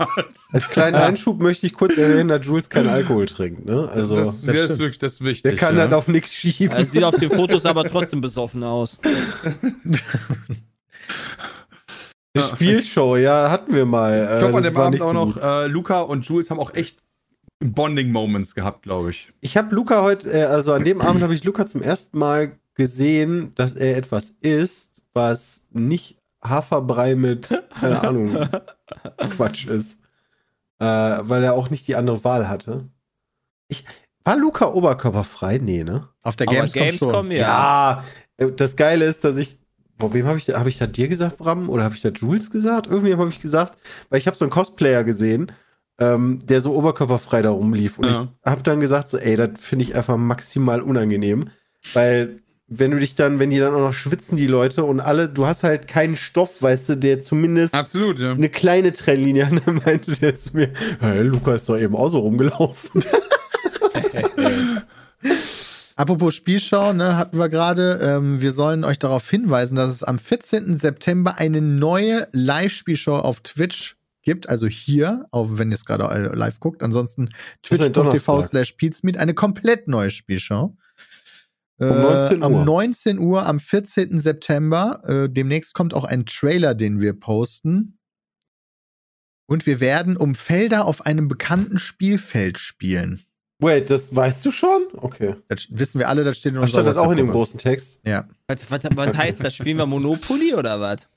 Als 0.52 0.68
kleinen 0.68 0.96
Einschub 0.96 1.40
möchte 1.40 1.66
ich 1.66 1.72
kurz 1.72 1.96
erwähnen, 1.96 2.28
dass 2.28 2.44
Jules 2.46 2.68
keinen 2.68 2.88
Alkohol 2.88 3.26
trinkt. 3.26 3.64
Ne? 3.64 3.88
Also, 3.92 4.16
das, 4.16 4.42
das, 4.42 4.54
ist 4.54 4.78
wirklich 4.78 4.98
das 4.98 5.12
ist 5.14 5.24
wichtig. 5.24 5.42
der 5.42 5.56
kann 5.56 5.76
ja. 5.76 5.82
halt 5.82 5.92
auf 5.94 6.08
nichts 6.08 6.34
schieben. 6.34 6.76
Er 6.76 6.84
sieht 6.84 7.02
auf 7.04 7.16
den 7.16 7.30
Fotos 7.30 7.64
aber 7.64 7.84
trotzdem 7.84 8.20
besoffen 8.20 8.62
aus. 8.62 8.98
Die 12.36 12.40
Spielshow, 12.42 13.16
ja, 13.16 13.50
hatten 13.50 13.74
wir 13.74 13.86
mal. 13.86 14.22
Ich 14.34 14.38
glaube, 14.38 14.52
Äh, 14.52 14.56
an 14.58 14.62
das 14.62 14.72
dem 14.72 14.76
war 14.76 14.86
Abend 14.86 15.02
auch 15.02 15.12
noch, 15.12 15.36
äh, 15.36 15.66
Luca 15.66 16.00
und 16.02 16.24
Jules 16.26 16.50
haben 16.50 16.60
auch 16.60 16.74
echt 16.74 16.98
Bonding-Moments 17.60 18.54
gehabt, 18.54 18.82
glaube 18.82 19.10
ich. 19.10 19.32
Ich 19.40 19.56
habe 19.56 19.74
Luca 19.74 20.02
heute, 20.02 20.32
äh, 20.32 20.44
also 20.44 20.72
an 20.72 20.84
dem 20.84 21.00
Abend 21.02 21.22
habe 21.22 21.34
ich 21.34 21.44
Luca 21.44 21.66
zum 21.66 21.82
ersten 21.82 22.18
Mal 22.18 22.58
gesehen, 22.74 23.52
dass 23.54 23.74
er 23.74 23.96
etwas 23.96 24.30
isst, 24.40 25.00
was 25.12 25.64
nicht 25.70 26.16
Haferbrei 26.42 27.14
mit, 27.14 27.48
keine 27.78 28.02
Ahnung, 28.08 28.48
Quatsch 29.36 29.66
ist. 29.66 30.00
Äh, 30.78 30.84
weil 30.84 31.44
er 31.44 31.52
auch 31.52 31.68
nicht 31.68 31.86
die 31.88 31.96
andere 31.96 32.24
Wahl 32.24 32.48
hatte. 32.48 32.88
Ich, 33.68 33.84
war 34.24 34.36
Luca 34.36 34.66
oberkörperfrei? 34.66 35.58
Nee, 35.58 35.84
ne? 35.84 36.08
Auf 36.22 36.36
der 36.36 36.46
Gamescom, 36.46 36.82
Gamescom, 36.82 37.10
schon. 37.10 37.30
ja. 37.32 38.04
Ja, 38.38 38.46
äh, 38.46 38.52
das 38.52 38.76
Geile 38.76 39.04
ist, 39.04 39.24
dass 39.24 39.38
ich. 39.38 39.58
Boah, 39.98 40.14
wem 40.14 40.26
habe 40.26 40.38
ich, 40.38 40.48
hab 40.48 40.66
ich 40.66 40.78
da 40.78 40.86
dir 40.86 41.08
gesagt, 41.08 41.36
Bram? 41.36 41.68
Oder 41.68 41.84
habe 41.84 41.94
ich 41.94 42.00
da 42.00 42.08
Jules 42.08 42.50
gesagt? 42.50 42.86
Irgendwie 42.86 43.14
habe 43.14 43.28
ich 43.28 43.40
gesagt, 43.40 43.76
weil 44.08 44.18
ich 44.18 44.26
habe 44.26 44.36
so 44.36 44.46
einen 44.46 44.50
Cosplayer 44.50 45.04
gesehen, 45.04 45.52
ähm, 46.00 46.40
der 46.46 46.60
so 46.60 46.74
oberkörperfrei 46.74 47.42
da 47.42 47.50
rumlief. 47.50 47.98
Und 47.98 48.06
Ja. 48.06 48.28
ich 48.44 48.50
habe 48.50 48.62
dann 48.62 48.80
gesagt, 48.80 49.10
so, 49.10 49.18
ey, 49.18 49.36
das 49.36 49.50
finde 49.60 49.84
ich 49.84 49.94
einfach 49.94 50.16
maximal 50.16 50.80
unangenehm. 50.80 51.50
Weil, 51.94 52.40
wenn 52.66 52.90
du 52.90 52.98
dich 52.98 53.14
dann, 53.14 53.38
wenn 53.38 53.50
die 53.50 53.58
dann 53.58 53.74
auch 53.74 53.80
noch 53.80 53.92
schwitzen, 53.92 54.36
die 54.36 54.46
Leute, 54.46 54.84
und 54.84 55.00
alle, 55.00 55.28
du 55.28 55.46
hast 55.46 55.62
halt 55.62 55.88
keinen 55.88 56.16
Stoff, 56.16 56.62
weißt 56.62 56.88
du, 56.90 56.96
der 56.96 57.20
zumindest 57.20 57.74
Absolut, 57.74 58.18
ja. 58.18 58.32
eine 58.32 58.48
kleine 58.48 58.92
Trennlinie 58.92 59.46
hat, 59.46 59.62
dann 59.66 59.80
meinte 59.84 60.12
der 60.18 60.36
zu 60.36 60.56
mir, 60.56 60.70
hey, 61.00 61.22
Luca 61.22 61.54
ist 61.54 61.68
doch 61.68 61.78
eben 61.78 61.94
auch 61.96 62.08
so 62.08 62.20
rumgelaufen. 62.20 63.02
Apropos 65.96 66.34
Spielschau, 66.34 66.94
ne, 66.94 67.16
hatten 67.18 67.36
wir 67.38 67.50
gerade. 67.50 68.00
Ähm, 68.02 68.40
wir 68.40 68.52
sollen 68.52 68.84
euch 68.84 68.98
darauf 68.98 69.28
hinweisen, 69.28 69.74
dass 69.76 69.90
es 69.92 70.02
am 70.02 70.18
14. 70.18 70.78
September 70.78 71.36
eine 71.36 71.60
neue 71.60 72.26
Live-Spielschau 72.32 73.18
auf 73.18 73.40
Twitch 73.40 73.96
gibt. 74.22 74.48
Also 74.48 74.66
hier, 74.66 75.26
auch 75.30 75.48
wenn 75.52 75.70
ihr 75.70 75.74
es 75.74 75.84
gerade 75.84 76.04
äh, 76.04 76.36
live 76.36 76.60
guckt. 76.60 76.82
Ansonsten 76.82 77.30
twitch.tv 77.62 78.42
slash 78.42 78.72
Pizmeet. 78.72 79.16
Eine 79.16 79.34
komplett 79.34 79.88
neue 79.88 80.10
Spielschau. 80.10 80.76
Äh, 81.80 81.86
19 81.86 82.38
Uhr. 82.38 82.44
Am 82.44 82.64
19 82.64 83.18
Uhr 83.18 83.46
am 83.46 83.58
14. 83.58 84.20
September. 84.20 85.00
Äh, 85.04 85.28
demnächst 85.30 85.74
kommt 85.74 85.94
auch 85.94 86.04
ein 86.04 86.26
Trailer, 86.26 86.74
den 86.74 87.00
wir 87.00 87.12
posten. 87.12 87.98
Und 89.46 89.66
wir 89.66 89.80
werden 89.80 90.16
um 90.16 90.34
Felder 90.34 90.84
auf 90.84 91.06
einem 91.06 91.26
bekannten 91.26 91.78
Spielfeld 91.78 92.58
spielen. 92.58 93.24
Wait, 93.60 93.90
das 93.90 94.14
weißt 94.14 94.44
du 94.46 94.52
schon? 94.52 94.86
Okay. 94.96 95.34
Das 95.48 95.66
wissen 95.70 95.98
wir 95.98 96.08
alle, 96.08 96.24
das 96.24 96.38
steht 96.38 96.50
in 96.50 96.56
Da 96.56 96.62
unserer 96.62 96.82
stand 96.82 96.96
das 96.96 97.04
auch 97.04 97.10
in 97.10 97.18
dem 97.18 97.28
großen 97.28 97.58
Text. 97.58 98.00
Ja. 98.06 98.26
Was, 98.46 98.70
was, 98.70 98.80
was 98.94 99.16
heißt 99.16 99.44
das? 99.44 99.54
Spielen 99.54 99.76
wir 99.76 99.86
Monopoly 99.86 100.54
oder 100.54 100.80
was? 100.80 101.08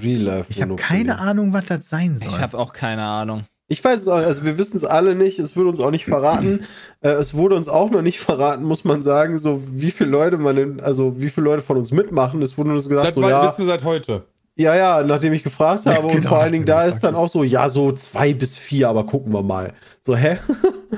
Real 0.00 0.20
Life. 0.20 0.50
Ich 0.50 0.60
habe 0.62 0.76
keine 0.76 1.18
Ahnung, 1.18 1.52
was 1.52 1.66
das 1.66 1.88
sein 1.88 2.16
soll. 2.16 2.28
Ich 2.28 2.38
habe 2.38 2.58
auch 2.58 2.72
keine 2.72 3.04
Ahnung. 3.04 3.44
Ich 3.68 3.84
weiß 3.84 3.98
es 4.00 4.08
auch. 4.08 4.16
Also, 4.16 4.44
wir 4.44 4.58
wissen 4.58 4.76
es 4.78 4.84
alle 4.84 5.14
nicht. 5.14 5.38
Es 5.38 5.56
wurde 5.56 5.68
uns 5.70 5.80
auch 5.80 5.90
nicht 5.92 6.04
verraten. 6.04 6.64
äh, 7.02 7.10
es 7.10 7.34
wurde 7.34 7.54
uns 7.56 7.68
auch 7.68 7.90
noch 7.90 8.02
nicht 8.02 8.18
verraten, 8.20 8.64
muss 8.64 8.84
man 8.84 9.02
sagen, 9.02 9.38
so 9.38 9.62
wie 9.70 9.90
viele 9.92 10.10
Leute 10.10 10.38
man, 10.38 10.56
in, 10.56 10.80
also 10.80 11.20
wie 11.20 11.28
viele 11.28 11.44
Leute 11.44 11.62
von 11.62 11.76
uns 11.76 11.90
mitmachen. 11.92 12.42
Es 12.42 12.58
wurde 12.58 12.72
uns 12.72 12.88
gesagt, 12.88 13.08
Das 13.08 13.14
so, 13.14 13.22
war- 13.22 13.30
ja, 13.30 13.44
wissen 13.44 13.58
wir 13.58 13.66
seit 13.66 13.84
heute. 13.84 14.24
ja, 14.56 14.74
ja, 14.74 15.02
nachdem 15.04 15.32
ich 15.32 15.44
gefragt 15.44 15.84
Ja, 15.84 15.94
habe. 15.94 16.06
und 16.06 16.12
genau, 16.16 16.28
vor 16.30 16.40
allen 16.40 16.52
Dingen, 16.52 16.64
da 16.66 16.84
ist 16.84 17.00
dann 17.00 17.14
auch 17.14 17.28
so, 17.28 17.44
ja, 17.44 17.68
so 17.68 17.92
zwei 17.92 18.34
bis 18.34 18.56
vier, 18.56 18.88
aber 18.88 19.06
gucken 19.06 19.32
wir 19.32 19.42
mal. 19.42 19.72
So, 20.02 20.16
hä? 20.16 20.38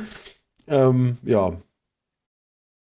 ähm, 0.66 1.18
ja. 1.24 1.52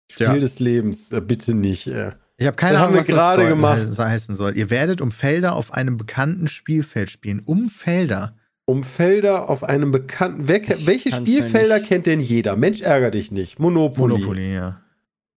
Spiel 0.09 0.27
Ja. 0.27 0.33
des 0.37 0.59
Lebens, 0.59 1.11
äh, 1.11 1.19
bitte 1.19 1.53
nicht. 1.53 1.87
Äh. 1.87 2.11
Ich 2.37 2.47
habe 2.47 2.55
keine 2.57 2.73
Das 2.73 2.81
haben 2.81 2.87
Ahnung, 2.87 2.95
wir 2.95 2.99
was 2.99 3.07
das 3.07 3.15
gerade 3.15 3.41
soll, 3.43 3.49
gemacht. 3.49 3.81
he- 3.95 4.01
heißen 4.03 4.35
soll. 4.35 4.57
Ihr 4.57 4.69
werdet 4.69 5.01
um 5.01 5.11
Felder 5.11 5.53
auf 5.55 5.73
einem 5.73 5.97
bekannten 5.97 6.47
Spielfeld 6.47 7.09
spielen. 7.09 7.41
Um 7.45 7.69
Felder. 7.69 8.35
Um 8.65 8.83
Felder 8.83 9.49
auf 9.49 9.63
einem 9.63 9.91
bekannten. 9.91 10.47
Wer, 10.47 10.61
welche 10.85 11.11
Spielfelder 11.11 11.77
ja 11.77 11.85
kennt 11.85 12.07
denn 12.07 12.19
jeder? 12.19 12.55
Mensch, 12.55 12.81
ärger 12.81 13.11
dich 13.11 13.31
nicht. 13.31 13.59
Monopoly. 13.59 14.13
Monopoly, 14.13 14.53
ja. 14.55 14.81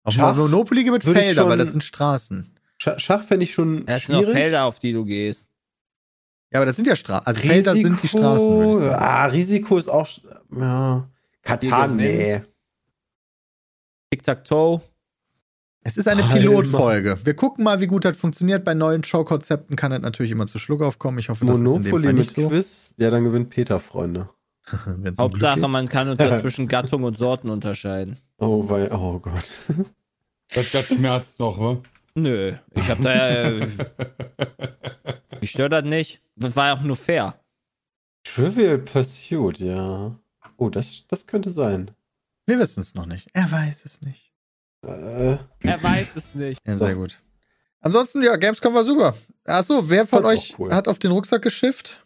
Auf 0.04 0.14
Schach 0.14 0.36
Monopoly 0.36 0.84
gibt 0.84 1.04
es 1.06 1.12
Felder, 1.12 1.42
schon- 1.42 1.50
weil 1.50 1.58
das 1.58 1.72
sind 1.72 1.84
Straßen. 1.84 2.52
Schach, 2.78 3.00
Schach 3.00 3.24
fände 3.24 3.44
ich 3.46 3.54
schon 3.54 3.88
Es 3.88 4.06
sind 4.06 4.16
schwierig. 4.18 4.34
Felder, 4.36 4.66
auf 4.66 4.78
die 4.80 4.94
du 4.94 5.04
gehst. 5.06 5.50
Ja, 6.54 6.60
aber 6.60 6.68
das 6.68 6.76
sind 6.76 6.88
ja 6.88 6.96
Straßen. 6.96 7.26
Also 7.26 7.42
Felder 7.42 7.74
sind 7.74 8.04
die 8.04 8.08
Straßen, 8.08 8.48
würde 8.48 8.72
ich 8.74 8.78
sagen. 8.80 8.96
Ah, 9.04 9.26
Risiko 9.26 9.78
ist 9.78 9.90
auch. 9.90 10.08
Ja. 10.56 11.10
Katan, 11.42 11.96
nee. 11.98 12.42
Tic-Tac-Toe. 14.12 14.82
Es 15.88 15.98
ist 15.98 16.08
eine 16.08 16.24
Alter. 16.24 16.38
Pilotfolge. 16.38 17.20
Wir 17.24 17.36
gucken 17.36 17.64
mal, 17.64 17.80
wie 17.80 17.86
gut 17.86 18.06
das 18.06 18.18
funktioniert. 18.18 18.66
Bei 18.66 18.74
neuen 18.74 19.04
Showkonzepten 19.04 19.76
kann 19.76 19.92
das 19.92 20.02
natürlich 20.02 20.32
immer 20.32 20.48
zu 20.48 20.58
Schluck 20.58 20.82
aufkommen. 20.82 21.20
Ich 21.20 21.30
hoffe, 21.30 21.46
das 21.46 21.54
ist 21.54 21.60
in 21.60 21.66
dem 21.66 21.74
Monopoly 21.74 22.04
Fall 22.04 22.14
mit 22.14 22.18
nicht 22.18 22.32
so. 22.32 22.48
Quiz. 22.50 22.96
Ja, 22.98 23.12
dann 23.12 23.24
gewinnt 23.24 23.52
Peter, 23.52 23.80
Freunde. 23.80 24.30
Um 24.88 25.14
Hauptsache, 25.16 25.68
man 25.68 25.88
kann 25.88 26.10
unter 26.10 26.40
zwischen 26.42 26.68
Gattung 26.68 27.04
und 27.04 27.20
Sorten 27.20 27.52
unterscheiden. 27.52 28.18
Oh, 28.40 28.68
weil, 28.68 28.92
oh 28.92 29.20
Gott. 29.20 29.64
Das, 30.56 30.72
das 30.72 30.88
schmerzt 30.88 31.38
noch, 31.38 31.60
wa? 31.60 31.78
Nö, 32.16 32.54
ich 32.74 32.90
hab 32.90 33.00
da 33.04 33.14
ja. 33.16 33.50
Äh, 33.52 33.68
mich 35.42 35.52
stört 35.52 35.72
das 35.72 35.84
nicht. 35.84 36.20
Das 36.36 36.56
war 36.56 36.70
ja 36.70 36.78
auch 36.78 36.82
nur 36.82 36.96
fair. 36.96 37.36
Trivial 38.24 38.80
Pursuit, 38.80 39.60
ja. 39.60 40.16
Oh, 40.58 40.70
das, 40.70 41.04
das 41.08 41.28
könnte 41.28 41.52
sein. 41.52 41.92
Wir 42.48 42.58
wissen 42.58 42.80
es 42.80 42.96
noch 42.96 43.06
nicht. 43.06 43.28
Er 43.34 43.52
weiß 43.52 43.86
es 43.86 44.02
nicht. 44.02 44.25
Äh, 44.86 45.38
Er 45.62 45.84
weiß 45.84 46.16
es 46.16 46.36
nicht. 46.36 46.60
Ja, 46.66 46.78
sehr 46.78 46.96
gut. 46.96 47.20
Ansonsten, 47.82 48.24
ja, 48.24 48.36
Gamescom 48.36 48.74
war 48.74 48.84
super. 48.84 49.16
Achso, 49.46 49.90
wer 49.90 50.08
von 50.08 50.24
Fand's 50.24 50.52
euch 50.52 50.60
cool. 50.60 50.74
hat 50.74 50.88
auf 50.88 50.98
den 51.00 51.12
Rucksack 51.12 51.42
geschifft? 51.42 52.04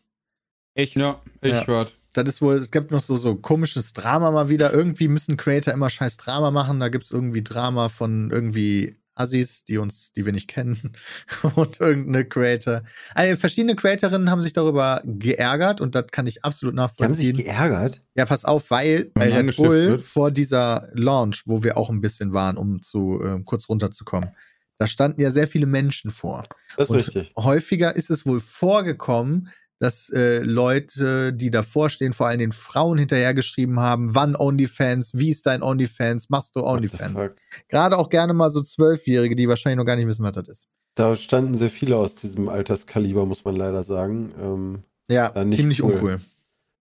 Ich. 0.73 0.95
Ja, 0.95 1.21
ich 1.41 1.51
Ja. 1.53 1.67
werd. 1.67 1.93
Das 2.13 2.27
ist 2.27 2.41
wohl, 2.41 2.55
es 2.55 2.71
gibt 2.71 2.91
noch 2.91 2.99
so, 2.99 3.15
so 3.15 3.35
komisches 3.35 3.93
Drama 3.93 4.31
mal 4.31 4.49
wieder. 4.49 4.73
Irgendwie 4.73 5.07
müssen 5.07 5.37
Creator 5.37 5.73
immer 5.73 5.89
scheiß 5.89 6.17
Drama 6.17 6.51
machen. 6.51 6.79
Da 6.79 6.89
gibt 6.89 7.05
es 7.05 7.11
irgendwie 7.11 7.43
Drama 7.43 7.87
von 7.89 8.31
irgendwie 8.31 8.97
Assis, 9.19 9.65
die 9.65 9.77
uns, 9.77 10.13
die 10.13 10.25
wir 10.25 10.31
nicht 10.31 10.47
kennen. 10.47 10.93
und 11.55 11.79
irgendeine 11.79 12.25
Creator. 12.25 12.83
Also 13.13 13.35
verschiedene 13.35 13.75
Creatorinnen 13.75 14.29
haben 14.29 14.41
sich 14.41 14.53
darüber 14.53 15.01
geärgert 15.05 15.81
und 15.81 15.95
das 15.95 16.07
kann 16.07 16.25
ich 16.25 16.45
absolut 16.45 16.75
die 16.75 16.79
haben 16.79 16.89
sich 16.89 16.99
nachvollziehen. 16.99 17.37
geärgert. 17.37 18.01
Ja, 18.15 18.25
pass 18.25 18.45
auf, 18.45 18.71
weil 18.71 19.11
bei 19.13 19.33
Red 19.33 19.55
Bull 19.57 19.99
vor 19.99 20.31
dieser 20.31 20.89
Launch, 20.93 21.43
wo 21.45 21.63
wir 21.63 21.77
auch 21.77 21.89
ein 21.89 22.01
bisschen 22.01 22.33
waren, 22.33 22.57
um 22.57 22.81
zu 22.81 23.21
äh, 23.23 23.41
kurz 23.43 23.67
runterzukommen, 23.67 24.31
da 24.77 24.87
standen 24.87 25.21
ja 25.21 25.31
sehr 25.31 25.47
viele 25.47 25.65
Menschen 25.65 26.09
vor. 26.09 26.45
Das 26.77 26.85
ist 26.85 26.89
Und 26.89 26.97
richtig. 26.97 27.33
häufiger 27.37 27.95
ist 27.95 28.09
es 28.09 28.25
wohl 28.25 28.39
vorgekommen, 28.39 29.49
dass 29.79 30.09
äh, 30.09 30.39
Leute, 30.39 31.33
die 31.33 31.51
davor 31.51 31.89
stehen, 31.89 32.13
vor 32.13 32.27
allem 32.27 32.39
den 32.39 32.51
Frauen 32.51 32.97
hinterhergeschrieben 32.97 33.79
haben, 33.79 34.13
wann 34.13 34.35
OnlyFans, 34.35 35.17
wie 35.17 35.29
ist 35.29 35.45
dein 35.45 35.63
OnlyFans, 35.63 36.29
machst 36.29 36.55
du 36.55 36.63
OnlyFans? 36.63 37.29
Gerade 37.69 37.97
auch 37.97 38.09
gerne 38.09 38.33
mal 38.33 38.49
so 38.49 38.61
Zwölfjährige, 38.61 39.35
die 39.35 39.47
wahrscheinlich 39.47 39.77
noch 39.77 39.85
gar 39.85 39.95
nicht 39.95 40.07
wissen, 40.07 40.23
was 40.25 40.33
das 40.33 40.47
ist. 40.47 40.67
Da 40.95 41.15
standen 41.15 41.55
sehr 41.55 41.69
viele 41.69 41.95
aus 41.95 42.15
diesem 42.15 42.49
Alterskaliber, 42.49 43.25
muss 43.25 43.45
man 43.45 43.55
leider 43.55 43.83
sagen. 43.83 44.33
Ähm, 44.41 44.83
Ja, 45.09 45.33
ziemlich 45.49 45.81
cool. 45.81 45.93
uncool. 45.93 46.19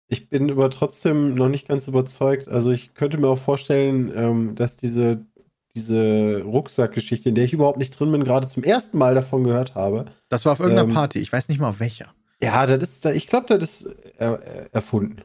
Ich 0.09 0.28
bin 0.28 0.51
aber 0.51 0.70
trotzdem 0.70 1.34
noch 1.34 1.49
nicht 1.49 1.68
ganz 1.68 1.86
überzeugt. 1.86 2.49
Also 2.49 2.72
ich 2.72 2.94
könnte 2.94 3.18
mir 3.18 3.28
auch 3.28 3.38
vorstellen, 3.38 4.11
ähm, 4.16 4.55
dass 4.55 4.76
diese, 4.76 5.24
diese 5.76 6.42
Rucksackgeschichte, 6.44 7.28
in 7.28 7.34
der 7.34 7.44
ich 7.44 7.53
überhaupt 7.53 7.78
nicht 7.78 7.90
drin 7.90 8.11
bin, 8.11 8.24
gerade 8.24 8.46
zum 8.46 8.64
ersten 8.64 8.99
Mal 8.99 9.14
davon 9.14 9.44
gehört 9.44 9.74
habe. 9.74 10.07
Das 10.30 10.44
war 10.46 10.53
auf 10.53 10.61
irgendeiner 10.61 10.88
Ähm, 10.88 10.94
Party, 10.94 11.18
ich 11.20 11.30
weiß 11.32 11.49
nicht 11.49 11.61
mal 11.61 11.68
auf 11.68 11.78
welcher. 11.78 12.12
Ja, 12.41 12.66
das 12.66 12.91
ist, 12.91 13.05
ich 13.07 13.26
glaube, 13.26 13.47
das 13.59 13.82
ist 13.82 13.95
er, 14.16 14.41
er, 14.41 14.74
erfunden. 14.74 15.22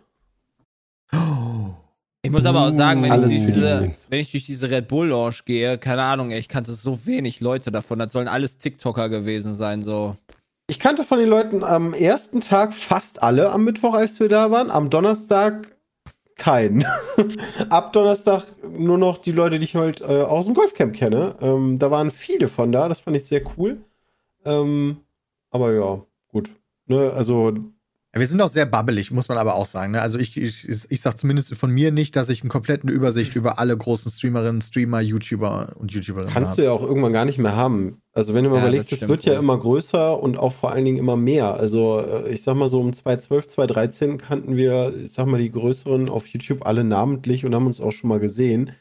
Ich 2.24 2.32
muss 2.32 2.46
aber 2.46 2.68
auch 2.68 2.70
sagen, 2.72 3.02
wenn 3.02 3.08
ich, 3.08 3.12
Alles 3.12 3.30
durch 3.30 3.46
diese, 3.46 3.92
wenn 4.10 4.20
ich 4.20 4.32
durch 4.32 4.46
diese 4.46 4.72
Red 4.72 4.88
Bull 4.88 5.08
Lounge 5.08 5.40
gehe, 5.46 5.78
keine 5.78 6.04
Ahnung, 6.04 6.32
ey, 6.32 6.40
ich 6.40 6.48
kannte 6.48 6.72
so 6.72 7.06
wenig 7.06 7.42
Leute 7.42 7.70
davon. 7.70 8.00
Das 8.00 8.14
sollen 8.14 8.28
alles 8.28 8.58
TikToker 8.58 9.10
gewesen 9.10 9.54
sein, 9.54 9.82
so. 9.82 10.16
Ich 10.68 10.80
kannte 10.80 11.04
von 11.04 11.20
den 11.20 11.28
Leuten 11.28 11.64
am 11.64 11.94
ersten 11.94 12.40
Tag 12.40 12.74
fast 12.74 13.22
alle 13.22 13.52
am 13.52 13.66
Mittwoch, 13.66 13.94
als 13.94 14.20
wir 14.20 14.30
da 14.30 14.50
waren. 14.50 14.72
Am 14.72 14.90
Donnerstag 14.90 15.76
keinen. 16.36 16.86
Ab 17.70 17.94
Donnerstag 17.94 18.46
nur 18.68 18.98
noch 18.98 19.18
die 19.18 19.34
Leute, 19.34 19.60
die 19.60 19.66
ich 19.66 19.76
halt 19.76 20.02
äh, 20.02 20.06
aus 20.06 20.46
dem 20.46 20.54
Golfcamp 20.54 20.96
kenne. 20.96 21.36
Ähm, 21.42 21.78
da 21.78 21.92
waren 21.92 22.10
viele 22.10 22.48
von 22.48 22.72
da, 22.72 22.88
das 22.88 23.00
fand 23.00 23.18
ich 23.18 23.26
sehr 23.26 23.42
cool. 23.58 23.82
Ähm, 24.46 24.98
aber 25.52 25.74
ja, 25.74 26.02
gut. 26.30 26.52
Ne, 26.88 27.12
also, 27.14 27.54
wir 28.16 28.28
sind 28.28 28.42
auch 28.44 28.50
sehr 28.50 28.68
babbelig, 28.68 29.10
muss 29.10 29.28
man 29.28 29.40
aber 29.40 29.56
auch 29.56 29.66
sagen. 29.66 29.94
Ne? 29.94 30.02
Also 30.02 30.20
ich, 30.20 30.38
ich, 30.38 30.68
ich 30.88 31.02
sag 31.02 31.18
zumindest 31.18 31.56
von 31.56 31.72
mir 31.72 31.92
nicht, 31.92 32.16
dass 32.16 32.30
ich 32.30 32.42
eine 32.42 32.50
komplette 32.50 32.88
Übersicht 32.88 33.36
über 33.36 33.58
alle 33.58 33.76
großen 33.76 34.12
Streamerinnen, 34.12 34.62
Streamer, 34.62 35.02
YouTuber 35.02 35.76
und 35.80 35.92
YouTuberinnen 35.94 36.32
kannst 36.32 36.52
habe. 36.52 36.62
du 36.62 36.66
ja 36.68 36.72
auch 36.74 36.84
irgendwann 36.84 37.12
gar 37.14 37.26
nicht 37.26 37.40
mehr 37.40 37.56
haben. 37.56 38.02
Also, 38.12 38.36
wenn 38.36 38.44
du 38.44 38.52
mal 38.52 38.58
Ja, 38.58 38.62
überlegst, 38.64 38.92
das 38.92 39.02
es 39.02 39.10
wird 39.10 39.26
ja 39.26 39.40
immer 39.40 39.58
größer 39.58 40.22
und 40.22 40.38
auch 40.38 40.54
vor 40.54 40.72
allen 40.72 40.86
Dingen 40.86 40.98
immer 41.00 41.16
mehr. 41.16 41.56
Also, 41.56 42.02
äh, 42.02 42.30
ich 42.30 42.44
sag 42.44 42.56
mal 42.56 42.68
so 42.68 42.82
um 42.82 42.94
2012, 42.94 43.48
2013 43.48 44.18
kannten 44.20 44.56
wir, 44.58 44.94
ich 44.96 45.12
sag 45.14 45.26
mal, 45.26 45.40
die 45.42 45.52
größeren 45.52 46.10
auf 46.10 46.28
YouTube 46.28 46.68
alle 46.68 46.84
namentlich 46.84 47.46
und 47.48 47.56
haben 47.56 47.66
uns 47.66 47.82
auch 47.82 47.92
schon 47.92 48.10
mal 48.10 48.20
gesehen. 48.20 48.74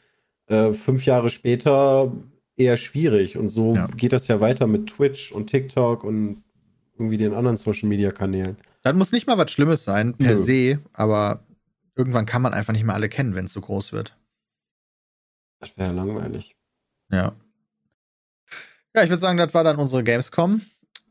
Äh, 0.45 0.73
fünf 0.73 1.05
Jahre 1.07 1.31
später 1.31 2.11
eher 2.55 2.77
schwierig. 2.77 3.35
Und 3.37 3.47
so 3.47 3.73
Ja. 3.73 3.87
geht 3.97 4.13
das 4.13 4.27
ja 4.27 4.39
weiter 4.41 4.67
mit 4.67 4.85
Twitch 4.91 5.31
und 5.31 5.47
TikTok 5.47 6.03
und 6.03 6.42
irgendwie 7.03 7.17
den 7.17 7.33
anderen 7.33 7.57
Social 7.57 7.87
Media 7.89 8.11
Kanälen. 8.11 8.57
Das 8.81 8.93
muss 8.95 9.11
nicht 9.11 9.27
mal 9.27 9.37
was 9.37 9.51
Schlimmes 9.51 9.83
sein, 9.83 10.13
per 10.15 10.35
Nö. 10.35 10.43
se, 10.43 10.79
aber 10.93 11.45
irgendwann 11.95 12.25
kann 12.25 12.41
man 12.41 12.53
einfach 12.53 12.73
nicht 12.73 12.83
mehr 12.83 12.95
alle 12.95 13.09
kennen, 13.09 13.35
wenn 13.35 13.45
es 13.45 13.53
so 13.53 13.61
groß 13.61 13.93
wird. 13.93 14.17
Das 15.59 15.77
wäre 15.77 15.89
ja 15.89 15.93
langweilig. 15.95 16.55
Ja. 17.11 17.33
Ja, 18.95 19.03
ich 19.03 19.09
würde 19.09 19.21
sagen, 19.21 19.37
das 19.37 19.53
war 19.53 19.63
dann 19.63 19.77
unsere 19.77 20.03
Gamescom. 20.03 20.61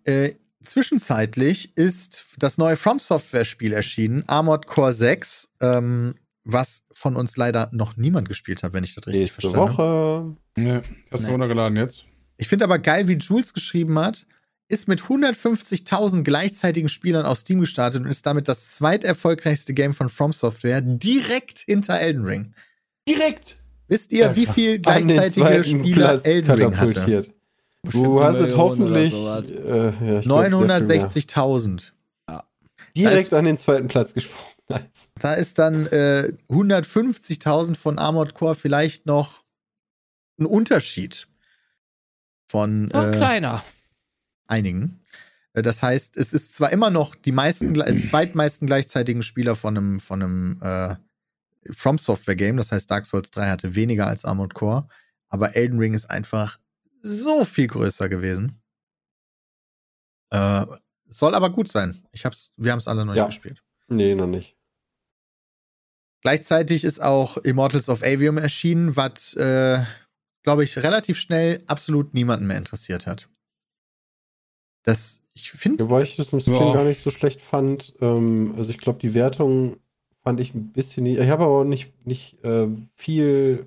Äh, 0.04 0.34
zwischenzeitlich 0.62 1.76
ist 1.76 2.26
das 2.38 2.58
neue 2.58 2.76
From 2.76 2.98
Software 2.98 3.44
Spiel 3.44 3.72
erschienen, 3.72 4.24
Armored 4.28 4.66
Core 4.66 4.92
6, 4.92 5.54
ähm, 5.60 6.14
was 6.44 6.82
von 6.92 7.16
uns 7.16 7.36
leider 7.36 7.70
noch 7.72 7.96
niemand 7.96 8.28
gespielt 8.28 8.62
hat, 8.62 8.72
wenn 8.72 8.84
ich 8.84 8.94
das 8.94 9.06
richtig 9.06 9.22
Nächste 9.22 9.40
verstanden 9.42 9.78
habe. 9.78 10.24
Woche. 10.24 10.36
Nee, 10.56 10.78
ich 11.06 11.12
hab's 11.12 11.22
Nee. 11.22 11.30
runtergeladen 11.30 11.76
jetzt. 11.76 12.06
Ich 12.36 12.48
finde 12.48 12.64
aber 12.64 12.78
geil, 12.78 13.08
wie 13.08 13.14
Jules 13.16 13.54
geschrieben 13.54 13.98
hat, 13.98 14.26
ist 14.72 14.88
mit 14.88 15.02
150.000 15.02 16.22
gleichzeitigen 16.22 16.88
Spielern 16.88 17.26
auf 17.26 17.38
Steam 17.38 17.60
gestartet 17.60 18.00
und 18.00 18.08
ist 18.08 18.24
damit 18.24 18.48
das 18.48 18.74
zweiterfolgreichste 18.76 19.74
Game 19.74 19.92
von 19.92 20.08
From 20.08 20.32
Software 20.32 20.80
direkt 20.80 21.58
hinter 21.58 22.00
Elden 22.00 22.24
Ring. 22.24 22.54
Direkt! 23.06 23.58
Wisst 23.88 24.12
ihr, 24.12 24.34
wie 24.34 24.46
viel 24.46 24.78
gleichzeitige 24.78 25.62
Spieler 25.62 26.06
Platz 26.08 26.24
Elden 26.24 26.50
Ring 26.52 26.76
hatte? 26.78 27.26
Du 27.82 28.22
hast 28.22 28.40
es 28.40 28.56
hoffentlich. 28.56 29.12
Äh, 29.12 29.16
ja, 29.16 30.18
ich 30.20 30.24
glaub, 30.24 30.40
sehr 30.40 30.50
viel 30.50 30.66
mehr. 30.66 30.80
960.000. 30.80 31.92
Direkt 32.96 33.34
an 33.34 33.44
den 33.44 33.58
zweiten 33.58 33.88
Platz 33.88 34.14
gesprungen. 34.14 34.48
Nice. 34.68 35.10
Da 35.20 35.34
ist 35.34 35.58
dann 35.58 35.86
äh, 35.88 36.32
150.000 36.48 37.74
von 37.74 37.98
Armored 37.98 38.32
Core 38.32 38.54
vielleicht 38.54 39.04
noch 39.04 39.44
ein 40.40 40.46
Unterschied 40.46 41.26
von 42.48 42.86
Noch 42.86 43.08
äh, 43.08 43.16
kleiner. 43.16 43.62
Einigen. 44.52 45.00
Äh, 45.54 45.62
Das 45.62 45.82
heißt, 45.82 46.16
es 46.16 46.32
ist 46.32 46.54
zwar 46.54 46.70
immer 46.70 46.90
noch 46.90 47.14
die 47.16 47.32
meisten, 47.32 47.74
die 47.74 48.04
zweitmeisten 48.06 48.66
gleichzeitigen 48.66 49.22
Spieler 49.22 49.54
von 49.56 49.76
einem, 49.76 50.00
von 50.00 50.22
einem 50.22 50.60
äh, 50.62 50.96
From 51.72 51.98
Software 51.98 52.36
Game. 52.36 52.56
Das 52.56 52.70
heißt, 52.72 52.90
Dark 52.90 53.06
Souls 53.06 53.30
3 53.30 53.48
hatte 53.48 53.74
weniger 53.74 54.06
als 54.06 54.24
Armored 54.24 54.54
Core. 54.54 54.88
Aber 55.28 55.56
Elden 55.56 55.78
Ring 55.78 55.94
ist 55.94 56.10
einfach 56.10 56.58
so 57.00 57.44
viel 57.44 57.66
größer 57.66 58.08
gewesen. 58.08 58.60
Äh, 60.30 60.66
soll 61.08 61.34
aber 61.34 61.50
gut 61.50 61.70
sein. 61.70 62.06
Ich 62.12 62.24
hab's, 62.24 62.52
wir 62.56 62.72
haben 62.72 62.78
es 62.78 62.88
alle 62.88 63.04
noch 63.04 63.14
Ja. 63.14 63.26
nicht 63.26 63.36
gespielt. 63.36 63.62
Nee, 63.88 64.14
noch 64.14 64.26
nicht. 64.26 64.56
Gleichzeitig 66.22 66.84
ist 66.84 67.02
auch 67.02 67.36
Immortals 67.38 67.88
of 67.88 68.02
Avium 68.02 68.38
erschienen, 68.38 68.94
was, 68.96 69.34
äh, 69.34 69.84
glaube 70.42 70.64
ich, 70.64 70.78
relativ 70.78 71.18
schnell 71.18 71.62
absolut 71.66 72.14
niemanden 72.14 72.46
mehr 72.46 72.58
interessiert 72.58 73.06
hat. 73.06 73.28
Das, 74.82 75.22
ich 75.32 75.50
finde, 75.52 75.84
Wobei 75.84 76.02
ich 76.02 76.16
das 76.16 76.32
im 76.32 76.40
Stream 76.40 76.54
Ja. 76.56 76.72
gar 76.72 76.84
nicht 76.84 77.00
so 77.00 77.10
schlecht 77.10 77.40
fand. 77.40 77.94
Ähm, 78.00 78.54
also 78.56 78.70
ich 78.70 78.78
glaube, 78.78 78.98
die 78.98 79.14
Wertung 79.14 79.76
fand 80.22 80.40
ich 80.40 80.54
ein 80.54 80.72
bisschen. 80.72 81.06
Ich 81.06 81.18
habe 81.28 81.44
aber 81.44 81.60
auch 81.60 81.64
nicht, 81.64 81.92
nicht 82.06 82.42
äh, 82.44 82.66
viel 82.96 83.66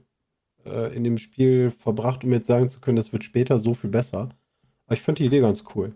äh, 0.66 0.96
in 0.96 1.04
dem 1.04 1.18
Spiel 1.18 1.72
verbracht, 1.72 2.24
um 2.24 2.32
jetzt 2.34 2.48
sagen 2.48 2.68
zu 2.70 2.80
können, 2.82 2.98
das 2.98 3.14
wird 3.14 3.24
später 3.24 3.58
so 3.60 3.74
viel 3.74 3.90
besser. 3.90 4.30
Aber 4.88 4.94
ich 4.96 5.02
fand 5.02 5.20
die 5.20 5.26
Idee 5.26 5.40
ganz 5.40 5.64
cool. 5.76 5.94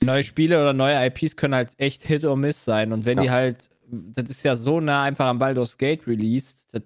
Neue 0.00 0.22
Spiele 0.22 0.60
oder 0.60 0.72
neue 0.72 1.06
IPs 1.06 1.36
können 1.36 1.54
halt 1.54 1.72
echt 1.76 2.02
Hit 2.04 2.24
or 2.24 2.36
Miss 2.36 2.64
sein. 2.64 2.92
Und 2.92 3.04
wenn 3.04 3.18
Ja. 3.18 3.24
die 3.24 3.30
halt, 3.30 3.70
das 3.90 4.30
ist 4.30 4.44
ja 4.44 4.54
so 4.54 4.80
nah 4.80 5.02
einfach 5.02 5.26
am 5.26 5.38
Baldur's 5.40 5.76
Gate 5.76 6.06
released, 6.06 6.68
das 6.72 6.82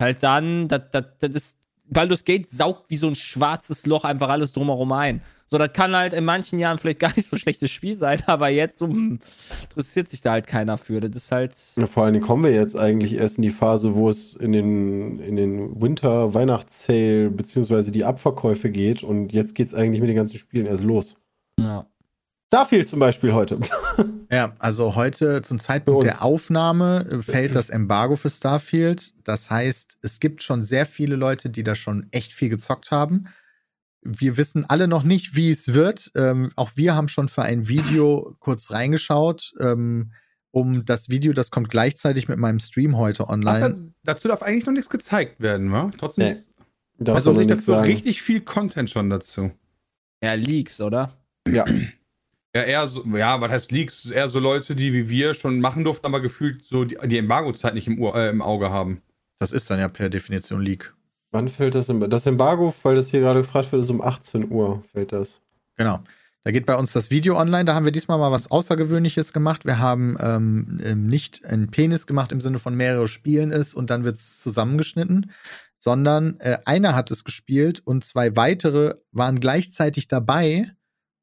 halt 0.00 0.22
dann, 0.22 0.68
das, 0.68 0.82
das, 0.92 1.04
das 1.18 1.34
ist, 1.34 1.58
Baldur's 1.88 2.24
Gate 2.24 2.50
saugt 2.50 2.90
wie 2.90 2.96
so 2.96 3.06
ein 3.08 3.14
schwarzes 3.14 3.86
Loch 3.86 4.04
einfach 4.04 4.28
alles 4.28 4.52
drumherum 4.52 4.92
ein. 4.92 5.22
So, 5.48 5.58
das 5.58 5.72
kann 5.72 5.94
halt 5.94 6.12
in 6.12 6.24
manchen 6.24 6.58
Jahren 6.58 6.78
vielleicht 6.78 6.98
gar 7.00 7.12
nicht 7.14 7.28
so 7.28 7.36
ein 7.36 7.38
schlechtes 7.38 7.70
Spiel 7.70 7.94
sein, 7.94 8.22
aber 8.26 8.48
jetzt 8.48 8.78
so, 8.78 8.86
hm, 8.86 9.20
interessiert 9.62 10.10
sich 10.10 10.20
da 10.20 10.32
halt 10.32 10.46
keiner 10.46 10.76
für. 10.78 11.00
Das 11.00 11.14
ist 11.14 11.32
halt. 11.32 11.52
Ja, 11.76 11.86
vor 11.86 12.04
allen 12.04 12.14
Dingen 12.14 12.24
kommen 12.24 12.44
wir 12.44 12.52
jetzt 12.52 12.76
eigentlich 12.76 13.14
erst 13.14 13.38
in 13.38 13.42
die 13.42 13.50
Phase, 13.50 13.94
wo 13.94 14.08
es 14.08 14.34
in 14.34 14.52
den, 14.52 15.18
in 15.20 15.36
den 15.36 15.80
Winter-Weihnachts-Sale 15.80 17.30
beziehungsweise 17.30 17.92
die 17.92 18.04
Abverkäufe 18.04 18.70
geht 18.70 19.02
und 19.02 19.32
jetzt 19.32 19.54
geht 19.54 19.68
es 19.68 19.74
eigentlich 19.74 20.00
mit 20.00 20.08
den 20.08 20.16
ganzen 20.16 20.38
Spielen 20.38 20.66
erst 20.66 20.82
los. 20.82 21.16
Ja. 21.60 21.86
Starfield 22.48 22.88
zum 22.88 23.00
Beispiel 23.00 23.34
heute. 23.34 23.58
ja, 24.30 24.54
also 24.58 24.94
heute 24.94 25.42
zum 25.42 25.58
Zeitpunkt 25.58 26.04
der 26.04 26.22
Aufnahme 26.22 27.06
äh, 27.10 27.22
fällt 27.22 27.54
das 27.54 27.70
Embargo 27.70 28.14
für 28.16 28.30
Starfield. 28.30 29.14
Das 29.24 29.50
heißt, 29.50 29.98
es 30.02 30.20
gibt 30.20 30.42
schon 30.42 30.62
sehr 30.62 30.86
viele 30.86 31.16
Leute, 31.16 31.50
die 31.50 31.64
da 31.64 31.74
schon 31.74 32.06
echt 32.12 32.32
viel 32.32 32.48
gezockt 32.48 32.92
haben. 32.92 33.26
Wir 34.02 34.36
wissen 34.36 34.64
alle 34.64 34.86
noch 34.86 35.02
nicht, 35.02 35.34
wie 35.34 35.50
es 35.50 35.74
wird. 35.74 36.12
Ähm, 36.14 36.50
auch 36.54 36.70
wir 36.76 36.94
haben 36.94 37.08
schon 37.08 37.28
für 37.28 37.42
ein 37.42 37.66
Video 37.66 38.36
kurz 38.38 38.70
reingeschaut. 38.70 39.52
Ähm, 39.58 40.12
um 40.52 40.84
das 40.84 41.10
Video, 41.10 41.32
das 41.32 41.50
kommt 41.50 41.68
gleichzeitig 41.68 42.28
mit 42.28 42.38
meinem 42.38 42.60
Stream 42.60 42.96
heute 42.96 43.24
Ach, 43.24 43.30
online. 43.30 43.92
da, 44.04 44.14
dazu 44.14 44.28
darf 44.28 44.42
eigentlich 44.42 44.64
noch 44.64 44.72
nichts 44.72 44.88
gezeigt 44.88 45.40
werden, 45.40 45.72
wa? 45.72 45.90
Trotzdem 45.98 46.28
Nee. 46.28 46.36
Darfst 46.98 47.26
also 47.26 47.38
sich 47.38 47.48
dazu 47.48 47.72
sagen. 47.72 47.84
richtig 47.84 48.22
viel 48.22 48.40
Content 48.40 48.88
schon 48.88 49.10
dazu. 49.10 49.50
Ja, 50.22 50.32
Leaks, 50.32 50.80
oder? 50.80 51.12
Ja. 51.46 51.64
Ja, 52.56 52.62
eher 52.62 52.86
so, 52.86 53.04
ja, 53.14 53.38
was 53.38 53.50
heißt 53.50 53.70
Leaks? 53.70 54.10
Eher 54.10 54.28
so 54.28 54.40
Leute, 54.40 54.74
die 54.74 54.94
wie 54.94 55.10
wir 55.10 55.34
schon 55.34 55.60
machen 55.60 55.84
durften, 55.84 56.06
aber 56.06 56.20
gefühlt 56.20 56.64
so 56.64 56.86
die, 56.86 56.96
die 57.04 57.18
Embargo-Zeit 57.18 57.74
nicht 57.74 57.86
im, 57.86 58.00
Ur, 58.00 58.16
äh, 58.16 58.30
im 58.30 58.40
Auge 58.40 58.70
haben. 58.70 59.02
Das 59.38 59.52
ist 59.52 59.68
dann 59.68 59.78
ja 59.78 59.88
per 59.88 60.08
Definition 60.08 60.62
Leak. 60.62 60.94
Wann 61.32 61.50
fällt 61.50 61.74
das 61.74 61.90
Embargo? 61.90 62.10
Das 62.10 62.24
Embargo, 62.24 62.74
weil 62.82 62.94
das 62.94 63.08
hier 63.08 63.20
gerade 63.20 63.40
gefragt 63.40 63.70
wird, 63.72 63.84
ist 63.84 63.90
um 63.90 64.00
18 64.00 64.50
Uhr 64.50 64.82
fällt 64.90 65.12
das. 65.12 65.42
Genau. 65.76 66.00
Da 66.44 66.50
geht 66.50 66.64
bei 66.64 66.76
uns 66.76 66.94
das 66.94 67.10
Video 67.10 67.36
online. 67.36 67.66
Da 67.66 67.74
haben 67.74 67.84
wir 67.84 67.92
diesmal 67.92 68.16
mal 68.16 68.32
was 68.32 68.50
Außergewöhnliches 68.50 69.34
gemacht. 69.34 69.66
Wir 69.66 69.78
haben 69.78 70.16
ähm, 70.18 70.80
ähm, 70.82 71.06
nicht 71.08 71.44
einen 71.44 71.70
Penis 71.70 72.06
gemacht 72.06 72.32
im 72.32 72.40
Sinne 72.40 72.58
von 72.58 72.74
mehrere 72.74 73.06
Spielen 73.06 73.50
ist 73.50 73.74
und 73.74 73.90
dann 73.90 74.06
wird 74.06 74.16
es 74.16 74.40
zusammengeschnitten, 74.40 75.30
sondern 75.76 76.40
äh, 76.40 76.56
einer 76.64 76.94
hat 76.94 77.10
es 77.10 77.22
gespielt 77.22 77.82
und 77.84 78.02
zwei 78.02 78.34
weitere 78.34 78.94
waren 79.12 79.40
gleichzeitig 79.40 80.08
dabei 80.08 80.70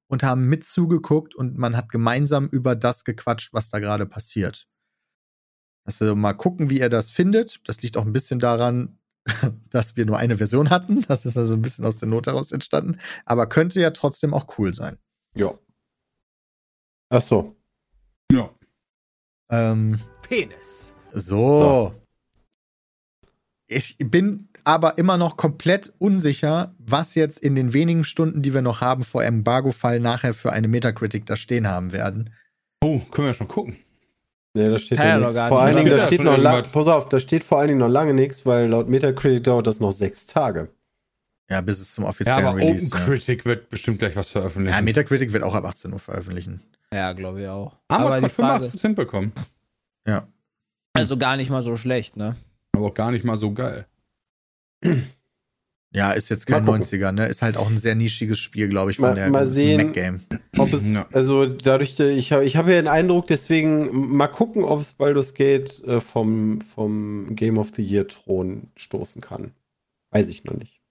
und 0.07 0.23
haben 0.23 0.47
mit 0.47 0.65
zugeguckt 0.65 1.35
und 1.35 1.57
man 1.57 1.75
hat 1.75 1.89
gemeinsam 1.89 2.47
über 2.47 2.75
das 2.75 3.03
gequatscht, 3.03 3.53
was 3.53 3.69
da 3.69 3.79
gerade 3.79 4.05
passiert. 4.05 4.67
Also 5.85 6.15
mal 6.15 6.33
gucken, 6.33 6.69
wie 6.69 6.79
ihr 6.79 6.89
das 6.89 7.11
findet. 7.11 7.67
Das 7.67 7.81
liegt 7.81 7.97
auch 7.97 8.05
ein 8.05 8.13
bisschen 8.13 8.39
daran, 8.39 8.99
dass 9.69 9.97
wir 9.97 10.05
nur 10.05 10.17
eine 10.17 10.37
Version 10.37 10.69
hatten. 10.69 11.01
Das 11.01 11.25
ist 11.25 11.37
also 11.37 11.55
ein 11.55 11.61
bisschen 11.61 11.85
aus 11.85 11.97
der 11.97 12.07
Not 12.07 12.27
heraus 12.27 12.51
entstanden. 12.51 12.99
Aber 13.25 13.47
könnte 13.47 13.79
ja 13.79 13.91
trotzdem 13.91 14.33
auch 14.33 14.57
cool 14.57 14.73
sein. 14.73 14.97
Ja. 15.35 15.57
Ach 17.09 17.21
so. 17.21 17.55
Ja. 18.31 18.49
Ähm, 19.49 19.99
Penis. 20.21 20.95
so. 21.11 21.93
Ich 23.73 23.97
bin 23.99 24.47
aber 24.63 24.97
immer 24.97 25.17
noch 25.17 25.37
komplett 25.37 25.93
unsicher, 25.97 26.73
was 26.79 27.15
jetzt 27.15 27.39
in 27.39 27.55
den 27.55 27.73
wenigen 27.73 28.03
Stunden, 28.03 28.41
die 28.41 28.53
wir 28.53 28.61
noch 28.61 28.81
haben 28.81 29.03
vor 29.03 29.23
Embargo-Fall, 29.23 29.99
nachher 29.99 30.33
für 30.33 30.51
eine 30.53 30.67
Metacritic 30.67 31.25
da 31.25 31.35
stehen 31.35 31.67
haben 31.67 31.91
werden. 31.91 32.29
Oh, 32.83 32.99
können 33.11 33.27
wir 33.27 33.31
ja 33.31 33.33
schon 33.33 33.47
gucken. 33.47 33.77
Nee, 34.55 34.69
da 34.69 34.77
steht 34.77 34.99
ja 34.99 35.17
nichts. 35.17 35.33
Vor 35.33 35.61
allen? 35.61 35.75
Dingen, 35.75 35.89
da 35.89 36.07
Steht 36.07 36.23
noch 36.23 36.37
lang, 36.37 36.63
pass 36.71 36.87
auf, 36.87 37.09
da 37.09 37.19
steht 37.19 37.43
vor 37.43 37.59
allen 37.59 37.69
Dingen 37.69 37.79
noch 37.79 37.89
lange 37.89 38.13
nichts, 38.13 38.45
weil 38.45 38.67
laut 38.67 38.87
Metacritic 38.87 39.43
dauert 39.43 39.65
das 39.65 39.79
noch 39.79 39.91
sechs 39.91 40.27
Tage. 40.27 40.69
Ja, 41.49 41.61
bis 41.61 41.79
es 41.79 41.93
zum 41.93 42.03
Ja, 42.03 42.09
offiziellen 42.11 42.45
aber 42.45 42.57
Release. 42.57 42.89
Ja. 42.89 42.95
OpenCritic 42.95 43.45
wird 43.45 43.69
bestimmt 43.69 43.99
gleich 43.99 44.15
was 44.15 44.29
veröffentlichen. 44.29 44.75
ja, 44.75 44.81
Metacritic 44.81 45.33
wird 45.33 45.43
auch 45.43 45.55
ab 45.55 45.65
18 45.65 45.91
Uhr 45.91 45.99
veröffentlichen. 45.99 46.61
Ja, 46.93 47.13
glaube 47.13 47.41
ich 47.41 47.47
auch. 47.47 47.75
Armored 47.87 48.07
aber 48.07 48.17
die 48.19 48.25
hat 48.25 48.31
Frage, 48.31 48.65
85% 48.67 48.95
bekommen. 48.95 49.33
Ja. 50.07 50.27
also 50.93 51.17
gar 51.17 51.35
nicht 51.37 51.49
mal 51.49 51.63
so 51.63 51.75
schlecht, 51.77 52.17
ne? 52.17 52.35
Aber 52.73 52.87
auch 52.87 52.93
gar 52.93 53.11
nicht 53.11 53.23
mal 53.25 53.37
so 53.37 53.53
geil. 53.53 53.87
Ja, 55.95 56.11
ist 56.13 56.29
jetzt 56.29 56.47
kein 56.47 56.65
Mal 56.65 56.79
gucken. 56.79 56.87
90er, 56.87 57.11
ne? 57.11 57.27
Ist 57.27 57.43
halt 57.43 57.55
auch 57.55 57.69
ein 57.69 57.77
sehr 57.77 57.93
nischiges 57.93 58.39
Spiel, 58.39 58.67
glaube 58.67 58.89
ich, 58.89 58.97
von 58.97 59.09
Mal- 59.09 59.13
der 59.15 59.29
mal 59.29 59.45
sehen. 59.45 59.77
Mac-Game. 59.77 60.21
Ob 60.57 60.73
es, 60.73 60.91
Ja. 60.91 61.07
also 61.11 61.45
dadurch, 61.45 61.99
ich 61.99 62.31
habe 62.31 62.43
ich 62.45 62.57
hab 62.57 62.65
ja 62.67 62.73
den 62.73 62.87
Eindruck, 62.87 63.27
deswegen 63.27 63.91
mal 64.17 64.25
gucken, 64.25 64.63
ob 64.63 64.79
es 64.79 64.93
Baldur's 64.93 65.35
Gate 65.35 65.83
äh, 65.83 66.01
vom, 66.01 66.61
vom 66.61 67.35
Game 67.35 67.59
of 67.59 67.73
the 67.75 67.83
Year 67.83 68.07
Thron 68.07 68.71
stoßen 68.75 69.21
kann. 69.21 69.51
Weiß 70.09 70.29
ich 70.29 70.45
noch 70.45 70.55
nicht. 70.55 70.81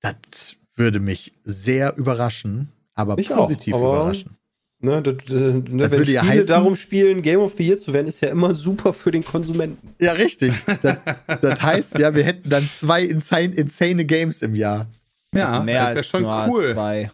Das 0.00 0.56
würde 0.74 0.98
mich 1.00 1.34
sehr 1.44 1.94
überraschen, 1.98 2.72
aber 2.94 3.18
Ich 3.18 3.30
auch, 3.34 3.36
positiv 3.36 3.74
aber- 3.74 3.84
überraschen. 3.88 4.30
Ne, 4.86 5.02
das, 5.02 5.14
äh, 5.28 5.34
ne, 5.34 5.64
wenn 5.64 5.78
würde 5.80 5.96
Spiele 6.04 6.12
ja 6.12 6.22
heißen- 6.22 6.46
darum 6.46 6.76
spielen, 6.76 7.22
Game 7.22 7.40
of 7.40 7.54
the 7.56 7.66
Year 7.66 7.76
zu 7.76 7.92
werden, 7.92 8.06
ist 8.06 8.20
ja 8.22 8.28
immer 8.28 8.54
super 8.54 8.92
für 8.92 9.10
den 9.10 9.24
Konsumenten. 9.24 9.94
Ja, 9.98 10.12
richtig. 10.12 10.52
Das, 10.80 10.98
das 11.40 11.60
heißt 11.60 11.98
ja, 11.98 12.14
wir 12.14 12.22
hätten 12.22 12.48
dann 12.48 12.68
zwei 12.68 13.02
insane, 13.02 13.52
insane 13.54 14.04
Games 14.04 14.42
im 14.42 14.54
Jahr. 14.54 14.86
Ja, 15.34 15.60
Mehr 15.60 15.80
das 15.80 15.88
wäre 15.88 15.96
als 15.98 16.06
schon 16.06 16.22
nur 16.22 16.46
cool. 16.48 16.72
zwei. 16.72 17.10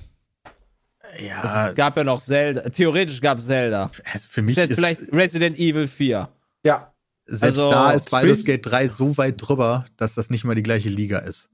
Ja, 1.26 1.68
Es 1.68 1.74
gab 1.74 1.96
ja 1.96 2.04
noch 2.04 2.20
Zelda. 2.22 2.62
Theoretisch 2.68 3.20
gab 3.22 3.38
es 3.38 3.46
Zelda. 3.46 3.90
also 4.12 4.28
für 4.28 4.42
mich 4.42 4.56
Ist 4.58 4.74
vielleicht 4.74 5.00
Resident 5.12 5.58
Evil 5.58 5.88
4. 5.88 6.28
Ja. 6.64 6.92
selbst 7.26 7.58
also 7.58 7.70
da 7.70 7.92
ist 7.92 8.10
Baldur's 8.10 8.44
Gate 8.44 8.64
3 8.64 8.86
so 8.88 9.16
weit 9.16 9.34
drüber, 9.38 9.86
dass 9.96 10.14
das 10.14 10.28
nicht 10.30 10.44
mal 10.44 10.54
die 10.54 10.62
gleiche 10.62 10.88
Liga 10.90 11.18
ist. 11.20 11.48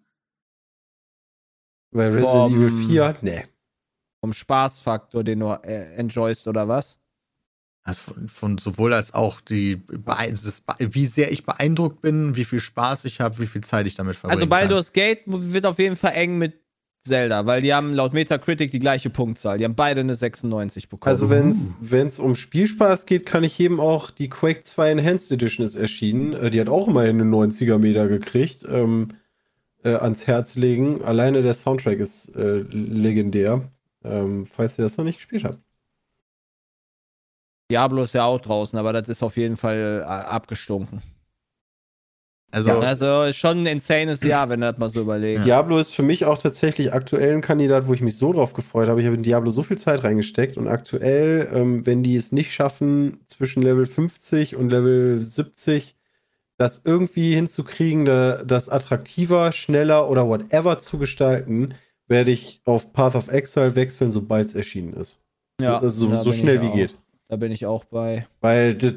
Weil 1.91 2.09
Resident 2.11 2.31
Vom- 2.33 2.55
Evil 2.57 2.89
4, 2.89 3.17
nee. 3.23 3.45
Vom 4.21 4.33
Spaßfaktor, 4.33 5.23
den 5.25 5.41
du 5.41 5.49
äh, 5.63 5.95
enjoyst, 5.97 6.49
oder 6.49 6.69
was? 6.69 6.99
Also 7.85 8.13
von, 8.13 8.29
von 8.29 8.59
sowohl 8.59 8.93
als 8.93 9.15
auch 9.15 9.41
die, 9.41 9.81
wie 10.79 11.07
sehr 11.07 11.33
ich 11.33 11.47
beeindruckt 11.47 12.03
bin, 12.03 12.37
wie 12.37 12.45
viel 12.45 12.61
Spaß 12.61 13.05
ich 13.07 13.21
habe, 13.21 13.39
wie 13.39 13.47
viel 13.47 13.63
Zeit 13.63 13.87
ich 13.87 13.95
damit 13.95 14.17
verbringe. 14.17 14.41
Also 14.41 14.49
Baldur's 14.49 14.93
Gate 14.93 15.23
wird 15.27 15.65
auf 15.65 15.79
jeden 15.79 15.97
Fall 15.97 16.13
eng 16.13 16.37
mit 16.37 16.55
Zelda, 17.05 17.47
weil 17.47 17.63
die 17.63 17.73
haben 17.73 17.95
laut 17.95 18.13
Metacritic 18.13 18.71
die 18.71 18.79
gleiche 18.79 19.11
Punktzahl. 19.11 19.59
Die 19.59 19.65
haben 19.65 19.75
beide 19.75 20.03
eine 20.03 20.15
96 20.15 20.89
bekommen. 20.89 21.09
Also 21.11 21.31
wenn 21.31 22.07
es 22.07 22.19
um 22.19 22.35
Spielspaß 22.35 23.07
geht, 23.07 23.25
kann 23.25 23.43
ich 23.45 23.57
jedem 23.59 23.81
auch 23.81 24.11
die 24.11 24.29
Quake 24.29 24.63
2 24.63 24.91
Enhanced 24.91 25.33
Edition 25.33 25.65
ist 25.65 25.75
erschienen. 25.75 26.35
Äh, 26.35 26.51
Die 26.51 26.61
hat 26.61 26.69
auch 26.69 26.89
immerhin 26.89 27.21
eine 27.21 27.31
90er 27.31 27.79
Meter 27.79 28.09
gekriegt. 28.09 28.67
Ähm, 28.69 29.15
äh, 29.83 29.95
ans 29.95 30.27
Herz 30.27 30.57
legen. 30.57 31.03
Alleine 31.03 31.43
der 31.43 31.55
Soundtrack 31.55 31.99
ist 31.99 32.35
äh, 32.37 32.59
legendär. 32.71 33.71
Ähm, 34.05 34.47
falls 34.47 34.79
ihr 34.79 34.83
das 34.83 34.97
noch 34.97 35.05
nicht 35.05 35.17
gespielt 35.17 35.45
habt. 35.45 35.59
Diablo 37.71 38.03
ist 38.03 38.15
ja 38.15 38.25
auch 38.25 38.41
draußen, 38.41 38.79
aber 38.79 38.93
das 38.93 39.09
ist 39.09 39.23
auf 39.23 39.37
jeden 39.37 39.57
Fall 39.57 40.03
äh, 40.03 40.07
abgestunken. 40.07 41.03
Also, 42.51 42.71
Also 42.71 43.25
ist 43.25 43.37
schon 43.37 43.63
ein 43.63 43.67
insanes 43.67 44.23
Jahr, 44.23 44.49
wenn 44.49 44.63
du 44.63 44.71
das 44.71 44.79
mal 44.79 44.89
so 44.89 45.03
überlegst. 45.03 45.45
Diablo 45.45 45.79
ist 45.79 45.95
für 45.95 46.03
mich 46.03 46.25
auch 46.25 46.39
tatsächlich 46.39 46.95
aktuell 46.95 47.35
ein 47.35 47.43
Kandidat, 47.43 47.87
wo 47.87 47.93
ich 47.93 48.01
mich 48.01 48.17
so 48.17 48.33
drauf 48.33 48.55
gefreut 48.55 48.89
habe. 48.89 49.01
Ich 49.01 49.07
habe 49.07 49.17
in 49.17 49.23
Diablo 49.23 49.51
so 49.51 49.63
viel 49.63 49.77
Zeit 49.77 50.03
reingesteckt 50.03 50.57
und 50.57 50.67
aktuell, 50.67 51.51
ähm, 51.53 51.85
wenn 51.85 52.03
die 52.03 52.17
es 52.17 52.33
nicht 52.33 52.55
schaffen, 52.55 53.21
zwischen 53.27 53.63
Level 53.63 53.85
50 53.85 54.57
und 54.57 54.71
Level 54.71 55.23
70 55.23 55.95
das 56.57 56.83
irgendwie 56.85 57.35
hinzukriegen, 57.35 58.05
da, 58.05 58.43
das 58.43 58.69
attraktiver, 58.69 59.53
schneller 59.53 60.09
oder 60.09 60.27
whatever 60.27 60.79
zu 60.79 60.99
gestalten, 60.99 61.75
werde 62.09 62.31
ich 62.33 62.61
auf 62.65 62.93
Path 62.93 63.15
of 63.15 63.29
Exile 63.29 63.77
wechseln, 63.77 64.11
sobald 64.11 64.47
es 64.47 64.55
erschienen 64.55 64.93
ist. 64.95 65.21
also 65.61 66.09
da 66.09 66.23
so 66.25 66.31
bin 66.31 66.39
schnell 66.39 66.57
ich 66.57 66.63
wie 66.63 66.67
auch. 66.69 66.75
geht. 66.75 66.95
Da 67.29 67.37
bin 67.37 67.53
ich 67.53 67.67
auch 67.67 67.85
bei. 67.85 68.27
Weil 68.41 68.75
das, 68.75 68.95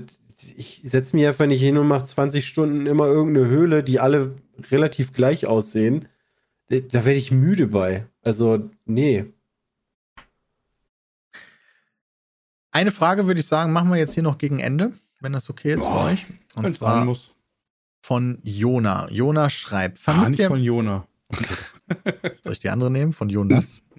ich 0.56 0.82
setze 0.84 1.16
mich 1.16 1.28
einfach 1.28 1.46
nicht 1.46 1.62
hin 1.62 1.78
und 1.78 1.88
mache 1.88 2.06
20 2.06 2.48
Stunden 2.48 2.86
immer 2.88 3.06
irgendeine 3.06 3.48
Höhle, 3.48 3.84
die 3.84 4.00
alle 4.00 4.36
relativ 4.72 5.14
gleich 5.14 5.46
aussehen. 5.46 6.08
Da 6.70 7.06
werde 7.06 7.14
ich 7.14 7.32
müde 7.32 7.68
bei. 7.68 8.06
Also, 8.24 8.70
nee. 8.86 9.26
eine 12.72 12.92
Frage 12.92 13.28
würde 13.28 13.40
ich 13.42 13.48
sagen, 13.48 13.74
machen 13.74 13.90
wir 13.90 13.98
jetzt 13.98 14.14
hier 14.14 14.24
noch 14.24 14.38
gegen 14.38 14.60
Ende, 14.60 14.94
wenn 15.20 15.34
das 15.34 15.50
okay 15.50 15.74
ist 15.74 15.84
für 15.84 15.90
Boah, 15.90 16.06
euch. 16.06 16.26
Und 16.56 16.72
zwar 16.72 17.04
muss. 17.06 17.32
von 18.02 18.40
Jona. 18.44 19.10
Jona 19.12 19.50
schreibt, 19.50 19.98
Ah, 20.00 20.02
vermisst 20.04 20.32
nicht 20.32 20.40
ihr, 20.40 20.48
von 20.48 20.64
Jona. 20.64 21.06
soll 22.44 22.54
ich 22.54 22.60
die 22.60 22.70
andere 22.70 22.92
nehmen? 22.92 23.14
Von 23.14 23.30
Jonas? 23.30 23.84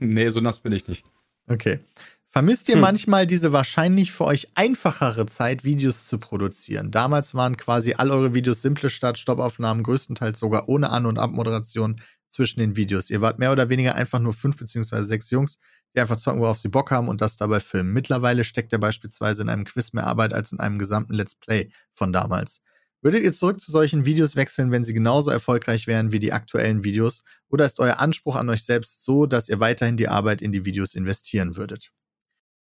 nee, 0.00 0.30
so 0.30 0.40
nass 0.40 0.60
bin 0.60 0.72
ich 0.72 0.86
nicht. 0.88 1.04
Okay. 1.48 1.80
Vermisst 2.28 2.68
ihr 2.68 2.74
Hm. 2.74 2.82
manchmal 2.82 3.26
diese 3.26 3.52
wahrscheinlich 3.52 4.12
für 4.12 4.24
euch 4.26 4.48
einfachere 4.54 5.26
Zeit, 5.26 5.64
Videos 5.64 6.06
zu 6.06 6.18
produzieren? 6.18 6.90
Damals 6.90 7.34
waren 7.34 7.56
quasi 7.56 7.94
all 7.94 8.10
eure 8.10 8.34
Videos 8.34 8.60
simple 8.60 8.90
Start-Stopp-Aufnahmen, 8.90 9.82
größtenteils 9.82 10.38
sogar 10.38 10.68
ohne 10.68 10.90
An- 10.90 11.06
und 11.06 11.18
Abmoderation 11.18 12.00
zwischen 12.28 12.60
den 12.60 12.76
Videos. 12.76 13.08
Ihr 13.08 13.20
wart 13.22 13.38
mehr 13.38 13.52
oder 13.52 13.70
weniger 13.70 13.94
einfach 13.94 14.18
nur 14.18 14.34
fünf 14.34 14.58
beziehungsweise 14.58 15.04
sechs 15.04 15.30
Jungs, 15.30 15.58
die 15.94 16.00
einfach 16.00 16.16
zocken, 16.16 16.40
worauf 16.42 16.58
sie 16.58 16.68
Bock 16.68 16.90
haben 16.90 17.08
und 17.08 17.22
das 17.22 17.38
dabei 17.38 17.60
filmen. 17.60 17.94
Mittlerweile 17.94 18.44
steckt 18.44 18.72
ihr 18.72 18.78
beispielsweise 18.78 19.40
in 19.42 19.48
einem 19.48 19.64
Quiz 19.64 19.94
mehr 19.94 20.06
Arbeit 20.06 20.34
als 20.34 20.52
in 20.52 20.60
einem 20.60 20.78
gesamten 20.78 21.14
Let's 21.14 21.36
Play 21.36 21.70
von 21.94 22.12
damals. 22.12 22.60
Würdet 23.02 23.22
ihr 23.22 23.32
zurück 23.32 23.60
zu 23.60 23.70
solchen 23.70 24.04
Videos 24.06 24.36
wechseln, 24.36 24.70
wenn 24.72 24.82
sie 24.82 24.94
genauso 24.94 25.30
erfolgreich 25.30 25.86
wären 25.86 26.12
wie 26.12 26.18
die 26.18 26.32
aktuellen 26.32 26.82
Videos? 26.82 27.22
Oder 27.50 27.66
ist 27.66 27.78
euer 27.78 27.98
Anspruch 27.98 28.36
an 28.36 28.48
euch 28.48 28.64
selbst 28.64 29.04
so, 29.04 29.26
dass 29.26 29.48
ihr 29.48 29.60
weiterhin 29.60 29.96
die 29.96 30.08
Arbeit 30.08 30.42
in 30.42 30.50
die 30.52 30.64
Videos 30.64 30.94
investieren 30.94 31.56
würdet? 31.56 31.92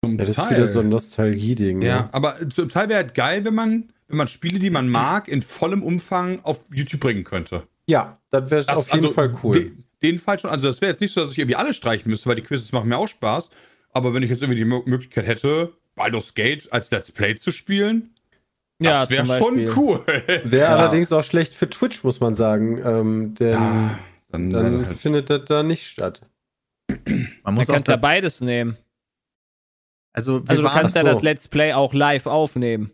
Zum 0.03 0.13
Ja, 0.13 0.17
das 0.19 0.29
ist 0.29 0.35
Teil. 0.35 0.51
wieder 0.57 0.67
so 0.67 0.79
ein 0.79 0.89
Nostalgie-Ding. 0.89 1.81
Ja, 1.81 2.03
ne? 2.03 2.13
aber 2.13 2.49
zum 2.49 2.69
Teil 2.69 2.89
wäre 2.89 3.03
halt 3.03 3.13
geil, 3.13 3.45
wenn 3.45 3.53
man, 3.53 3.91
wenn 4.07 4.17
man 4.17 4.27
Spiele, 4.27 4.59
die 4.59 4.69
man 4.69 4.89
mag, 4.89 5.27
in 5.27 5.41
vollem 5.41 5.83
Umfang 5.83 6.39
auf 6.43 6.61
YouTube 6.73 7.01
bringen 7.01 7.23
könnte. 7.23 7.67
ja 7.87 8.17
das 8.29 8.49
wäre 8.49 8.75
auf 8.75 8.87
jeden 8.91 9.05
also, 9.05 9.13
Fall 9.13 9.37
cool. 9.43 9.53
Den, 9.53 9.83
den 10.01 10.19
Fall 10.19 10.39
schon. 10.39 10.49
Also, 10.49 10.67
das 10.67 10.81
wäre 10.81 10.91
jetzt 10.91 10.99
nicht 11.01 11.13
so, 11.13 11.21
dass 11.21 11.31
ich 11.31 11.37
irgendwie 11.37 11.55
alle 11.55 11.73
streichen 11.73 12.09
müsste, 12.09 12.27
weil 12.27 12.35
die 12.35 12.41
Quizzes 12.41 12.71
machen 12.71 12.89
mir 12.89 12.97
auch 12.97 13.07
Spaß. 13.07 13.49
Aber 13.91 14.13
wenn 14.13 14.23
ich 14.23 14.29
jetzt 14.31 14.41
irgendwie 14.41 14.59
die 14.59 14.65
Mö- 14.65 14.87
Möglichkeit 14.89 15.27
hätte, 15.27 15.73
Baldur's 15.95 16.33
Gate 16.33 16.67
als 16.73 16.89
Let's 16.89 17.11
Play 17.11 17.35
zu 17.35 17.51
spielen, 17.51 18.12
das 18.79 19.09
wäre 19.09 19.25
schon 19.39 19.59
cool. 19.77 20.01
Wäre 20.43 20.71
Ja. 20.71 20.75
allerdings 20.77 21.11
auch 21.13 21.23
schlecht 21.23 21.53
für 21.53 21.69
Twitch, 21.69 22.03
muss 22.03 22.19
man 22.19 22.35
sagen. 22.35 22.79
Ähm, 22.85 23.35
denn 23.35 23.51
Ja, 23.53 23.99
dann, 24.29 24.49
dann 24.49 24.85
halt. 24.87 24.97
findet 24.97 25.29
das 25.29 25.45
da 25.45 25.63
nicht 25.63 25.85
statt. 25.87 26.21
Man 27.43 27.53
muss 27.55 27.67
kannst 27.67 27.87
ja 27.87 27.95
beides 27.95 28.41
nehmen. 28.41 28.77
also, 30.13 30.41
Also 30.47 30.61
du 30.61 30.67
kannst 30.67 30.95
ja 30.95 31.01
so. 31.01 31.07
das 31.07 31.21
Let's 31.23 31.47
Play 31.47 31.73
auch 31.73 31.93
live 31.93 32.25
aufnehmen. 32.27 32.91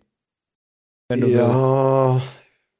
Wenn 1.10 1.22
du 1.22 1.28
willst. 1.28 1.40
ja, 1.40 2.22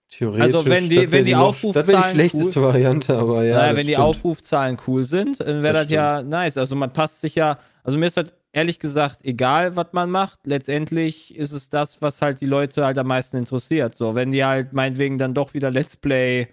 theoretisch. 0.10 0.42
Also 0.44 0.66
wenn 0.66 0.88
die- 0.90 1.12
wenn 1.12 1.26
die 1.26 1.36
Aufrufzahlen 1.36 1.74
Das 1.74 1.88
wäre 1.88 2.04
die 2.04 2.10
schlechteste 2.14 2.62
Variante, 2.62 3.18
aber 3.18 3.44
ja. 3.44 3.56
naja, 3.58 3.72
wenn 3.76 3.88
die 3.88 3.94
stimmt. 3.94 4.06
Aufrufzahlen 4.08 4.78
cool 4.88 5.04
sind, 5.04 5.40
dann 5.40 5.64
wäre 5.64 5.74
Das 5.74 5.84
das, 5.86 5.92
ja 5.92 6.22
nice. 6.22 6.58
Also 6.58 6.76
man 6.76 6.94
passt 6.94 7.22
sich 7.22 7.34
ja, 7.36 7.58
also 7.84 7.98
mir 7.98 8.06
ist 8.06 8.18
das 8.18 8.28
ehrlich 8.52 8.80
gesagt 8.80 9.24
egal, 9.24 9.76
was 9.76 9.88
man 9.92 10.10
macht. 10.12 10.40
Letztendlich 10.46 11.36
ist 11.36 11.52
es 11.52 11.70
das, 11.70 12.02
was 12.02 12.22
halt 12.22 12.42
die 12.42 12.46
Leute 12.46 12.86
halt 12.86 12.98
am 12.98 13.08
meisten 13.08 13.38
interessiert. 13.38 13.96
So, 13.96 14.16
wenn 14.16 14.32
die 14.32 14.44
halt 14.44 14.74
meinetwegen 14.74 15.18
dann 15.18 15.34
doch 15.34 15.54
wieder 15.54 15.72
Let's 15.72 15.98
Play 15.98 16.48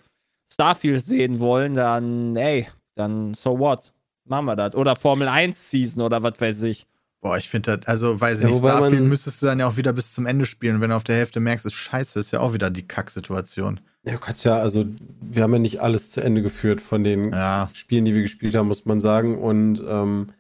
Starfield 0.53 1.05
sehen 1.05 1.41
wollen, 1.41 1.75
dann 1.75 2.37
ey, 2.37 2.69
dann 2.95 3.35
so 3.35 3.59
what? 3.59 3.93
Machen 4.25 4.47
wir 4.47 4.57
das. 4.57 4.75
Oder 4.75 4.97
Formel 4.97 5.29
1 5.29 5.71
Season 5.71 6.03
oder 6.03 6.23
was 6.23 6.41
weiß 6.41 6.63
ich. 6.63 6.87
boah, 7.21 7.37
ich 7.39 7.49
finde 7.49 7.77
das, 7.79 7.87
also 7.89 8.21
weiß 8.21 8.39
ich 8.39 8.43
Ja, 8.45 8.49
nicht, 8.51 8.59
Starfield 8.59 9.01
man- 9.01 9.09
müsstest 9.09 9.43
du 9.43 9.47
dann 9.47 9.59
ja 9.59 9.67
auch 9.69 9.77
wieder 9.77 9.93
bis 9.93 10.13
zum 10.13 10.27
Ende 10.27 10.47
spielen. 10.47 10.81
Wenn 10.81 10.91
du 10.91 10.97
auf 10.97 11.05
der 11.05 11.17
Hälfte 11.17 11.41
merkst, 11.41 11.67
ist 11.67 11.73
scheiße, 11.75 12.21
ist 12.21 12.31
ja 12.33 12.41
auch 12.41 12.53
wieder 12.53 12.71
die 12.71 12.87
Kacksituation. 12.87 13.81
Ja, 14.05 14.13
du 14.13 14.19
kannst 14.19 14.45
ja, 14.45 14.59
also 14.59 14.85
wir 15.21 15.43
haben 15.43 15.53
ja 15.53 15.59
nicht 15.59 15.81
alles 15.81 16.11
zu 16.13 16.21
Ende 16.21 16.43
geführt 16.43 16.81
von 16.81 17.03
den 17.03 17.33
Ja, 17.33 17.69
Spielen, 17.73 18.05
die 18.05 18.15
wir 18.15 18.23
gespielt 18.23 18.55
haben, 18.55 18.69
muss 18.69 18.85
man 18.85 19.01
sagen. 19.01 19.39
Und 19.39 19.83
ähm, 19.89 20.33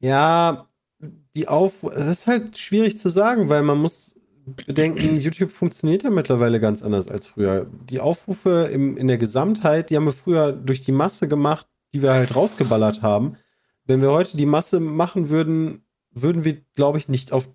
ja, 0.00 0.67
die 1.38 1.46
Auf, 1.46 1.84
es 1.84 2.06
ist 2.06 2.26
halt 2.26 2.58
schwierig 2.58 2.98
zu 2.98 3.10
sagen, 3.10 3.48
weil 3.48 3.62
man 3.62 3.78
muss 3.78 4.16
bedenken, 4.44 5.20
YouTube 5.20 5.52
funktioniert 5.52 6.02
ja 6.02 6.10
mittlerweile 6.10 6.58
ganz 6.58 6.82
anders 6.82 7.06
als 7.06 7.28
früher. 7.28 7.70
Die 7.88 8.00
Aufrufe 8.00 8.68
im, 8.72 8.96
in 8.96 9.06
der 9.06 9.18
Gesamtheit, 9.18 9.88
die 9.88 9.96
haben 9.96 10.06
wir 10.06 10.12
früher 10.12 10.50
durch 10.50 10.82
die 10.82 10.90
Masse 10.90 11.28
gemacht, 11.28 11.68
die 11.94 12.02
wir 12.02 12.12
halt 12.12 12.34
rausgeballert 12.34 13.02
haben. 13.02 13.36
Wenn 13.84 14.02
wir 14.02 14.10
heute 14.10 14.36
die 14.36 14.46
Masse 14.46 14.80
machen 14.80 15.28
würden, 15.28 15.84
würden 16.10 16.42
wir, 16.42 16.60
glaube 16.74 16.98
ich, 16.98 17.08
nicht 17.08 17.32
auf 17.32 17.48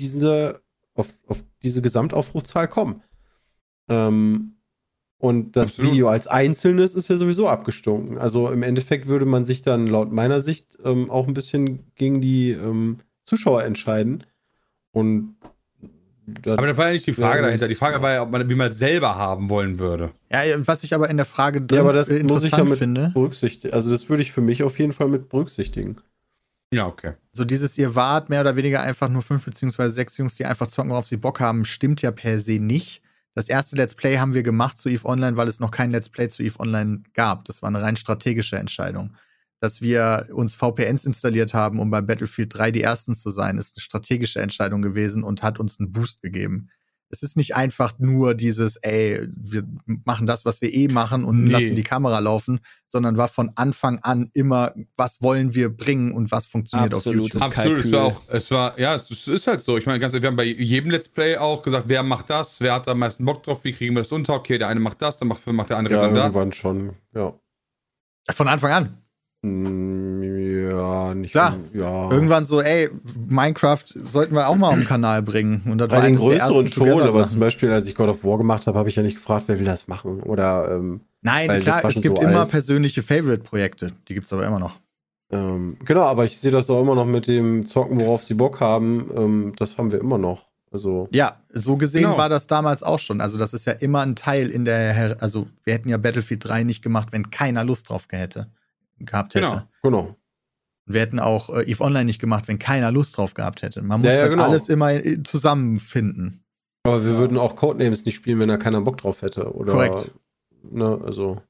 diese, 0.00 0.60
auf, 0.94 1.08
auf 1.28 1.44
diese 1.62 1.82
Gesamtaufrufzahl 1.82 2.66
kommen. 2.66 3.04
Ähm, 3.88 4.56
und 5.18 5.54
das 5.54 5.68
Absolut. 5.68 5.92
Video 5.92 6.08
als 6.08 6.26
einzelnes 6.26 6.96
ist 6.96 7.08
ja 7.08 7.16
sowieso 7.16 7.46
abgestunken. 7.46 8.18
Also 8.18 8.50
im 8.50 8.64
Endeffekt 8.64 9.06
würde 9.06 9.26
man 9.26 9.44
sich 9.44 9.62
dann 9.62 9.86
laut 9.86 10.10
meiner 10.10 10.40
Sicht 10.40 10.78
ähm, 10.82 11.10
auch 11.10 11.28
ein 11.28 11.34
bisschen 11.34 11.92
gegen 11.94 12.20
die 12.20 12.50
ähm, 12.50 12.98
Zuschauer 13.30 13.64
entscheiden. 13.64 14.24
Und 14.92 15.36
das- 16.26 16.58
Aber 16.58 16.66
das 16.66 16.76
war 16.76 16.86
ja 16.88 16.92
nicht 16.92 17.06
die 17.06 17.12
Frage 17.12 17.42
dahinter. 17.42 17.68
Die 17.68 17.74
Frage 17.74 18.02
war 18.02 18.12
ja, 18.12 18.22
ob 18.22 18.30
man, 18.30 18.48
wie 18.48 18.54
man 18.54 18.70
es 18.70 18.78
selber 18.78 19.16
haben 19.16 19.48
wollen 19.48 19.78
würde. 19.78 20.10
ja, 20.30 20.42
was 20.66 20.82
ich 20.84 20.94
aber 20.94 21.08
in 21.10 21.16
der 21.16 21.26
Frage 21.26 21.60
drin 21.62 21.76
ja, 21.76 21.82
aber 21.82 21.92
das 21.92 22.08
muss 22.08 22.16
ich 22.44 22.52
ja 22.52 22.58
interessant 22.58 22.70
mit 22.70 22.78
finde, 22.78 23.10
berücksichtigen. 23.14 23.72
Also 23.74 23.90
das 23.90 24.08
würde 24.08 24.22
ich 24.22 24.32
für 24.32 24.40
mich 24.40 24.62
auf 24.62 24.78
jeden 24.78 24.92
Fall 24.92 25.08
mit 25.08 25.28
berücksichtigen. 25.28 25.96
Ja, 26.72 26.86
okay. 26.86 27.14
so 27.32 27.44
dieses, 27.44 27.76
ihr 27.78 27.96
wart 27.96 28.28
mehr 28.30 28.42
oder 28.42 28.54
weniger 28.54 28.80
einfach 28.80 29.08
nur 29.08 29.22
fünf 29.22 29.44
beziehungsweise 29.44 29.90
sechs 29.92 30.16
Jungs, 30.18 30.36
die 30.36 30.44
einfach 30.46 30.68
zocken, 30.68 30.90
worauf 30.92 31.06
sie 31.08 31.16
Bock 31.16 31.40
haben, 31.40 31.64
stimmt 31.64 32.00
ja 32.02 32.12
per 32.12 32.38
se 32.38 32.60
nicht. 32.60 33.02
Das 33.34 33.48
erste 33.48 33.74
Let's 33.74 33.94
Play 33.96 34.18
haben 34.18 34.34
wir 34.34 34.42
gemacht 34.44 34.78
zu 34.78 34.88
EVE 34.88 35.04
Online, 35.04 35.36
weil 35.36 35.48
es 35.48 35.58
noch 35.58 35.70
kein 35.72 35.90
Let's 35.90 36.08
Play 36.08 36.28
zu 36.28 36.42
EVE 36.44 36.60
Online 36.60 37.02
gab. 37.14 37.44
Das 37.46 37.62
war 37.62 37.68
eine 37.68 37.82
rein 37.82 37.96
strategische 37.96 38.56
Entscheidung. 38.56 39.14
Dass 39.60 39.82
wir 39.82 40.28
uns 40.32 40.54
VPNs 40.54 41.04
installiert 41.04 41.52
haben, 41.54 41.80
um 41.80 41.90
bei 41.90 42.00
Battlefield 42.00 42.56
3 42.56 42.70
die 42.70 42.82
Ersten 42.82 43.14
zu 43.14 43.30
sein, 43.30 43.58
ist 43.58 43.76
eine 43.76 43.82
strategische 43.82 44.40
Entscheidung 44.40 44.80
gewesen 44.80 45.22
und 45.22 45.42
hat 45.42 45.60
uns 45.60 45.78
einen 45.78 45.92
Boost 45.92 46.22
gegeben. 46.22 46.68
Es 47.12 47.24
ist 47.24 47.36
nicht 47.36 47.56
einfach 47.56 47.98
nur 47.98 48.34
dieses, 48.34 48.76
ey, 48.76 49.18
wir 49.36 49.64
machen 50.04 50.28
das, 50.28 50.44
was 50.44 50.62
wir 50.62 50.72
eh 50.72 50.86
machen 50.86 51.24
und 51.24 51.42
Nee. 51.42 51.50
lassen 51.50 51.74
die 51.74 51.82
Kamera 51.82 52.20
laufen, 52.20 52.60
sondern 52.86 53.16
war 53.16 53.26
von 53.26 53.50
Anfang 53.56 53.98
an 53.98 54.30
immer, 54.32 54.72
was 54.96 55.20
wollen 55.20 55.52
wir 55.54 55.76
bringen 55.76 56.12
und 56.12 56.30
was 56.30 56.46
funktioniert 56.46 56.94
Absolutes 56.94 57.32
auf 57.42 57.42
YouTube. 57.42 57.58
Absolut, 57.58 57.84
es 57.84 57.90
war 57.90 58.00
Kalkül. 58.00 58.16
auch, 58.16 58.22
es 58.28 58.50
war, 58.52 58.78
ja, 58.78 58.94
es 58.94 59.26
ist 59.26 59.46
halt 59.48 59.60
so. 59.62 59.76
Ich 59.76 59.86
meine, 59.86 59.98
ganz, 59.98 60.12
wir 60.12 60.22
haben 60.22 60.36
bei 60.36 60.44
jedem 60.44 60.90
Let's 60.92 61.08
Play 61.08 61.36
auch 61.36 61.62
gesagt, 61.62 61.88
wer 61.88 62.04
macht 62.04 62.30
das, 62.30 62.60
wer 62.60 62.74
hat 62.74 62.86
da 62.86 62.92
am 62.92 63.00
meisten 63.00 63.24
Bock 63.24 63.42
drauf, 63.42 63.64
wie 63.64 63.72
kriegen 63.72 63.94
wir 63.96 64.02
das 64.02 64.12
unter? 64.12 64.34
Okay, 64.36 64.56
der 64.56 64.68
eine 64.68 64.78
macht 64.80 65.02
das, 65.02 65.18
dann 65.18 65.26
macht, 65.28 65.44
macht 65.48 65.68
der 65.70 65.78
andere 65.78 65.96
Ja, 65.96 66.02
dann 66.02 66.14
das. 66.14 66.24
irgendwann 66.26 66.52
schon. 66.52 66.94
Ja. 67.12 67.34
Von 68.30 68.46
Anfang 68.46 68.70
an. 68.70 68.99
Mm, 69.42 70.68
Ja, 70.70 71.14
nicht. 71.14 71.30
Klar. 71.32 71.56
Ja. 71.72 72.10
Irgendwann 72.10 72.44
so, 72.44 72.60
ey, 72.60 72.90
Minecraft 73.28 73.84
sollten 73.86 74.34
wir 74.34 74.48
auch 74.48 74.56
mal 74.56 74.68
auf 74.68 74.74
den 74.74 74.84
Kanal 74.84 75.22
bringen. 75.22 75.62
Und 75.66 75.78
das 75.78 75.88
Bei 75.88 75.96
war 75.96 76.02
den 76.02 76.16
größeren 76.16 76.68
schon, 76.68 77.00
aber 77.02 77.26
zum 77.26 77.40
Beispiel, 77.40 77.70
als 77.72 77.86
ich 77.86 77.94
God 77.94 78.08
of 78.08 78.24
War 78.24 78.38
gemacht 78.38 78.66
habe, 78.66 78.78
habe 78.78 78.88
ich 78.88 78.96
ja 78.96 79.02
nicht 79.02 79.16
gefragt, 79.16 79.44
wer 79.46 79.58
will 79.58 79.66
das 79.66 79.88
machen. 79.88 80.20
Oder 80.22 80.70
ähm, 80.72 81.00
Nein, 81.22 81.60
klar, 81.60 81.84
es 81.84 82.00
gibt 82.00 82.16
so 82.18 82.22
immer 82.22 82.40
alt. 82.40 82.48
persönliche 82.50 83.02
Favorite-Projekte. 83.02 83.92
Die 84.08 84.14
gibt 84.14 84.26
es 84.26 84.32
aber 84.32 84.46
immer 84.46 84.58
noch. 84.58 84.78
ähm, 85.32 85.76
genau, 85.84 86.02
aber 86.02 86.24
ich 86.24 86.38
sehe 86.38 86.50
das 86.52 86.68
auch 86.70 86.80
immer 86.82 86.94
noch 86.94 87.06
mit 87.06 87.26
dem 87.26 87.64
Zocken, 87.66 88.00
worauf 88.00 88.22
sie 88.22 88.34
Bock 88.34 88.60
haben. 88.60 89.10
Ähm, 89.16 89.52
das 89.56 89.78
haben 89.78 89.92
wir 89.92 90.00
immer 90.00 90.18
noch. 90.18 90.46
Also, 90.72 91.08
Ja, 91.12 91.36
so 91.52 91.76
gesehen 91.76 92.02
Genau. 92.04 92.16
war 92.18 92.28
das 92.28 92.46
damals 92.46 92.82
auch 92.82 92.98
schon. 93.00 93.20
Also, 93.20 93.38
das 93.38 93.52
ist 93.54 93.64
ja 93.66 93.72
immer 93.72 94.00
ein 94.02 94.14
Teil 94.16 94.48
in 94.48 94.64
der, 94.64 94.92
Her 94.92 95.16
also 95.20 95.46
wir 95.64 95.74
hätten 95.74 95.88
ja 95.88 95.96
Battlefield 95.98 96.46
3 96.46 96.62
nicht 96.64 96.82
gemacht, 96.82 97.08
wenn 97.10 97.30
keiner 97.30 97.64
Lust 97.64 97.88
drauf 97.90 98.06
hätte, 98.10 98.46
gehabt 99.00 99.34
hätte. 99.34 99.46
Genau. 99.46 99.62
genau. 99.82 100.16
Wir 100.86 101.00
hätten 101.00 101.20
auch 101.20 101.50
äh, 101.50 101.70
EVE 101.70 101.82
Online 101.82 102.04
nicht 102.04 102.20
gemacht, 102.20 102.48
wenn 102.48 102.58
keiner 102.58 102.90
Lust 102.90 103.16
drauf 103.16 103.34
gehabt 103.34 103.62
hätte. 103.62 103.82
Man 103.82 104.00
muss 104.00 104.08
Ja, 104.08 104.14
ja, 104.14 104.20
halt 104.22 104.32
genau. 104.32 104.44
alles 104.44 104.68
immer 104.68 104.92
äh, 104.92 105.22
zusammenfinden. 105.22 106.44
Aber 106.84 107.04
wir 107.04 107.16
würden 107.16 107.38
auch 107.38 107.56
Codenames 107.56 108.04
nicht 108.04 108.16
spielen, 108.16 108.40
wenn 108.40 108.48
da 108.48 108.56
keiner 108.56 108.80
Bock 108.80 108.98
drauf 108.98 109.22
hätte. 109.22 109.54
Oder, 109.54 109.72
Korrekt. 109.72 110.12
Ne, 110.62 111.00
also. 111.04 111.42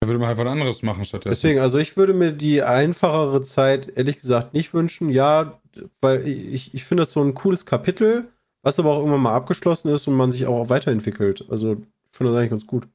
Da 0.00 0.08
würde 0.08 0.18
man 0.18 0.28
halt 0.28 0.38
was 0.38 0.46
anderes 0.46 0.82
machen 0.82 1.04
stattdessen. 1.04 1.30
Deswegen, 1.34 1.60
also 1.60 1.78
ich 1.78 1.96
würde 1.96 2.14
mir 2.14 2.32
die 2.32 2.62
einfachere 2.62 3.42
Zeit 3.42 3.88
ehrlich 3.96 4.18
gesagt 4.18 4.54
nicht 4.54 4.72
wünschen. 4.72 5.10
Ja, 5.10 5.60
weil 6.00 6.26
ich, 6.26 6.72
ich 6.74 6.84
finde 6.84 7.02
das 7.02 7.12
so 7.12 7.22
ein 7.22 7.34
cooles 7.34 7.66
Kapitel, 7.66 8.28
was 8.62 8.78
aber 8.78 8.92
auch 8.92 8.98
irgendwann 8.98 9.22
mal 9.22 9.34
abgeschlossen 9.34 9.88
ist 9.90 10.06
und 10.06 10.14
man 10.14 10.30
sich 10.30 10.46
auch 10.46 10.68
weiterentwickelt. 10.70 11.44
Also 11.50 11.72
ich 11.72 12.16
finde 12.16 12.32
das 12.32 12.38
eigentlich 12.38 12.50
ganz 12.50 12.66
gut. 12.66 12.88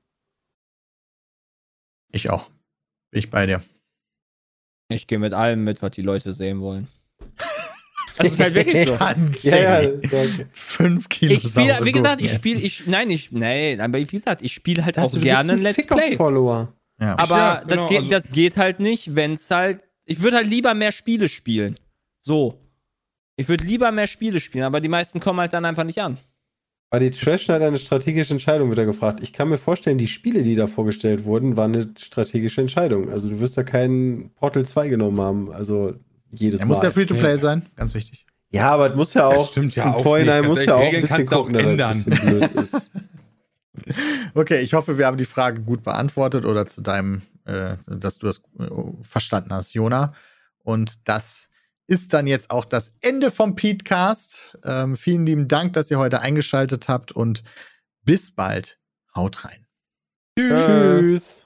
Ich 2.12 2.30
auch. 2.30 2.50
Ich 3.12 3.30
bei 3.30 3.46
dir. 3.46 3.62
Ich 4.90 5.08
gehe 5.08 5.20
mit 5.20 5.34
allem 5.34 5.64
mit, 5.64 5.82
was 5.82 5.92
die 5.92 6.02
Leute 6.02 6.34
sehen 6.34 6.60
wollen. 6.62 6.88
Das 8.18 8.28
ist 8.28 8.40
halt 8.40 8.54
wirklich 8.56 8.88
so. 8.88 8.94
Ja, 8.94 9.82
Jay. 9.82 9.94
okay. 10.06 10.46
Fünf 10.54 11.10
Kilo 11.10 11.34
Ich 11.34 11.44
spiele, 11.50 11.80
wie 11.84 11.92
gesagt, 11.92 12.22
ich 12.22 12.32
spiele, 12.32 12.62
ich, 12.62 12.88
nein, 12.88 13.10
ich, 13.10 13.34
nein, 13.34 13.82
aber 13.82 13.98
wie 14.00 14.06
gesagt, 14.06 14.42
ich 14.42 14.54
spiele 14.54 14.86
halt 14.86 14.96
Das- 14.96 15.14
auch 15.14 15.20
gerne 15.20 15.52
ein 15.52 15.60
Let's 15.62 15.86
Play. 15.86 16.16
Follower. 16.16 16.72
Ja. 17.02 17.20
Aber 17.20 17.36
Ja, 17.38 17.64
genau, 17.68 17.76
das, 17.82 17.90
geht, 17.90 17.98
also- 17.98 18.10
das 18.12 18.32
geht 18.32 18.56
halt 18.56 18.80
nicht, 18.80 19.16
wenn 19.18 19.34
es 19.34 19.52
halt. 19.52 19.84
Ich 20.06 20.22
würde 20.22 20.38
halt 20.38 20.48
lieber 20.48 20.74
mehr 20.76 20.94
Spiele 20.94 21.28
spielen. 21.28 21.76
So. 22.22 22.58
Ich 23.36 23.50
würde 23.50 23.66
lieber 23.66 23.92
mehr 23.92 24.08
Spiele 24.08 24.40
spielen, 24.40 24.64
aber 24.64 24.80
die 24.80 24.88
meisten 24.88 25.20
kommen 25.20 25.42
halt 25.42 25.52
dann 25.52 25.66
einfach 25.66 25.84
nicht 25.84 26.00
an. 26.02 26.18
War 26.96 27.00
die 27.02 27.12
Trash 27.12 27.50
Night 27.50 27.62
eine 27.62 27.78
strategische 27.78 28.32
Entscheidung, 28.32 28.70
wird 28.70 28.80
er 28.80 28.86
gefragt. 28.86 29.20
Ich 29.22 29.34
kann 29.34 29.50
mir 29.50 29.58
vorstellen, 29.58 29.98
die 29.98 30.08
Spiele, 30.08 30.44
die 30.44 30.56
da 30.56 30.66
vorgestellt 30.66 31.26
wurden, 31.26 31.58
waren 31.58 31.74
eine 31.76 31.90
strategische 31.98 32.62
Entscheidung. 32.62 33.10
Also 33.12 33.28
du 33.28 33.42
wirst 33.42 33.58
da 33.58 33.64
keinen 33.64 34.30
Portal 34.36 34.66
2 34.66 34.88
genommen 34.88 35.20
haben. 35.20 35.52
Also 35.52 35.96
jedes 36.32 36.62
Er 36.62 36.68
muss 36.68 36.78
Mal. 36.78 36.86
ja 36.86 36.92
Free-to-Play 36.92 37.36
sein, 37.36 37.66
ganz 37.76 37.94
wichtig. 37.96 38.26
ja, 38.50 38.72
aber 38.72 38.92
es 38.92 38.96
muss 38.96 39.14
ja 39.14 39.30
Das 39.30 39.40
auch 39.40 39.50
stimmt 39.50 39.76
ja 39.76 39.84
im 39.84 39.90
auch 39.90 40.04
Vorhinein 40.04 40.42
nicht. 40.42 40.48
muss 40.48 40.58
Ganz 40.60 40.68
ja 40.70 40.76
auch 40.76 40.94
ein 40.94 41.02
bisschen 41.02 41.26
gucken, 41.26 41.54
dass 41.54 41.66
das 41.78 42.08
ein 42.08 42.12
bisschen 42.12 42.30
blöd 42.40 42.52
ist. 42.64 42.90
Okay, 44.34 44.62
ich 44.62 44.74
hoffe, 44.74 44.98
wir 44.98 45.06
haben 45.06 45.18
die 45.18 45.26
Frage 45.26 45.62
gut 45.62 45.84
beantwortet 45.84 46.46
oder 46.46 46.66
zu 46.66 46.82
deinem, 46.82 47.24
äh, 47.44 47.76
dass 47.88 48.18
du 48.20 48.28
das 48.28 48.38
äh, 48.60 48.68
verstanden 49.04 49.52
hast, 49.52 49.74
Jona. 49.74 50.14
Und 50.64 51.08
das 51.10 51.50
ist 51.88 52.14
dann 52.14 52.28
jetzt 52.28 52.50
auch 52.52 52.66
das 52.66 52.96
Ende 53.02 53.32
vom 53.32 53.56
Petecast. 53.56 54.58
Ähm, 54.64 54.96
vielen 54.96 55.26
lieben 55.26 55.48
Dank, 55.48 55.74
dass 55.74 55.92
ihr 55.92 56.00
heute 56.00 56.22
eingeschaltet 56.22 56.88
habt 56.88 57.12
und 57.12 57.44
bis 58.04 58.32
bald. 58.32 58.80
Haut 59.16 59.46
rein. 59.46 59.66
Tschüss. 60.38 61.45